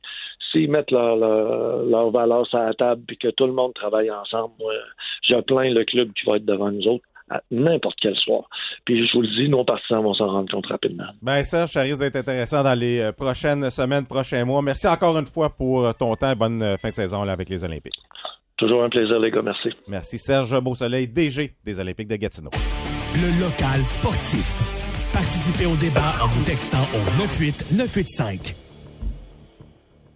S'ils 0.57 0.71
mettent 0.71 0.91
leur, 0.91 1.15
leur, 1.17 1.83
leur 1.83 2.09
valeur 2.09 2.47
sur 2.47 2.57
la 2.57 2.73
table 2.73 3.03
puis 3.07 3.17
que 3.17 3.27
tout 3.27 3.45
le 3.45 3.53
monde 3.53 3.73
travaille 3.75 4.09
ensemble, 4.09 4.53
moi, 4.59 4.73
je 5.21 5.39
plains 5.41 5.69
le 5.69 5.83
club 5.85 6.11
qui 6.13 6.25
va 6.25 6.37
être 6.37 6.45
devant 6.45 6.71
nous 6.71 6.87
autres 6.87 7.03
à 7.29 7.41
n'importe 7.51 7.97
quel 8.01 8.15
soir. 8.15 8.49
Puis 8.85 9.05
je 9.05 9.13
vous 9.13 9.21
le 9.21 9.27
dis, 9.27 9.49
nos 9.49 9.65
partisans 9.65 10.01
vont 10.01 10.13
s'en 10.13 10.27
rendre 10.27 10.49
compte 10.49 10.65
rapidement. 10.67 11.05
Ben 11.21 11.43
Serge, 11.43 11.71
ça 11.71 11.81
risque 11.81 11.99
d'être 11.99 12.15
intéressant 12.15 12.63
dans 12.63 12.73
les 12.73 13.01
euh, 13.01 13.11
prochaines 13.11 13.69
semaines, 13.69 14.05
prochains 14.05 14.45
mois. 14.45 14.61
Merci 14.61 14.87
encore 14.87 15.17
une 15.19 15.25
fois 15.25 15.49
pour 15.49 15.85
euh, 15.85 15.91
ton 15.91 16.15
temps 16.15 16.31
et 16.31 16.35
bonne 16.35 16.63
euh, 16.63 16.77
fin 16.77 16.89
de 16.89 16.93
saison 16.95 17.23
là, 17.23 17.33
avec 17.33 17.49
les 17.49 17.63
Olympiques. 17.63 17.99
Toujours 18.57 18.83
un 18.83 18.89
plaisir, 18.89 19.19
les 19.19 19.29
gars. 19.29 19.41
Merci. 19.43 19.69
Merci 19.87 20.17
Serge 20.17 20.59
Beausoleil, 20.61 21.07
DG 21.07 21.51
des 21.63 21.79
Olympiques 21.79 22.07
de 22.07 22.15
Gatineau. 22.15 22.49
Le 23.13 23.41
local 23.41 23.85
sportif. 23.85 24.61
Participez 25.13 25.65
au 25.65 25.75
débat 25.75 26.13
en 26.23 26.27
vous 26.27 26.43
textant 26.45 26.87
au 26.93 27.21
98985. 27.21 28.66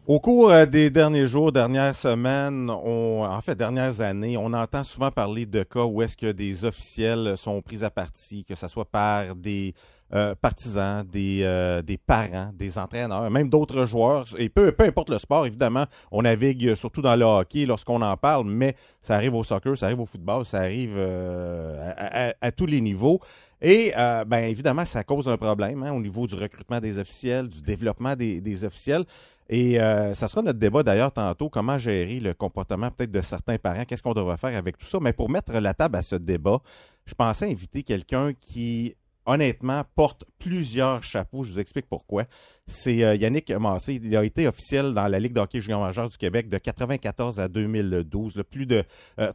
Au 0.07 0.19
cours 0.19 0.49
euh, 0.49 0.65
des 0.65 0.89
derniers 0.89 1.27
jours, 1.27 1.51
dernières 1.51 1.95
semaines, 1.95 2.71
on, 2.71 3.23
en 3.23 3.39
fait 3.41 3.53
dernières 3.53 4.01
années, 4.01 4.35
on 4.35 4.51
entend 4.51 4.83
souvent 4.83 5.11
parler 5.11 5.45
de 5.45 5.61
cas 5.61 5.83
où 5.83 6.01
est-ce 6.01 6.17
que 6.17 6.31
des 6.31 6.65
officiels 6.65 7.37
sont 7.37 7.61
pris 7.61 7.83
à 7.83 7.91
partie, 7.91 8.43
que 8.43 8.55
ce 8.55 8.67
soit 8.67 8.85
par 8.85 9.35
des 9.35 9.75
euh, 10.13 10.33
partisans, 10.33 11.05
des, 11.05 11.41
euh, 11.43 11.83
des 11.83 11.97
parents, 11.97 12.49
des 12.53 12.77
entraîneurs, 12.77 13.29
même 13.29 13.47
d'autres 13.47 13.85
joueurs. 13.85 14.25
Et 14.37 14.49
peu, 14.49 14.71
peu 14.71 14.85
importe 14.85 15.09
le 15.09 15.19
sport, 15.19 15.45
évidemment, 15.45 15.85
on 16.11 16.23
navigue 16.23 16.73
surtout 16.73 17.01
dans 17.01 17.15
le 17.15 17.23
hockey 17.23 17.65
lorsqu'on 17.65 18.01
en 18.01 18.17
parle, 18.17 18.45
mais 18.45 18.75
ça 19.01 19.15
arrive 19.15 19.35
au 19.35 19.43
soccer, 19.43 19.77
ça 19.77 19.85
arrive 19.85 20.01
au 20.01 20.05
football, 20.05 20.45
ça 20.45 20.61
arrive 20.61 20.95
euh, 20.97 22.33
à, 22.41 22.51
tous 22.51 22.65
les 22.65 22.81
niveaux. 22.81 23.21
Et 23.61 23.93
euh, 23.95 24.25
ben 24.25 24.49
évidemment, 24.49 24.85
ça 24.85 25.03
cause 25.03 25.29
un 25.29 25.37
problème 25.37 25.83
hein, 25.83 25.93
au 25.93 25.99
niveau 26.01 26.25
du 26.25 26.35
recrutement 26.35 26.79
des 26.79 26.97
officiels, 26.97 27.47
du 27.47 27.61
développement 27.61 28.15
des, 28.15 28.41
des 28.41 28.65
officiels. 28.65 29.05
Et 29.53 29.81
euh, 29.81 30.13
ça 30.13 30.29
sera 30.29 30.41
notre 30.41 30.59
débat 30.59 30.81
d'ailleurs 30.81 31.11
tantôt, 31.11 31.49
comment 31.49 31.77
gérer 31.77 32.21
le 32.21 32.33
comportement 32.33 32.89
peut-être 32.89 33.11
de 33.11 33.21
certains 33.21 33.57
parents, 33.57 33.83
qu'est-ce 33.83 34.01
qu'on 34.01 34.13
devrait 34.13 34.37
faire 34.37 34.57
avec 34.57 34.77
tout 34.77 34.85
ça. 34.85 34.97
Mais 35.01 35.11
pour 35.11 35.29
mettre 35.29 35.51
la 35.51 35.73
table 35.73 35.97
à 35.97 36.01
ce 36.01 36.15
débat, 36.15 36.59
je 37.05 37.13
pensais 37.13 37.51
inviter 37.51 37.83
quelqu'un 37.83 38.31
qui 38.39 38.95
honnêtement, 39.25 39.83
porte 39.95 40.25
plusieurs 40.39 41.03
chapeaux. 41.03 41.43
Je 41.43 41.53
vous 41.53 41.59
explique 41.59 41.87
pourquoi. 41.87 42.25
C'est 42.65 43.03
euh, 43.03 43.15
Yannick 43.15 43.51
Massé. 43.51 43.99
Il 44.01 44.15
a 44.15 44.23
été 44.23 44.47
officiel 44.47 44.93
dans 44.93 45.07
la 45.07 45.19
Ligue 45.19 45.33
d'hockey 45.33 45.61
junior 45.61 45.81
majeur 45.81 46.09
du 46.09 46.17
Québec 46.17 46.49
de 46.49 46.57
94 46.57 47.39
à 47.39 47.47
2012. 47.47 48.41
plus 48.49 48.65
de 48.65 48.83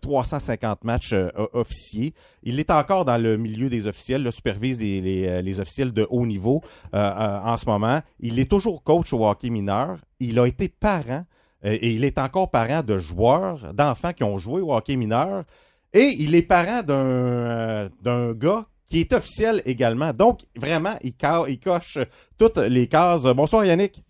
350 0.00 0.78
euh, 0.78 0.86
matchs 0.86 1.12
euh, 1.12 1.30
officiers. 1.52 2.14
Il 2.42 2.58
est 2.58 2.70
encore 2.70 3.04
dans 3.04 3.18
le 3.18 3.36
milieu 3.36 3.68
des 3.68 3.86
officiels, 3.86 4.22
le 4.22 4.30
supervise 4.30 4.80
les, 4.80 5.42
les, 5.42 5.60
officiels 5.60 5.92
de 5.92 6.06
haut 6.10 6.26
niveau 6.26 6.62
en 6.92 7.56
ce 7.56 7.66
moment. 7.66 8.00
Il 8.20 8.38
est 8.38 8.50
toujours 8.50 8.82
coach 8.82 9.12
au 9.12 9.26
hockey 9.26 9.50
mineur. 9.50 9.98
Il 10.20 10.38
a 10.38 10.46
été 10.46 10.68
parent 10.68 11.24
et 11.62 11.90
il 11.90 12.04
est 12.04 12.18
encore 12.18 12.50
parent 12.50 12.82
de 12.82 12.98
joueurs, 12.98 13.72
d'enfants 13.74 14.12
qui 14.12 14.24
ont 14.24 14.38
joué 14.38 14.60
au 14.60 14.74
hockey 14.74 14.96
mineur. 14.96 15.44
Et 15.92 16.10
il 16.18 16.34
est 16.34 16.42
parent 16.42 16.82
d'un 16.82 17.88
d'un 18.02 18.32
gars 18.32 18.66
qui 18.88 19.00
est 19.00 19.12
officiel 19.12 19.62
également. 19.66 20.12
Donc, 20.12 20.40
vraiment, 20.54 20.94
il, 21.02 21.14
il 21.48 21.60
coche 21.60 21.98
toutes 22.38 22.58
les 22.58 22.86
cases. 22.86 23.24
Bonsoir 23.24 23.64
Yannick. 23.64 24.02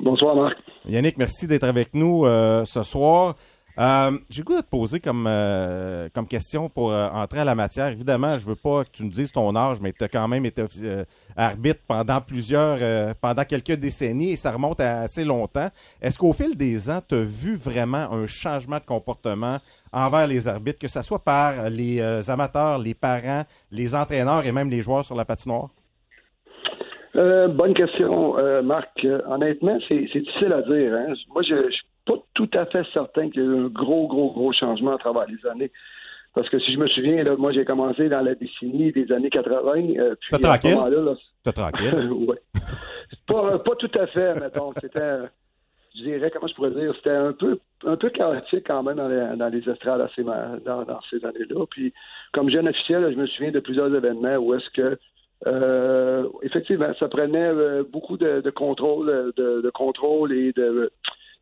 Bonsoir 0.00 0.36
Marc. 0.36 0.56
Yannick, 0.86 1.18
merci 1.18 1.46
d'être 1.46 1.64
avec 1.64 1.94
nous 1.94 2.24
euh, 2.24 2.64
ce 2.64 2.82
soir. 2.82 3.36
Euh, 3.78 4.18
J'ai 4.30 4.42
goût 4.42 4.56
de 4.56 4.60
te 4.60 4.66
poser 4.66 5.00
comme, 5.00 5.26
euh, 5.26 6.08
comme 6.14 6.26
question 6.26 6.68
pour 6.68 6.92
euh, 6.92 7.08
entrer 7.08 7.40
à 7.40 7.44
la 7.44 7.54
matière. 7.54 7.88
Évidemment, 7.88 8.36
je 8.36 8.44
veux 8.44 8.56
pas 8.56 8.84
que 8.84 8.90
tu 8.92 9.04
nous 9.04 9.10
dises 9.10 9.32
ton 9.32 9.54
âge, 9.56 9.78
mais 9.80 9.92
tu 9.92 10.04
as 10.04 10.08
quand 10.08 10.28
même 10.28 10.44
été 10.44 10.62
arbitre 11.36 11.80
pendant 11.88 12.20
plusieurs, 12.20 13.14
pendant 13.16 13.44
quelques 13.44 13.72
décennies 13.72 14.32
et 14.32 14.36
ça 14.36 14.52
remonte 14.52 14.80
à 14.80 15.00
assez 15.00 15.24
longtemps. 15.24 15.68
Est-ce 16.02 16.18
qu'au 16.18 16.32
fil 16.32 16.56
des 16.56 16.90
ans, 16.90 17.00
tu 17.06 17.14
as 17.14 17.22
vu 17.22 17.56
vraiment 17.56 18.12
un 18.12 18.26
changement 18.26 18.78
de 18.78 18.84
comportement 18.84 19.58
envers 19.92 20.26
les 20.26 20.48
arbitres, 20.48 20.78
que 20.78 20.88
ce 20.88 21.00
soit 21.02 21.18
par 21.18 21.70
les 21.70 22.00
amateurs, 22.28 22.78
les 22.78 22.94
parents, 22.94 23.44
les 23.70 23.94
entraîneurs 23.94 24.44
et 24.46 24.52
même 24.52 24.68
les 24.68 24.82
joueurs 24.82 25.04
sur 25.04 25.14
la 25.14 25.24
patinoire? 25.24 25.70
bonne 27.14 27.74
question, 27.74 28.34
Marc. 28.62 29.06
honnêtement, 29.26 29.78
c'est 29.88 29.98
difficile 29.98 30.52
à 30.52 30.62
dire. 30.62 30.94
Hein. 30.94 31.14
Moi, 31.28 31.42
je, 31.42 31.70
je 31.70 31.91
pas 32.06 32.14
tout 32.34 32.50
à 32.54 32.66
fait 32.66 32.84
certain 32.92 33.30
qu'il 33.30 33.42
y 33.42 33.44
ait 33.44 33.48
eu 33.48 33.64
un 33.64 33.68
gros, 33.68 34.06
gros, 34.08 34.32
gros 34.32 34.52
changement 34.52 34.94
à 34.94 34.98
travers 34.98 35.26
les 35.26 35.46
années. 35.48 35.70
Parce 36.34 36.48
que 36.48 36.58
si 36.58 36.72
je 36.72 36.78
me 36.78 36.88
souviens, 36.88 37.22
là, 37.22 37.36
moi 37.36 37.52
j'ai 37.52 37.64
commencé 37.64 38.08
dans 38.08 38.22
la 38.22 38.34
décennie 38.34 38.90
des 38.92 39.10
années 39.12 39.30
80. 39.30 39.98
Euh, 39.98 40.14
C'est 40.26 40.40
tranquille? 40.40 40.78
C'est 41.44 41.52
tranquille. 41.52 42.10
oui. 42.10 42.36
Pas, 43.26 43.58
pas 43.58 43.76
tout 43.76 43.90
à 43.98 44.06
fait, 44.06 44.34
mettons. 44.40 44.72
C'était, 44.80 45.18
je 45.94 46.02
dirais, 46.02 46.30
comment 46.32 46.46
je 46.46 46.54
pourrais 46.54 46.70
dire, 46.70 46.94
c'était 46.96 47.10
un 47.10 47.32
peu 47.32 47.58
un 47.84 47.96
peu 47.96 48.08
chaotique 48.10 48.66
quand 48.66 48.82
même 48.82 48.96
dans 48.96 49.08
les, 49.08 49.36
dans 49.36 49.48
les 49.48 49.68
estrades 49.68 50.08
dans, 50.64 50.84
dans, 50.84 51.00
ces 51.10 51.22
années-là. 51.24 51.66
Puis 51.70 51.92
comme 52.32 52.50
jeune 52.50 52.68
officiel, 52.68 53.12
je 53.12 53.18
me 53.18 53.26
souviens 53.26 53.50
de 53.50 53.60
plusieurs 53.60 53.94
événements 53.94 54.36
où 54.36 54.54
est-ce 54.54 54.70
que 54.70 54.98
euh, 55.46 56.28
effectivement, 56.42 56.92
ça 56.98 57.08
prenait 57.08 57.48
euh, 57.48 57.82
beaucoup 57.82 58.16
de, 58.16 58.40
de 58.40 58.50
contrôle, 58.50 59.32
de, 59.36 59.60
de, 59.60 59.70
contrôle 59.70 60.32
et 60.32 60.52
de 60.52 60.92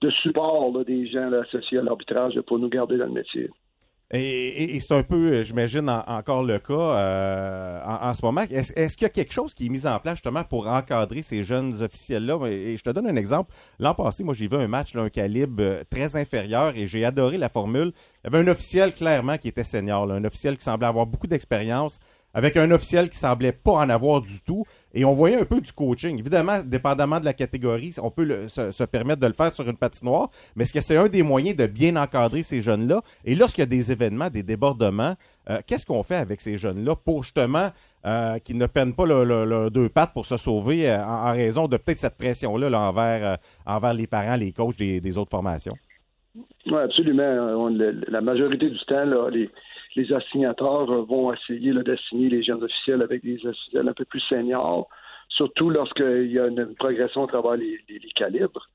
de 0.00 0.10
support 0.10 0.84
des 0.84 1.06
gens 1.08 1.32
associés 1.32 1.78
à 1.78 1.82
l'arbitrage 1.82 2.40
pour 2.42 2.58
nous 2.58 2.68
garder 2.68 2.96
dans 2.96 3.06
le 3.06 3.12
métier. 3.12 3.50
Et, 4.12 4.76
c'est 4.80 4.92
un 4.92 5.04
peu, 5.04 5.40
j'imagine, 5.42 5.88
encore 5.88 6.42
le 6.42 6.58
cas 6.58 6.74
euh, 6.74 7.80
en, 7.84 8.12
ce 8.12 8.24
moment. 8.24 8.40
Est-ce 8.50 8.96
qu'il 8.96 9.04
y 9.04 9.06
a 9.06 9.10
quelque 9.10 9.32
chose 9.32 9.54
qui 9.54 9.66
est 9.66 9.68
mis 9.68 9.86
en 9.86 10.00
place 10.00 10.16
justement 10.16 10.42
pour 10.42 10.66
encadrer 10.66 11.22
ces 11.22 11.44
jeunes 11.44 11.80
officiels-là? 11.80 12.48
Et 12.48 12.76
je 12.76 12.82
te 12.82 12.90
donne 12.90 13.06
un 13.06 13.14
exemple. 13.14 13.54
L'an 13.78 13.94
passé, 13.94 14.24
moi, 14.24 14.34
j'ai 14.34 14.48
vu 14.48 14.56
un 14.56 14.66
match 14.66 14.94
d'un 14.94 15.08
calibre 15.10 15.62
euh, 15.62 15.84
très 15.88 16.16
inférieur 16.16 16.76
et 16.76 16.88
j'ai 16.88 17.04
adoré 17.04 17.38
la 17.38 17.48
formule. 17.48 17.92
Il 18.24 18.32
y 18.32 18.34
avait 18.34 18.44
un 18.44 18.50
officiel 18.50 18.92
clairement 18.92 19.38
qui 19.38 19.46
était 19.46 19.62
senior, 19.62 20.10
un 20.10 20.24
officiel 20.24 20.58
qui 20.58 20.64
semblait 20.64 20.88
avoir 20.88 21.06
beaucoup 21.06 21.28
d'expérience, 21.28 22.00
avec 22.34 22.56
un 22.56 22.70
officiel 22.70 23.10
qui 23.10 23.18
semblait 23.18 23.52
pas 23.52 23.72
en 23.72 23.88
avoir 23.88 24.20
du 24.20 24.40
tout. 24.40 24.64
Et 24.92 25.04
on 25.04 25.12
voyait 25.12 25.36
un 25.36 25.44
peu 25.44 25.60
du 25.60 25.72
coaching. 25.72 26.18
Évidemment, 26.18 26.62
dépendamment 26.64 27.20
de 27.20 27.24
la 27.24 27.32
catégorie, 27.32 27.94
on 28.02 28.10
peut 28.10 28.48
se, 28.48 28.84
permettre 28.84 29.20
de 29.20 29.26
le 29.26 29.32
faire 29.32 29.52
sur 29.52 29.68
une 29.68 29.76
patinoire, 29.76 30.30
mais 30.56 30.64
est-ce 30.64 30.72
que 30.72 30.80
c'est 30.80 30.96
un 30.96 31.08
des 31.08 31.22
moyens 31.22 31.56
de 31.56 31.66
bien 31.66 31.96
encadrer 31.96 32.42
ces 32.42 32.60
jeunes-là? 32.60 33.02
Et 33.24 33.34
lorsqu'il 33.34 33.62
y 33.62 33.64
a 33.64 33.66
des 33.66 33.92
événements, 33.92 34.30
des 34.30 34.42
débordements, 34.42 35.14
euh, 35.48 35.58
qu'est-ce 35.66 35.86
qu'on 35.86 36.02
fait 36.02 36.16
avec 36.16 36.40
ces 36.40 36.56
jeunes-là 36.56 36.96
pour 36.96 37.22
justement 37.22 37.70
euh, 38.04 38.38
qu'ils 38.38 38.58
ne 38.58 38.66
peinent 38.66 38.94
pas 38.94 39.06
leurs 39.06 39.70
deux 39.70 39.88
pattes 39.88 40.12
pour 40.12 40.26
se 40.26 40.36
sauver 40.36 40.90
euh, 40.90 41.04
en, 41.04 41.32
raison 41.32 41.68
de 41.68 41.76
peut-être 41.76 41.98
cette 41.98 42.16
pression-là 42.16 42.78
envers, 42.78 43.94
les 43.94 44.06
parents, 44.06 44.36
les 44.36 44.52
coachs 44.52 44.76
des, 44.76 45.18
autres 45.18 45.30
formations? 45.30 45.74
Oui, 46.66 46.78
absolument. 46.78 47.68
la 48.08 48.20
majorité 48.20 48.70
du 48.70 48.78
temps, 48.86 49.04
là, 49.04 49.28
les 49.30 49.50
les 49.96 50.12
assignateurs 50.12 50.90
euh, 50.90 51.02
vont 51.02 51.32
essayer 51.32 51.72
d'assigner 51.72 52.28
les 52.28 52.42
jeunes 52.42 52.62
officiels 52.62 53.02
avec 53.02 53.22
des 53.22 53.44
officiels 53.46 53.88
un 53.88 53.92
peu 53.92 54.04
plus 54.04 54.20
seniors, 54.20 54.88
surtout 55.28 55.70
lorsqu'il 55.70 56.30
y 56.30 56.38
a 56.38 56.46
une, 56.46 56.74
progression 56.76 57.24
à 57.24 57.28
travers 57.28 57.56
les, 57.56 57.78
calibres. 58.14 58.68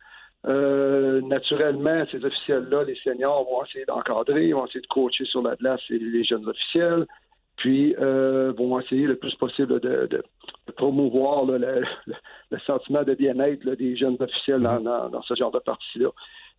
Euh, 0.46 1.22
naturellement, 1.22 2.06
ces 2.12 2.24
officiels-là, 2.24 2.84
les 2.84 2.96
seniors, 2.96 3.46
vont 3.46 3.66
essayer 3.66 3.86
d'encadrer, 3.86 4.54
vont 4.54 4.66
essayer 4.68 4.82
de 4.82 4.88
coacher 4.88 5.26
sur 5.26 5.42
la 5.42 5.56
glace 5.56 5.82
les 5.90 6.24
jeunes 6.24 6.48
officiels, 6.48 7.08
puis 7.58 7.96
euh, 8.00 8.54
vont 8.58 8.80
essayer 8.80 9.08
le 9.08 9.16
plus 9.16 9.34
possible 9.36 9.80
de, 9.80 10.24
promouvoir 10.76 11.46
le, 11.46 11.84
sentiment 12.66 13.04
de 13.04 13.14
bien-être 13.14 13.66
des 13.76 13.96
jeunes 13.96 14.18
officiels 14.20 14.62
dans, 14.62 15.10
dans, 15.10 15.22
ce 15.22 15.36
genre 15.36 15.52
de 15.52 15.60
partie-là. 15.60 16.10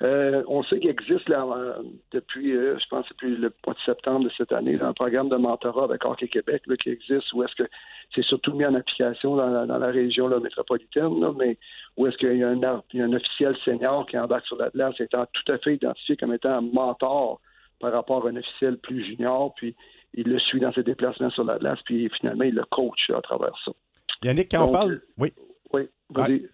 Euh, 0.02 0.42
on 0.46 0.62
sait 0.64 0.78
qu'il 0.78 0.90
existe 0.90 1.28
là, 1.28 1.46
euh, 1.50 1.82
depuis, 2.12 2.54
euh, 2.54 2.78
je 2.78 2.86
pense, 2.88 3.08
depuis 3.08 3.34
le 3.34 3.50
mois 3.66 3.74
de 3.74 3.80
septembre 3.80 4.26
de 4.26 4.30
cette 4.36 4.52
année, 4.52 4.78
un 4.78 4.92
programme 4.92 5.30
de 5.30 5.36
mentorat 5.36 5.84
avec 5.84 6.04
Hockey 6.04 6.28
Québec 6.28 6.64
qui 6.82 6.90
existe, 6.90 7.32
où 7.32 7.42
est-ce 7.42 7.54
que 7.54 7.68
c'est 8.14 8.24
surtout 8.24 8.52
mis 8.52 8.66
en 8.66 8.74
application 8.74 9.36
dans 9.36 9.64
la, 9.64 9.86
région 9.86 10.28
métropolitaine, 10.38 11.14
mais 11.38 11.56
où 11.96 12.06
est-ce 12.06 12.18
qu'il 12.18 12.36
y, 12.36 12.44
a 12.44 12.48
un, 12.50 13.12
officiel 13.14 13.56
senior 13.64 14.06
qui 14.06 14.18
embarque 14.18 14.46
sur 14.46 14.56
la 14.56 14.68
glace 14.68 15.00
étant 15.00 15.24
tout 15.32 15.50
à 15.50 15.56
fait 15.58 15.76
identifié 15.76 16.16
comme 16.18 16.34
étant 16.34 16.58
un 16.58 16.60
mentor 16.60 17.40
par 17.80 17.92
rapport 17.92 18.26
à 18.26 18.30
un 18.30 18.36
officiel 18.36 18.76
plus 18.76 19.02
junior, 19.02 19.54
puis 19.54 19.74
il 20.12 20.28
le 20.28 20.38
suit 20.38 20.60
dans 20.60 20.72
ses 20.72 20.82
déplacements 20.82 21.30
sur 21.30 21.44
la 21.44 21.58
glace, 21.58 21.78
puis 21.86 22.10
finalement, 22.20 22.44
il 22.44 22.54
le 22.54 22.64
coach 22.64 23.10
à 23.16 23.22
travers 23.22 23.56
ça. 23.64 23.72
Yannick, 24.22 24.50
quand 24.50 24.68
on 24.68 24.72
parle... 24.72 25.00
Oui. 25.16 25.32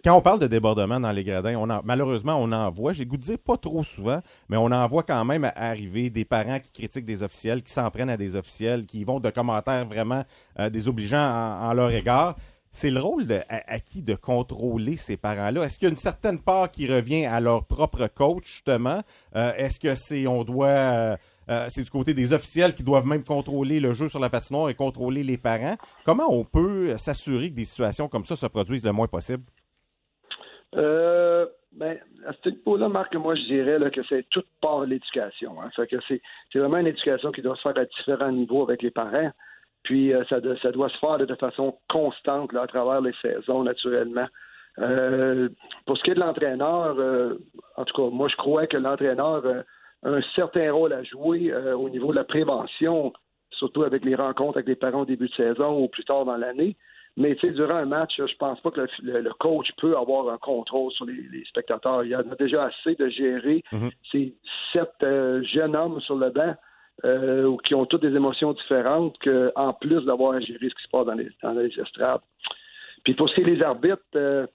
Quand 0.05 0.17
on 0.17 0.21
parle 0.23 0.41
de 0.41 0.47
débordement 0.47 0.99
dans 0.99 1.13
les 1.13 1.25
gradins, 1.25 1.57
on 1.57 1.83
malheureusement, 1.85 2.37
on 2.41 2.51
en 2.53 2.71
voit. 2.71 2.93
J'ai 2.93 3.05
goût 3.05 3.19
de 3.19 3.23
dire 3.23 3.39
pas 3.39 3.57
trop 3.57 3.85
souvent, 3.85 4.21
mais 4.49 4.57
on 4.57 4.67
en 4.67 4.87
voit 4.87 5.03
quand 5.03 5.25
même 5.25 5.51
arriver 5.55 6.09
des 6.09 6.25
parents 6.25 6.59
qui 6.59 6.73
critiquent 6.73 7.05
des 7.05 7.23
officiels, 7.23 7.63
qui 7.63 7.73
s'en 7.73 7.91
prennent 7.91 8.11
à 8.11 8.17
des 8.17 8.37
officiels, 8.37 8.87
qui 8.87 9.05
vont 9.05 9.21
de 9.21 9.31
commentaires 9.31 9.87
vraiment 9.87 10.25
euh, 10.59 10.71
désobligeants 10.71 11.19
en, 11.19 11.73
leur 11.75 11.91
égard. 11.91 12.37
C'est 12.71 12.91
le 12.91 13.01
rôle 13.01 13.27
de, 13.27 13.41
à, 13.51 13.79
qui 13.81 14.03
de 14.03 14.15
contrôler 14.15 14.97
ces 14.97 15.19
parents-là? 15.19 15.65
Est-ce 15.65 15.79
qu'il 15.79 15.87
y 15.87 15.91
a 15.91 15.93
une 15.93 15.99
certaine 15.99 16.39
part 16.39 16.71
qui 16.71 16.91
revient 16.91 17.27
à 17.27 17.39
leur 17.39 17.67
propre 17.67 18.07
coach, 18.07 18.47
justement? 18.47 19.03
Euh, 19.37 19.53
est-ce 19.57 19.79
que 19.79 19.95
c'est 19.95 20.27
on 20.27 20.45
doit 20.45 21.19
euh, 21.49 21.53
euh, 21.53 21.67
c'est 21.69 21.83
du 21.83 21.91
côté 21.91 22.15
des 22.15 22.33
officiels 22.33 22.75
qui 22.75 22.83
doivent 22.83 23.07
même 23.07 23.25
contrôler 23.25 23.81
le 23.81 23.93
jeu 23.93 24.09
sur 24.09 24.21
la 24.21 24.31
patinoire 24.31 24.69
et 24.69 24.75
contrôler 24.75 25.23
les 25.23 25.39
parents. 25.39 25.77
Comment 26.05 26.31
on 26.31 26.45
peut 26.45 26.97
s'assurer 26.97 27.51
que 27.51 27.55
des 27.55 27.65
situations 27.65 28.09
comme 28.09 28.25
ça 28.25 28.37
se 28.37 28.47
produisent 28.47 28.85
le 28.85 28.93
moins 28.93 29.09
possible? 29.09 29.45
Euh, 30.75 31.47
ben, 31.73 31.99
à 32.27 32.33
ce 32.33 32.49
niveau-là, 32.49 32.89
Marc, 32.89 33.15
moi, 33.15 33.35
je 33.35 33.43
dirais 33.43 33.91
que 33.91 34.03
c'est 34.09 34.27
toute 34.31 34.47
part 34.61 34.85
l'éducation. 34.85 35.61
Hein. 35.61 35.71
que 35.77 35.97
c'est, 36.09 36.21
vraiment 36.59 36.79
une 36.79 36.87
éducation 36.87 37.33
qui 37.33 37.43
doit 37.43 37.57
se 37.57 37.63
faire 37.63 37.77
à 37.77 37.85
différents 37.85 38.33
niveaux 38.33 38.63
avec 38.63 38.83
les 38.83 38.91
parents. 38.91 39.31
Puis, 39.83 40.15
euh, 40.15 40.25
ça, 40.29 40.41
doit 40.41 40.89
se 40.89 40.99
faire 40.99 41.19
de 41.19 41.35
façon 41.35 41.77
constante 41.89 42.55
à 42.55 42.67
travers 42.67 43.01
les 43.01 43.15
saisons, 43.21 43.65
naturellement. 43.65 44.29
pour 44.77 45.99
ce 45.99 46.03
qui 46.03 46.11
est 46.11 46.15
de 46.15 46.21
l'entraîneur, 46.21 46.97
en 47.77 47.85
tout 47.85 47.95
cas, 47.95 48.11
moi, 48.15 48.29
je 48.29 48.37
crois 48.37 48.67
que 48.67 48.77
l'entraîneur 48.77 49.65
un 50.03 50.21
certain 50.35 50.73
rôle 50.73 50.93
à 50.93 51.03
jouer 51.03 51.53
euh, 51.53 51.77
au 51.77 51.89
niveau 51.89 52.11
de 52.11 52.17
la 52.17 52.25
prévention, 52.25 53.13
surtout 53.51 53.85
avec 53.85 54.05
les 54.05 54.15
rencontres 54.15 54.59
avec 54.59 54.69
les 54.69 54.77
parents 54.77 55.03
au 55.03 55.07
début 55.07 55.29
de 55.29 55.35
saison 55.35 55.83
ou 55.83 55.89
plus 55.89 56.05
tard 56.05 56.25
dans 56.25 56.37
l'année. 56.37 56.77
Mais 57.17 57.35
durant 57.35 57.77
un 57.77 57.85
match, 57.85 58.15
je 58.17 58.37
pense 58.37 58.59
pas 58.61 58.71
que 58.71 58.87
le, 59.03 59.33
coach 59.35 59.69
peut 59.77 59.97
avoir 59.99 60.33
un 60.33 60.39
contrôle 60.39 60.91
sur 60.93 61.05
les, 61.05 61.45
spectateurs. 61.45 62.05
Il 62.05 62.11
y 62.11 62.17
en 62.17 62.21
a 62.21 62.35
déjà 62.37 62.65
assez 62.65 62.95
de 62.95 63.09
gérer 63.09 63.63
mhm. 63.71 63.91
ces 64.11 64.35
sept 64.73 64.93
euh, 65.03 65.43
jeunes 65.43 65.77
hommes 65.77 66.01
sur 66.01 66.17
le 66.17 66.31
banc 66.31 66.55
euh, 67.05 67.55
qui 67.65 67.75
ont 67.75 67.85
toutes 67.85 68.01
des 68.03 68.17
émotions 68.17 68.55
différentes, 68.55 69.19
qu'en 69.23 69.75
plus 69.75 70.05
d'avoir 70.07 70.35
à 70.35 70.41
gérer 70.41 70.71
ce 70.71 70.75
qui 70.75 70.83
se 70.85 70.89
passe 70.91 71.05
dans 71.05 71.15
les, 71.15 71.29
dans 71.43 71.53
les 71.53 71.69
estrades. 71.79 72.23
Puis 73.05 73.15
pour 73.15 73.29
ce 73.29 73.35
qui 73.35 73.41
est 73.43 73.57
des 73.57 73.63
arbitres, 73.63 74.03
je 74.15 74.47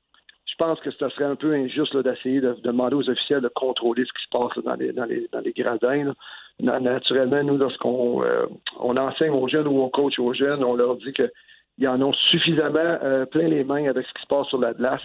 pense 0.57 0.79
que 0.79 0.91
ce 0.91 1.09
serait 1.09 1.25
un 1.25 1.35
peu 1.35 1.53
injuste 1.53 1.95
d'essayer 1.97 2.41
de, 2.41 2.53
demander 2.63 2.95
aux 2.95 3.09
officiels 3.09 3.41
de 3.41 3.47
contrôler 3.49 4.05
ce 4.05 4.13
qui 4.13 4.23
se 4.23 4.29
passe 4.29 4.63
dans, 4.63 4.75
les, 4.75 4.91
dans, 4.93 5.05
les, 5.05 5.27
dans 5.31 5.39
les 5.39 5.51
gradins. 5.53 6.13
Naturellement, 6.59 7.43
nous, 7.43 7.57
lorsqu'on 7.57 8.23
euh, 8.23 8.45
on 8.79 8.97
enseigne 8.97 9.31
aux 9.31 9.47
jeunes 9.47 9.67
ou 9.67 9.81
on 9.81 9.89
coach 9.89 10.17
aux 10.19 10.33
jeunes, 10.33 10.63
on 10.63 10.75
leur 10.75 10.95
dit 10.97 11.13
qu'ils 11.13 11.87
en 11.87 12.01
ont 12.01 12.13
suffisamment 12.13 12.97
euh, 13.03 13.25
plein 13.25 13.47
les 13.47 13.63
mains 13.63 13.87
avec 13.87 14.05
ce 14.07 14.13
qui 14.13 14.21
se 14.23 14.27
passe 14.27 14.47
sur 14.47 14.59
la 14.59 14.73
glace. 14.73 15.01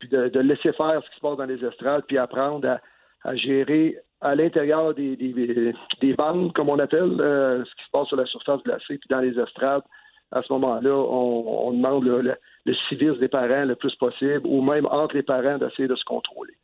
puis 0.00 0.08
de, 0.08 0.28
de 0.28 0.40
laisser 0.40 0.72
faire 0.72 1.00
ce 1.04 1.10
qui 1.10 1.16
se 1.16 1.20
passe 1.20 1.36
dans 1.36 1.44
les 1.44 1.64
estrades, 1.64 2.04
puis 2.06 2.18
apprendre 2.18 2.68
à, 2.68 2.80
à 3.24 3.36
gérer 3.36 3.96
à 4.20 4.34
l'intérieur 4.34 4.94
des, 4.94 5.16
des, 5.16 5.72
des, 6.00 6.14
bandes, 6.14 6.52
comme 6.52 6.68
on 6.68 6.78
appelle, 6.78 7.20
euh, 7.20 7.64
ce 7.64 7.74
qui 7.76 7.84
se 7.84 7.90
passe 7.92 8.08
sur 8.08 8.16
la 8.16 8.26
surface 8.26 8.62
glacée, 8.64 8.98
puis 8.98 9.08
dans 9.08 9.20
les 9.20 9.38
estrades. 9.38 9.82
À 10.30 10.42
ce 10.42 10.52
moment-là, 10.52 10.90
on, 10.90 11.68
on 11.68 11.72
demande 11.72 12.04
le, 12.04 12.20
le, 12.20 12.34
le, 12.68 12.74
civisme 12.88 13.18
des 13.18 13.28
parents 13.28 13.64
le 13.64 13.74
plus 13.74 13.94
possible, 13.96 14.42
ou 14.44 14.62
même 14.62 14.86
entre 14.86 15.16
les 15.16 15.22
parents 15.22 15.58
d'essayer 15.58 15.88
de 15.88 15.96
se 15.96 16.04
contrôler. 16.04 16.54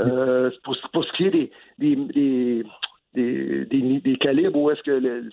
Euh, 0.00 0.50
pour, 0.62 1.04
ce 1.04 1.12
qui 1.12 1.24
est 1.26 1.30
des, 1.30 1.50
des, 1.78 1.96
des, 1.96 3.64
des, 3.64 4.00
des, 4.00 4.16
calibres 4.16 4.58
où 4.58 4.70
est-ce 4.70 4.82
que 4.82 5.24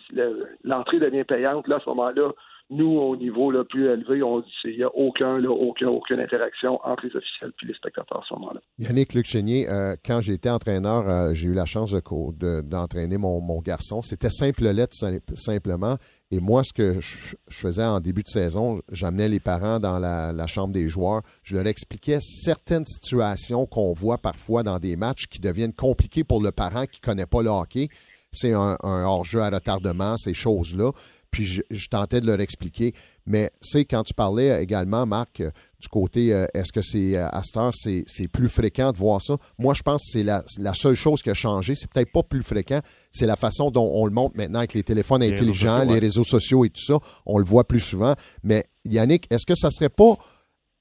l'entrée 0.63 0.99
devient 0.99 1.23
payante, 1.23 1.67
là, 1.67 1.75
à 1.75 1.79
ce 1.79 1.89
moment-là, 1.89 2.31
nous, 2.71 2.97
au 2.97 3.15
niveau 3.15 3.51
le 3.51 3.63
plus 3.63 3.87
élevé, 3.87 4.23
on 4.23 4.39
dit 4.39 4.51
qu'il 4.61 4.77
n'y 4.77 4.83
a 4.83 4.89
aucun, 4.95 5.43
aucune 5.43 6.19
interaction 6.19 6.79
entre 6.83 7.05
les 7.05 7.15
officiels 7.15 7.51
et 7.61 7.65
les 7.67 7.73
spectateurs 7.75 8.23
à 8.23 8.23
ce 8.27 8.33
moment-là. 8.33 8.59
Yannick 8.79 9.13
Luc 9.13 9.27
Chénier, 9.27 9.69
euh, 9.69 9.95
quand 10.03 10.21
j'étais 10.21 10.49
entraîneur, 10.49 11.07
euh, 11.07 11.33
j'ai 11.33 11.47
eu 11.47 11.53
la 11.53 11.65
chance 11.65 11.93
d'entraîner 11.93 13.15
de, 13.15 13.21
mon, 13.21 13.61
garçon. 13.61 14.01
C'était 14.01 14.31
simple 14.31 14.63
lettre, 14.63 14.95
simplement. 15.35 15.97
Et 16.31 16.39
moi, 16.39 16.63
ce 16.63 16.73
que 16.73 16.99
je, 17.01 17.35
faisais 17.49 17.85
en 17.85 17.99
début 17.99 18.23
de 18.23 18.29
saison, 18.29 18.81
j'amenais 18.91 19.29
les 19.29 19.39
parents 19.39 19.79
dans 19.79 19.99
la, 19.99 20.33
la, 20.33 20.47
chambre 20.47 20.73
des 20.73 20.87
joueurs. 20.89 21.21
Je 21.43 21.55
leur 21.55 21.67
expliquais 21.67 22.17
certaines 22.19 22.85
situations 22.85 23.67
qu'on 23.67 23.93
voit 23.93 24.17
parfois 24.17 24.63
dans 24.63 24.79
des 24.79 24.95
matchs 24.95 25.27
qui 25.27 25.39
deviennent 25.39 25.73
compliquées 25.73 26.23
pour 26.23 26.41
le 26.41 26.51
parent 26.51 26.85
qui 26.85 26.99
ne 26.99 27.05
connaît 27.05 27.27
pas 27.27 27.43
le 27.43 27.49
hockey 27.49 27.89
c'est 28.35 28.53
un, 28.53 28.77
un 28.83 29.03
hors-jeu 29.05 29.39
à 29.39 29.49
retardement, 29.49 30.17
ces 30.17 30.33
choses-là 30.33 30.91
puis 31.35 31.61
je, 31.69 31.89
tentais 31.89 32.21
de 32.21 32.27
leur 32.27 32.39
expliquer. 32.39 32.93
Mais 33.25 33.51
c'est 33.61 33.83
quand 33.83 34.03
tu 34.03 34.13
parlais 34.13 34.63
également, 34.63 35.05
Marc, 35.05 35.41
euh, 35.41 35.51
du 35.81 35.89
côté, 35.89 36.33
euh, 36.33 36.45
est-ce 36.53 36.71
que 36.71 36.81
c'est 36.81 37.17
euh, 37.17 37.27
à 37.27 37.43
cette 37.43 37.57
heure, 37.57 37.73
c'est, 37.75 38.27
plus 38.29 38.47
fréquent 38.47 38.93
de 38.93 38.97
voir 38.97 39.21
ça? 39.21 39.35
Moi, 39.57 39.73
je 39.73 39.81
pense 39.81 40.03
que 40.03 40.11
c'est 40.13 40.23
la, 40.23 40.43
seule 40.73 40.95
chose 40.95 41.21
qui 41.21 41.29
a 41.29 41.33
changé. 41.33 41.75
C'est 41.75 41.91
peut-être 41.91 42.13
pas 42.13 42.23
plus 42.23 42.41
fréquent, 42.41 42.79
c'est 43.11 43.25
la 43.25 43.35
façon 43.35 43.69
dont 43.69 43.91
on 43.95 44.05
le 44.05 44.13
montre 44.13 44.37
maintenant 44.37 44.59
avec 44.59 44.73
les 44.73 44.83
téléphones 44.83 45.23
intelligents, 45.23 45.83
les 45.83 45.99
réseaux 45.99 46.23
sociaux 46.23 46.63
et 46.63 46.69
tout 46.69 46.83
ça. 46.85 46.99
On 47.25 47.37
le 47.37 47.43
voit 47.43 47.67
plus 47.67 47.81
souvent. 47.81 48.15
Mais 48.41 48.65
Yannick, 48.85 49.27
est-ce 49.29 49.45
que 49.45 49.55
ça 49.55 49.71
serait 49.71 49.89
pas 49.89 50.15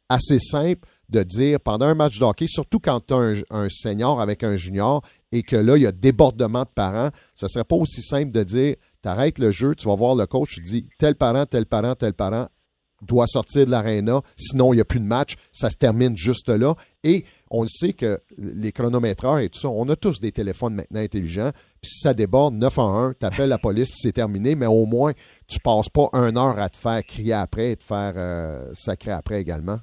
assez 0.08 0.38
simple 0.38 0.86
de 1.08 1.24
dire 1.24 1.58
pendant 1.58 1.86
un 1.86 1.94
match 1.94 2.20
de 2.20 2.24
hockey, 2.24 2.46
surtout 2.46 2.78
quand 2.78 3.00
tu 3.04 3.14
as 3.14 3.16
un, 3.16 3.34
un, 3.50 3.68
senior 3.68 4.20
avec 4.20 4.44
un 4.44 4.56
junior 4.56 5.02
et 5.32 5.42
que 5.42 5.56
là, 5.56 5.76
il 5.76 5.82
y 5.82 5.86
a 5.86 5.92
débordement 5.92 6.62
de 6.62 6.68
parents, 6.72 7.10
ça 7.34 7.48
serait 7.48 7.64
pas 7.64 7.74
aussi 7.74 8.02
simple 8.02 8.30
de 8.30 8.44
dire 8.44 8.76
tu 9.04 9.08
arrêtes 9.08 9.38
le 9.38 9.50
jeu, 9.50 9.74
tu 9.74 9.86
vas 9.86 9.94
voir 9.94 10.16
le 10.16 10.24
coach, 10.24 10.54
tu 10.54 10.62
dis 10.62 10.88
tel 10.98 11.14
parent, 11.14 11.44
tel 11.44 11.66
parent, 11.66 11.94
tel 11.94 12.14
parent 12.14 12.46
doit 13.06 13.26
sortir 13.26 13.66
de 13.66 13.70
l'aréna, 13.70 14.20
sinon 14.34 14.72
il 14.72 14.76
n'y 14.76 14.80
a 14.80 14.86
plus 14.86 14.98
de 15.00 15.04
match, 15.04 15.34
ça 15.52 15.68
se 15.68 15.76
termine 15.76 16.16
juste 16.16 16.48
là. 16.48 16.72
Et 17.02 17.24
on 17.50 17.60
le 17.60 17.68
sait 17.68 17.92
que 17.92 18.20
les 18.38 18.72
chronométreurs 18.72 19.40
et 19.40 19.50
tout 19.50 19.58
ça, 19.58 19.68
on 19.68 19.86
a 19.90 19.96
tous 19.96 20.20
des 20.20 20.32
téléphones 20.32 20.74
maintenant 20.74 21.00
intelligents, 21.00 21.50
puis 21.82 21.90
ça 21.90 22.14
déborde 22.14 22.54
9 22.54 22.78
en 22.78 23.08
1, 23.08 23.12
tu 23.20 23.26
appelles 23.26 23.50
la 23.50 23.58
police, 23.58 23.90
puis 23.90 23.98
c'est 24.00 24.12
terminé, 24.12 24.54
mais 24.54 24.66
au 24.66 24.86
moins, 24.86 25.12
tu 25.46 25.60
passes 25.60 25.90
pas 25.90 26.08
une 26.14 26.38
heure 26.38 26.58
à 26.58 26.70
te 26.70 26.78
faire 26.78 27.02
crier 27.06 27.34
après 27.34 27.72
et 27.72 27.76
te 27.76 27.84
faire 27.84 28.14
euh, 28.16 28.70
sacrer 28.72 29.10
après 29.10 29.38
également. 29.38 29.76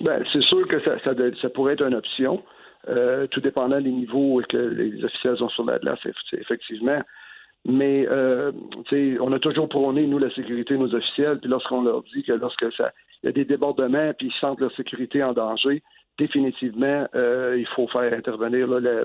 Ben, 0.00 0.24
c'est 0.32 0.42
sûr 0.42 0.66
que 0.66 0.82
ça, 0.82 0.98
ça, 1.04 1.48
pourrait 1.50 1.74
être 1.74 1.86
une 1.86 1.94
option, 1.94 2.42
euh, 2.88 3.28
tout 3.28 3.40
dépendant 3.40 3.80
des 3.80 3.92
niveaux 3.92 4.42
que 4.48 4.56
les 4.56 5.04
officiels 5.04 5.40
ont 5.40 5.48
sur 5.50 5.64
la 5.64 5.78
glace, 5.78 6.00
effectivement. 6.32 7.00
Mais 7.66 8.06
euh, 8.08 8.52
on 9.20 9.32
a 9.32 9.38
toujours 9.38 9.68
prôné, 9.68 10.06
nous, 10.06 10.18
la 10.18 10.30
sécurité 10.34 10.76
nos 10.76 10.94
officiels, 10.94 11.38
puis 11.40 11.48
lorsqu'on 11.48 11.82
leur 11.82 12.02
dit 12.02 12.22
que 12.22 12.32
lorsque 12.32 12.72
ça 12.74 12.92
il 13.22 13.28
y 13.28 13.30
a 13.30 13.32
des 13.32 13.46
débordements, 13.46 14.12
puis 14.18 14.26
ils 14.26 14.38
sentent 14.38 14.60
leur 14.60 14.74
sécurité 14.76 15.22
en 15.22 15.32
danger, 15.32 15.82
définitivement, 16.18 17.08
euh, 17.14 17.56
il 17.58 17.66
faut 17.68 17.88
faire 17.88 18.12
intervenir 18.12 18.66
là, 18.68 18.80
la, 18.80 19.04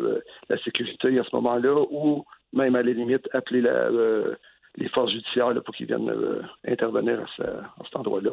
la, 0.49 0.57
sécurité 0.57 1.17
à 1.17 1.23
ce 1.23 1.33
moment-là, 1.37 1.85
ou 1.89 2.25
même 2.51 2.75
à 2.75 2.83
la 2.83 2.91
limite 2.91 3.29
appeler 3.31 3.61
la, 3.61 3.71
euh, 3.71 4.35
les 4.75 4.89
forces 4.89 5.11
judiciaires 5.11 5.53
là, 5.53 5.61
pour 5.61 5.73
qu'ils 5.73 5.87
viennent 5.87 6.09
euh, 6.09 6.41
intervenir 6.67 7.19
à, 7.19 7.43
à 7.43 7.83
cet 7.85 7.95
endroit-là. 7.95 8.31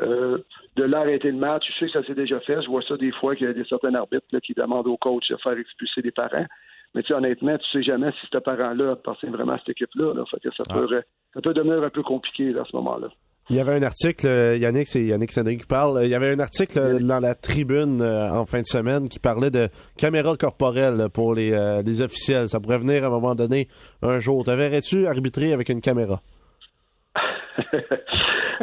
Euh, 0.00 0.38
de 0.76 0.84
l'arrêter 0.84 1.30
le 1.30 1.38
match, 1.38 1.64
je 1.68 1.78
sais 1.78 1.86
que 1.86 1.92
ça 1.92 2.04
s'est 2.04 2.14
déjà 2.14 2.40
fait. 2.40 2.60
Je 2.62 2.68
vois 2.68 2.82
ça 2.82 2.96
des 2.96 3.12
fois 3.12 3.36
qu'il 3.36 3.46
y 3.46 3.50
a 3.50 3.52
des 3.52 3.64
certains 3.64 3.94
arbitres 3.94 4.26
là, 4.32 4.40
qui 4.40 4.54
demandent 4.54 4.88
au 4.88 4.96
coach 4.96 5.28
de 5.28 5.36
faire 5.36 5.56
expulser 5.58 6.02
des 6.02 6.10
parents. 6.10 6.46
Mais 6.94 7.02
tu 7.02 7.08
sais, 7.08 7.14
honnêtement, 7.14 7.56
tu 7.58 7.70
sais 7.70 7.82
jamais 7.82 8.10
si 8.12 8.26
ce 8.32 8.38
parent-là 8.38 8.92
appartient 8.92 9.26
vraiment 9.26 9.52
à 9.52 9.58
cette 9.58 9.70
équipe-là. 9.70 10.14
Là. 10.14 10.24
Fait 10.30 10.40
que 10.40 10.54
ça, 10.54 10.64
peut, 10.64 10.88
ça 11.34 11.40
peut 11.40 11.54
devenir 11.54 11.82
un 11.82 11.90
peu 11.90 12.02
compliqué 12.02 12.52
à 12.58 12.64
ce 12.64 12.74
moment-là. 12.76 13.08
Il 13.48 13.56
y 13.56 13.60
avait 13.60 13.74
un 13.74 13.82
article, 13.82 14.28
euh, 14.28 14.56
Yannick, 14.56 14.86
c'est 14.86 15.02
Yannick 15.02 15.32
Cédric 15.32 15.62
qui 15.62 15.66
parle. 15.66 16.04
Il 16.04 16.08
y 16.08 16.14
avait 16.14 16.30
un 16.30 16.38
article 16.38 16.78
euh, 16.78 16.98
dans 17.00 17.18
la 17.18 17.34
tribune 17.34 18.00
euh, 18.00 18.30
en 18.30 18.46
fin 18.46 18.60
de 18.60 18.66
semaine 18.66 19.08
qui 19.08 19.18
parlait 19.18 19.50
de 19.50 19.68
caméra 19.96 20.36
corporelle 20.36 21.08
pour 21.12 21.34
les, 21.34 21.50
les 21.84 22.00
officiels. 22.00 22.48
Ça 22.48 22.60
pourrait 22.60 22.78
venir 22.78 23.02
à 23.02 23.08
un 23.08 23.10
moment 23.10 23.34
donné 23.34 23.66
un 24.02 24.20
jour. 24.20 24.44
Te 24.44 24.52
verrais-tu 24.52 25.08
arbitrer 25.08 25.52
avec 25.52 25.68
une 25.68 25.80
caméra? 25.80 26.22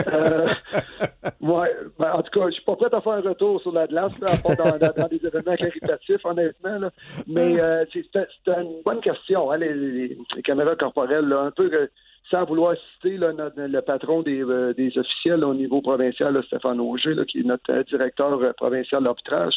Euh, 0.07 0.47
ouais, 1.41 1.75
ben, 1.99 2.13
en 2.13 2.21
tout 2.23 2.39
cas, 2.39 2.47
je 2.47 2.53
suis 2.53 2.63
pas 2.63 2.75
prêt 2.75 2.93
à 2.93 3.01
faire 3.01 3.13
un 3.13 3.21
retour 3.21 3.61
sur 3.61 3.71
la 3.73 3.87
glace, 3.87 4.13
là, 4.19 4.27
dans, 4.55 4.77
dans, 4.77 5.07
des 5.07 5.25
événements 5.25 5.55
caritatifs, 5.55 6.25
honnêtement. 6.25 6.79
Là. 6.79 6.91
Mais 7.27 7.59
euh, 7.61 7.85
c'est 7.91 8.05
une 8.47 8.81
bonne 8.85 9.01
question, 9.01 9.51
hein, 9.51 9.57
les, 9.57 9.73
les, 9.73 10.17
caméras 10.43 10.75
corporelles. 10.75 11.27
Là, 11.27 11.41
un 11.41 11.51
peu 11.51 11.69
sans 12.29 12.45
vouloir 12.45 12.75
citer 12.93 13.17
là, 13.17 13.33
notre, 13.33 13.59
le 13.61 13.81
patron 13.81 14.21
des, 14.21 14.41
euh, 14.41 14.73
des 14.73 14.97
officiels 14.97 15.43
au 15.43 15.53
niveau 15.53 15.81
provincial, 15.81 16.41
Stéphane 16.45 16.79
Auger, 16.79 17.15
qui 17.27 17.39
est 17.39 17.43
notre 17.43 17.71
euh, 17.71 17.83
directeur 17.83 18.41
euh, 18.41 18.53
provincial 18.53 19.03
d'arbitrage, 19.03 19.55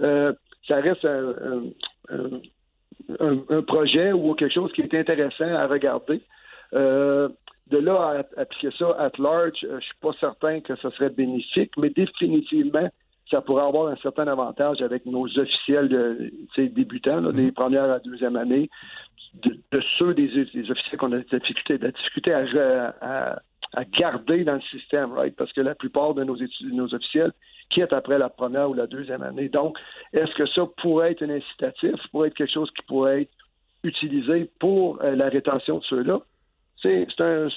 ça 0.00 0.76
reste 0.76 1.04
un, 1.04 1.62
un, 2.10 3.38
un, 3.48 3.62
projet 3.62 4.12
ou 4.12 4.34
quelque 4.34 4.54
chose 4.54 4.72
qui 4.72 4.82
est 4.82 4.94
intéressant 4.94 5.52
à 5.54 5.66
regarder. 5.66 6.20
De 7.70 7.78
là 7.78 8.24
à 8.36 8.40
appliquer 8.40 8.70
ça 8.78 8.96
at 8.98 9.12
large, 9.18 9.64
euh, 9.64 9.78
je 9.80 9.84
suis 9.84 9.98
pas 10.00 10.12
certain 10.18 10.60
que 10.60 10.74
ce 10.76 10.90
serait 10.90 11.10
bénéfique, 11.10 11.72
mais 11.76 11.90
définitivement, 11.90 12.88
ça 13.30 13.42
pourrait 13.42 13.64
avoir 13.64 13.88
un 13.88 13.96
certain 13.96 14.26
avantage 14.26 14.80
avec 14.80 15.04
nos 15.04 15.26
officiels 15.26 15.88
de, 15.88 16.32
débutants, 16.56 17.20
là, 17.20 17.32
des 17.32 17.48
mm-hmm. 17.48 17.52
premières 17.52 17.90
à 17.90 17.98
deuxième 17.98 18.36
année, 18.36 18.70
de, 19.42 19.80
ceux 19.98 20.14
des, 20.14 20.30
officiels 20.70 20.98
qu'on 20.98 21.12
a 21.12 21.18
de 21.18 21.26
la 21.30 21.38
difficulté, 21.38 21.78
de 21.78 21.90
difficulté 21.90 22.32
à, 22.32 23.36
à, 23.74 23.84
garder 23.98 24.44
dans 24.44 24.54
le 24.54 24.60
système, 24.62 25.12
right? 25.12 25.36
Parce 25.36 25.52
que 25.52 25.60
la 25.60 25.74
plupart 25.74 26.14
de 26.14 26.24
nos, 26.24 26.36
études, 26.36 26.72
nos 26.72 26.92
officiels 26.94 27.32
quittent 27.70 27.92
après 27.92 28.18
la 28.18 28.30
première 28.30 28.70
ou 28.70 28.74
la 28.74 28.86
deuxième 28.86 29.22
année. 29.22 29.48
Donc, 29.48 29.78
est-ce 30.14 30.34
que 30.34 30.46
ça 30.46 30.66
pourrait 30.78 31.12
être 31.12 31.22
un 31.22 31.30
incitatif, 31.30 31.94
pourrait 32.10 32.28
être 32.28 32.34
quelque 32.34 32.52
chose 32.52 32.70
qui 32.70 32.82
pourrait 32.86 33.22
être 33.22 33.32
utilisé 33.84 34.50
pour 34.58 35.02
euh, 35.02 35.14
la 35.14 35.28
rétention 35.28 35.78
de 35.78 35.84
ceux-là? 35.84 36.20
C'est 36.82 37.06
un, 37.20 37.48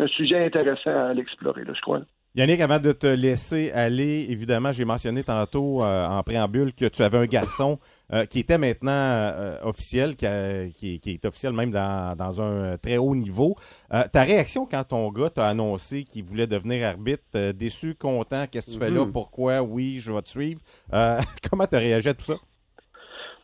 un, 0.00 0.06
sujet 0.08 0.46
intéressant 0.46 0.90
à 0.90 1.14
l'explorer, 1.14 1.62
je 1.66 1.80
crois. 1.80 2.02
Yannick, 2.36 2.60
avant 2.60 2.80
de 2.80 2.90
te 2.90 3.06
laisser 3.06 3.70
aller, 3.70 4.26
évidemment, 4.28 4.72
j'ai 4.72 4.84
mentionné 4.84 5.22
tantôt 5.22 5.84
euh, 5.84 6.04
en 6.04 6.20
préambule 6.24 6.72
que 6.74 6.86
tu 6.86 7.02
avais 7.04 7.18
un 7.18 7.26
garçon 7.26 7.78
euh, 8.12 8.26
qui 8.26 8.40
était 8.40 8.58
maintenant 8.58 8.90
euh, 8.90 9.56
officiel, 9.62 10.16
qui, 10.16 10.98
qui, 11.00 11.10
est 11.10 11.24
officiel 11.24 11.52
même 11.52 11.70
dans, 11.70 12.16
dans 12.16 12.42
un 12.42 12.76
très 12.76 12.96
haut 12.96 13.14
niveau. 13.14 13.54
ta 13.88 14.24
réaction 14.24 14.66
quand 14.66 14.82
ton 14.82 15.12
gars 15.12 15.30
t'a 15.30 15.46
annoncé 15.46 16.02
qu'il 16.02 16.24
voulait 16.24 16.48
devenir 16.48 16.84
arbitre, 16.88 17.52
déçu, 17.52 17.94
content, 17.94 18.46
qu'est-ce 18.50 18.66
que 18.66 18.72
tu 18.72 18.78
fais 18.78 18.90
là, 18.90 19.02
mm-hmm. 19.02 19.12
pourquoi, 19.12 19.62
oui, 19.62 20.00
je 20.00 20.12
vais 20.12 20.22
te 20.22 20.28
suivre, 20.28 20.60
comment 21.48 21.68
tu 21.68 21.76
as 21.76 21.78
réagi 21.78 22.08
à 22.08 22.14
tout 22.14 22.24
ça? 22.24 22.34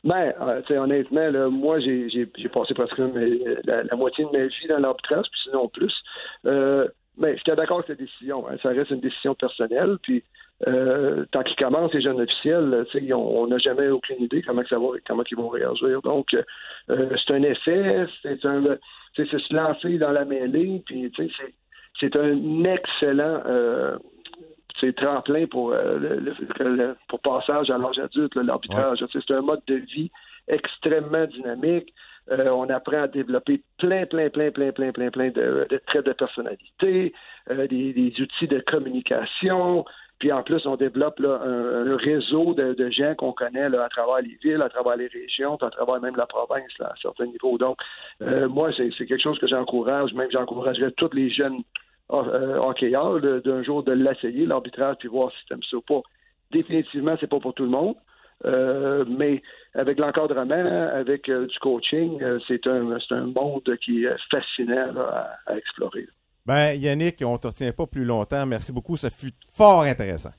Ben, 0.03 0.33
euh, 0.41 0.79
honnêtement, 0.79 1.29
là, 1.29 1.49
moi, 1.49 1.79
j'ai, 1.81 2.27
passé 2.53 2.75
presque 2.75 2.99
la, 2.99 3.97
moitié 3.97 4.25
de 4.25 4.31
ma 4.31 4.47
vie 4.47 4.67
dans 4.69 4.79
l'arbitrage, 4.79 5.27
puis 5.31 5.41
sinon 5.45 5.69
plus. 5.69 5.95
Euh, 6.47 6.89
ben, 7.19 7.37
j'étais 7.37 7.55
d'accord 7.55 7.79
avec 7.79 7.89
cette 7.89 7.99
décision. 7.99 8.49
Hein. 8.49 8.57
ça 8.63 8.71
reste 8.71 8.91
une 8.91 9.01
décision 9.01 9.35
personnelle. 9.35 9.99
Puis, 10.03 10.25
euh, 10.67 11.25
tant 11.33 11.43
qu'ils 11.43 11.57
commencent, 11.57 11.93
les 11.95 12.03
jeunes 12.03 12.21
officiels, 12.21 12.85
on 13.13 13.47
n'a 13.47 13.59
jamais 13.59 13.89
aucune 13.89 14.23
idée 14.23 14.43
comment, 14.43 14.63
ça 14.69 14.79
va, 14.79 14.89
comment 15.07 15.25
ils 15.31 15.37
vont 15.37 15.49
réagir. 15.49 16.03
Donc, 16.03 16.35
euh, 16.35 17.17
c'est 17.27 17.35
un 17.35 17.43
essai, 17.43 18.07
c'est 18.23 18.45
un, 18.45 18.77
c'est 19.17 19.27
se 19.27 19.55
lancer 19.55 19.99
dans 19.99 20.13
la 20.13 20.25
mêlée, 20.25 20.83
puis 20.85 21.13
c'est, 21.17 21.29
c'est 21.99 22.17
un 22.17 22.65
excellent 22.65 23.43
euh, 23.47 23.99
c'est 24.81 24.95
tremplin 24.97 25.47
pour, 25.47 25.73
euh, 25.73 25.99
le, 25.99 26.97
pour 27.09 27.21
passage 27.21 27.71
à 27.71 27.79
l'âge 27.79 27.99
adulte, 27.99 28.35
l'arbitrage. 28.35 29.05
C'est 29.13 29.31
un 29.31 29.43
mode 29.43 29.63
de 29.67 29.77
vie 29.77 30.11
extrêmement 30.49 31.27
dynamique. 31.27 31.93
Euh, 32.31 32.49
on 32.51 32.69
apprend 32.69 33.03
à 33.03 33.09
développer 33.09 33.63
plein, 33.79 34.07
plein, 34.07 34.31
plein, 34.31 34.51
plein, 34.51 34.73
plein, 34.73 34.93
plein, 34.93 35.11
plein 35.11 35.31
de, 35.31 35.67
traits 35.87 36.07
de 36.07 36.13
personnalité, 36.13 37.13
euh, 37.51 37.67
des, 37.67 38.15
outils 38.21 38.49
de 38.49 38.61
communication. 38.61 39.85
Puis 40.19 40.31
en 40.33 40.43
plus, 40.43 40.67
on 40.67 40.77
développe 40.77 41.19
un, 41.21 41.97
réseau 41.97 42.53
de, 42.55 42.91
gens 42.91 43.15
qu'on 43.15 43.33
connaît 43.33 43.65
à 43.65 43.89
travers 43.89 44.21
les 44.23 44.39
villes, 44.43 44.61
à 44.61 44.69
travers 44.69 44.97
les 44.97 45.07
régions, 45.07 45.57
à 45.57 45.71
travers 45.71 46.01
même 46.01 46.17
la 46.17 46.27
province 46.27 46.73
à 46.81 46.93
certains 47.01 47.25
niveaux. 47.25 47.57
Donc, 47.57 47.79
moi, 48.21 48.71
c'est 48.77 48.91
quelque 48.91 49.23
chose 49.23 49.39
que 49.39 49.47
j'encourage, 49.47 50.13
même 50.13 50.31
j'encouragerais 50.31 50.91
tous 50.93 51.09
les 51.15 51.31
jeunes 51.31 51.63
hockeyeur 52.11 53.21
d'un 53.21 53.63
jour 53.63 53.83
de 53.83 53.93
l'essayer, 53.93 54.47
l'arbitrage, 54.47 54.97
puis 54.99 55.09
voir 55.09 55.31
si 55.33 55.47
tu 55.47 55.55
aimes 55.55 55.63
ça 55.71 55.77
ou 55.77 55.83
pas. 55.83 56.03
définitivement, 56.51 57.17
c'est 57.21 57.31
pas 57.31 57.41
pour 57.41 57.55
tout 57.55 57.65
le 57.65 57.71
monde. 57.71 57.95
Euh, 58.47 59.05
mais 59.07 59.43
avec 59.75 59.99
l'encadrement, 59.99 60.89
avec 60.95 61.29
euh, 61.29 61.47
du 61.47 61.59
coaching, 61.59 62.23
euh, 62.23 62.39
c'est 62.49 62.67
un, 62.67 62.97
un 63.11 63.27
monde 63.27 63.77
qui 63.85 64.05
est 64.05 64.17
fascinant 64.31 64.93
là, 64.93 65.39
à, 65.47 65.53
à 65.53 65.57
explorer. 65.59 66.09
Ben, 66.47 66.73
Yannick, 66.73 67.23
on 67.23 67.35
ne 67.35 67.39
te 67.39 67.49
retient 67.49 67.73
pas 67.73 67.87
plus 67.87 68.05
longtemps. 68.05 68.47
Merci 68.47 68.73
beaucoup. 68.73 68.97
Ça 68.97 69.11
fut 69.11 69.33
fort 69.53 69.83
intéressant. 69.83 70.33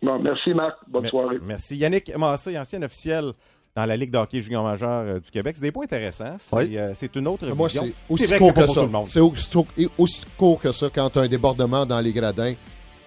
Bon, 0.00 0.18
merci 0.18 0.54
Marc. 0.54 0.78
Bonne 0.88 1.06
soirée. 1.06 1.38
Merci. 1.42 1.76
Yannick 1.76 2.16
Massé, 2.16 2.58
ancien 2.58 2.82
officiel 2.82 3.32
dans 3.78 3.84
la 3.86 3.96
Ligue 3.96 4.10
d'hockey 4.10 4.40
junior 4.40 4.64
majeur 4.64 5.04
euh, 5.06 5.20
du 5.20 5.30
Québec. 5.30 5.54
C'est 5.56 5.62
des 5.62 5.70
points 5.70 5.84
intéressants. 5.84 6.36
C'est 6.38 6.56
Oui. 6.56 6.76
euh, 6.76 6.90
c'est 6.94 7.14
une 7.14 7.28
autre 7.28 7.46
Moi, 7.46 7.68
vision. 7.68 7.84
c'est 7.84 7.94
aussi 8.12 8.26
vrai 8.26 8.38
court 8.38 8.54
que 8.54 8.66
ça. 8.66 8.82
C'est 9.06 9.20
aussi, 9.20 9.48
aussi 9.96 10.22
court 10.36 10.60
que 10.60 10.72
ça. 10.72 10.88
Quand 10.92 11.08
tu 11.10 11.18
as 11.20 11.22
un 11.22 11.28
débordement 11.28 11.86
dans 11.86 12.00
les 12.00 12.12
gradins, 12.12 12.54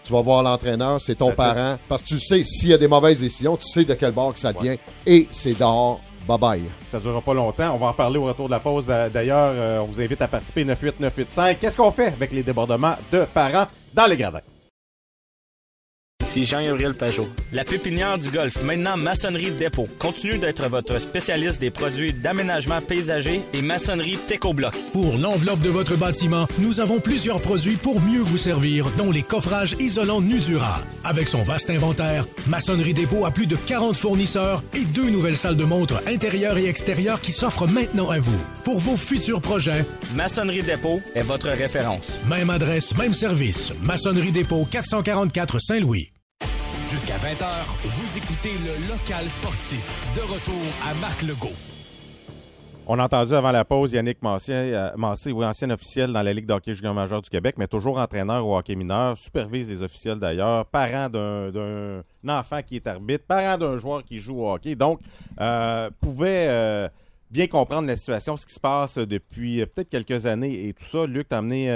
tu 0.03 0.13
vas 0.13 0.21
voir 0.21 0.41
l'entraîneur, 0.43 1.01
c'est 1.01 1.15
ton 1.15 1.31
parent, 1.33 1.77
parce 1.89 2.01
que 2.01 2.07
tu 2.07 2.19
sais, 2.21 2.43
s'il 2.43 2.69
y 2.69 2.73
a 2.73 2.77
des 2.77 2.87
mauvaises 2.87 3.19
décisions, 3.19 3.57
tu 3.57 3.67
sais 3.67 3.83
de 3.83 3.93
quel 3.93 4.11
bord 4.13 4.33
que 4.33 4.39
ça 4.39 4.51
vient, 4.53 4.75
et 5.05 5.27
c'est 5.31 5.57
dehors. 5.59 5.99
Bye-bye. 6.27 6.61
Ça 6.85 6.97
ne 6.97 7.01
durera 7.03 7.19
pas 7.19 7.33
longtemps. 7.33 7.73
On 7.73 7.77
va 7.77 7.87
en 7.87 7.93
parler 7.93 8.17
au 8.19 8.23
retour 8.25 8.45
de 8.45 8.51
la 8.51 8.59
pause. 8.59 8.85
D'a- 8.85 9.09
D'ailleurs, 9.09 9.51
euh, 9.55 9.79
on 9.79 9.85
vous 9.87 9.99
invite 9.99 10.21
à 10.21 10.27
participer 10.27 10.63
98985. 10.63 11.59
Qu'est-ce 11.59 11.75
qu'on 11.75 11.91
fait 11.91 12.07
avec 12.07 12.31
les 12.31 12.43
débordements 12.43 12.95
de 13.11 13.25
parents 13.33 13.65
dans 13.93 14.05
les 14.05 14.15
gradins? 14.17 14.39
Ici 16.31 16.45
Jean-Gabriel 16.45 16.93
Pajot. 16.93 17.27
La 17.51 17.65
pépinière 17.65 18.17
du 18.17 18.29
Golfe, 18.29 18.63
maintenant 18.63 18.95
maçonnerie 18.95 19.51
dépôt, 19.51 19.89
continue 19.99 20.37
d'être 20.37 20.65
votre 20.69 20.97
spécialiste 21.01 21.59
des 21.59 21.71
produits 21.71 22.13
d'aménagement 22.13 22.79
paysager 22.79 23.41
et 23.53 23.61
maçonnerie 23.61 24.17
Téco-Bloc. 24.27 24.73
Pour 24.93 25.17
l'enveloppe 25.17 25.59
de 25.59 25.67
votre 25.67 25.97
bâtiment, 25.97 26.47
nous 26.57 26.79
avons 26.79 27.01
plusieurs 27.01 27.41
produits 27.41 27.75
pour 27.75 27.99
mieux 27.99 28.21
vous 28.21 28.37
servir, 28.37 28.89
dont 28.97 29.11
les 29.11 29.23
coffrages 29.23 29.75
isolants 29.81 30.21
Nudura. 30.21 30.79
Avec 31.03 31.27
son 31.27 31.43
vaste 31.43 31.69
inventaire, 31.69 32.25
Maçonnerie 32.47 32.93
Dépôt 32.93 33.25
a 33.25 33.31
plus 33.31 33.47
de 33.47 33.57
40 33.57 33.97
fournisseurs 33.97 34.63
et 34.73 34.85
deux 34.85 35.09
nouvelles 35.09 35.35
salles 35.35 35.57
de 35.57 35.65
montre 35.65 36.01
intérieures 36.07 36.57
et 36.57 36.67
extérieures 36.69 37.19
qui 37.19 37.33
s'offrent 37.33 37.67
maintenant 37.67 38.09
à 38.09 38.19
vous. 38.19 38.39
Pour 38.63 38.79
vos 38.79 38.95
futurs 38.95 39.41
projets, 39.41 39.83
Maçonnerie 40.15 40.63
dépôt 40.63 41.01
est 41.13 41.23
votre 41.23 41.49
référence. 41.49 42.21
même 42.29 42.49
adresse, 42.49 42.95
même 42.97 43.13
service. 43.13 43.73
Maçonnerie 43.83 44.31
Dépôt 44.31 44.65
444 44.71 45.59
Saint-Louis. 45.59 46.07
Jusqu'à 46.91 47.15
20h, 47.15 47.45
vous 47.85 48.17
écoutez 48.17 48.51
le 48.51 48.89
local 48.89 49.23
sportif. 49.29 49.95
De 50.13 50.19
retour 50.19 50.61
à 50.85 50.93
Marc 50.95 51.21
Legault. 51.21 51.55
On 52.85 52.99
a 52.99 53.05
entendu 53.05 53.33
avant 53.33 53.51
la 53.51 53.63
pause 53.63 53.93
Yannick 53.93 54.17
euh, 54.21 54.91
Massé, 54.97 55.31
oui, 55.31 55.45
ancien 55.45 55.69
officiel 55.69 56.11
dans 56.11 56.21
la 56.21 56.33
Ligue 56.33 56.45
d'hockey 56.45 56.73
junior 56.73 56.93
majeur 56.93 57.21
du 57.21 57.29
Québec, 57.29 57.55
mais 57.57 57.67
toujours 57.67 57.97
entraîneur 57.97 58.45
au 58.45 58.57
hockey 58.57 58.75
mineur, 58.75 59.17
supervise 59.17 59.69
les 59.69 59.83
officiels 59.83 60.19
d'ailleurs, 60.19 60.65
parent 60.65 61.07
d'un 61.09 62.03
enfant 62.27 62.61
qui 62.61 62.75
est 62.75 62.87
arbitre, 62.87 63.23
parent 63.25 63.57
d'un 63.57 63.77
joueur 63.77 64.03
qui 64.03 64.17
joue 64.17 64.41
au 64.41 64.51
hockey. 64.51 64.75
Donc, 64.75 64.99
euh, 65.39 65.89
pouvait 66.01 66.47
euh, 66.49 66.89
bien 67.29 67.47
comprendre 67.47 67.87
la 67.87 67.95
situation, 67.95 68.35
ce 68.35 68.45
qui 68.45 68.53
se 68.53 68.59
passe 68.59 68.97
depuis 68.97 69.61
euh, 69.61 69.65
peut-être 69.65 69.89
quelques 69.89 70.25
années 70.25 70.67
et 70.67 70.73
tout 70.73 70.83
ça. 70.83 71.05
Luc, 71.05 71.29
t'as 71.29 71.37
amené, 71.37 71.71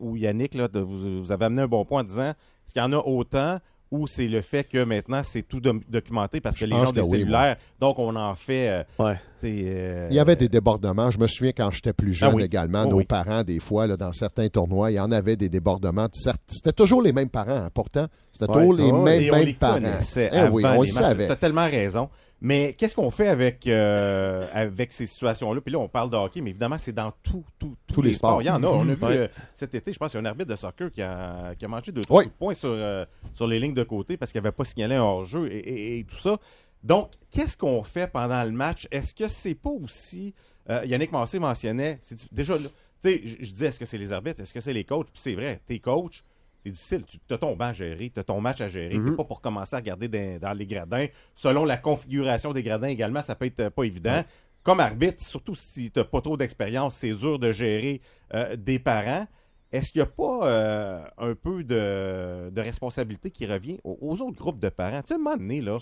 ou 0.00 0.16
Yannick, 0.16 0.54
là, 0.54 0.66
vous, 0.74 1.22
vous 1.22 1.30
avez 1.30 1.44
amené 1.44 1.62
un 1.62 1.68
bon 1.68 1.84
point 1.84 2.00
en 2.00 2.04
disant, 2.04 2.30
est-ce 2.30 2.72
qu'il 2.72 2.82
y 2.82 2.84
en 2.84 2.92
a 2.92 2.98
autant 2.98 3.60
ou 3.90 4.06
c'est 4.06 4.26
le 4.26 4.40
fait 4.42 4.64
que 4.64 4.82
maintenant 4.84 5.22
c'est 5.24 5.42
tout 5.42 5.60
documenté 5.60 6.40
parce 6.40 6.56
que 6.56 6.66
Je 6.66 6.70
les 6.70 6.76
gens 6.76 6.88
ont 6.88 6.92
des 6.92 7.00
oui, 7.02 7.10
cellulaires, 7.10 7.56
donc 7.80 7.98
on 7.98 8.14
en 8.16 8.34
fait... 8.34 8.68
euh, 8.68 8.82
Ouais. 8.98 9.14
euh, 9.44 10.08
Il 10.10 10.16
y 10.16 10.18
avait 10.18 10.34
des 10.36 10.48
débordements. 10.48 11.10
Je 11.10 11.18
me 11.18 11.26
souviens 11.28 11.52
quand 11.56 11.70
j'étais 11.70 11.92
plus 11.92 12.12
jeune 12.12 12.30
Ah 12.32 12.34
oui. 12.34 12.42
également, 12.42 12.82
Oh 12.86 12.90
nos 12.90 12.96
oui. 12.98 13.04
parents, 13.04 13.42
des 13.44 13.60
fois, 13.60 13.86
là, 13.86 13.96
dans 13.96 14.12
certains 14.12 14.48
tournois, 14.48 14.90
il 14.90 14.94
y 14.94 15.00
en 15.00 15.12
avait 15.12 15.36
des 15.36 15.48
débordements. 15.48 16.08
Certes, 16.12 16.40
C'était 16.48 16.72
toujours 16.72 17.02
les 17.02 17.12
mêmes 17.12 17.28
parents, 17.28 17.50
hein, 17.66 17.70
pourtant. 17.72 18.06
C'était 18.32 18.52
toujours 18.52 18.74
les 18.74 18.90
mêmes, 18.92 19.22
et 19.22 19.30
on 19.30 19.34
mêmes 19.34 19.44
les 19.46 19.54
parents. 19.54 19.78
Eh 19.80 20.42
oui, 20.50 20.64
on 20.64 20.72
les 20.82 20.88
le 20.88 20.92
savait. 20.92 21.26
T'as 21.28 21.36
tellement 21.36 21.66
raison. 21.66 22.08
Mais 22.42 22.74
qu'est-ce 22.74 22.94
qu'on 22.94 23.10
fait 23.10 23.28
avec, 23.28 23.66
euh, 23.66 24.46
avec 24.52 24.92
ces 24.92 25.06
situations-là? 25.06 25.60
Puis 25.62 25.72
là, 25.72 25.78
on 25.78 25.88
parle 25.88 26.10
de 26.10 26.16
hockey, 26.16 26.42
mais 26.42 26.50
évidemment, 26.50 26.76
c'est 26.78 26.92
dans 26.92 27.10
tout, 27.22 27.44
tout, 27.58 27.74
tous, 27.86 27.94
Tous 27.94 28.02
les, 28.02 28.10
les 28.10 28.14
sports. 28.14 28.30
sports. 28.32 28.42
Il 28.42 28.46
y 28.46 28.50
en 28.50 28.62
a. 28.62 28.66
On 28.66 28.88
a 28.88 28.94
vu 28.94 29.04
Ouais. 29.04 29.16
euh, 29.16 29.28
cet 29.54 29.74
été, 29.74 29.92
je 29.92 29.98
pense 29.98 30.10
qu'il 30.12 30.20
y 30.20 30.24
a 30.24 30.26
un 30.26 30.30
arbitre 30.30 30.50
de 30.50 30.56
soccer 30.56 30.92
qui 30.92 31.00
a, 31.00 31.54
qui 31.54 31.64
a 31.64 31.68
mangé 31.68 31.92
deux, 31.92 32.02
trois 32.02 32.22
coups 32.22 32.34
de 32.34 32.38
poing 32.38 32.52
sur, 32.54 32.68
euh, 32.70 33.06
sur 33.34 33.46
les 33.46 33.58
lignes 33.58 33.72
de 33.74 33.84
côté 33.84 34.16
parce 34.18 34.32
qu'il 34.32 34.40
n'avait 34.42 34.52
pas 34.52 34.64
signalé 34.66 34.96
un 34.96 35.02
hors-jeu 35.02 35.50
et, 35.50 35.56
et- 35.58 35.98
et 36.00 36.04
tout 36.04 36.18
ça. 36.18 36.36
Donc, 36.84 37.10
qu'est-ce 37.30 37.56
qu'on 37.56 37.82
fait 37.82 38.06
pendant 38.12 38.44
le 38.44 38.50
match? 38.52 38.86
Est-ce 38.90 39.14
que 39.14 39.28
c'est 39.28 39.54
pas 39.54 39.70
aussi. 39.70 40.34
Yannick 40.68 41.12
Massé 41.12 41.38
mentionnait. 41.38 42.00
Déjà, 42.32 42.58
tu 42.58 42.64
sais, 42.98 43.20
je 43.24 43.36
je 43.44 43.52
dis 43.52 43.64
est-ce 43.64 43.78
que 43.78 43.84
c'est 43.86 43.98
les 43.98 44.12
arbitres? 44.12 44.42
Est-ce 44.42 44.52
que 44.52 44.60
c'est 44.60 44.72
les 44.72 44.82
coachs? 44.84 45.06
Puis 45.12 45.20
c'est 45.22 45.34
vrai, 45.34 45.60
t'es 45.64 45.78
coach. 45.78 46.24
C'est 46.66 46.98
difficile. 46.98 47.04
Tu 47.28 47.34
as 47.34 47.38
ton 47.38 47.54
banc 47.56 47.66
à 47.66 47.72
gérer, 47.72 48.10
tu 48.10 48.18
as 48.20 48.24
ton 48.24 48.40
match 48.40 48.60
à 48.60 48.68
gérer. 48.68 48.96
Mhm. 48.98 49.10
T'es 49.10 49.16
pas 49.16 49.24
pour 49.24 49.40
commencer 49.40 49.74
à 49.76 49.78
regarder 49.78 50.08
dans, 50.08 50.38
dans 50.40 50.52
les 50.52 50.66
gradins. 50.66 51.06
Selon 51.34 51.64
la 51.64 51.76
configuration 51.76 52.52
des 52.52 52.62
gradins 52.62 52.88
également, 52.88 53.22
ça 53.22 53.34
peut 53.34 53.46
être 53.46 53.60
euh, 53.60 53.70
pas 53.70 53.84
évident. 53.84 54.24
Comme 54.62 54.80
arbitre, 54.80 55.22
surtout 55.22 55.54
si 55.54 55.90
tu 55.92 56.02
pas 56.04 56.20
trop 56.20 56.36
d'expérience, 56.36 56.96
c'est 56.96 57.12
dur 57.12 57.38
de 57.38 57.52
gérer 57.52 58.00
euh, 58.34 58.56
des 58.56 58.78
parents. 58.80 59.26
Est-ce 59.72 59.92
qu'il 59.92 60.00
n'y 60.00 60.08
a 60.08 60.10
pas 60.10 60.48
euh, 60.48 61.04
un 61.18 61.34
peu 61.34 61.62
de, 61.62 62.50
de 62.50 62.60
responsabilité 62.60 63.30
qui 63.30 63.46
revient 63.46 63.78
aux, 63.84 63.98
aux 64.00 64.20
autres 64.22 64.36
groupes 64.38 64.58
de 64.60 64.68
parents? 64.68 65.02
Tu 65.02 65.08
sais, 65.08 65.14
à 65.14 65.16
un 65.16 65.20
moment 65.20 65.36
donné, 65.36 65.60
là, 65.60 65.76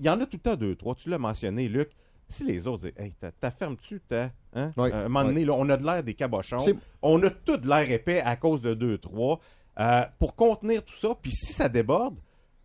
il 0.00 0.06
y 0.06 0.08
en 0.08 0.20
a 0.20 0.26
tout 0.26 0.36
le 0.36 0.38
temps 0.40 0.56
deux, 0.56 0.74
trois. 0.74 0.94
Tu 0.94 1.08
l'as 1.08 1.18
mentionné, 1.18 1.68
Luc. 1.68 1.90
Si 2.28 2.42
les 2.44 2.66
autres 2.66 2.82
disent, 2.82 2.92
hey, 2.98 3.12
fermes-tu, 3.56 4.00
t'as. 4.08 4.30
Hein? 4.54 4.72
Oui, 4.76 4.90
Euh, 4.92 4.94
à 4.94 4.98
un 5.04 5.08
moment 5.08 5.22
donné, 5.24 5.44
là, 5.44 5.52
on 5.54 5.68
a 5.68 5.76
de 5.76 5.84
l'air 5.84 6.02
des 6.02 6.14
cabochons. 6.14 6.58
On 7.02 7.22
a 7.22 7.30
tout 7.30 7.56
de 7.56 7.68
l'air 7.68 7.88
épais 7.88 8.20
à 8.20 8.34
cause 8.34 8.62
de 8.62 8.74
deux, 8.74 8.98
trois. 8.98 9.38
Euh, 9.78 10.02
pour 10.18 10.34
contenir 10.34 10.82
tout 10.84 10.94
ça, 10.96 11.14
puis 11.20 11.32
si 11.32 11.52
ça 11.52 11.68
déborde, 11.68 12.16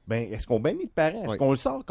ben, 0.07 0.32
est-ce 0.32 0.47
qu'on 0.47 0.59
bannit 0.59 0.84
le 0.84 0.89
parent? 0.89 1.22
Est-ce 1.24 1.32
Oui. 1.32 1.38
qu'on 1.38 1.51
le 1.51 1.55
sort? 1.57 1.84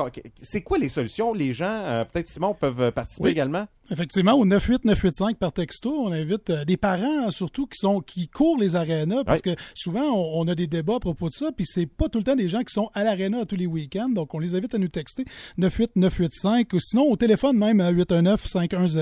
C'est 0.42 0.62
quoi 0.62 0.78
les 0.78 0.88
solutions? 0.88 1.32
Les 1.32 1.52
gens, 1.52 1.66
euh, 1.66 2.04
peut-être 2.04 2.26
Simon, 2.26 2.54
peuvent 2.54 2.80
euh, 2.82 2.90
participer 2.90 3.24
Oui. 3.26 3.30
également? 3.32 3.66
Effectivement, 3.90 4.34
au 4.34 4.44
98985 4.44 5.36
par 5.36 5.52
texto, 5.52 5.92
on 5.92 6.12
invite 6.12 6.50
euh, 6.50 6.64
des 6.64 6.76
parents 6.76 7.30
surtout 7.30 7.66
qui 7.66 7.76
sont 7.78 8.00
qui 8.00 8.28
courent 8.28 8.58
les 8.58 8.76
arénas 8.76 9.24
parce 9.24 9.40
que 9.40 9.50
souvent 9.74 10.02
on, 10.04 10.40
on 10.40 10.48
a 10.48 10.54
des 10.54 10.66
débats 10.66 10.96
à 10.96 11.00
propos 11.00 11.28
de 11.28 11.34
ça 11.34 11.50
puis 11.56 11.66
c'est 11.66 11.86
pas 11.86 12.08
tout 12.08 12.18
le 12.18 12.24
temps 12.24 12.36
des 12.36 12.48
gens 12.48 12.60
qui 12.60 12.72
sont 12.72 12.88
à 12.94 13.02
l'aréna 13.04 13.44
tous 13.46 13.56
les 13.56 13.66
week-ends 13.66 14.08
donc 14.08 14.32
on 14.34 14.38
les 14.38 14.54
invite 14.54 14.74
à 14.74 14.78
nous 14.78 14.88
texter 14.88 15.24
98985 15.58 16.72
ou 16.72 16.80
sinon 16.80 17.02
au 17.10 17.16
téléphone 17.16 17.56
même 17.56 17.80
à 17.80 17.90
819 17.90 18.46
510 18.46 18.98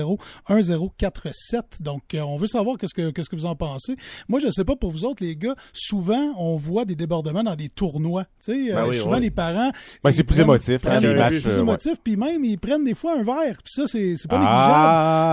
1047 0.49 1.81
donc 1.81 2.01
euh, 2.13 2.21
on 2.21 2.37
veut 2.37 2.47
savoir 2.47 2.77
qu'est-ce 2.77 2.93
que 2.93 3.11
qu'est-ce 3.11 3.29
que 3.29 3.35
vous 3.35 3.45
en 3.45 3.55
pensez. 3.55 3.95
Moi 4.27 4.39
je 4.39 4.49
sais 4.49 4.63
pas 4.63 4.75
pour 4.75 4.91
vous 4.91 5.05
autres 5.05 5.23
les 5.23 5.35
gars, 5.35 5.55
souvent 5.73 6.33
on 6.37 6.57
voit 6.57 6.85
des 6.85 6.95
débordements 6.95 7.43
dans 7.43 7.55
des 7.55 7.69
tournois, 7.69 8.23
tu 8.43 8.53
sais 8.53 8.71
Ben 8.73 8.77
euh, 8.79 8.87
oui, 8.89 8.95
souvent 8.97 9.15
oui. 9.15 9.21
les 9.21 9.31
parents 9.31 9.71
Ben, 10.03 10.11
c'est 10.11 10.23
plus 10.23 10.39
émotif, 10.39 10.85
hein, 10.85 10.99
les 10.99 11.13
matchs, 11.13 11.41
plus 11.41 11.57
émotif, 11.57 11.93
puis 12.03 12.15
même 12.15 12.43
ils 12.43 12.57
prennent 12.57 12.83
des 12.83 12.95
fois 12.95 13.17
un 13.19 13.23
verre 13.23 13.57
puis 13.63 13.71
ça 13.73 13.83
c'est 13.85 14.15
c'est 14.15 14.27
pas 14.29 14.37
Ah, 14.37 14.39
négligeable. 14.39 14.78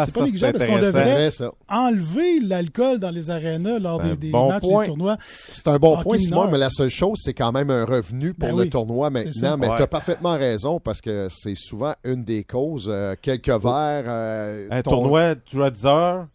C'est 0.06 0.14
pas 0.14 0.24
négligeable 0.24 0.58
parce 0.58 0.70
qu'on 0.70 0.78
devrait 0.78 1.30
enlever 1.68 2.40
l'alcool 2.40 2.98
dans 2.98 3.10
les 3.10 3.30
arénas 3.30 3.78
lors 3.78 4.00
des, 4.00 4.10
un 4.10 4.14
des 4.14 4.30
bon 4.30 4.48
matchs 4.48 4.62
point. 4.62 4.82
des 4.82 4.88
tournois. 4.88 5.16
C'est 5.20 5.68
un 5.68 5.78
bon 5.78 5.96
point, 6.02 6.18
Simon, 6.18 6.48
mais 6.50 6.58
la 6.58 6.70
seule 6.70 6.90
chose, 6.90 7.18
c'est 7.22 7.34
quand 7.34 7.52
même 7.52 7.70
un 7.70 7.84
revenu 7.84 8.34
pour 8.34 8.48
Ben 8.48 8.56
le 8.56 8.62
oui, 8.64 8.70
tournoi 8.70 9.10
maintenant. 9.10 9.56
Mais 9.58 9.68
Ouais. 9.68 9.76
tu 9.76 9.82
as 9.82 9.86
parfaitement 9.86 10.34
raison 10.36 10.80
parce 10.80 11.00
que 11.00 11.28
c'est 11.30 11.54
souvent 11.56 11.94
une 12.04 12.22
des 12.24 12.44
causes. 12.44 12.86
euh, 12.88 13.14
quelques 13.20 13.48
verres. 13.48 14.04
euh, 14.06 14.68
Un 14.70 14.82
ton- 14.82 14.90
tournoi, 14.92 15.34
tu 15.36 15.56
joues 15.56 15.62
à 15.64 15.70
10 15.70 15.86
heures, 15.86 16.26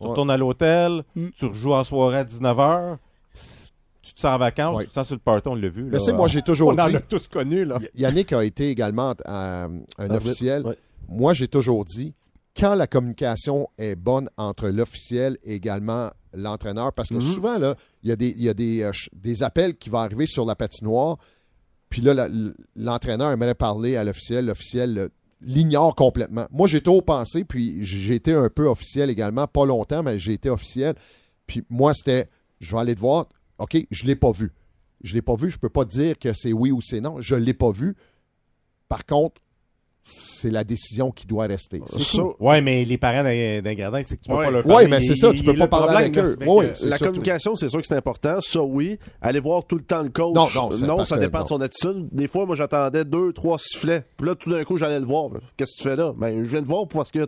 tu 0.00 0.04
Ouais. 0.04 0.10
retournes 0.10 0.30
à 0.30 0.36
l'hôtel, 0.36 1.02
Mm. 1.16 1.26
tu 1.36 1.46
rejoues 1.46 1.72
en 1.74 1.84
soirée 1.84 2.18
à 2.18 2.24
19 2.24 2.58
heures, 2.58 2.98
tu 4.02 4.14
te 4.14 4.20
sens 4.20 4.34
en 4.34 4.38
vacances, 4.38 4.76
Ouais. 4.76 4.84
tu 4.84 4.88
te 4.90 4.94
sens 4.94 5.06
sur 5.06 5.16
le 5.16 5.20
party, 5.20 5.48
on 5.48 5.54
l'a 5.54 5.68
vu. 5.68 5.84
Mais 5.84 5.98
c'est 5.98 6.12
moi, 6.12 6.28
j'ai 6.28 6.42
toujours 6.42 6.68
on 6.76 6.78
en 6.78 6.88
dit- 6.88 6.96
a 6.96 7.00
tous 7.00 7.28
connu, 7.28 7.64
là. 7.64 7.78
Yannick 7.94 8.32
a 8.32 8.44
été 8.44 8.70
également 8.70 9.14
euh, 9.26 9.68
un 9.98 10.04
Arbitre, 10.04 10.16
officiel. 10.26 10.62
ouais. 10.66 10.78
Moi, 11.08 11.34
j'ai 11.34 11.48
toujours 11.48 11.84
dit, 11.84 12.14
quand 12.56 12.74
la 12.74 12.86
communication 12.86 13.68
est 13.78 13.94
bonne 13.96 14.28
entre 14.36 14.68
l'officiel 14.68 15.38
et 15.44 15.54
également 15.54 16.10
l'entraîneur, 16.32 16.92
parce 16.92 17.08
que 17.08 17.14
Mhm. 17.14 17.20
souvent, 17.20 17.58
là, 17.58 17.76
il 18.02 18.10
y 18.10 18.12
a, 18.12 18.16
des, 18.16 18.28
il 18.30 18.42
y 18.42 18.48
a 18.48 18.54
des, 18.54 18.82
euh, 18.82 18.92
des 19.12 19.42
appels 19.42 19.76
qui 19.76 19.90
vont 19.90 19.98
arriver 19.98 20.26
sur 20.26 20.44
la 20.44 20.54
patinoire, 20.56 21.16
puis 21.88 22.02
là, 22.02 22.28
l'entraîneur 22.76 23.30
aimerait 23.30 23.54
parler 23.54 23.96
à 23.96 24.04
l'officiel, 24.04 24.46
l'officiel 24.46 25.08
l'ignore 25.40 25.94
complètement. 25.94 26.46
Moi, 26.50 26.66
j'ai 26.68 26.80
toujours 26.82 27.04
pensé, 27.04 27.44
puis 27.44 27.82
j'ai 27.82 28.16
été 28.16 28.32
un 28.34 28.48
peu 28.50 28.66
officiel 28.66 29.08
également, 29.08 29.46
pas 29.46 29.64
longtemps, 29.64 30.02
mais 30.02 30.18
j'ai 30.18 30.32
été 30.34 30.50
officiel. 30.50 30.96
Puis 31.46 31.64
moi, 31.70 31.94
c'était, 31.94 32.28
je 32.60 32.72
vais 32.72 32.80
aller 32.82 32.94
te 32.94 33.00
voir, 33.00 33.28
OK, 33.58 33.76
je 33.90 34.04
l'ai 34.04 34.16
pas 34.16 34.32
vu. 34.32 34.52
Je 35.02 35.14
l'ai 35.14 35.22
pas 35.22 35.36
vu, 35.36 35.48
je 35.48 35.58
peux 35.58 35.68
pas 35.68 35.84
dire 35.84 36.18
que 36.18 36.32
c'est 36.34 36.52
oui 36.52 36.72
ou 36.72 36.80
c'est 36.82 37.00
non, 37.00 37.20
je 37.20 37.36
l'ai 37.36 37.54
pas 37.54 37.70
vu. 37.70 37.94
Par 38.88 39.06
contre, 39.06 39.40
c'est 40.10 40.50
la 40.50 40.64
décision 40.64 41.10
qui 41.10 41.26
doit 41.26 41.46
rester. 41.46 41.82
Ouais, 42.40 42.60
mais 42.62 42.84
les 42.84 42.96
parents 42.96 43.22
d'un 43.22 43.74
gradin, 43.74 44.00
c'est 44.06 44.16
que 44.16 44.22
tu 44.22 44.28
peux 44.30 44.36
Ouais. 44.36 44.44
pas 44.46 44.50
leur 44.50 44.66
Ouais, 44.66 44.72
parler. 44.72 44.86
mais 44.88 45.00
c'est 45.00 45.14
ça, 45.16 45.32
tu 45.34 45.44
peux 45.44 45.54
pas 45.54 45.64
le 45.64 45.70
parler 45.70 45.96
avec 45.96 46.16
eux. 46.18 46.36
la 46.86 46.96
ça. 46.96 47.06
communication, 47.06 47.56
c'est 47.56 47.68
sûr 47.68 47.80
que 47.80 47.86
c'est 47.86 47.96
important. 47.96 48.40
Ça, 48.40 48.62
oui. 48.62 48.98
Aller 49.20 49.40
voir 49.40 49.64
tout 49.66 49.76
le 49.76 49.82
temps 49.84 50.02
le 50.02 50.08
coach. 50.08 50.34
Non, 50.34 50.48
non, 50.86 50.96
parce 50.96 51.08
ça 51.10 51.16
que- 51.16 51.20
dépend 51.20 51.38
non. 51.38 51.44
de 51.44 51.48
son 51.48 51.60
attitude. 51.60 52.08
Des 52.12 52.26
fois, 52.26 52.46
moi, 52.46 52.56
j'attendais 52.56 53.04
deux, 53.04 53.32
trois 53.32 53.58
sifflets. 53.58 54.02
Puis 54.16 54.26
là, 54.26 54.34
tout 54.34 54.50
d'un 54.50 54.64
coup, 54.64 54.76
j'allais 54.76 55.00
le 55.00 55.06
voir. 55.06 55.30
Qu'est-ce 55.56 55.72
que 55.76 55.82
tu 55.82 55.88
fais 55.88 55.96
là? 55.96 56.12
Ben, 56.16 56.44
je 56.44 56.50
viens 56.50 56.62
te 56.62 56.66
voir 56.66 56.86
parce 56.88 57.10
que 57.10 57.26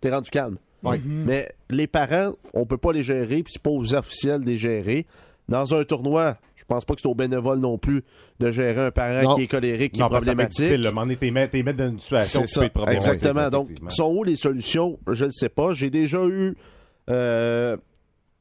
t'es 0.00 0.10
rendu 0.10 0.30
calme. 0.30 0.58
Ouais. 0.84 1.00
Mais 1.04 1.48
les 1.70 1.86
parents, 1.86 2.32
on 2.54 2.66
peut 2.66 2.76
pas 2.76 2.92
les 2.92 3.02
gérer, 3.02 3.42
puis 3.42 3.52
c'est 3.54 3.62
pas 3.62 3.70
aux 3.70 3.94
officiels 3.94 4.42
de 4.42 4.46
les 4.46 4.56
gérer. 4.58 5.06
Dans 5.48 5.74
un 5.74 5.82
tournoi, 5.82 6.36
pense 6.68 6.84
pas 6.84 6.94
que 6.94 7.00
c'est 7.00 7.08
au 7.08 7.14
bénévole 7.14 7.58
non 7.58 7.78
plus 7.78 8.04
de 8.38 8.50
gérer 8.52 8.86
un 8.86 8.90
parent 8.90 9.22
Non. 9.30 9.34
qui 9.36 9.42
est 9.42 9.46
colérique, 9.48 9.92
qui 9.94 10.00
Non, 10.00 10.06
est 10.06 10.10
problématique. 10.10 10.58
difficile, 10.60 10.82
là. 10.82 10.92
M'en 10.92 11.08
est- 11.08 11.16
t'es 11.16 11.30
mettre 11.30 11.76
dans 11.78 11.88
une 11.88 11.98
situation 11.98 12.42
C'est 12.46 12.52
qui 12.52 12.58
peut 12.60 12.64
être 12.66 12.72
problématique. 12.74 13.12
Exactement. 13.12 13.50
Donc, 13.50 13.68
sont 13.88 14.12
où 14.14 14.22
les 14.24 14.36
solutions? 14.36 14.98
Je 15.10 15.24
ne 15.24 15.30
sais 15.30 15.48
pas. 15.48 15.72
J'ai 15.72 15.90
déjà 15.90 16.24
eu 16.26 16.56
euh, 17.10 17.76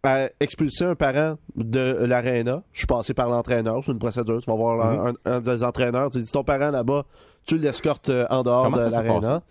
à 0.04 0.30
expulser 0.40 0.84
un 0.86 0.96
parent 0.96 1.38
de 1.56 1.98
l'aréna. 2.06 2.64
Je 2.74 2.80
suis 2.80 2.88
passé 2.88 3.14
par 3.14 3.30
l'entraîneur. 3.30 3.82
C'est 3.84 3.92
une 3.92 4.00
procédure. 4.00 4.42
Tu 4.42 4.50
vas 4.50 4.56
voir 4.58 4.78
Mhm. 5.08 5.14
un, 5.26 5.32
un 5.34 5.40
des 5.42 5.64
entraîneurs. 5.64 6.10
Tu 6.10 6.20
dis 6.20 6.32
ton 6.32 6.44
parent 6.44 6.70
là-bas, 6.72 7.06
tu 7.46 7.58
l'escortes 7.58 8.10
euh, 8.10 8.26
en 8.30 8.44
dehors 8.44 8.66
Comment 8.66 8.78
de 8.78 8.92
l'aréna. 8.92 9.42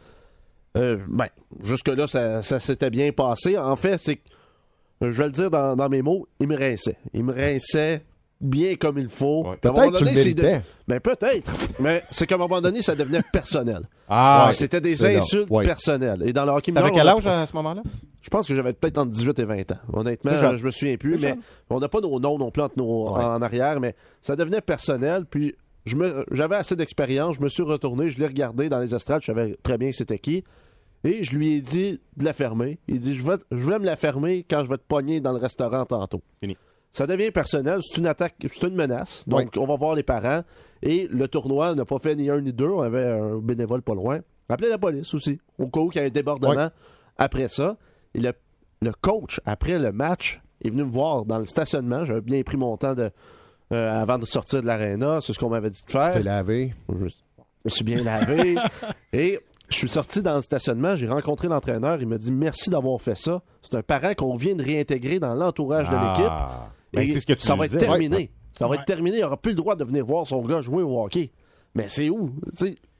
Euh, 0.76 0.98
ben, 1.08 1.26
jusque-là, 1.62 2.06
ça, 2.06 2.42
ça 2.42 2.60
s'était 2.60 2.90
bien 2.90 3.10
passé. 3.12 3.56
En 3.56 3.76
fait, 3.76 3.96
c'est 3.98 4.16
que, 4.16 4.22
je 5.00 5.06
vais 5.08 5.24
le 5.26 5.32
dire 5.32 5.50
dans, 5.50 5.74
dans 5.76 5.88
mes 5.88 6.02
mots, 6.02 6.26
il 6.38 6.48
me 6.48 6.56
rinçait. 6.56 6.96
Il 7.14 7.24
me 7.24 7.32
rinçait 7.32 8.04
bien 8.40 8.74
comme 8.76 8.98
il 8.98 9.08
faut. 9.08 9.44
Peut-être 9.60 9.98
tu 10.22 10.34
de-. 10.34 10.60
Ben, 10.86 11.00
peut-être. 11.00 11.50
Mais 11.80 12.02
c'est 12.10 12.26
qu'à 12.26 12.34
un 12.34 12.38
moment 12.38 12.60
donné, 12.60 12.82
ça 12.82 12.94
devenait 12.94 13.22
personnel. 13.32 13.88
Ah, 14.08 14.44
Ouais, 14.46 14.52
C'était 14.52 14.80
des 14.80 15.04
insultes 15.06 15.50
Ouais. 15.50 15.64
personnelles. 15.64 16.22
Et 16.26 16.32
dans 16.32 16.44
le 16.44 16.52
hockey 16.52 16.72
T'avais 16.72 16.90
quel 16.90 17.08
a- 17.08 17.14
âge 17.16 17.26
à 17.26 17.46
ce 17.46 17.54
moment-là? 17.54 17.82
Je 18.22 18.28
pense 18.28 18.48
que 18.48 18.54
j'avais 18.54 18.72
peut-être 18.72 18.98
entre 18.98 19.10
18 19.10 19.38
et 19.38 19.44
20 19.44 19.72
ans. 19.72 19.78
Honnêtement, 19.92 20.56
je 20.56 20.64
me 20.64 20.70
souviens 20.70 20.96
plus, 20.96 21.18
mais 21.18 21.36
on 21.70 21.78
n'a 21.78 21.88
pas 21.88 22.00
nos 22.00 22.18
noms 22.20 22.38
non 22.38 22.50
plus 22.50 22.62
entre 22.62 22.76
nos- 22.76 23.14
Ouais. 23.14 23.24
en 23.24 23.40
arrière, 23.40 23.80
mais 23.80 23.94
ça 24.20 24.36
devenait 24.36 24.60
personnel. 24.60 25.24
Puis 25.30 25.54
je 25.86 25.96
me, 25.96 26.24
j'avais 26.32 26.56
assez 26.56 26.74
d'expérience, 26.76 27.36
je 27.36 27.40
me 27.40 27.48
suis 27.48 27.62
retourné, 27.62 28.10
je 28.10 28.18
l'ai 28.18 28.26
regardé 28.26 28.68
dans 28.68 28.80
les 28.80 28.94
estrades, 28.94 29.20
je 29.22 29.26
savais 29.26 29.56
très 29.62 29.78
bien 29.78 29.92
c'était 29.92 30.18
qui. 30.18 30.42
Et 31.04 31.22
je 31.22 31.36
lui 31.36 31.52
ai 31.54 31.60
dit 31.60 32.00
de 32.16 32.24
la 32.24 32.32
fermer. 32.32 32.78
Il 32.88 32.98
dit 32.98 33.14
Je 33.14 33.22
vais, 33.22 33.36
je 33.52 33.64
vais 33.70 33.78
me 33.78 33.84
la 33.86 33.94
fermer 33.94 34.44
quand 34.50 34.64
je 34.64 34.68
vais 34.70 34.76
te 34.78 34.82
pogner 34.88 35.20
dans 35.20 35.30
le 35.32 35.38
restaurant 35.38 35.84
tantôt. 35.84 36.20
Fini. 36.40 36.56
Ça 36.96 37.06
devient 37.06 37.30
personnel, 37.30 37.78
c'est 37.82 37.98
une 37.98 38.06
attaque, 38.06 38.36
c'est 38.40 38.66
une 38.66 38.74
menace. 38.74 39.28
Donc, 39.28 39.54
on 39.58 39.66
va 39.66 39.76
voir 39.76 39.94
les 39.94 40.02
parents. 40.02 40.42
Et 40.82 41.06
le 41.10 41.28
tournoi 41.28 41.74
n'a 41.74 41.84
pas 41.84 41.98
fait 41.98 42.14
ni 42.14 42.30
un 42.30 42.40
ni 42.40 42.54
deux. 42.54 42.68
On 42.70 42.80
avait 42.80 43.04
un 43.04 43.36
bénévole 43.36 43.82
pas 43.82 43.94
loin. 43.94 44.20
Appelez 44.48 44.70
la 44.70 44.78
police 44.78 45.12
aussi, 45.12 45.38
au 45.58 45.66
cas 45.66 45.80
où 45.80 45.90
il 45.92 45.96
y 45.98 46.00
a 46.00 46.04
un 46.04 46.08
débordement 46.08 46.70
après 47.18 47.48
ça. 47.48 47.76
Et 48.14 48.20
le, 48.20 48.32
le 48.80 48.92
coach, 48.98 49.40
après 49.44 49.78
le 49.78 49.92
match, 49.92 50.40
est 50.64 50.70
venu 50.70 50.84
me 50.84 50.90
voir 50.90 51.26
dans 51.26 51.38
le 51.38 51.44
stationnement. 51.44 52.04
J'avais 52.04 52.22
bien 52.22 52.42
pris 52.42 52.56
mon 52.56 52.76
temps 52.78 52.94
de, 52.94 53.10
euh, 53.74 54.00
avant 54.02 54.16
de 54.18 54.24
sortir 54.24 54.62
de 54.62 54.66
l'aréna. 54.66 55.20
C'est 55.20 55.34
ce 55.34 55.38
qu'on 55.38 55.50
m'avait 55.50 55.68
dit 55.68 55.82
de 55.84 55.90
faire. 55.90 56.12
Tu 56.12 56.18
t'es 56.18 56.22
lavé. 56.22 56.72
Je 56.88 56.94
me 57.64 57.68
suis 57.68 57.84
bien 57.84 58.02
lavé. 58.04 58.56
et 59.12 59.38
je 59.68 59.76
suis 59.76 59.88
sorti 59.88 60.22
dans 60.22 60.36
le 60.36 60.42
stationnement, 60.42 60.96
j'ai 60.96 61.08
rencontré 61.08 61.48
l'entraîneur, 61.48 61.98
il 62.00 62.06
m'a 62.06 62.16
dit 62.16 62.32
merci 62.32 62.70
d'avoir 62.70 63.00
fait 63.02 63.16
ça. 63.18 63.42
C'est 63.60 63.74
un 63.74 63.82
parent 63.82 64.14
qu'on 64.16 64.36
vient 64.36 64.54
de 64.54 64.62
réintégrer 64.62 65.18
dans 65.18 65.34
l'entourage 65.34 65.90
de 65.90 65.94
Ah. 65.94 66.14
l'équipe. 66.16 66.75
Ben, 66.92 67.02
Et 67.02 67.06
c'est 67.06 67.20
ce 67.20 67.26
que 67.26 67.32
tu 67.34 67.42
ça 67.42 67.54
va 67.56 67.66
être 67.66 67.76
terminé. 67.76 68.16
Ouais. 68.16 68.30
Ça 68.54 68.66
va 68.66 68.70
Ouais. 68.72 68.76
être 68.78 68.84
terminé. 68.86 69.18
Il 69.18 69.22
n'aura 69.22 69.36
plus 69.36 69.50
le 69.52 69.56
droit 69.56 69.76
de 69.76 69.84
venir 69.84 70.04
voir 70.06 70.26
son 70.26 70.40
gars 70.42 70.60
jouer 70.60 70.82
au 70.82 71.02
hockey. 71.02 71.30
Mais 71.74 71.86
c'est 71.88 72.08
où? 72.08 72.32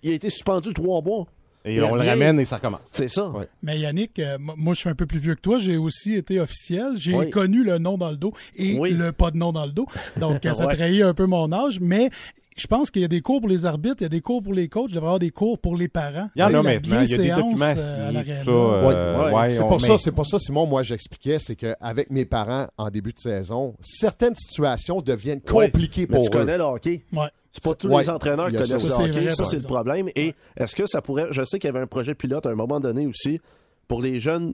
Il 0.03 0.11
a 0.11 0.15
été 0.15 0.29
suspendu 0.29 0.73
trois 0.75 1.01
mois. 1.01 1.27
Et 1.65 1.81
on 1.83 1.95
le 1.97 2.03
ramène 2.03 2.39
et 2.39 2.45
ça 2.45 2.57
recommence. 2.57 2.81
C'est 2.93 3.09
ça. 3.09 3.29
Ouais. 3.31 3.49
Mais 3.63 3.81
Yannick, 3.81 4.21
euh, 4.21 4.37
moi 4.39 4.73
je 4.75 4.81
suis 4.81 4.89
un 4.89 4.95
peu 4.95 5.07
plus 5.07 5.19
vieux 5.19 5.35
que 5.35 5.41
toi, 5.41 5.59
j'ai 5.59 5.77
aussi 5.77 6.15
été 6.15 6.39
officiel, 6.39 6.93
j'ai 6.97 7.13
Oui. 7.13 7.29
connu 7.29 7.65
le 7.65 7.79
nom 7.79 7.99
dans 7.99 8.11
le 8.13 8.17
dos 8.17 8.33
et 8.55 8.79
Oui. 8.79 8.93
le 8.93 9.11
pas 9.11 9.33
de 9.33 9.37
nom 9.37 9.51
dans 9.53 9.67
le 9.67 9.73
dos. 9.73 9.87
Donc 10.17 10.45
euh, 10.47 10.53
ça 10.53 10.67
Ouais. 10.69 10.75
trahit 10.77 11.03
un 11.03 11.13
peu 11.15 11.27
mon 11.27 11.51
âge, 11.53 11.81
mais 11.81 12.11
je 12.57 12.67
pense 12.67 12.91
qu'il 12.91 13.03
y 13.03 13.05
a 13.05 13.09
des 13.09 13.21
cours 13.21 13.41
pour 13.41 13.49
les 13.49 13.65
arbitres, 13.67 13.97
il 14.01 14.05
y 14.05 14.07
a 14.07 14.09
des 14.09 14.21
cours 14.21 14.43
pour 14.43 14.53
les 14.55 14.69
coachs, 14.69 14.87
il 14.89 14.95
devrait 14.95 15.05
y 15.07 15.09
avoir 15.09 15.19
des 15.19 15.31
cours 15.31 15.59
pour 15.59 15.77
les 15.77 15.89
parents. 15.89 16.29
Il 16.35 16.41
y 16.41 16.43
en 16.43 16.49
Tu 16.49 16.57
a 16.57 16.63
maintenant. 16.63 17.01
Il 17.03 17.11
y 17.11 17.15
a 17.15 17.17
des 17.19 17.29
documents 17.29 17.75
euh, 17.77 18.23
euh, 18.49 19.27
Ouais. 19.27 19.33
ouais, 19.35 19.51
c'est 19.53 19.59
pour 19.61 19.73
met- 19.73 19.79
ça, 19.79 19.99
c'est 19.99 20.13
pour 20.13 20.27
ça, 20.27 20.39
Simon, 20.39 20.67
moi 20.67 20.83
j'expliquais, 20.83 21.39
c'est 21.39 21.55
qu'avec 21.57 22.11
mes 22.11 22.25
parents 22.25 22.67
en 22.79 22.89
début 22.91 23.13
de 23.13 23.19
saison, 23.19 23.75
certaines 23.83 24.35
situations 24.37 25.01
deviennent 25.03 25.41
Ouais. 25.53 25.67
compliquées 25.71 26.07
Mais 26.09 26.17
pour 26.17 26.31
tu 26.31 26.37
eux. 26.37 26.41
connais 26.41 26.57
le 26.59 26.65
hockey. 26.65 27.03
Ouais. 27.13 27.27
C'est 27.53 27.63
pas 27.65 27.75
tous 27.75 27.89
Ouais. 27.89 28.03
les 28.03 28.11
entraîneurs 28.11 28.47
qui 28.49 28.53
connaissent 28.55 28.69
ça. 28.69 28.75
le 28.75 28.81
Ça, 28.81 28.97
c'est 28.97 29.03
hockey. 29.19 29.31
ça, 29.31 29.45
c'est 29.45 29.57
le 29.59 29.63
problème. 29.65 30.09
Et 30.15 30.35
est-ce 30.57 30.77
que 30.77 30.87
ça 30.87 31.01
pourrait. 31.01 31.27
Je 31.31 31.43
sais 31.45 31.59
qu'il 31.59 31.69
y 31.69 31.71
avait 31.71 31.81
un 31.81 31.87
projet 31.87 32.15
pilote 32.15 32.45
à 32.47 32.51
un 32.51 32.55
moment 32.55 32.81
donné 32.81 33.07
aussi 33.07 33.41
pour 33.89 34.03
les 34.03 34.21
jeunes 34.21 34.53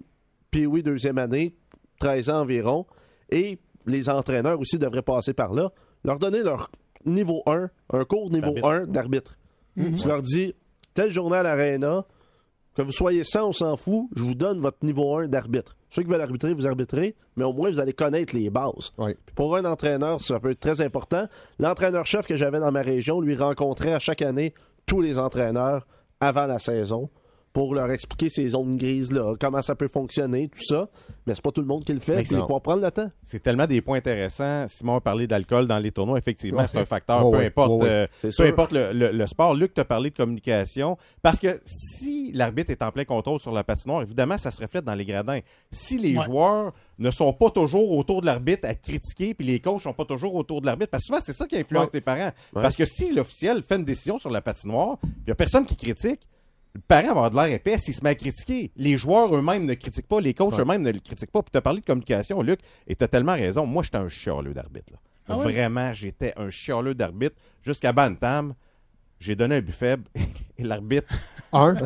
Pee-Wee 0.50 0.82
deuxième 0.82 1.18
année, 1.18 1.55
13 1.98 2.30
ans 2.30 2.40
environ, 2.42 2.86
et 3.30 3.59
les 3.86 4.09
entraîneurs 4.09 4.61
aussi 4.61 4.78
devraient 4.78 5.03
passer 5.03 5.32
par 5.32 5.53
là, 5.55 5.70
leur 6.05 6.18
donner 6.18 6.42
leur 6.42 6.70
niveau 7.07 7.42
1, 7.46 7.70
un 7.90 8.05
cours 8.05 8.30
niveau 8.30 8.53
D'arbitre. 8.53 8.68
1 8.68 8.86
d'arbitre. 8.86 9.38
Tu 9.74 10.09
leur 10.09 10.22
dis, 10.22 10.55
telle 10.94 11.11
journée 11.11 11.36
à 11.36 11.42
l'Arena, 11.42 12.05
que 12.74 12.82
vous 12.82 12.92
soyez 12.92 13.24
100 13.24 13.48
ou 13.48 13.53
100 13.53 13.76
fout, 13.76 14.09
je 14.16 14.24
vous 14.24 14.34
donne 14.34 14.61
votre 14.61 14.84
niveau 14.84 15.16
1 15.16 15.28
d'arbitre. 15.28 15.76
Ceux 15.90 16.03
qui 16.03 16.09
veulent 16.09 16.20
arbitrer, 16.20 16.55
vous 16.55 16.66
arbitrez, 16.66 17.14
mais 17.36 17.44
au 17.44 17.53
moins 17.53 17.70
vous 17.70 17.80
allez 17.80 17.92
connaître 17.92 18.34
les 18.34 18.48
bases. 18.48 18.92
Oui. 18.98 19.14
Pour 19.34 19.57
un 19.57 19.64
entraîneur, 19.64 20.20
ça 20.22 20.40
peut 20.40 20.50
être 20.50 20.61
très 20.61 20.80
important. 20.80 21.26
L'entraîneur-chef 21.59 22.26
que 22.26 22.36
j'avais 22.36 22.61
dans 22.61 22.72
ma 22.72 22.82
région, 22.82 23.20
lui 23.20 23.36
rencontrait 23.36 23.92
à 23.92 23.98
chaque 23.98 24.22
année 24.22 24.55
tous 24.86 25.00
les 25.00 25.18
entraîneurs 25.18 25.86
avant 26.20 26.46
la 26.46 26.59
saison 26.59 27.11
pour 27.53 27.74
leur 27.74 27.90
expliquer 27.90 28.30
ces 28.30 28.48
zones 28.48 28.76
grises-là, 28.76 29.34
comment 29.38 29.61
ça 29.61 29.74
peut 29.74 29.88
fonctionner, 29.88 30.48
tout 30.48 30.62
ça. 30.64 30.88
Mais 31.26 31.34
c'est 31.34 31.42
pas 31.42 31.50
tout 31.50 31.61
le 31.61 31.66
monde 31.66 31.84
qui 31.84 31.92
le 31.92 32.00
fait, 32.00 32.20
il 32.22 32.26
c'est- 32.26 32.36
faut 32.36 32.61
prendre 32.61 32.82
le 32.82 32.90
temps. 32.90 33.11
C'est 33.22 33.42
tellement 33.42 33.66
des 33.66 33.82
points 33.82 33.98
intéressants. 33.98 34.66
Simon 34.68 34.96
a 34.96 35.00
parlé 35.03 35.26
d'alcool 35.26 35.66
dans 35.66 35.78
les 35.78 35.90
tournois. 35.92 36.16
Effectivement, 36.18 36.61
Ouais. 36.62 36.66
c'est 36.68 36.78
un 36.78 36.86
facteur. 36.86 37.26
Ouais, 37.26 37.30
peu 37.32 37.38
ouais. 37.38 37.46
importe, 37.46 37.70
Ouais, 37.82 37.88
ouais. 37.88 38.09
euh, 38.24 38.30
peu 38.38 38.46
importe 38.46 38.72
le, 38.72 38.92
le- 38.92 39.11
le 39.11 39.26
sport. 39.26 39.55
Luc 39.55 39.74
t'a 39.74 39.84
parlé 39.84 40.09
de 40.11 40.16
communication. 40.16 40.96
Parce 41.20 41.38
que 41.38 41.61
si 41.66 42.32
l'arbitre 42.32 42.70
est 42.70 42.82
en 42.82 42.90
plein 42.90 43.05
contrôle 43.05 43.38
sur 43.38 43.53
la 43.53 43.64
patinoire, 43.64 44.03
évidemment, 44.03 44.38
ça 44.38 44.50
se 44.50 44.61
reflète 44.62 44.84
dans 44.84 44.94
les 44.94 45.05
gradins. 45.05 45.40
Si 45.70 45.98
les 45.98 46.16
Ouais. 46.16 46.24
joueurs 46.24 46.72
ne 46.98 47.11
sont 47.11 47.32
pas 47.34 47.50
toujours 47.50 47.90
autour 47.92 48.22
de 48.22 48.26
l'arbitre 48.26 48.66
à 48.66 48.74
critiquer, 48.74 49.34
puis 49.34 49.46
les 49.46 49.61
coachs 49.61 49.82
sont 49.82 49.92
pas 49.92 50.05
toujours 50.07 50.34
autour 50.36 50.61
de 50.62 50.66
l'arbitre, 50.66 50.90
parce 50.90 51.03
que 51.03 51.07
souvent, 51.09 51.20
c'est 51.20 51.32
ça 51.34 51.46
qui 51.46 51.57
influence 51.59 51.84
Ouais. 51.86 51.90
les 51.94 52.00
parents. 52.00 52.32
Ouais. 52.55 52.62
Parce 52.62 52.76
que 52.76 52.86
si 52.86 53.12
l'officiel 53.12 53.62
fait 53.62 53.76
une 53.76 53.84
décision 53.84 54.18
sur 54.18 54.30
la 54.30 54.40
patinoire, 54.40 54.96
il 55.05 55.24
n'y 55.26 55.32
a 55.32 55.34
personne 55.34 55.66
qui 55.66 55.76
critique, 55.76 56.20
va 56.88 56.98
avoir 57.10 57.30
de 57.30 57.36
l'air 57.36 57.46
épais 57.46 57.78
s'il 57.78 57.94
se 57.94 58.02
met 58.02 58.10
à 58.10 58.14
critiquer. 58.14 58.70
Les 58.76 58.96
joueurs 58.96 59.34
eux-mêmes 59.34 59.66
ne 59.66 59.74
critiquent 59.74 60.08
pas, 60.08 60.20
les 60.20 60.34
coachs 60.34 60.52
Ouais. 60.54 60.60
eux-mêmes 60.60 60.82
ne 60.82 60.90
le 60.92 61.00
critiquent 61.00 61.30
pas. 61.32 61.42
Puis 61.42 61.50
tu 61.50 61.58
as 61.58 61.62
parlé 61.62 61.80
de 61.80 61.84
communication, 61.86 62.40
Luc, 62.42 62.60
et 62.86 62.96
tu 62.96 63.04
as 63.04 63.08
tellement 63.08 63.34
raison. 63.34 63.66
Moi, 63.66 63.82
j'étais 63.82 63.98
un 63.98 64.08
chialeux 64.08 64.54
d'arbitre. 64.54 64.92
Ah? 65.28 65.36
Vraiment, 65.36 65.92
j'étais 65.92 66.32
un 66.36 66.50
chialeux 66.50 66.94
d'arbitre. 66.94 67.36
Jusqu'à 67.62 67.92
Bantam, 67.92 68.54
j'ai 69.20 69.36
donné 69.36 69.56
un 69.56 69.60
but 69.60 69.72
faible 69.72 70.04
et 70.58 70.64
l'arbitre, 70.64 71.12
Un, 71.54 71.76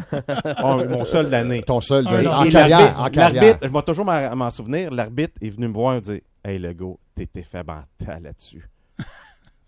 oh, 0.63 0.85
mon 0.89 1.05
seul 1.05 1.29
d'année. 1.29 1.61
ton 1.63 1.81
seul 1.81 2.07
Un, 2.07 2.25
en 2.27 2.49
carrière. 2.49 3.01
En 3.01 3.11
carrière. 3.11 3.59
Je 3.61 3.69
vais 3.69 3.83
toujours 3.83 4.05
m'en 4.05 4.51
souvenir, 4.51 4.93
l'arbitre 4.93 5.35
est 5.43 5.51
venu 5.51 5.67
me 5.69 5.73
voir 5.75 5.95
et 5.95 5.97
me 5.97 6.01
dire 6.03 6.21
Hey, 6.45 6.59
le 6.61 6.73
gars, 6.73 6.95
t'étais 7.17 7.43
faible 7.43 7.73
en 7.73 8.21
là-dessus. 8.21 8.65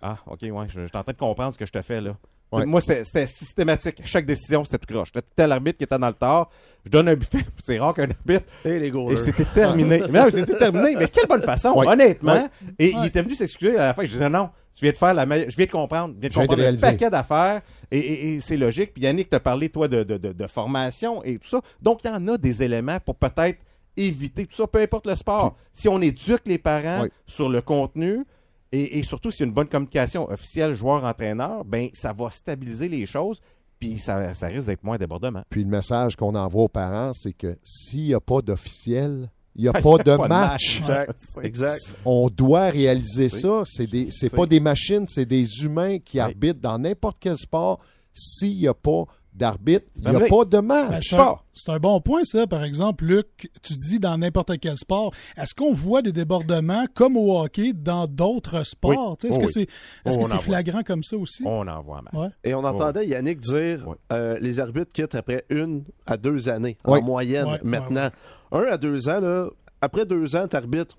ah, 0.00 0.16
ok, 0.26 0.38
ouais, 0.42 0.66
je, 0.68 0.80
je 0.82 0.86
suis 0.86 0.96
en 0.96 1.02
train 1.02 1.12
de 1.12 1.18
comprendre 1.18 1.52
ce 1.52 1.58
que 1.58 1.66
je 1.66 1.72
te 1.72 1.82
fais 1.82 2.00
là. 2.00 2.16
Ouais. 2.50 2.64
Moi, 2.66 2.80
c'était 2.80 3.26
systématique. 3.26 4.00
Chaque 4.04 4.24
décision, 4.26 4.64
c'était 4.64 4.78
tout 4.78 4.92
croche. 4.94 5.08
C'était 5.14 5.26
temps 5.36 5.46
l'arbitre 5.46 5.78
qui 5.78 5.84
était 5.84 5.98
dans 5.98 6.06
le 6.08 6.14
tort. 6.14 6.50
Je 6.84 6.90
donne 6.90 7.08
un 7.08 7.14
buffet. 7.14 7.40
C'est 7.58 7.78
rare 7.78 7.92
qu'un 7.94 8.04
arbitre. 8.08 8.44
Et 8.64 8.78
les 8.78 8.86
Et 8.86 8.90
goalers. 8.90 9.18
c'était 9.18 9.44
terminé. 9.44 10.00
mais 10.10 10.30
c'était 10.30 10.56
terminé. 10.56 10.94
Mais 10.98 11.08
quelle 11.08 11.26
bonne 11.28 11.42
façon, 11.42 11.72
Ouais. 11.76 11.86
honnêtement. 11.86 12.32
Ouais. 12.32 12.46
Et 12.78 12.92
il 12.96 13.04
était 13.06 13.20
venu 13.22 13.34
s'excuser 13.34 13.76
à 13.76 13.88
la 13.88 13.94
fin. 13.94 14.02
Je 14.04 14.12
disais 14.12 14.30
non, 14.30 14.48
tu 14.74 14.84
viens 14.84 14.92
de 14.92 14.96
faire 14.96 15.12
la 15.12 15.26
meilleure. 15.26 15.50
Je 15.50 15.56
viens 15.56 15.66
de 15.66 15.70
comprendre. 15.70 16.14
Je 16.14 16.20
viens 16.20 16.28
de 16.28 16.32
Je 16.32 16.38
viens 16.38 16.46
de 16.46 16.50
comprendre 16.54 16.76
un 16.78 16.80
paquet 16.90 17.10
d'affaires. 17.10 17.62
Et, 17.90 17.98
et- 17.98 18.34
et 18.36 18.40
c'est 18.40 18.56
logique. 18.56 18.94
Puis 18.94 19.02
Yannick 19.02 19.28
t'a 19.28 19.40
parlé, 19.40 19.68
toi, 19.68 19.86
de, 19.88 20.02
de, 20.02 20.16
de, 20.16 20.32
de 20.32 20.46
formation 20.46 21.22
et 21.24 21.38
tout 21.38 21.48
ça. 21.48 21.60
Donc, 21.82 22.00
il 22.04 22.10
y 22.10 22.14
en 22.14 22.28
a 22.28 22.38
des 22.38 22.62
éléments 22.62 22.98
pour 23.00 23.16
peut-être 23.16 23.58
éviter 23.96 24.46
tout 24.46 24.54
ça, 24.54 24.66
peu 24.66 24.80
importe 24.80 25.06
le 25.06 25.16
sport. 25.16 25.56
Si 25.72 25.88
on 25.88 26.00
éduque 26.00 26.42
les 26.46 26.58
parents 26.58 27.02
Oui. 27.02 27.08
sur 27.26 27.48
le 27.48 27.60
contenu, 27.60 28.24
et, 28.72 28.98
et 28.98 29.02
surtout 29.02 29.30
s'il 29.30 29.40
y 29.40 29.42
a 29.44 29.46
une 29.48 29.54
bonne 29.54 29.68
communication 29.68 30.28
officielle 30.30 30.74
joueur-entraîneur, 30.74 31.64
ben 31.64 31.88
ça 31.92 32.12
va 32.12 32.30
stabiliser 32.30 32.88
les 32.88 33.06
choses, 33.06 33.40
puis 33.78 33.98
ça, 33.98 34.34
ça 34.34 34.48
risque 34.48 34.66
d'être 34.66 34.84
moins 34.84 34.98
débordement. 34.98 35.42
Puis 35.50 35.62
le 35.64 35.70
message 35.70 36.16
qu'on 36.16 36.34
envoie 36.34 36.62
aux 36.64 36.68
parents, 36.68 37.12
c'est 37.14 37.32
que 37.32 37.56
s'il 37.62 38.04
n'y 38.06 38.14
a 38.14 38.20
pas 38.20 38.40
d'officiel, 38.42 39.30
il 39.54 39.62
n'y 39.62 39.68
a 39.72 39.72
pas 39.72 39.94
a 39.94 39.98
de 39.98 40.16
pas 40.16 40.24
de 40.24 40.28
match. 40.28 40.78
Exact. 40.78 41.18
Exact. 41.42 41.96
On 42.04 42.28
doit 42.28 42.70
réaliser 42.70 43.28
ça. 43.28 43.62
C'est 43.64 43.86
des, 43.86 44.10
c'est 44.10 44.34
pas 44.34 44.46
des 44.46 44.60
machines, 44.60 45.06
c'est 45.06 45.26
des 45.26 45.64
humains 45.64 45.98
qui 45.98 46.18
Oui. 46.18 46.20
arbitrent 46.20 46.60
dans 46.60 46.78
n'importe 46.78 47.18
quel 47.20 47.36
sport. 47.36 47.80
S'il 48.12 48.56
n'y 48.58 48.66
a 48.68 48.74
pas 48.74 49.04
d'arbitre, 49.38 49.86
il 49.96 50.02
n'y 50.02 50.16
a 50.16 50.20
pas 50.20 50.44
de 50.44 50.50
Ben, 50.50 50.62
match. 50.62 51.08
c'est 51.10 51.16
un, 51.16 51.36
c'est 51.54 51.70
un 51.70 51.78
bon 51.78 52.00
point, 52.00 52.22
ça. 52.24 52.46
Par 52.46 52.62
exemple, 52.64 53.04
Luc, 53.06 53.50
tu 53.62 53.72
dis 53.74 53.98
dans 53.98 54.18
n'importe 54.18 54.58
quel 54.60 54.76
sport. 54.76 55.12
Est-ce 55.36 55.54
qu'on 55.54 55.72
voit 55.72 56.02
des 56.02 56.12
débordements 56.12 56.84
comme 56.94 57.16
au 57.16 57.40
hockey 57.40 57.72
dans 57.72 58.06
d'autres 58.06 58.64
sports? 58.66 59.16
Tu 59.18 59.28
Est-ce 59.28 59.36
Oh 59.36 59.40
que 59.40 59.46
oui. 59.46 59.52
c'est 59.52 59.62
est-ce 60.08 60.18
Oh, 60.18 60.22
que 60.24 60.28
c'est 60.28 60.38
flagrant 60.38 60.82
comme 60.82 61.02
ça 61.02 61.16
aussi? 61.16 61.42
On 61.46 61.66
en 61.66 61.82
voit 61.82 62.02
masse. 62.02 62.14
Ouais. 62.22 62.28
Et 62.44 62.54
on 62.54 62.64
entendait 62.64 63.06
Yannick 63.06 63.40
dire 63.40 63.94
euh, 64.12 64.36
les 64.40 64.60
arbitres 64.60 64.92
quittent 64.92 65.14
après 65.14 65.44
une 65.48 65.84
à 66.06 66.16
deux 66.16 66.48
années, 66.48 66.76
en 66.84 67.00
moyenne 67.00 67.46
Ouais, 67.46 67.60
maintenant. 67.62 68.10
Un 68.52 68.62
à 68.62 68.76
deux 68.76 69.08
ans, 69.08 69.20
là, 69.20 69.48
après 69.80 70.04
deux 70.04 70.36
ans, 70.36 70.48
t'arbitres 70.48 70.98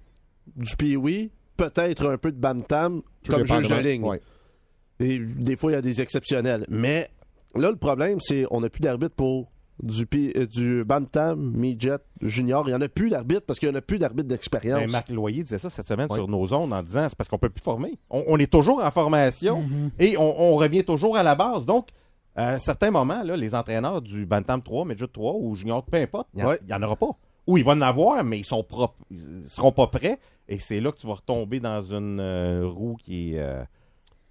du 0.56 0.76
pee 0.76 1.30
peut-être 1.58 2.10
un 2.10 2.18
peu 2.18 2.32
de 2.32 2.38
bam-tam 2.38 3.02
comme 3.28 3.46
juge 3.46 3.68
de 3.68 3.76
ligne. 3.76 4.06
Et 5.02 5.20
des 5.20 5.56
fois, 5.56 5.72
il 5.72 5.76
y 5.76 5.78
a 5.78 5.82
des 5.82 6.02
exceptionnels. 6.02 6.66
Mais 6.70 7.10
là, 7.56 7.70
le 7.72 7.76
problème, 7.78 8.20
c'est 8.20 8.45
on 8.52 8.62
n'a 8.62 8.70
plus 8.70 8.82
d'arbitre 8.82 9.16
pour 9.16 9.50
du, 9.82 10.06
P- 10.06 10.34
euh, 10.36 10.45
du 10.45 10.84
Bantam, 10.84 11.54
Midget, 11.56 11.97
Junior. 12.22 12.64
Il 12.68 12.72
n'y 12.72 12.76
en 12.76 12.82
a 12.82 12.89
plus 12.89 13.10
d'arbitre 13.10 13.41
parce 13.45 13.60
qu'il 13.60 13.70
n'y 13.70 13.76
en 13.76 13.78
a 13.78 13.82
plus 13.82 13.97
d'arbitre 13.97 14.28
d'expérience. 14.28 14.80
Ben, 14.82 14.91
Marc 14.91 15.10
Loyer 15.10 15.43
disait 15.43 15.58
ça 15.58 15.70
cette 15.70 15.88
semaine 15.88 16.08
Oui. 16.10 16.18
sur 16.18 16.28
nos 16.28 16.45
zones 16.47 16.74
en 16.74 16.84
disant 16.84 17.06
c'est 17.08 17.16
parce 17.18 17.30
qu'on 17.30 17.38
peut 17.38 17.50
plus 17.50 17.64
former. 17.64 17.97
On, 18.10 18.24
on 18.28 18.38
est 18.39 18.52
toujours 18.52 18.84
en 18.84 18.91
formation 18.91 19.62
Mhm. 19.62 19.91
et 20.00 20.18
on, 20.18 20.41
on 20.41 20.56
revient 20.56 20.84
toujours 20.84 21.16
à 21.18 21.24
la 21.24 21.36
base. 21.36 21.66
Donc, 21.66 21.88
à 22.36 22.52
un 22.54 22.58
certain 22.60 22.91
moment, 22.91 23.24
là, 23.24 23.36
les 23.38 23.56
entraîneurs 23.56 24.02
du 24.02 24.26
Bantam 24.26 24.62
3, 24.62 24.86
Midget 24.86 25.08
3 25.08 25.34
ou 25.39 25.56
Junior, 25.56 25.84
peu 25.84 25.97
importe, 25.97 26.28
il 26.36 26.43
n'y 26.68 26.74
en, 26.74 26.84
aura 26.84 26.95
pas. 26.97 27.12
Ou 27.47 27.58
ils 27.58 27.64
vont 27.66 27.72
en 27.72 27.82
avoir, 27.82 28.24
mais 28.24 28.38
ils 28.39 28.45
sont 28.45 28.64
propres, 28.64 28.95
ils 29.10 29.43
seront 29.47 29.72
pas 29.72 29.88
prêts. 29.88 30.20
Et 30.47 30.60
c'est 30.60 30.80
là 30.82 30.91
que 30.91 30.97
tu 30.97 31.08
vas 31.08 31.14
retomber 31.14 31.60
dans 31.60 31.82
une 31.82 32.20
euh, 32.20 32.68
roue 32.68 32.95
qui 33.04 33.34
est. 33.36 33.39
euh, 33.39 33.64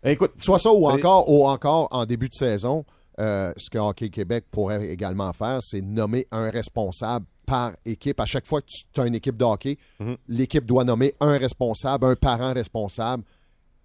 Écoute, 0.04 0.32
Soit 0.40 0.58
ça 0.58 0.72
ou 0.72 0.88
encore, 0.88 1.28
ou 1.28 1.48
encore 1.48 1.88
en 1.90 2.04
début 2.06 2.28
de 2.28 2.34
saison, 2.34 2.84
euh, 3.18 3.52
ce 3.56 3.68
que 3.70 3.78
Hockey 3.78 4.10
Québec 4.10 4.44
pourrait 4.50 4.88
également 4.88 5.32
faire, 5.32 5.58
c'est 5.62 5.80
nommer 5.82 6.26
un 6.30 6.50
responsable 6.50 7.26
par 7.46 7.72
équipe. 7.84 8.20
À 8.20 8.26
chaque 8.26 8.46
fois 8.46 8.60
que 8.60 8.66
tu 8.92 9.00
as 9.00 9.06
une 9.06 9.14
équipe 9.14 9.36
de 9.36 9.44
hockey, 9.44 9.76
Mhm. 10.00 10.16
l'équipe 10.28 10.64
doit 10.66 10.84
nommer 10.84 11.14
un 11.20 11.38
responsable, 11.38 12.04
un 12.06 12.14
parent 12.16 12.52
responsable. 12.52 13.24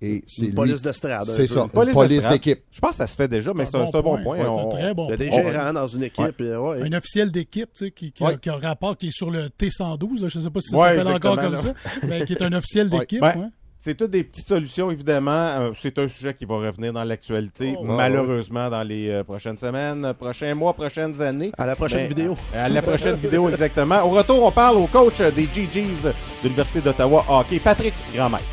Et 0.01 0.21
c'est 0.27 0.41
Une 0.41 0.47
lui- 0.49 0.55
police 0.55 0.81
d'estrade, 0.81 1.23
C'est 1.27 1.47
ça, 1.47 1.61
Une 1.63 1.69
police 1.69 2.27
d'équipe. 2.27 2.59
Je 2.71 2.79
pense 2.81 2.89
que 2.91 2.95
ça 2.97 3.07
se 3.07 3.15
fait 3.15 3.29
déjà, 3.29 3.53
mais 3.53 3.65
c'est 3.65 3.77
un, 3.77 3.85
bon 3.85 3.91
c'est 3.91 3.97
un 3.97 4.01
bon 4.01 4.15
point. 4.15 4.23
point. 4.23 4.37
Ouais, 4.37 4.43
c'est 4.49 4.59
un 4.65 4.67
très 4.69 4.93
bon 4.93 5.05
Il 5.07 5.09
y 5.11 5.13
a 5.13 5.17
des 5.17 5.29
point. 5.29 5.43
gérants 5.45 5.71
dans 5.73 5.87
une 5.87 6.03
équipe. 6.03 6.41
et, 6.41 6.55
ouais. 6.57 6.81
Un 6.81 6.91
officiel 6.91 7.31
d'équipe, 7.31 7.69
tu 7.73 7.85
sais, 7.85 7.91
qui, 7.91 8.11
qui, 8.11 8.21
a, 8.21 8.27
Ouais. 8.27 8.37
qui 8.37 8.49
a 8.49 8.55
un 8.55 8.59
rapport 8.59 8.97
qui 8.97 9.07
est 9.07 9.11
sur 9.15 9.31
le 9.31 9.47
T112, 9.49 10.21
là, 10.23 10.27
je 10.27 10.39
ne 10.39 10.43
sais 10.43 10.49
pas 10.49 10.59
si 10.59 10.71
ça 10.71 10.77
Ouais, 10.77 10.97
s'appelle 10.97 11.13
encore 11.15 11.37
comme 11.37 11.55
ça, 11.55 11.73
mais 12.05 12.25
qui 12.25 12.33
est 12.33 12.41
un 12.41 12.51
officiel 12.51 12.89
Ouais. 12.89 12.99
d'équipe. 12.99 13.23
C'est 13.85 13.95
toutes 13.95 14.11
des 14.11 14.23
petites 14.23 14.47
solutions, 14.47 14.89
évidemment. 14.91 15.31
Euh, 15.31 15.71
c'est 15.77 15.99
un 15.99 16.07
sujet 16.07 16.33
qui 16.33 16.45
va 16.45 16.55
revenir 16.55 16.93
dans 16.93 17.03
l'actualité, 17.03 17.75
Oh, 17.77 17.83
malheureusement, 17.83 18.69
dans 18.69 18.81
les 18.81 19.09
euh, 19.09 19.25
prochaines 19.25 19.57
semaines, 19.57 20.05
euh, 20.05 20.13
prochains 20.13 20.55
mois, 20.55 20.71
prochaines 20.71 21.21
années. 21.21 21.51
À 21.57 21.65
la 21.65 21.75
prochaine 21.75 22.07
vidéo. 22.07 22.37
À, 22.55 22.63
à 22.63 22.69
la 22.69 22.81
prochaine 22.81 23.17
vidéo, 23.17 23.49
exactement. 23.49 24.01
Au 24.05 24.11
retour, 24.11 24.41
on 24.41 24.51
parle 24.51 24.77
au 24.77 24.87
coach 24.87 25.19
euh, 25.19 25.31
des 25.31 25.49
GGs 25.53 26.03
de 26.05 26.13
l'Université 26.43 26.79
d'Ottawa 26.79 27.25
Hockey, 27.27 27.59
Patrick 27.59 27.93
Grandmaître. 28.15 28.45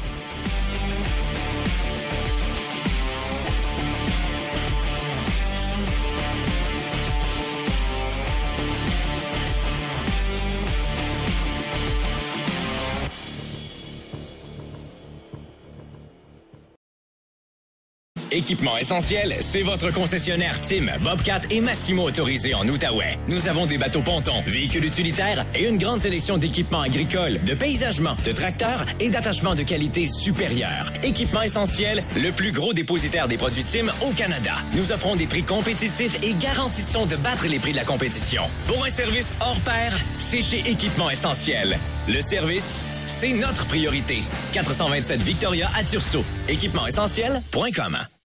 Équipement 18.32 18.76
essentiel, 18.76 19.34
c'est 19.40 19.62
votre 19.62 19.92
concessionnaire 19.92 20.60
Tim, 20.60 20.86
Bobcat 21.00 21.40
et 21.50 21.60
Massimo 21.60 22.04
autorisé 22.04 22.54
en 22.54 22.66
Outaouais. 22.68 23.18
Nous 23.28 23.48
avons 23.48 23.66
des 23.66 23.76
bateaux 23.76 24.02
pontons, 24.02 24.42
véhicules 24.46 24.84
utilitaires 24.84 25.44
et 25.54 25.68
une 25.68 25.78
grande 25.78 26.00
sélection 26.00 26.38
d'équipements 26.38 26.82
agricoles, 26.82 27.40
de 27.44 27.54
paysagement, 27.54 28.16
de 28.24 28.32
tracteurs 28.32 28.86
et 29.00 29.10
d'attachements 29.10 29.54
de 29.54 29.62
qualité 29.62 30.06
supérieure. 30.06 30.92
Équipement 31.02 31.42
essentiel, 31.42 32.04
le 32.22 32.30
plus 32.30 32.52
gros 32.52 32.72
dépositaire 32.72 33.26
des 33.26 33.36
produits 33.36 33.64
Tim 33.64 33.86
au 34.06 34.12
Canada. 34.12 34.54
Nous 34.74 34.92
offrons 34.92 35.16
des 35.16 35.26
prix 35.26 35.42
compétitifs 35.42 36.22
et 36.22 36.34
garantissons 36.34 37.06
de 37.06 37.16
battre 37.16 37.46
les 37.48 37.58
prix 37.58 37.72
de 37.72 37.76
la 37.78 37.84
compétition. 37.84 38.42
Pour 38.66 38.84
un 38.84 38.90
service 38.90 39.36
hors 39.40 39.60
pair, 39.60 39.92
c'est 40.18 40.42
chez 40.42 40.60
Équipement 40.70 41.10
essentiel. 41.10 41.78
Le 42.08 42.20
service, 42.22 42.84
c'est 43.06 43.32
notre 43.32 43.66
priorité. 43.66 44.22
427 44.52 45.20
Victoria 45.20 45.68
à 45.76 45.82
Tursault. 45.82 46.24
Équipement-essentiel.com. 46.48 47.98
Au 47.98 48.19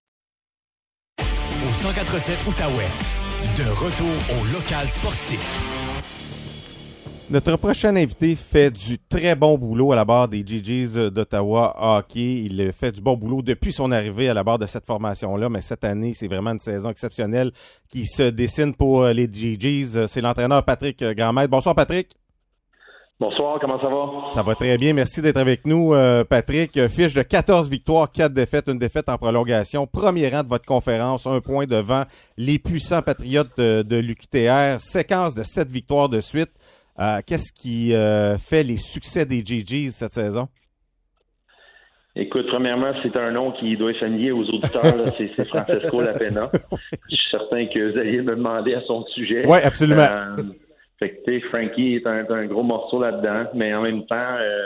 1047 1.82 2.38
Outaouais. 2.48 2.88
De 3.58 3.68
retour 3.70 4.08
au 4.40 4.44
local 4.50 4.88
sportif. 4.88 5.62
Notre 7.28 7.56
prochain 7.56 7.94
invité 7.96 8.34
fait 8.34 8.70
du 8.70 8.98
très 8.98 9.34
bon 9.34 9.58
boulot 9.58 9.92
à 9.92 9.96
la 9.96 10.06
barre 10.06 10.26
des 10.28 10.42
GGs 10.46 11.10
d'Ottawa 11.10 11.76
Hockey. 11.78 12.44
Il 12.44 12.72
fait 12.72 12.92
du 12.92 13.02
bon 13.02 13.14
boulot 13.16 13.42
depuis 13.42 13.74
son 13.74 13.92
arrivée 13.92 14.30
à 14.30 14.34
la 14.34 14.42
barre 14.42 14.58
de 14.58 14.66
cette 14.66 14.86
formation-là, 14.86 15.50
mais 15.50 15.60
cette 15.60 15.84
année, 15.84 16.14
c'est 16.14 16.28
vraiment 16.28 16.52
une 16.52 16.58
saison 16.58 16.90
exceptionnelle 16.90 17.52
qui 17.90 18.06
se 18.06 18.22
dessine 18.30 18.74
pour 18.74 19.04
les 19.08 19.28
GGs. 19.30 20.06
C'est 20.06 20.22
l'entraîneur 20.22 20.64
Patrick 20.64 21.04
Grandmaître. 21.04 21.50
Bonsoir 21.50 21.74
Patrick. 21.74 22.08
Bonsoir, 23.18 23.58
comment 23.60 23.80
ça 23.80 23.88
va? 23.88 24.28
Ça 24.28 24.42
va 24.42 24.54
très 24.54 24.76
bien. 24.76 24.92
Merci 24.92 25.22
d'être 25.22 25.38
avec 25.38 25.66
nous, 25.66 25.94
euh, 25.94 26.22
Patrick. 26.22 26.78
Fiche 26.88 27.14
de 27.14 27.22
14 27.22 27.70
victoires, 27.70 28.12
4 28.12 28.34
défaites, 28.34 28.68
une 28.68 28.78
défaite 28.78 29.08
en 29.08 29.16
prolongation. 29.16 29.86
Premier 29.86 30.28
rang 30.28 30.42
de 30.42 30.48
votre 30.48 30.66
conférence, 30.66 31.26
un 31.26 31.40
point 31.40 31.64
devant 31.64 32.02
les 32.36 32.58
puissants 32.58 33.00
patriotes 33.00 33.56
de, 33.56 33.80
de 33.80 33.96
l'UQTR. 33.96 34.80
Séquence 34.80 35.34
de 35.34 35.44
7 35.44 35.68
victoires 35.68 36.10
de 36.10 36.20
suite. 36.20 36.50
Euh, 36.98 37.20
Qu'est-ce 37.26 37.54
qui 37.54 37.94
euh, 37.94 38.36
fait 38.36 38.62
les 38.62 38.76
succès 38.76 39.24
des 39.24 39.42
GGs 39.42 39.92
cette 39.92 40.12
saison? 40.12 40.48
Écoute, 42.16 42.46
premièrement, 42.48 42.92
c'est 43.02 43.16
un 43.16 43.30
nom 43.30 43.52
qui 43.52 43.78
doit 43.78 43.92
être 43.92 44.00
familier 44.00 44.32
aux 44.32 44.44
auditeurs. 44.44 44.84
C'est 45.16 45.48
Francesco 45.48 46.02
Lapena. 46.02 46.50
Je 47.08 47.16
suis 47.16 47.30
certain 47.30 47.66
que 47.66 47.92
vous 47.92 47.98
alliez 47.98 48.20
me 48.20 48.36
demander 48.36 48.74
à 48.74 48.82
son 48.82 49.06
sujet. 49.06 49.46
Ouais, 49.46 49.62
absolument. 49.62 50.06
Fait 50.98 51.10
que, 51.10 51.24
tu 51.24 51.40
sais, 51.40 51.46
Frankie 51.48 51.94
est 51.96 52.06
un, 52.06 52.24
un 52.28 52.46
gros 52.46 52.62
morceau 52.62 53.00
là-dedans, 53.00 53.50
mais 53.54 53.74
en 53.74 53.82
même 53.82 54.06
temps, 54.06 54.36
euh, 54.38 54.64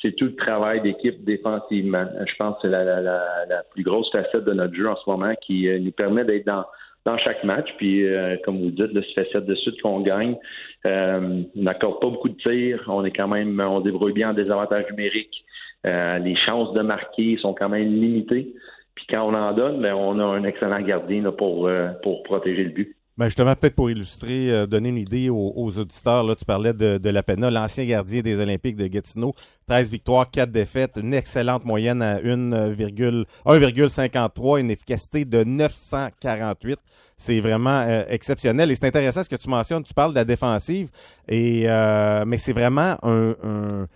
c'est 0.00 0.16
tout 0.16 0.26
le 0.26 0.36
travail 0.36 0.80
d'équipe 0.80 1.24
défensivement. 1.24 2.06
Je 2.26 2.34
pense 2.36 2.54
que 2.56 2.62
c'est 2.62 2.68
la, 2.68 2.84
la, 2.84 3.00
la, 3.00 3.20
la 3.48 3.62
plus 3.70 3.82
grosse 3.82 4.10
facette 4.10 4.44
de 4.44 4.52
notre 4.52 4.74
jeu 4.74 4.88
en 4.88 4.96
ce 4.96 5.08
moment 5.10 5.34
qui 5.42 5.68
euh, 5.68 5.78
nous 5.78 5.92
permet 5.92 6.24
d'être 6.24 6.46
dans 6.46 6.64
dans 7.04 7.16
chaque 7.18 7.42
match. 7.42 7.68
Puis, 7.78 8.06
euh, 8.06 8.36
comme 8.44 8.58
vous 8.58 8.70
dites, 8.70 8.92
là, 8.92 9.00
ça 9.14 9.24
fait 9.24 9.40
de 9.40 9.54
suite 9.54 9.80
qu'on 9.80 10.00
gagne. 10.00 10.36
Euh, 10.84 11.42
on 11.56 11.62
n'accorde 11.62 12.00
pas 12.00 12.08
beaucoup 12.10 12.28
de 12.28 12.36
tirs. 12.36 12.84
On 12.86 13.04
est 13.04 13.16
quand 13.16 13.28
même, 13.28 13.58
on 13.60 13.80
débrouille 13.80 14.12
bien 14.12 14.30
en 14.30 14.34
désavantage 14.34 14.84
numérique. 14.90 15.44
Euh, 15.86 16.18
les 16.18 16.36
chances 16.36 16.74
de 16.74 16.82
marquer 16.82 17.38
sont 17.38 17.54
quand 17.54 17.70
même 17.70 17.88
limitées. 17.88 18.52
Puis 18.94 19.06
quand 19.08 19.22
on 19.22 19.34
en 19.34 19.52
donne, 19.52 19.80
ben, 19.80 19.94
on 19.94 20.18
a 20.18 20.24
un 20.24 20.44
excellent 20.44 20.80
gardien 20.80 21.22
là, 21.22 21.32
pour, 21.32 21.70
pour 22.02 22.22
protéger 22.24 22.64
le 22.64 22.70
but. 22.70 22.97
Ben 23.18 23.24
justement, 23.24 23.52
peut-être 23.56 23.74
pour 23.74 23.90
illustrer, 23.90 24.48
euh, 24.52 24.66
donner 24.66 24.90
une 24.90 24.96
idée 24.96 25.28
aux, 25.28 25.52
aux 25.56 25.76
auditeurs, 25.76 26.22
là, 26.22 26.36
tu 26.36 26.44
parlais 26.44 26.72
de, 26.72 26.98
de 26.98 27.10
Lapena, 27.10 27.50
l'ancien 27.50 27.84
gardien 27.84 28.20
des 28.20 28.38
Olympiques 28.38 28.76
de 28.76 28.86
Gatineau. 28.86 29.34
13 29.66 29.90
victoires, 29.90 30.30
4 30.30 30.52
défaites, 30.52 30.92
une 30.96 31.12
excellente 31.12 31.64
moyenne 31.64 32.00
à 32.00 32.20
1,53, 32.20 33.24
1,53, 33.44 34.60
une 34.60 34.70
efficacité 34.70 35.24
de 35.24 35.42
948. 35.42 36.78
C'est 37.16 37.40
vraiment 37.40 37.80
euh, 37.80 38.04
exceptionnel. 38.08 38.70
Et 38.70 38.76
c'est 38.76 38.86
intéressant 38.86 39.24
ce 39.24 39.28
que 39.28 39.34
tu 39.34 39.48
mentionnes. 39.48 39.82
Tu 39.82 39.94
parles 39.94 40.12
de 40.12 40.18
la 40.18 40.24
défensive, 40.24 40.88
et 41.26 41.64
euh, 41.68 42.24
mais 42.24 42.38
c'est 42.38 42.52
vraiment 42.52 42.98
un, 43.02 43.34
un, 43.42 43.88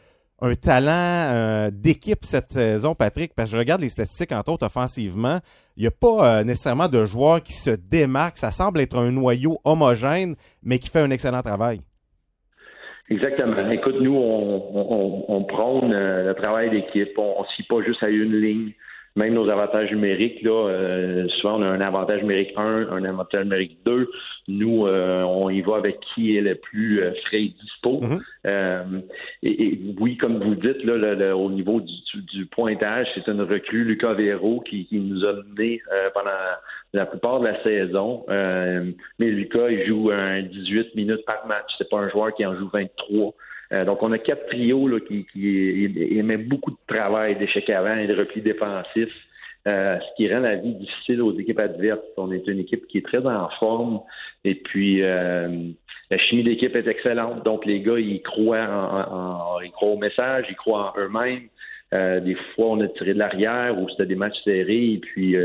un 0.43 0.55
talent 0.57 1.33
euh, 1.33 1.71
d'équipe 1.73 2.19
cette 2.25 2.53
saison, 2.53 2.97
Patrick, 2.97 3.33
parce 3.35 3.49
que 3.49 3.57
je 3.57 3.59
regarde 3.59 3.81
les 3.81 3.89
statistiques, 3.89 4.33
entre 4.33 4.53
autres, 4.53 4.67
offensivement. 4.67 5.39
Il 5.77 5.83
n'y 5.83 5.87
a 5.87 5.93
pas 5.93 6.41
euh, 6.41 6.45
nécessairement 6.45 6.89
de 6.89 7.05
joueurs 7.05 7.43
qui 7.43 7.53
se 7.53 7.71
démarquent. 7.71 8.39
Ça 8.39 8.51
semble 8.51 8.81
être 8.81 8.99
un 8.99 9.13
noyau 9.13 9.59
homogène, 9.65 10.35
mais 10.65 10.81
qui 10.81 10.91
fait 10.91 11.01
un 11.01 11.11
excellent 11.11 11.43
travail. 11.43 11.81
Exactement. 13.09 13.71
Écoute, 13.71 13.97
nous, 14.01 14.17
on, 14.17 15.45
prône 15.45 15.93
euh, 15.93 16.29
le 16.29 16.35
travail 16.35 16.71
d'équipe. 16.71 17.17
On 17.17 17.43
ne 17.43 17.47
fie 17.57 17.63
pas 17.63 17.81
juste 17.83 18.03
à 18.03 18.09
une 18.09 18.41
ligne. 18.41 18.73
Même 19.15 19.35
nos 19.35 19.49
avantages 19.51 19.91
numériques, 19.91 20.41
là, 20.43 20.69
euh, 20.71 21.29
souvent 21.41 21.59
on 21.59 21.63
a 21.63 21.67
un 21.67 21.81
avantage 21.83 22.23
numérique 22.23 22.53
1, 22.57 22.89
un 22.91 23.05
avantage 23.05 23.45
numérique 23.45 23.79
2. 23.85 24.09
Nous, 24.49 24.87
euh, 24.87 25.23
on 25.25 25.51
y 25.51 25.61
va 25.61 25.77
avec 25.77 25.99
qui 26.15 26.37
est 26.37 26.41
le 26.41 26.55
plus 26.55 27.03
euh, 27.03 27.13
frais 27.27 27.43
et 27.43 27.55
dispo. 27.63 28.01
Euh, 28.47 28.83
et, 29.43 29.65
et 29.65 29.81
oui, 30.01 30.17
comme 30.17 30.39
vous 30.43 30.55
dites, 30.55 30.83
là, 30.85 30.97
le- 30.97 31.15
le- 31.15 31.35
au 31.35 31.51
niveau 31.51 31.81
du, 31.81 31.93
du- 32.15 32.23
du 32.39 32.47
pointage, 32.47 33.07
c'est 33.15 33.29
une 33.31 33.43
recrue, 33.43 33.85
Lucas 33.85 34.15
Véro, 34.15 34.61
qui, 34.61 34.87
qui 34.87 34.99
nous 34.99 35.25
a 35.27 35.35
mené 35.35 35.81
euh, 35.93 36.09
pendant 36.15 36.31
la 36.95 37.05
plupart 37.07 37.41
de 37.41 37.47
la 37.49 37.63
saison. 37.63 38.25
Euh, 38.31 38.91
mais 39.19 39.27
Lucas, 39.27 39.69
il 39.71 39.87
joue 39.87 40.11
un 40.11 40.43
18 40.43 40.95
minutes 40.95 41.25
par 41.27 41.47
match. 41.47 41.71
C'est 41.77 41.89
pas 41.91 41.99
un 41.99 42.09
joueur 42.09 42.35
qui 42.35 42.47
en 42.47 42.55
joue 42.57 42.69
23. 42.73 43.35
Euh, 43.73 43.85
donc, 43.85 44.03
on 44.03 44.13
a 44.13 44.19
quatre 44.19 44.47
trios 44.47 44.87
là, 44.87 45.01
qui, 45.01 45.27
qui 45.33 46.23
beaucoup 46.49 46.71
de 46.71 46.77
travail 46.87 47.37
d'échec 47.37 47.69
avant 47.71 47.97
et 47.97 48.07
de 48.07 48.15
repli 48.15 48.43
défensif, 48.43 49.09
euh, 49.67 49.99
ce 49.99 50.17
qui 50.17 50.33
rend 50.33 50.41
la 50.41 50.57
vie 50.57 50.75
difficile 50.75 51.23
aux 51.23 51.39
équipes 51.39 51.61
adverses. 51.61 52.01
On 52.17 52.33
est 52.33 52.47
une 52.47 52.59
équipe 52.59 52.87
qui 52.87 52.99
est 52.99 53.07
très 53.07 53.25
en 53.25 53.49
forme 53.61 54.01
et 54.45 54.57
puis 54.57 55.03
euh, 55.03 55.49
la 56.11 56.19
chimie 56.19 56.45
d'équipe 56.45 56.77
est 56.77 56.87
excellente. 56.87 57.45
Donc, 57.45 57.65
les 57.65 57.81
gars, 57.81 57.99
ils 57.99 58.21
croient, 58.23 58.69
en, 58.69 59.59
croient 59.71 59.89
au 59.89 59.99
message, 59.99 60.47
ils 60.51 60.57
croient 60.57 60.93
en 60.95 61.01
eux-mêmes. 61.01 61.49
Des 61.93 62.37
fois, 62.55 62.69
on 62.71 62.81
a 62.81 62.89
tiré 62.89 63.13
de 63.13 63.19
l'arrière 63.19 63.79
ou 63.79 63.89
c'était 63.91 64.07
des 64.07 64.15
matchs 64.15 64.43
serrés 64.45 64.95
et 64.95 64.99
puis 64.99 65.37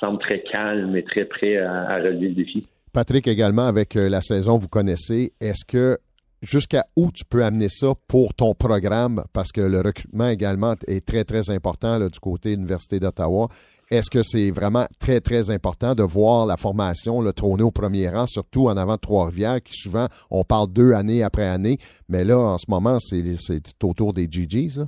semble 0.00 0.18
très 0.18 0.40
calme 0.40 0.96
et 0.96 1.04
très 1.04 1.24
prêt 1.24 1.58
à, 1.58 1.82
à 1.90 1.96
relever 1.98 2.28
le 2.28 2.34
défi. 2.34 2.66
Patrick, 2.92 3.28
également, 3.28 3.66
avec 3.66 3.94
la 3.94 4.20
saison, 4.20 4.58
vous 4.58 4.66
connaissez, 4.68 5.32
est-ce 5.40 5.64
que 5.64 5.96
jusqu'à 6.42 6.84
où 6.96 7.10
tu 7.12 7.24
peux 7.24 7.44
amener 7.44 7.68
ça 7.68 7.94
pour 8.08 8.34
ton 8.34 8.54
programme, 8.54 9.22
parce 9.32 9.52
que 9.52 9.60
le 9.60 9.78
recrutement 9.78 10.28
également 10.28 10.74
est 10.88 11.06
très, 11.06 11.24
très 11.24 11.50
important 11.50 11.98
là, 11.98 12.08
du 12.08 12.18
côté 12.18 12.50
de 12.50 12.56
l'Université 12.56 12.98
d'Ottawa. 12.98 13.48
Est-ce 13.90 14.10
que 14.10 14.22
c'est 14.22 14.50
vraiment 14.50 14.86
très, 14.98 15.20
très 15.20 15.50
important 15.50 15.94
de 15.94 16.02
voir 16.02 16.46
la 16.46 16.56
formation 16.56 17.20
le 17.20 17.32
trôner 17.32 17.62
au 17.62 17.70
premier 17.70 18.08
rang, 18.08 18.26
surtout 18.26 18.68
en 18.68 18.76
avant 18.76 18.94
de 18.94 19.00
Trois-Rivières, 19.00 19.62
qui 19.62 19.74
souvent, 19.74 20.06
on 20.30 20.44
parle 20.44 20.66
deux 20.74 20.92
années 20.92 21.22
après 21.22 21.46
année, 21.46 21.76
mais 22.08 22.24
là, 22.24 22.38
en 22.38 22.58
ce 22.58 22.66
moment, 22.68 22.98
c'est 22.98 23.84
autour 23.84 24.12
des 24.12 24.26
GGs. 24.30 24.80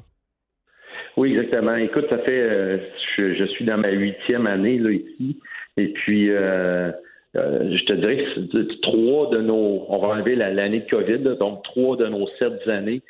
Oui, 1.16 1.36
exactement. 1.36 1.76
Écoute, 1.76 2.06
ça 2.10 2.18
fait, 2.18 2.40
euh, 2.40 2.78
je, 3.16 3.34
je, 3.34 3.44
suis 3.44 3.64
dans 3.64 3.78
ma 3.78 3.90
huitième 3.90 4.46
année 4.46 4.78
là 4.78 4.90
ici, 4.90 5.38
et 5.76 5.92
puis 5.92 6.30
euh, 6.30 6.90
euh, 7.36 7.76
je 7.76 7.84
te 7.84 7.92
dirais 7.92 8.16
que 8.16 8.80
trois 8.82 9.30
de 9.30 9.40
nos, 9.40 9.86
on 9.88 9.98
va 9.98 10.08
enlever 10.08 10.36
l'année 10.36 10.80
de 10.80 10.90
COVID, 10.90 11.36
donc 11.38 11.62
trois 11.64 11.96
de 11.96 12.06
nos 12.06 12.26
sept 12.38 12.66
années 12.68 13.02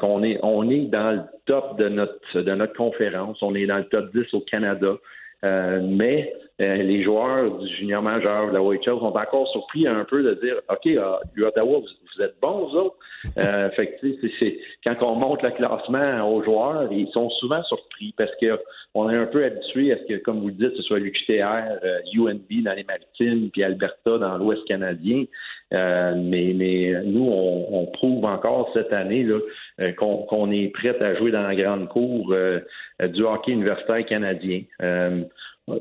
qu'on 0.00 0.22
est, 0.22 0.38
on 0.44 0.70
est 0.70 0.86
dans 0.86 1.10
le 1.10 1.20
top 1.46 1.76
de 1.76 1.88
notre 1.88 2.40
de 2.40 2.54
notre 2.54 2.74
conférence, 2.74 3.42
on 3.42 3.54
est 3.56 3.66
dans 3.66 3.78
le 3.78 3.84
top 3.84 4.14
10 4.14 4.32
au 4.32 4.40
Canada. 4.40 4.94
mais 5.42 6.32
les 6.58 7.02
joueurs 7.02 7.58
du 7.58 7.68
junior 7.76 8.02
majeur 8.02 8.48
de 8.48 8.52
la 8.52 8.62
OHL 8.62 8.84
sont 8.84 9.16
encore 9.16 9.48
surpris 9.48 9.86
un 9.86 10.04
peu 10.04 10.22
de 10.22 10.34
dire 10.34 10.56
OK, 10.68 10.84
uh, 10.84 11.44
Ottawa, 11.44 11.78
vous, 11.78 11.86
vous, 12.16 12.22
êtes 12.22 12.34
bons, 12.40 12.68
vous 12.68 12.76
autres. 12.76 12.96
Euh, 13.38 13.70
fait 13.76 13.98
que, 14.00 14.06
c'est, 14.38 14.58
quand 14.84 14.96
on 15.02 15.14
monte 15.16 15.42
le 15.42 15.50
classement 15.50 16.28
aux 16.30 16.42
joueurs, 16.42 16.92
ils 16.92 17.08
sont 17.12 17.30
souvent 17.30 17.62
surpris 17.64 18.14
parce 18.16 18.30
qu'on 18.36 19.10
est 19.10 19.16
un 19.16 19.26
peu 19.26 19.44
habitué 19.44 19.92
à 19.92 19.98
ce 19.98 20.04
que, 20.04 20.18
comme 20.22 20.40
vous 20.40 20.48
le 20.48 20.54
dites, 20.54 20.76
ce 20.76 20.82
soit 20.82 20.98
l'UQTR, 20.98 21.78
euh, 21.84 22.00
UNB 22.14 22.64
dans 22.64 22.74
les 22.74 22.84
Maritimes, 22.84 23.50
puis 23.50 23.62
Alberta 23.62 24.18
dans 24.18 24.38
l'Ouest 24.38 24.64
canadien. 24.66 25.24
Euh, 25.72 26.14
mais, 26.16 26.52
mais 26.54 27.02
nous, 27.04 27.24
on, 27.24 27.80
on, 27.80 27.86
prouve 27.86 28.24
encore 28.24 28.70
cette 28.74 28.92
année 28.92 29.22
là, 29.22 29.38
euh, 29.80 29.92
qu'on, 29.92 30.18
qu'on 30.24 30.50
est 30.50 30.68
prêt 30.68 31.00
à 31.00 31.14
jouer 31.14 31.30
dans 31.30 31.42
la 31.42 31.54
grande 31.54 31.88
cour 31.88 32.34
euh, 32.36 32.60
du 33.00 33.22
hockey 33.22 33.52
universitaire 33.52 34.04
canadien. 34.04 34.62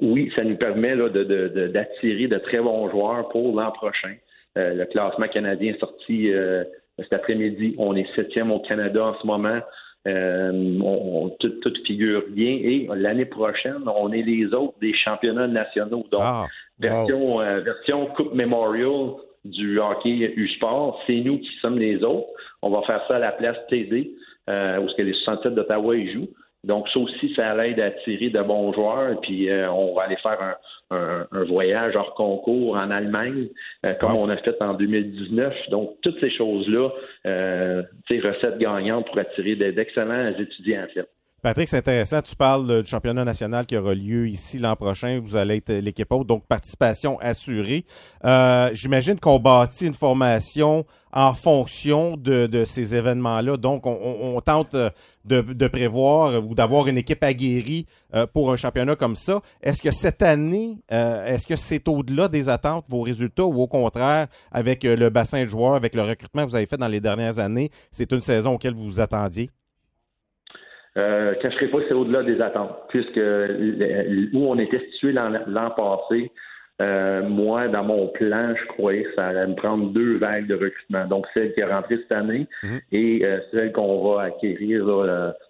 Oui, 0.01 0.31
ça 0.35 0.43
nous 0.43 0.55
permet 0.55 0.95
là, 0.95 1.09
de, 1.09 1.23
de, 1.23 1.67
d'attirer 1.67 2.27
de 2.27 2.37
très 2.37 2.59
bons 2.59 2.89
joueurs 2.89 3.29
pour 3.29 3.55
l'an 3.55 3.71
prochain. 3.71 4.15
le 4.55 4.85
classement 4.85 5.27
canadien 5.27 5.73
est 5.73 5.79
sorti 5.79 6.31
cet 6.97 7.13
après-midi. 7.13 7.75
On 7.77 7.95
est 7.95 8.07
septième 8.15 8.51
au 8.51 8.59
Canada 8.59 9.05
en 9.05 9.19
ce 9.19 9.25
moment. 9.25 9.59
Euh, 10.07 10.79
on, 10.81 11.29
tout, 11.39 11.73
figure 11.85 12.23
bien. 12.29 12.59
Et 12.63 12.89
l'année 12.95 13.25
prochaine, 13.25 13.83
on 13.85 14.11
est 14.11 14.23
les 14.23 14.47
autres 14.53 14.77
des 14.81 14.93
championnats 14.93 15.47
nationaux. 15.47 16.05
Donc, 16.11 16.21
ah, 16.23 16.47
version, 16.79 17.39
euh, 17.41 17.59
version 17.59 18.07
Coupe 18.07 18.33
Memorial 18.33 19.13
du 19.45 19.79
hockey 19.79 20.33
U-Sport, 20.35 21.01
c'est 21.05 21.19
nous 21.21 21.39
qui 21.39 21.49
sommes 21.61 21.77
les 21.77 22.03
autres. 22.03 22.27
On 22.61 22.69
va 22.69 22.81
faire 22.83 23.03
ça 23.07 23.15
à 23.15 23.19
la 23.19 23.31
place 23.31 23.57
TD, 23.69 24.11
euh, 24.49 24.79
où 24.79 24.89
ce 24.89 24.95
que 24.95 25.01
les 25.01 25.13
67 25.13 25.53
d'Ottawa 25.53 25.95
jouent. 26.13 26.29
Donc, 26.63 26.87
ça 26.89 26.99
aussi, 26.99 27.33
ça 27.35 27.55
l'aide 27.55 27.79
à 27.79 27.85
attirer 27.85 28.29
de 28.29 28.41
bons 28.41 28.71
joueurs. 28.73 29.19
Puis, 29.21 29.49
euh, 29.49 29.71
on 29.71 29.95
va 29.95 30.03
aller 30.03 30.17
faire 30.17 30.57
un, 30.91 31.25
voyage 31.45 31.95
hors 31.95 32.13
concours 32.15 32.75
en 32.75 32.91
Allemagne, 32.91 33.47
euh, 33.85 33.93
comme 33.95 34.15
on 34.15 34.29
a 34.29 34.37
fait 34.37 34.61
en 34.61 34.73
2019. 34.73 35.53
Donc, 35.69 35.95
toutes 36.01 36.19
ces 36.19 36.29
choses-là, 36.29 36.89
euh, 37.25 37.83
recettes 38.09 38.57
gagnantes 38.57 39.07
pour 39.07 39.17
attirer 39.17 39.55
d'excellents 39.55 40.33
étudiants 40.37 40.83
en 40.83 40.93
fait. 40.93 41.07
Patrick, 41.41 41.69
c'est 41.69 41.77
intéressant. 41.77 42.21
Tu 42.21 42.35
parles 42.35 42.83
du 42.83 42.87
championnat 42.89 43.25
national 43.25 43.65
qui 43.65 43.75
aura 43.75 43.95
lieu 43.95 44.27
ici 44.27 44.59
l'an 44.59 44.75
prochain. 44.75 45.19
Vous 45.23 45.35
allez 45.35 45.55
être 45.57 45.73
l'équipe 45.73 46.11
haute, 46.11 46.27
donc 46.27 46.45
participation 46.47 47.17
assurée. 47.19 47.83
Euh, 48.23 48.69
J'imagine 48.73 49.19
qu'on 49.19 49.39
bâtit 49.39 49.87
une 49.87 49.95
formation 49.95 50.85
en 51.13 51.33
fonction 51.33 52.15
de, 52.17 52.63
ces 52.65 52.95
événements-là. 52.95 53.57
Donc, 53.57 53.85
on, 53.85 54.39
tente 54.41 54.75
de, 54.75 55.41
de, 55.41 55.67
prévoir 55.67 56.43
ou 56.43 56.55
d'avoir 56.55 56.87
une 56.87 56.97
équipe 56.97 57.23
aguerrie 57.23 57.85
euh, 58.15 58.25
pour 58.25 58.51
un 58.51 58.55
championnat 58.55 58.95
comme 58.95 59.15
ça. 59.15 59.41
Est-ce 59.61 59.81
que 59.81 59.91
cette 59.91 60.21
année, 60.21 60.77
euh, 60.91 61.25
est-ce 61.25 61.47
que 61.47 61.55
c'est 61.55 61.87
au-delà 61.87 62.27
des 62.27 62.49
attentes, 62.49 62.85
vos 62.89 63.01
résultats, 63.01 63.45
ou 63.45 63.61
au 63.61 63.67
contraire, 63.67 64.27
avec 64.51 64.85
euh, 64.85 64.95
le 64.95 65.09
bassin 65.09 65.41
de 65.41 65.47
joueurs, 65.47 65.75
avec 65.75 65.95
le 65.95 66.01
recrutement 66.01 66.45
que 66.45 66.49
vous 66.49 66.55
avez 66.55 66.65
fait 66.65 66.77
dans 66.77 66.87
les 66.87 66.99
dernières 66.99 67.39
années, 67.39 67.69
c'est 67.91 68.11
une 68.11 68.21
saison 68.21 68.55
auquel 68.55 68.73
vous 68.73 68.85
vous 68.85 68.99
attendiez? 68.99 69.49
Euh, 70.97 71.35
cacherai 71.35 71.69
pas 71.69 71.77
c'est 71.87 71.93
au-delà 71.93 72.23
des 72.23 72.41
attentes, 72.41 72.75
puisque 72.89 73.19
où 74.33 74.45
on 74.45 74.57
était 74.59 74.81
situé 74.91 75.13
l'an 75.13 75.71
passé, 75.71 76.31
euh, 76.79 77.21
moi, 77.27 77.67
dans 77.67 77.83
mon 77.83 78.07
plan, 78.07 78.55
je 78.55 78.65
croyais 78.67 79.03
que 79.03 79.13
ça 79.15 79.27
allait 79.27 79.47
me 79.47 79.55
prendre 79.55 79.91
deux 79.91 80.17
vagues 80.17 80.47
de 80.47 80.55
recrutement. 80.55 81.05
Donc, 81.05 81.25
celle 81.33 81.53
qui 81.53 81.59
est 81.59 81.65
rentrée 81.65 81.97
cette 81.97 82.11
année 82.11 82.47
mhm. 82.63 82.81
et 82.91 83.25
euh, 83.25 83.39
celle 83.51 83.71
qu'on 83.71 84.13
va 84.13 84.23
acquérir 84.23 84.85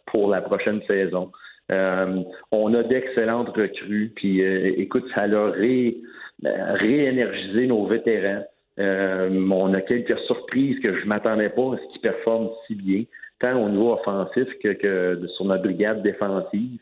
pour 0.07 0.29
la 0.29 0.41
prochaine 0.41 0.81
saison. 0.87 1.31
Euh, 1.71 2.23
on 2.51 2.73
a 2.73 2.83
d'excellentes 2.83 3.55
recrues, 3.55 4.11
puis 4.15 4.41
écoute, 4.41 5.05
ça 5.15 5.21
a 5.21 5.49
ré, 5.51 5.97
réénergisé 6.43 7.67
nos 7.67 7.85
vétérans. 7.85 8.43
on 8.77 9.73
a 9.73 9.81
quelques 9.81 10.17
surprises 10.21 10.79
que 10.81 10.99
je 10.99 11.05
m'attendais 11.05 11.49
pas 11.49 11.75
à 11.75 11.77
ce 11.77 11.93
qu'ils 11.93 12.01
performent 12.01 12.49
si 12.67 12.75
bien 12.75 13.03
tant 13.41 13.61
au 13.61 13.69
niveau 13.69 13.93
offensif 13.93 14.47
que, 14.63 15.27
sur 15.35 15.45
notre 15.45 15.63
brigade 15.63 16.01
défensive. 16.03 16.79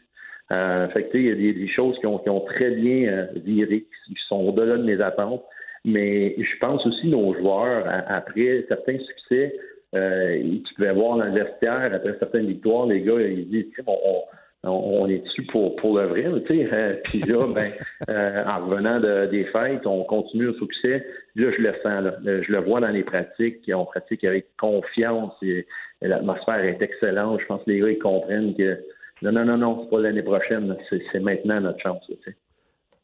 Euh, 0.52 0.88
fait 0.90 1.10
il 1.14 1.26
y 1.26 1.32
a 1.32 1.36
des, 1.36 1.68
choses 1.68 1.98
qui 2.00 2.08
ont, 2.08 2.42
très 2.42 2.72
bien 2.72 3.08
euh, 3.08 3.26
viré, 3.46 3.86
qui 4.08 4.16
sont 4.28 4.38
au-delà 4.38 4.78
de 4.78 4.84
mes 4.84 5.00
attentes. 5.02 5.44
Mais 5.86 6.36
je 6.38 6.58
pense 6.60 6.86
aussi 6.86 7.08
nos 7.08 7.34
joueurs, 7.36 7.86
après 8.08 8.66
certains 8.68 8.98
succès, 9.00 9.56
euh, 9.96 10.42
tu 10.66 10.74
pouvais 10.76 10.92
voir 10.92 11.18
dans 11.18 11.26
le 11.26 11.42
après 11.42 12.16
certaines 12.20 12.48
victoires, 12.48 12.86
les 12.86 13.02
gars, 13.02 13.22
ils 13.22 13.50
disent 13.50 13.66
on, 13.88 14.24
on, 14.64 15.08
est 15.08 15.20
dessus 15.20 15.44
pour, 15.48 15.76
pour 15.78 15.98
le 15.98 16.06
vrai. 16.08 16.26
Euh, 16.26 16.96
puis 17.06 17.22
là, 17.22 17.48
ben, 17.48 17.72
euh, 18.10 18.44
en 18.46 18.66
revenant 18.66 19.00
des 19.28 19.46
fêtes, 19.46 19.86
on 19.88 20.04
continue 20.04 20.46
le 20.46 20.54
succès. 20.54 21.06
Là, 21.36 21.52
je 21.58 21.62
le 21.62 21.74
sens, 21.82 22.04
là. 22.04 22.42
je 22.42 22.52
le 22.52 22.60
vois 22.60 22.82
dans 22.82 22.90
les 22.90 23.04
pratiques. 23.04 23.70
On 23.74 23.86
pratique 23.86 24.24
avec 24.24 24.48
confiance 24.58 25.34
et, 25.42 25.66
l'atmosphère 26.02 26.64
est 26.64 26.82
excellente. 26.82 27.42
Je 27.42 27.46
pense 27.48 27.64
que 27.64 27.72
les 27.72 27.80
gars, 27.80 27.90
ils 27.90 28.00
comprennent 28.00 28.56
que 28.56 28.78
non, 29.22 29.32
non, 29.32 29.46
non, 29.46 29.58
non, 29.58 29.84
c'est 29.84 29.90
pas 29.90 30.02
l'année 30.02 30.24
prochaine. 30.24 30.76
C'est 30.90 31.20
maintenant 31.20 31.62
notre 31.62 31.80
chance. 31.82 32.10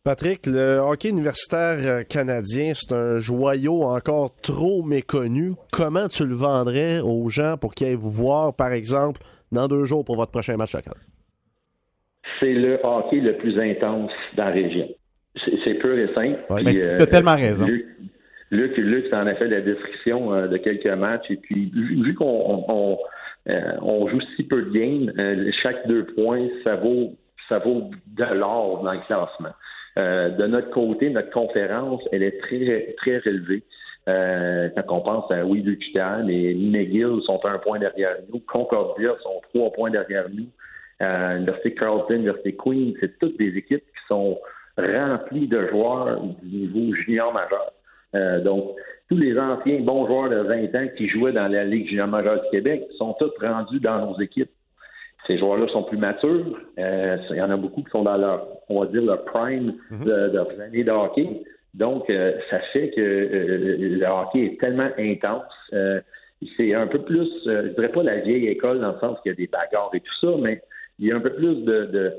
Patrick, 0.04 0.46
le 0.46 0.78
hockey 0.78 1.10
universitaire 1.10 1.78
euh, 1.80 2.04
canadien, 2.04 2.74
c'est 2.76 2.94
un 2.94 3.18
joyau 3.18 3.84
encore 3.84 4.36
trop 4.42 4.84
méconnu. 4.84 5.54
Comment 5.72 6.08
tu 6.08 6.26
le 6.26 6.36
vendrais 6.36 7.00
aux 7.00 7.28
gens 7.30 7.58
pour 7.58 7.74
qu'ils 7.74 7.88
aillent 7.88 7.96
vous 7.96 8.12
voir, 8.12 8.56
par 8.56 8.72
exemple, 8.72 9.22
dans 9.52 9.68
deux 9.68 9.86
jours 9.86 10.06
pour 10.06 10.16
votre 10.16 10.32
prochain 10.32 10.58
match 10.58 10.74
local? 10.74 10.94
c'est 12.40 12.54
le 12.54 12.80
hockey 12.84 13.18
le 13.18 13.38
plus 13.38 13.60
intense 13.60 14.12
dans 14.36 14.46
la 14.46 14.52
région. 14.52 14.88
C'est 15.64 15.76
pur 15.76 15.98
et 15.98 16.14
simple. 16.14 16.40
tu 16.50 16.82
as 16.82 17.02
euh, 17.02 17.06
tellement 17.06 17.36
raison. 17.36 17.66
Luc, 18.52 18.78
Luc, 18.78 19.14
en 19.14 19.28
a 19.28 19.36
fait 19.36 19.48
la 19.48 19.62
description 19.62 20.34
euh, 20.34 20.48
de 20.48 20.58
quelques 20.58 20.86
matchs. 20.86 21.30
Et 21.30 21.36
puis, 21.36 21.72
vu 21.74 22.14
qu'on 22.14 22.66
euh, 22.70 22.96
on, 23.48 24.08
joue 24.08 24.22
si 24.36 24.44
peu 24.44 24.64
de 24.64 24.72
games, 24.72 25.52
chaque 25.62 25.88
deux 25.88 26.06
points, 26.06 26.48
ça 26.64 26.76
vaut, 26.76 27.14
ça 27.48 27.60
vaut 27.60 27.90
de 28.08 28.34
l'or 28.34 28.84
dans 28.84 28.94
le 28.94 29.00
classement. 29.00 29.54
de 29.98 30.48
notre 30.48 30.72
côté, 30.72 31.10
notre 31.10 31.32
conférence, 31.32 32.02
elle 32.12 32.24
est 32.24 32.40
très, 32.40 32.96
très 32.98 33.18
relevée. 33.20 33.64
quand 34.08 34.98
on 34.98 35.02
pense 35.02 35.32
à 35.32 35.46
oui, 35.46 35.62
Lucian 35.62 36.28
et 36.28 36.56
McGill 36.56 37.22
sont 37.26 37.40
un 37.46 37.60
point 37.60 37.80
derrière 37.80 38.18
nous, 38.32 38.40
Concordia 38.40 39.12
sont 39.22 39.42
trois 39.54 39.72
points 39.72 39.92
derrière 39.92 40.30
nous. 40.30 40.48
Euh, 41.02 41.34
L'Université 41.36 41.74
Carleton, 41.74 42.14
l'Université 42.14 42.56
Queen, 42.56 42.94
c'est 43.00 43.18
toutes 43.20 43.38
des 43.38 43.58
équipes 43.58 43.84
qui 43.84 44.08
sont 44.08 44.40
remplies 44.78 45.48
de 45.48 45.68
joueurs 45.68 46.22
du 46.42 46.58
niveau 46.58 46.94
junior 46.96 47.34
majeur. 47.34 47.72
Euh, 48.16 48.40
donc, 48.42 48.72
tous 49.10 49.18
les 49.18 49.38
anciens 49.38 49.82
bons 49.82 50.08
joueurs 50.08 50.30
de 50.30 50.38
20 50.38 50.76
ans 50.76 50.88
qui 50.98 51.08
jouaient 51.08 51.34
dans 51.34 51.48
la 51.48 51.64
Ligue 51.64 51.88
junior 51.88 52.08
majeure 52.08 52.42
du 52.42 52.50
Québec 52.50 52.88
sont 52.98 53.16
tous 53.20 53.32
rendus 53.42 53.80
dans 53.80 54.06
nos 54.06 54.20
équipes. 54.20 54.50
Ces 55.28 55.38
joueurs-là 55.38 55.68
sont 55.70 55.84
plus 55.84 55.98
matures. 55.98 56.60
Euh, 56.80 57.18
il 57.32 57.38
y 57.38 57.42
en 57.42 57.50
a 57.50 57.58
beaucoup 57.58 57.82
qui 57.84 57.90
sont 57.90 58.04
dans 58.04 58.18
leur, 58.18 58.48
on 58.70 58.80
va 58.80 58.88
dire, 58.88 59.02
leur 59.02 59.26
prime 59.26 59.76
mhm. 59.92 60.06
de, 60.06 60.30
de, 60.30 60.84
de 60.84 60.92
hockey. 60.92 61.44
Donc, 61.74 62.10
euh, 62.10 62.34
ça 62.50 62.60
fait 62.72 62.92
que 62.92 63.02
le 63.02 64.06
hockey 64.06 64.46
est 64.46 64.60
tellement 64.60 64.90
intense. 64.98 65.52
c'est 66.58 66.74
un 66.74 66.88
peu 66.88 67.00
plus, 67.00 67.28
je 67.46 67.74
dirais 67.74 67.90
pas 67.90 68.04
la 68.04 68.18
vieille 68.18 68.48
école 68.48 68.80
dans 68.80 68.94
le 68.94 69.00
sens 69.00 69.20
qu'il 69.22 69.32
y 69.32 69.34
a 69.34 69.36
des 69.36 69.48
bagarres 69.48 69.92
et 69.94 70.00
tout 70.00 70.16
ça, 70.22 70.36
mais 70.40 70.62
il 71.00 71.08
y 71.08 71.12
a 71.12 71.16
un 71.16 71.20
peu 71.20 71.34
plus 71.34 71.64
de, 71.66 72.14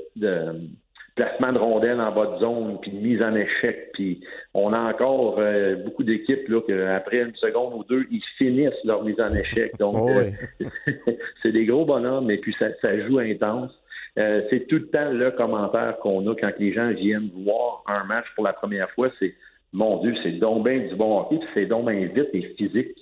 placement 1.17 1.51
de 1.51 1.57
rondelles 1.57 1.99
en 1.99 2.11
bas 2.13 2.27
de 2.35 2.39
zone, 2.39 2.77
puis 2.81 2.91
de 2.91 2.97
mise 2.99 3.21
en 3.21 3.35
échec. 3.35 3.89
Puis 3.93 4.21
on 4.53 4.69
a 4.69 4.79
encore 4.79 5.35
euh, 5.39 5.75
beaucoup 5.83 6.03
d'équipes 6.03 6.47
là 6.47 6.61
qu'après 6.65 7.23
une 7.23 7.35
seconde 7.35 7.73
ou 7.75 7.83
deux, 7.83 8.05
ils 8.09 8.23
finissent 8.37 8.83
leur 8.85 9.03
mise 9.03 9.19
en 9.19 9.33
échec. 9.33 9.73
Donc 9.79 9.95
oh, 9.99 10.09
euh, 10.09 10.65
c'est 11.43 11.51
des 11.51 11.65
gros 11.65 11.83
bonhommes, 11.85 12.31
et 12.31 12.37
puis 12.37 12.55
ça, 12.57 12.67
joue 13.07 13.19
intense. 13.19 13.71
Euh, 14.17 14.41
c'est 14.49 14.67
tout 14.67 14.77
le 14.77 14.87
temps 14.87 15.11
le 15.11 15.29
commentaire 15.31 15.97
qu'on 16.01 16.25
a 16.31 16.35
quand 16.35 16.51
les 16.57 16.73
gens 16.73 16.89
viennent 16.91 17.29
voir 17.43 17.83
un 17.87 18.03
match 18.05 18.25
pour 18.35 18.45
la 18.45 18.53
première 18.53 18.89
fois, 18.91 19.09
c'est 19.19 19.33
mon 19.73 20.01
Dieu, 20.01 20.13
c'est 20.23 20.39
donc 20.39 20.63
bien 20.67 20.79
du 20.87 20.95
bon 20.95 21.19
hockey, 21.19 21.39
c'est 21.53 21.65
donc 21.65 21.89
bien 21.91 22.07
vite 22.07 22.29
et 22.33 22.41
physique. 22.57 22.95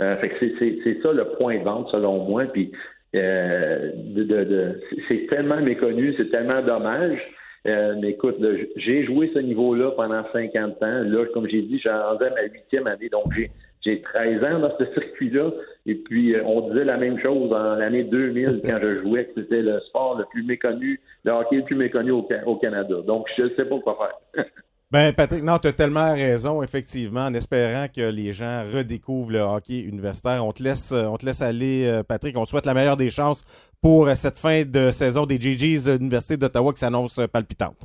Euh, 0.00 0.16
fait 0.16 0.28
que 0.30 0.34
c'est- 0.40 0.54
c'est 0.58 0.78
c'est 0.84 1.02
ça 1.02 1.12
le 1.12 1.24
point 1.38 1.58
de 1.58 1.64
vente, 1.64 1.88
selon 1.90 2.24
moi. 2.24 2.44
Puis 2.46 2.72
euh, 3.14 3.92
de, 3.94 4.24
de- 4.24 4.44
de- 4.44 4.80
c'est 5.08 5.26
tellement 5.28 5.60
méconnu, 5.60 6.14
c'est 6.16 6.30
tellement 6.30 6.62
dommage. 6.62 7.18
Euh, 7.66 7.94
mais 8.00 8.10
écoute, 8.10 8.36
j'ai 8.76 9.04
joué 9.04 9.30
ce 9.32 9.38
niveau-là 9.38 9.92
pendant 9.92 10.22
50 10.32 10.82
ans. 10.82 11.02
Là, 11.04 11.24
comme 11.32 11.48
j'ai 11.48 11.62
dit, 11.62 11.80
rendu 11.86 12.24
à 12.24 12.30
ma 12.30 12.42
huitième 12.42 12.86
année, 12.86 13.08
donc 13.08 13.32
j'ai 13.34 13.50
j'ai 13.84 14.00
13 14.00 14.44
ans 14.44 14.58
dans 14.60 14.78
ce 14.78 14.86
circuit-là. 14.94 15.50
Et 15.86 15.94
puis, 15.94 16.34
euh, 16.34 16.42
on 16.44 16.68
disait 16.70 16.84
la 16.84 16.96
même 16.96 17.18
chose 17.18 17.52
en 17.52 17.74
l'année 17.76 18.04
2000 18.04 18.62
quand 18.64 18.78
je 18.82 19.02
jouais, 19.02 19.26
que 19.26 19.42
c'était 19.42 19.62
le 19.62 19.80
sport 19.80 20.18
le 20.18 20.24
plus 20.30 20.42
méconnu, 20.42 21.00
le 21.24 21.32
hockey 21.32 21.56
le 21.56 21.64
plus 21.64 21.76
méconnu 21.76 22.10
au, 22.10 22.26
au 22.46 22.56
Canada. 22.56 22.96
Donc, 23.06 23.26
je 23.36 23.42
ne 23.42 23.48
sais 23.50 23.64
pas 23.66 23.78
quoi 23.80 23.98
faire. 24.34 24.44
Ben, 24.94 25.12
Patrick, 25.12 25.42
non, 25.42 25.58
tu 25.58 25.66
as 25.66 25.72
tellement 25.72 26.12
raison, 26.14 26.62
effectivement, 26.62 27.22
en 27.26 27.34
espérant 27.34 27.88
que 27.88 28.00
les 28.00 28.32
gens 28.32 28.62
redécouvrent 28.72 29.32
le 29.32 29.40
hockey 29.40 29.80
universitaire. 29.80 30.46
On 30.46 30.52
te 30.52 30.62
laisse, 30.62 30.92
euh, 30.92 31.06
on 31.06 31.16
te 31.16 31.26
laisse 31.26 31.42
aller, 31.42 31.84
euh, 31.84 32.04
Patrick. 32.04 32.38
On 32.38 32.44
te 32.44 32.50
souhaite 32.50 32.64
la 32.64 32.74
meilleure 32.74 32.96
des 32.96 33.10
chances 33.10 33.44
pour 33.82 34.06
euh, 34.06 34.14
cette 34.14 34.38
fin 34.38 34.62
de 34.62 34.92
saison 34.92 35.26
des 35.26 35.40
GGs 35.40 35.86
de 35.86 35.92
l'Université 35.94 36.36
d'Ottawa 36.36 36.72
qui 36.72 36.78
s'annonce 36.78 37.18
palpitante. 37.32 37.84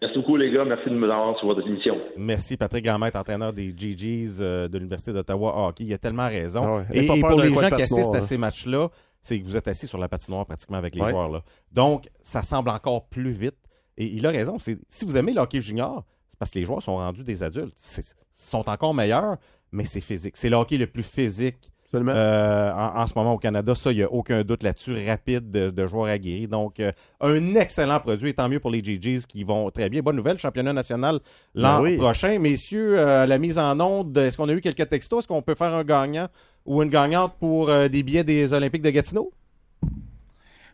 Merci 0.00 0.16
beaucoup, 0.16 0.38
les 0.38 0.50
gars. 0.50 0.64
Merci 0.64 0.88
de 0.88 0.94
me 0.94 1.10
avoir 1.10 1.36
sur 1.38 1.48
votre 1.48 1.68
émission. 1.68 1.98
Merci, 2.16 2.56
Patrick 2.56 2.86
Grandmaître, 2.86 3.18
entraîneur 3.18 3.52
des 3.52 3.74
GGs 3.76 4.38
de 4.38 4.78
l'Université 4.78 5.12
d'Ottawa 5.12 5.68
hockey. 5.68 5.84
Il 5.84 5.92
a 5.92 5.98
tellement 5.98 6.28
raison. 6.28 6.62
Ah 6.64 6.76
ouais. 6.90 7.04
Et, 7.04 7.20
pour 7.20 7.38
les 7.38 7.52
gens 7.52 7.68
qui 7.68 7.82
assistent 7.82 8.14
à 8.14 8.20
hein. 8.20 8.22
ces 8.22 8.38
matchs-là, 8.38 8.88
c'est 9.20 9.38
que 9.38 9.44
vous 9.44 9.58
êtes 9.58 9.68
assis 9.68 9.86
sur 9.86 9.98
la 9.98 10.08
patinoire 10.08 10.46
pratiquement 10.46 10.78
avec 10.78 10.94
les 10.94 11.02
Ouais. 11.02 11.10
joueurs. 11.10 11.28
Là. 11.28 11.42
Donc, 11.70 12.08
ça 12.22 12.42
semble 12.42 12.70
encore 12.70 13.08
plus 13.08 13.32
vite. 13.32 13.56
Et 13.98 14.06
il 14.06 14.26
a 14.26 14.30
raison. 14.30 14.58
C'est, 14.58 14.78
si 14.88 15.04
vous 15.04 15.16
aimez 15.16 15.32
le 15.32 15.40
hockey 15.40 15.60
junior, 15.60 16.04
c'est 16.30 16.38
parce 16.38 16.50
que 16.50 16.58
les 16.58 16.64
joueurs 16.64 16.82
sont 16.82 16.96
rendus 16.96 17.24
des 17.24 17.42
adultes. 17.42 17.76
Ils 17.98 18.02
sont 18.32 18.68
encore 18.68 18.94
meilleurs, 18.94 19.36
mais 19.70 19.84
c'est 19.84 20.00
physique. 20.00 20.36
C'est 20.36 20.48
le 20.48 20.56
hockey 20.56 20.78
le 20.78 20.86
plus 20.86 21.02
physique 21.02 21.56
euh, 21.94 22.72
en, 22.72 23.00
en 23.02 23.06
ce 23.06 23.12
moment 23.14 23.34
au 23.34 23.38
Canada. 23.38 23.74
Ça, 23.74 23.92
il 23.92 23.98
n'y 23.98 24.02
a 24.02 24.10
aucun 24.10 24.42
doute 24.44 24.62
là-dessus. 24.62 24.96
Rapide 25.06 25.50
de, 25.50 25.68
de 25.68 25.86
joueurs 25.86 26.06
aguerris. 26.06 26.48
Donc, 26.48 26.80
euh, 26.80 26.90
un 27.20 27.54
excellent 27.54 28.00
produit. 28.00 28.30
Et 28.30 28.34
tant 28.34 28.48
mieux 28.48 28.60
pour 28.60 28.70
les 28.70 28.82
GGs 28.82 29.26
qui 29.28 29.44
vont 29.44 29.70
très 29.70 29.90
bien. 29.90 30.00
Bonne 30.00 30.16
nouvelle, 30.16 30.38
championnat 30.38 30.72
national 30.72 31.20
l'an 31.54 31.76
Ben 31.78 31.82
oui. 31.82 31.96
prochain. 31.98 32.38
Messieurs, 32.38 32.98
euh, 32.98 33.26
la 33.26 33.36
mise 33.38 33.58
en 33.58 33.78
onde, 33.78 34.16
est-ce 34.16 34.38
qu'on 34.38 34.48
a 34.48 34.52
eu 34.54 34.62
quelques 34.62 34.88
textos? 34.88 35.18
Est-ce 35.18 35.28
qu'on 35.28 35.42
peut 35.42 35.54
faire 35.54 35.74
un 35.74 35.84
gagnant 35.84 36.28
ou 36.64 36.82
une 36.82 36.88
gagnante 36.88 37.34
pour 37.38 37.66
des 37.66 38.02
billets 38.02 38.24
des 38.24 38.54
Olympiques 38.54 38.82
de 38.82 38.90
Gatineau? 38.90 39.30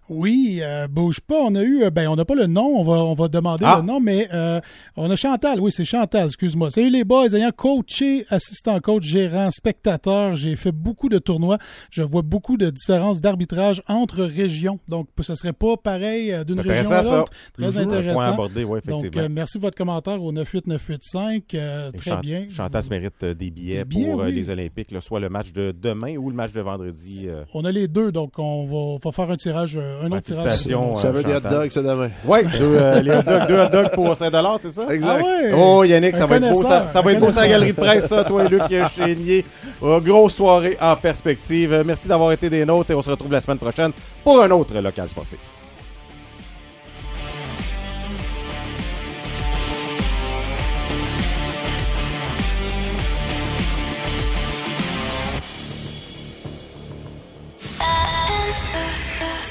Oui, 0.09 0.61
euh, 0.63 0.89
bouge 0.89 1.21
pas. 1.21 1.41
On 1.43 1.55
a 1.55 1.63
eu, 1.63 1.83
euh, 1.85 1.91
ben, 1.91 2.09
on 2.09 2.17
n'a 2.17 2.25
pas 2.25 2.35
le 2.35 2.47
nom. 2.47 2.79
On 2.79 2.83
va, 2.83 2.93
on 3.05 3.15
va 3.15 3.29
demander 3.29 3.65
Ah. 3.67 3.79
le 3.81 3.87
nom, 3.87 4.01
mais 4.01 4.29
euh, 4.33 4.61
on 4.97 5.11
a 5.11 5.17
Chantal. 5.17 5.61
Oui, 5.61 5.71
c'est 5.73 5.85
Chantal. 5.85 6.27
Excuse-moi. 6.27 6.71
Salut 6.71 6.91
les 6.91 7.05
boys. 7.05 7.35
Ayant 7.35 7.51
coaché, 7.55 8.25
assistant 8.31 8.81
coach, 8.81 9.03
gérant, 9.05 9.51
spectateur, 9.51 10.35
j'ai 10.37 10.57
fait 10.57 10.73
beaucoup 10.73 11.09
de 11.09 11.19
tournois. 11.19 11.59
Je 11.91 12.03
vois 12.03 12.23
beaucoup 12.23 12.57
de 12.57 12.71
différences 12.71 13.21
d'arbitrage 13.21 13.83
entre 13.89 14.25
régions. 14.25 14.79
Donc, 14.89 15.09
ce 15.21 15.35
serait 15.35 15.53
pas 15.53 15.77
pareil 15.77 16.33
euh, 16.33 16.45
d'une 16.45 16.61
région 16.61 16.91
à 16.91 17.03
l'autre. 17.03 17.33
Très. 17.53 17.79
Un 17.79 17.83
intéressant. 17.83 18.15
point 18.15 18.33
abordé, 18.33 18.65
oui, 18.65 18.81
Donc, 18.87 19.17
euh, 19.17 19.29
merci 19.31 19.59
de 19.59 19.63
votre 19.63 19.77
commentaire 19.77 20.23
au 20.23 20.33
98985. 20.33 21.55
Euh, 21.55 21.91
Et 21.93 21.97
très 21.97 22.17
bien. 22.19 22.47
Chantal 22.51 22.83
se 22.83 22.91
mérite 22.91 23.25
des 23.25 23.51
billets 23.51 23.79
Des 23.79 23.85
billets, 23.85 24.11
pour 24.11 24.21
oui. 24.23 24.33
les 24.35 24.51
Olympiques, 24.51 24.91
là, 24.91 25.01
soit 25.01 25.21
le 25.21 25.29
match 25.29 25.53
de 25.53 25.73
demain 25.73 26.17
ou 26.17 26.31
le 26.31 26.37
match 26.37 26.53
de 26.53 26.61
vendredi. 26.61 27.29
On 27.55 27.65
a 27.65 27.71
les 27.73 27.89
deux, 27.89 28.13
donc 28.13 28.39
on 28.39 28.65
va, 28.65 28.77
on 28.77 28.97
va 29.03 29.13
faire 29.13 29.31
un 29.31 29.37
tirage, 29.37 29.79
un 30.03 30.13
autre 30.13 30.21
tirage. 30.23 30.43
félicitations, 30.45 30.97
Ça 30.97 31.09
euh, 31.09 31.11
veut 31.13 31.23
des 31.23 31.31
hot 31.31 31.35
Chantal. 31.35 31.53
dogs, 31.53 31.71
ça, 31.71 31.83
demain. 31.83 32.11
Oui, 32.25 32.39
deux, 32.59 32.77
euh, 32.77 33.01
les 33.03 33.11
hot 33.11 33.23
dogs, 33.23 33.47
deux 33.49 33.59
hot 33.61 33.69
dogs 33.71 33.91
pour 33.95 34.17
5 34.17 34.33
c'est 34.59 34.73
ça? 34.73 34.87
Exact. 34.91 35.21
Ah 35.21 35.25
ouais? 35.25 35.53
Oh, 35.57 35.85
Yannick, 35.85 36.17
ça 36.17 36.25
Un 36.25 36.27
va 36.27 36.37
être 36.37 36.53
beau. 36.53 36.63
Ça, 36.63 36.87
ça 36.89 37.01
va 37.03 37.13
être 37.13 37.21
beau, 37.21 37.31
galerie 37.31 37.73
de 37.73 37.77
presse, 37.81 38.07
ça, 38.07 38.25
toi 38.25 38.45
et 38.45 38.49
Luc 38.49 38.63
Chénier. 38.97 39.45
Euh, 39.83 40.01
grosse 40.01 40.35
soirée 40.35 40.77
en 40.81 40.97
perspective. 40.97 41.73
Euh, 41.73 41.83
Merci 41.87 42.09
d'avoir 42.09 42.33
été 42.33 42.51
des 42.51 42.65
nôtres 42.65 42.91
et 42.91 42.95
on 42.95 43.03
se 43.03 43.11
retrouve 43.11 43.33
la 43.33 43.41
semaine 43.41 43.59
prochaine 43.59 43.93
pour 44.25 44.43
un 44.43 44.51
autre 44.51 44.75
local 44.81 45.09
sportif. 45.09 45.39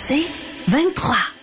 C'est 0.08 0.26
23. 0.70 1.37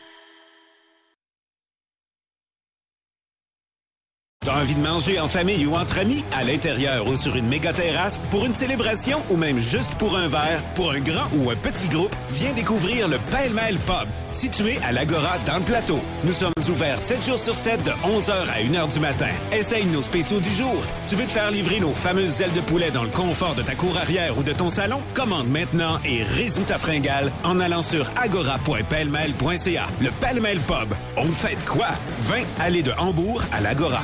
T'as 4.44 4.60
envie 4.60 4.74
de 4.74 4.80
manger 4.80 5.18
en 5.18 5.26
famille 5.26 5.64
ou 5.64 5.74
entre 5.74 5.98
amis, 5.98 6.22
à 6.36 6.44
l'intérieur 6.44 7.06
ou 7.06 7.16
sur 7.16 7.34
une 7.34 7.46
méga 7.46 7.72
terrasse, 7.72 8.20
pour 8.30 8.44
une 8.44 8.52
célébration 8.52 9.22
ou 9.30 9.36
même 9.36 9.58
juste 9.58 9.94
pour 9.94 10.18
un 10.18 10.28
verre, 10.28 10.62
pour 10.74 10.92
un 10.92 11.00
grand 11.00 11.30
ou 11.38 11.50
un 11.50 11.56
petit 11.56 11.88
groupe, 11.88 12.14
viens 12.28 12.52
découvrir 12.52 13.08
le 13.08 13.16
Pêle-Mêle 13.30 13.78
Pub, 13.86 14.06
situé 14.32 14.78
à 14.86 14.92
l'Agora 14.92 15.38
dans 15.46 15.56
le 15.56 15.62
plateau. 15.62 15.98
Nous 16.24 16.34
sommes 16.34 16.52
ouverts 16.68 16.98
7 16.98 17.24
jours 17.24 17.38
sur 17.38 17.54
7 17.54 17.82
de 17.84 17.90
11h 17.90 18.32
à 18.32 18.60
1h 18.60 18.92
du 18.92 19.00
matin. 19.00 19.30
Essaye 19.50 19.86
nos 19.86 20.02
spéciaux 20.02 20.40
du 20.40 20.50
jour. 20.50 20.76
Tu 21.06 21.16
veux 21.16 21.24
te 21.24 21.30
faire 21.30 21.50
livrer 21.50 21.80
nos 21.80 21.94
fameuses 21.94 22.42
ailes 22.42 22.52
de 22.52 22.60
poulet 22.60 22.90
dans 22.90 23.04
le 23.04 23.08
confort 23.08 23.54
de 23.54 23.62
ta 23.62 23.74
cour 23.74 23.96
arrière 23.96 24.36
ou 24.36 24.42
de 24.42 24.52
ton 24.52 24.68
salon? 24.68 25.00
Commande 25.14 25.48
maintenant 25.48 25.98
et 26.04 26.22
résous 26.22 26.64
ta 26.64 26.76
fringale 26.76 27.32
en 27.44 27.60
allant 27.60 27.80
sur 27.82 28.10
agora.pellemêle.ca. 28.20 29.86
Le 30.02 30.10
Pêle-Mêle 30.10 30.60
Pub. 30.60 30.92
On 31.16 31.30
fait 31.30 31.56
quoi? 31.64 31.88
20 32.20 32.42
allées 32.60 32.82
de 32.82 32.92
Hambourg 32.98 33.42
à 33.50 33.62
l'Agora. 33.62 34.02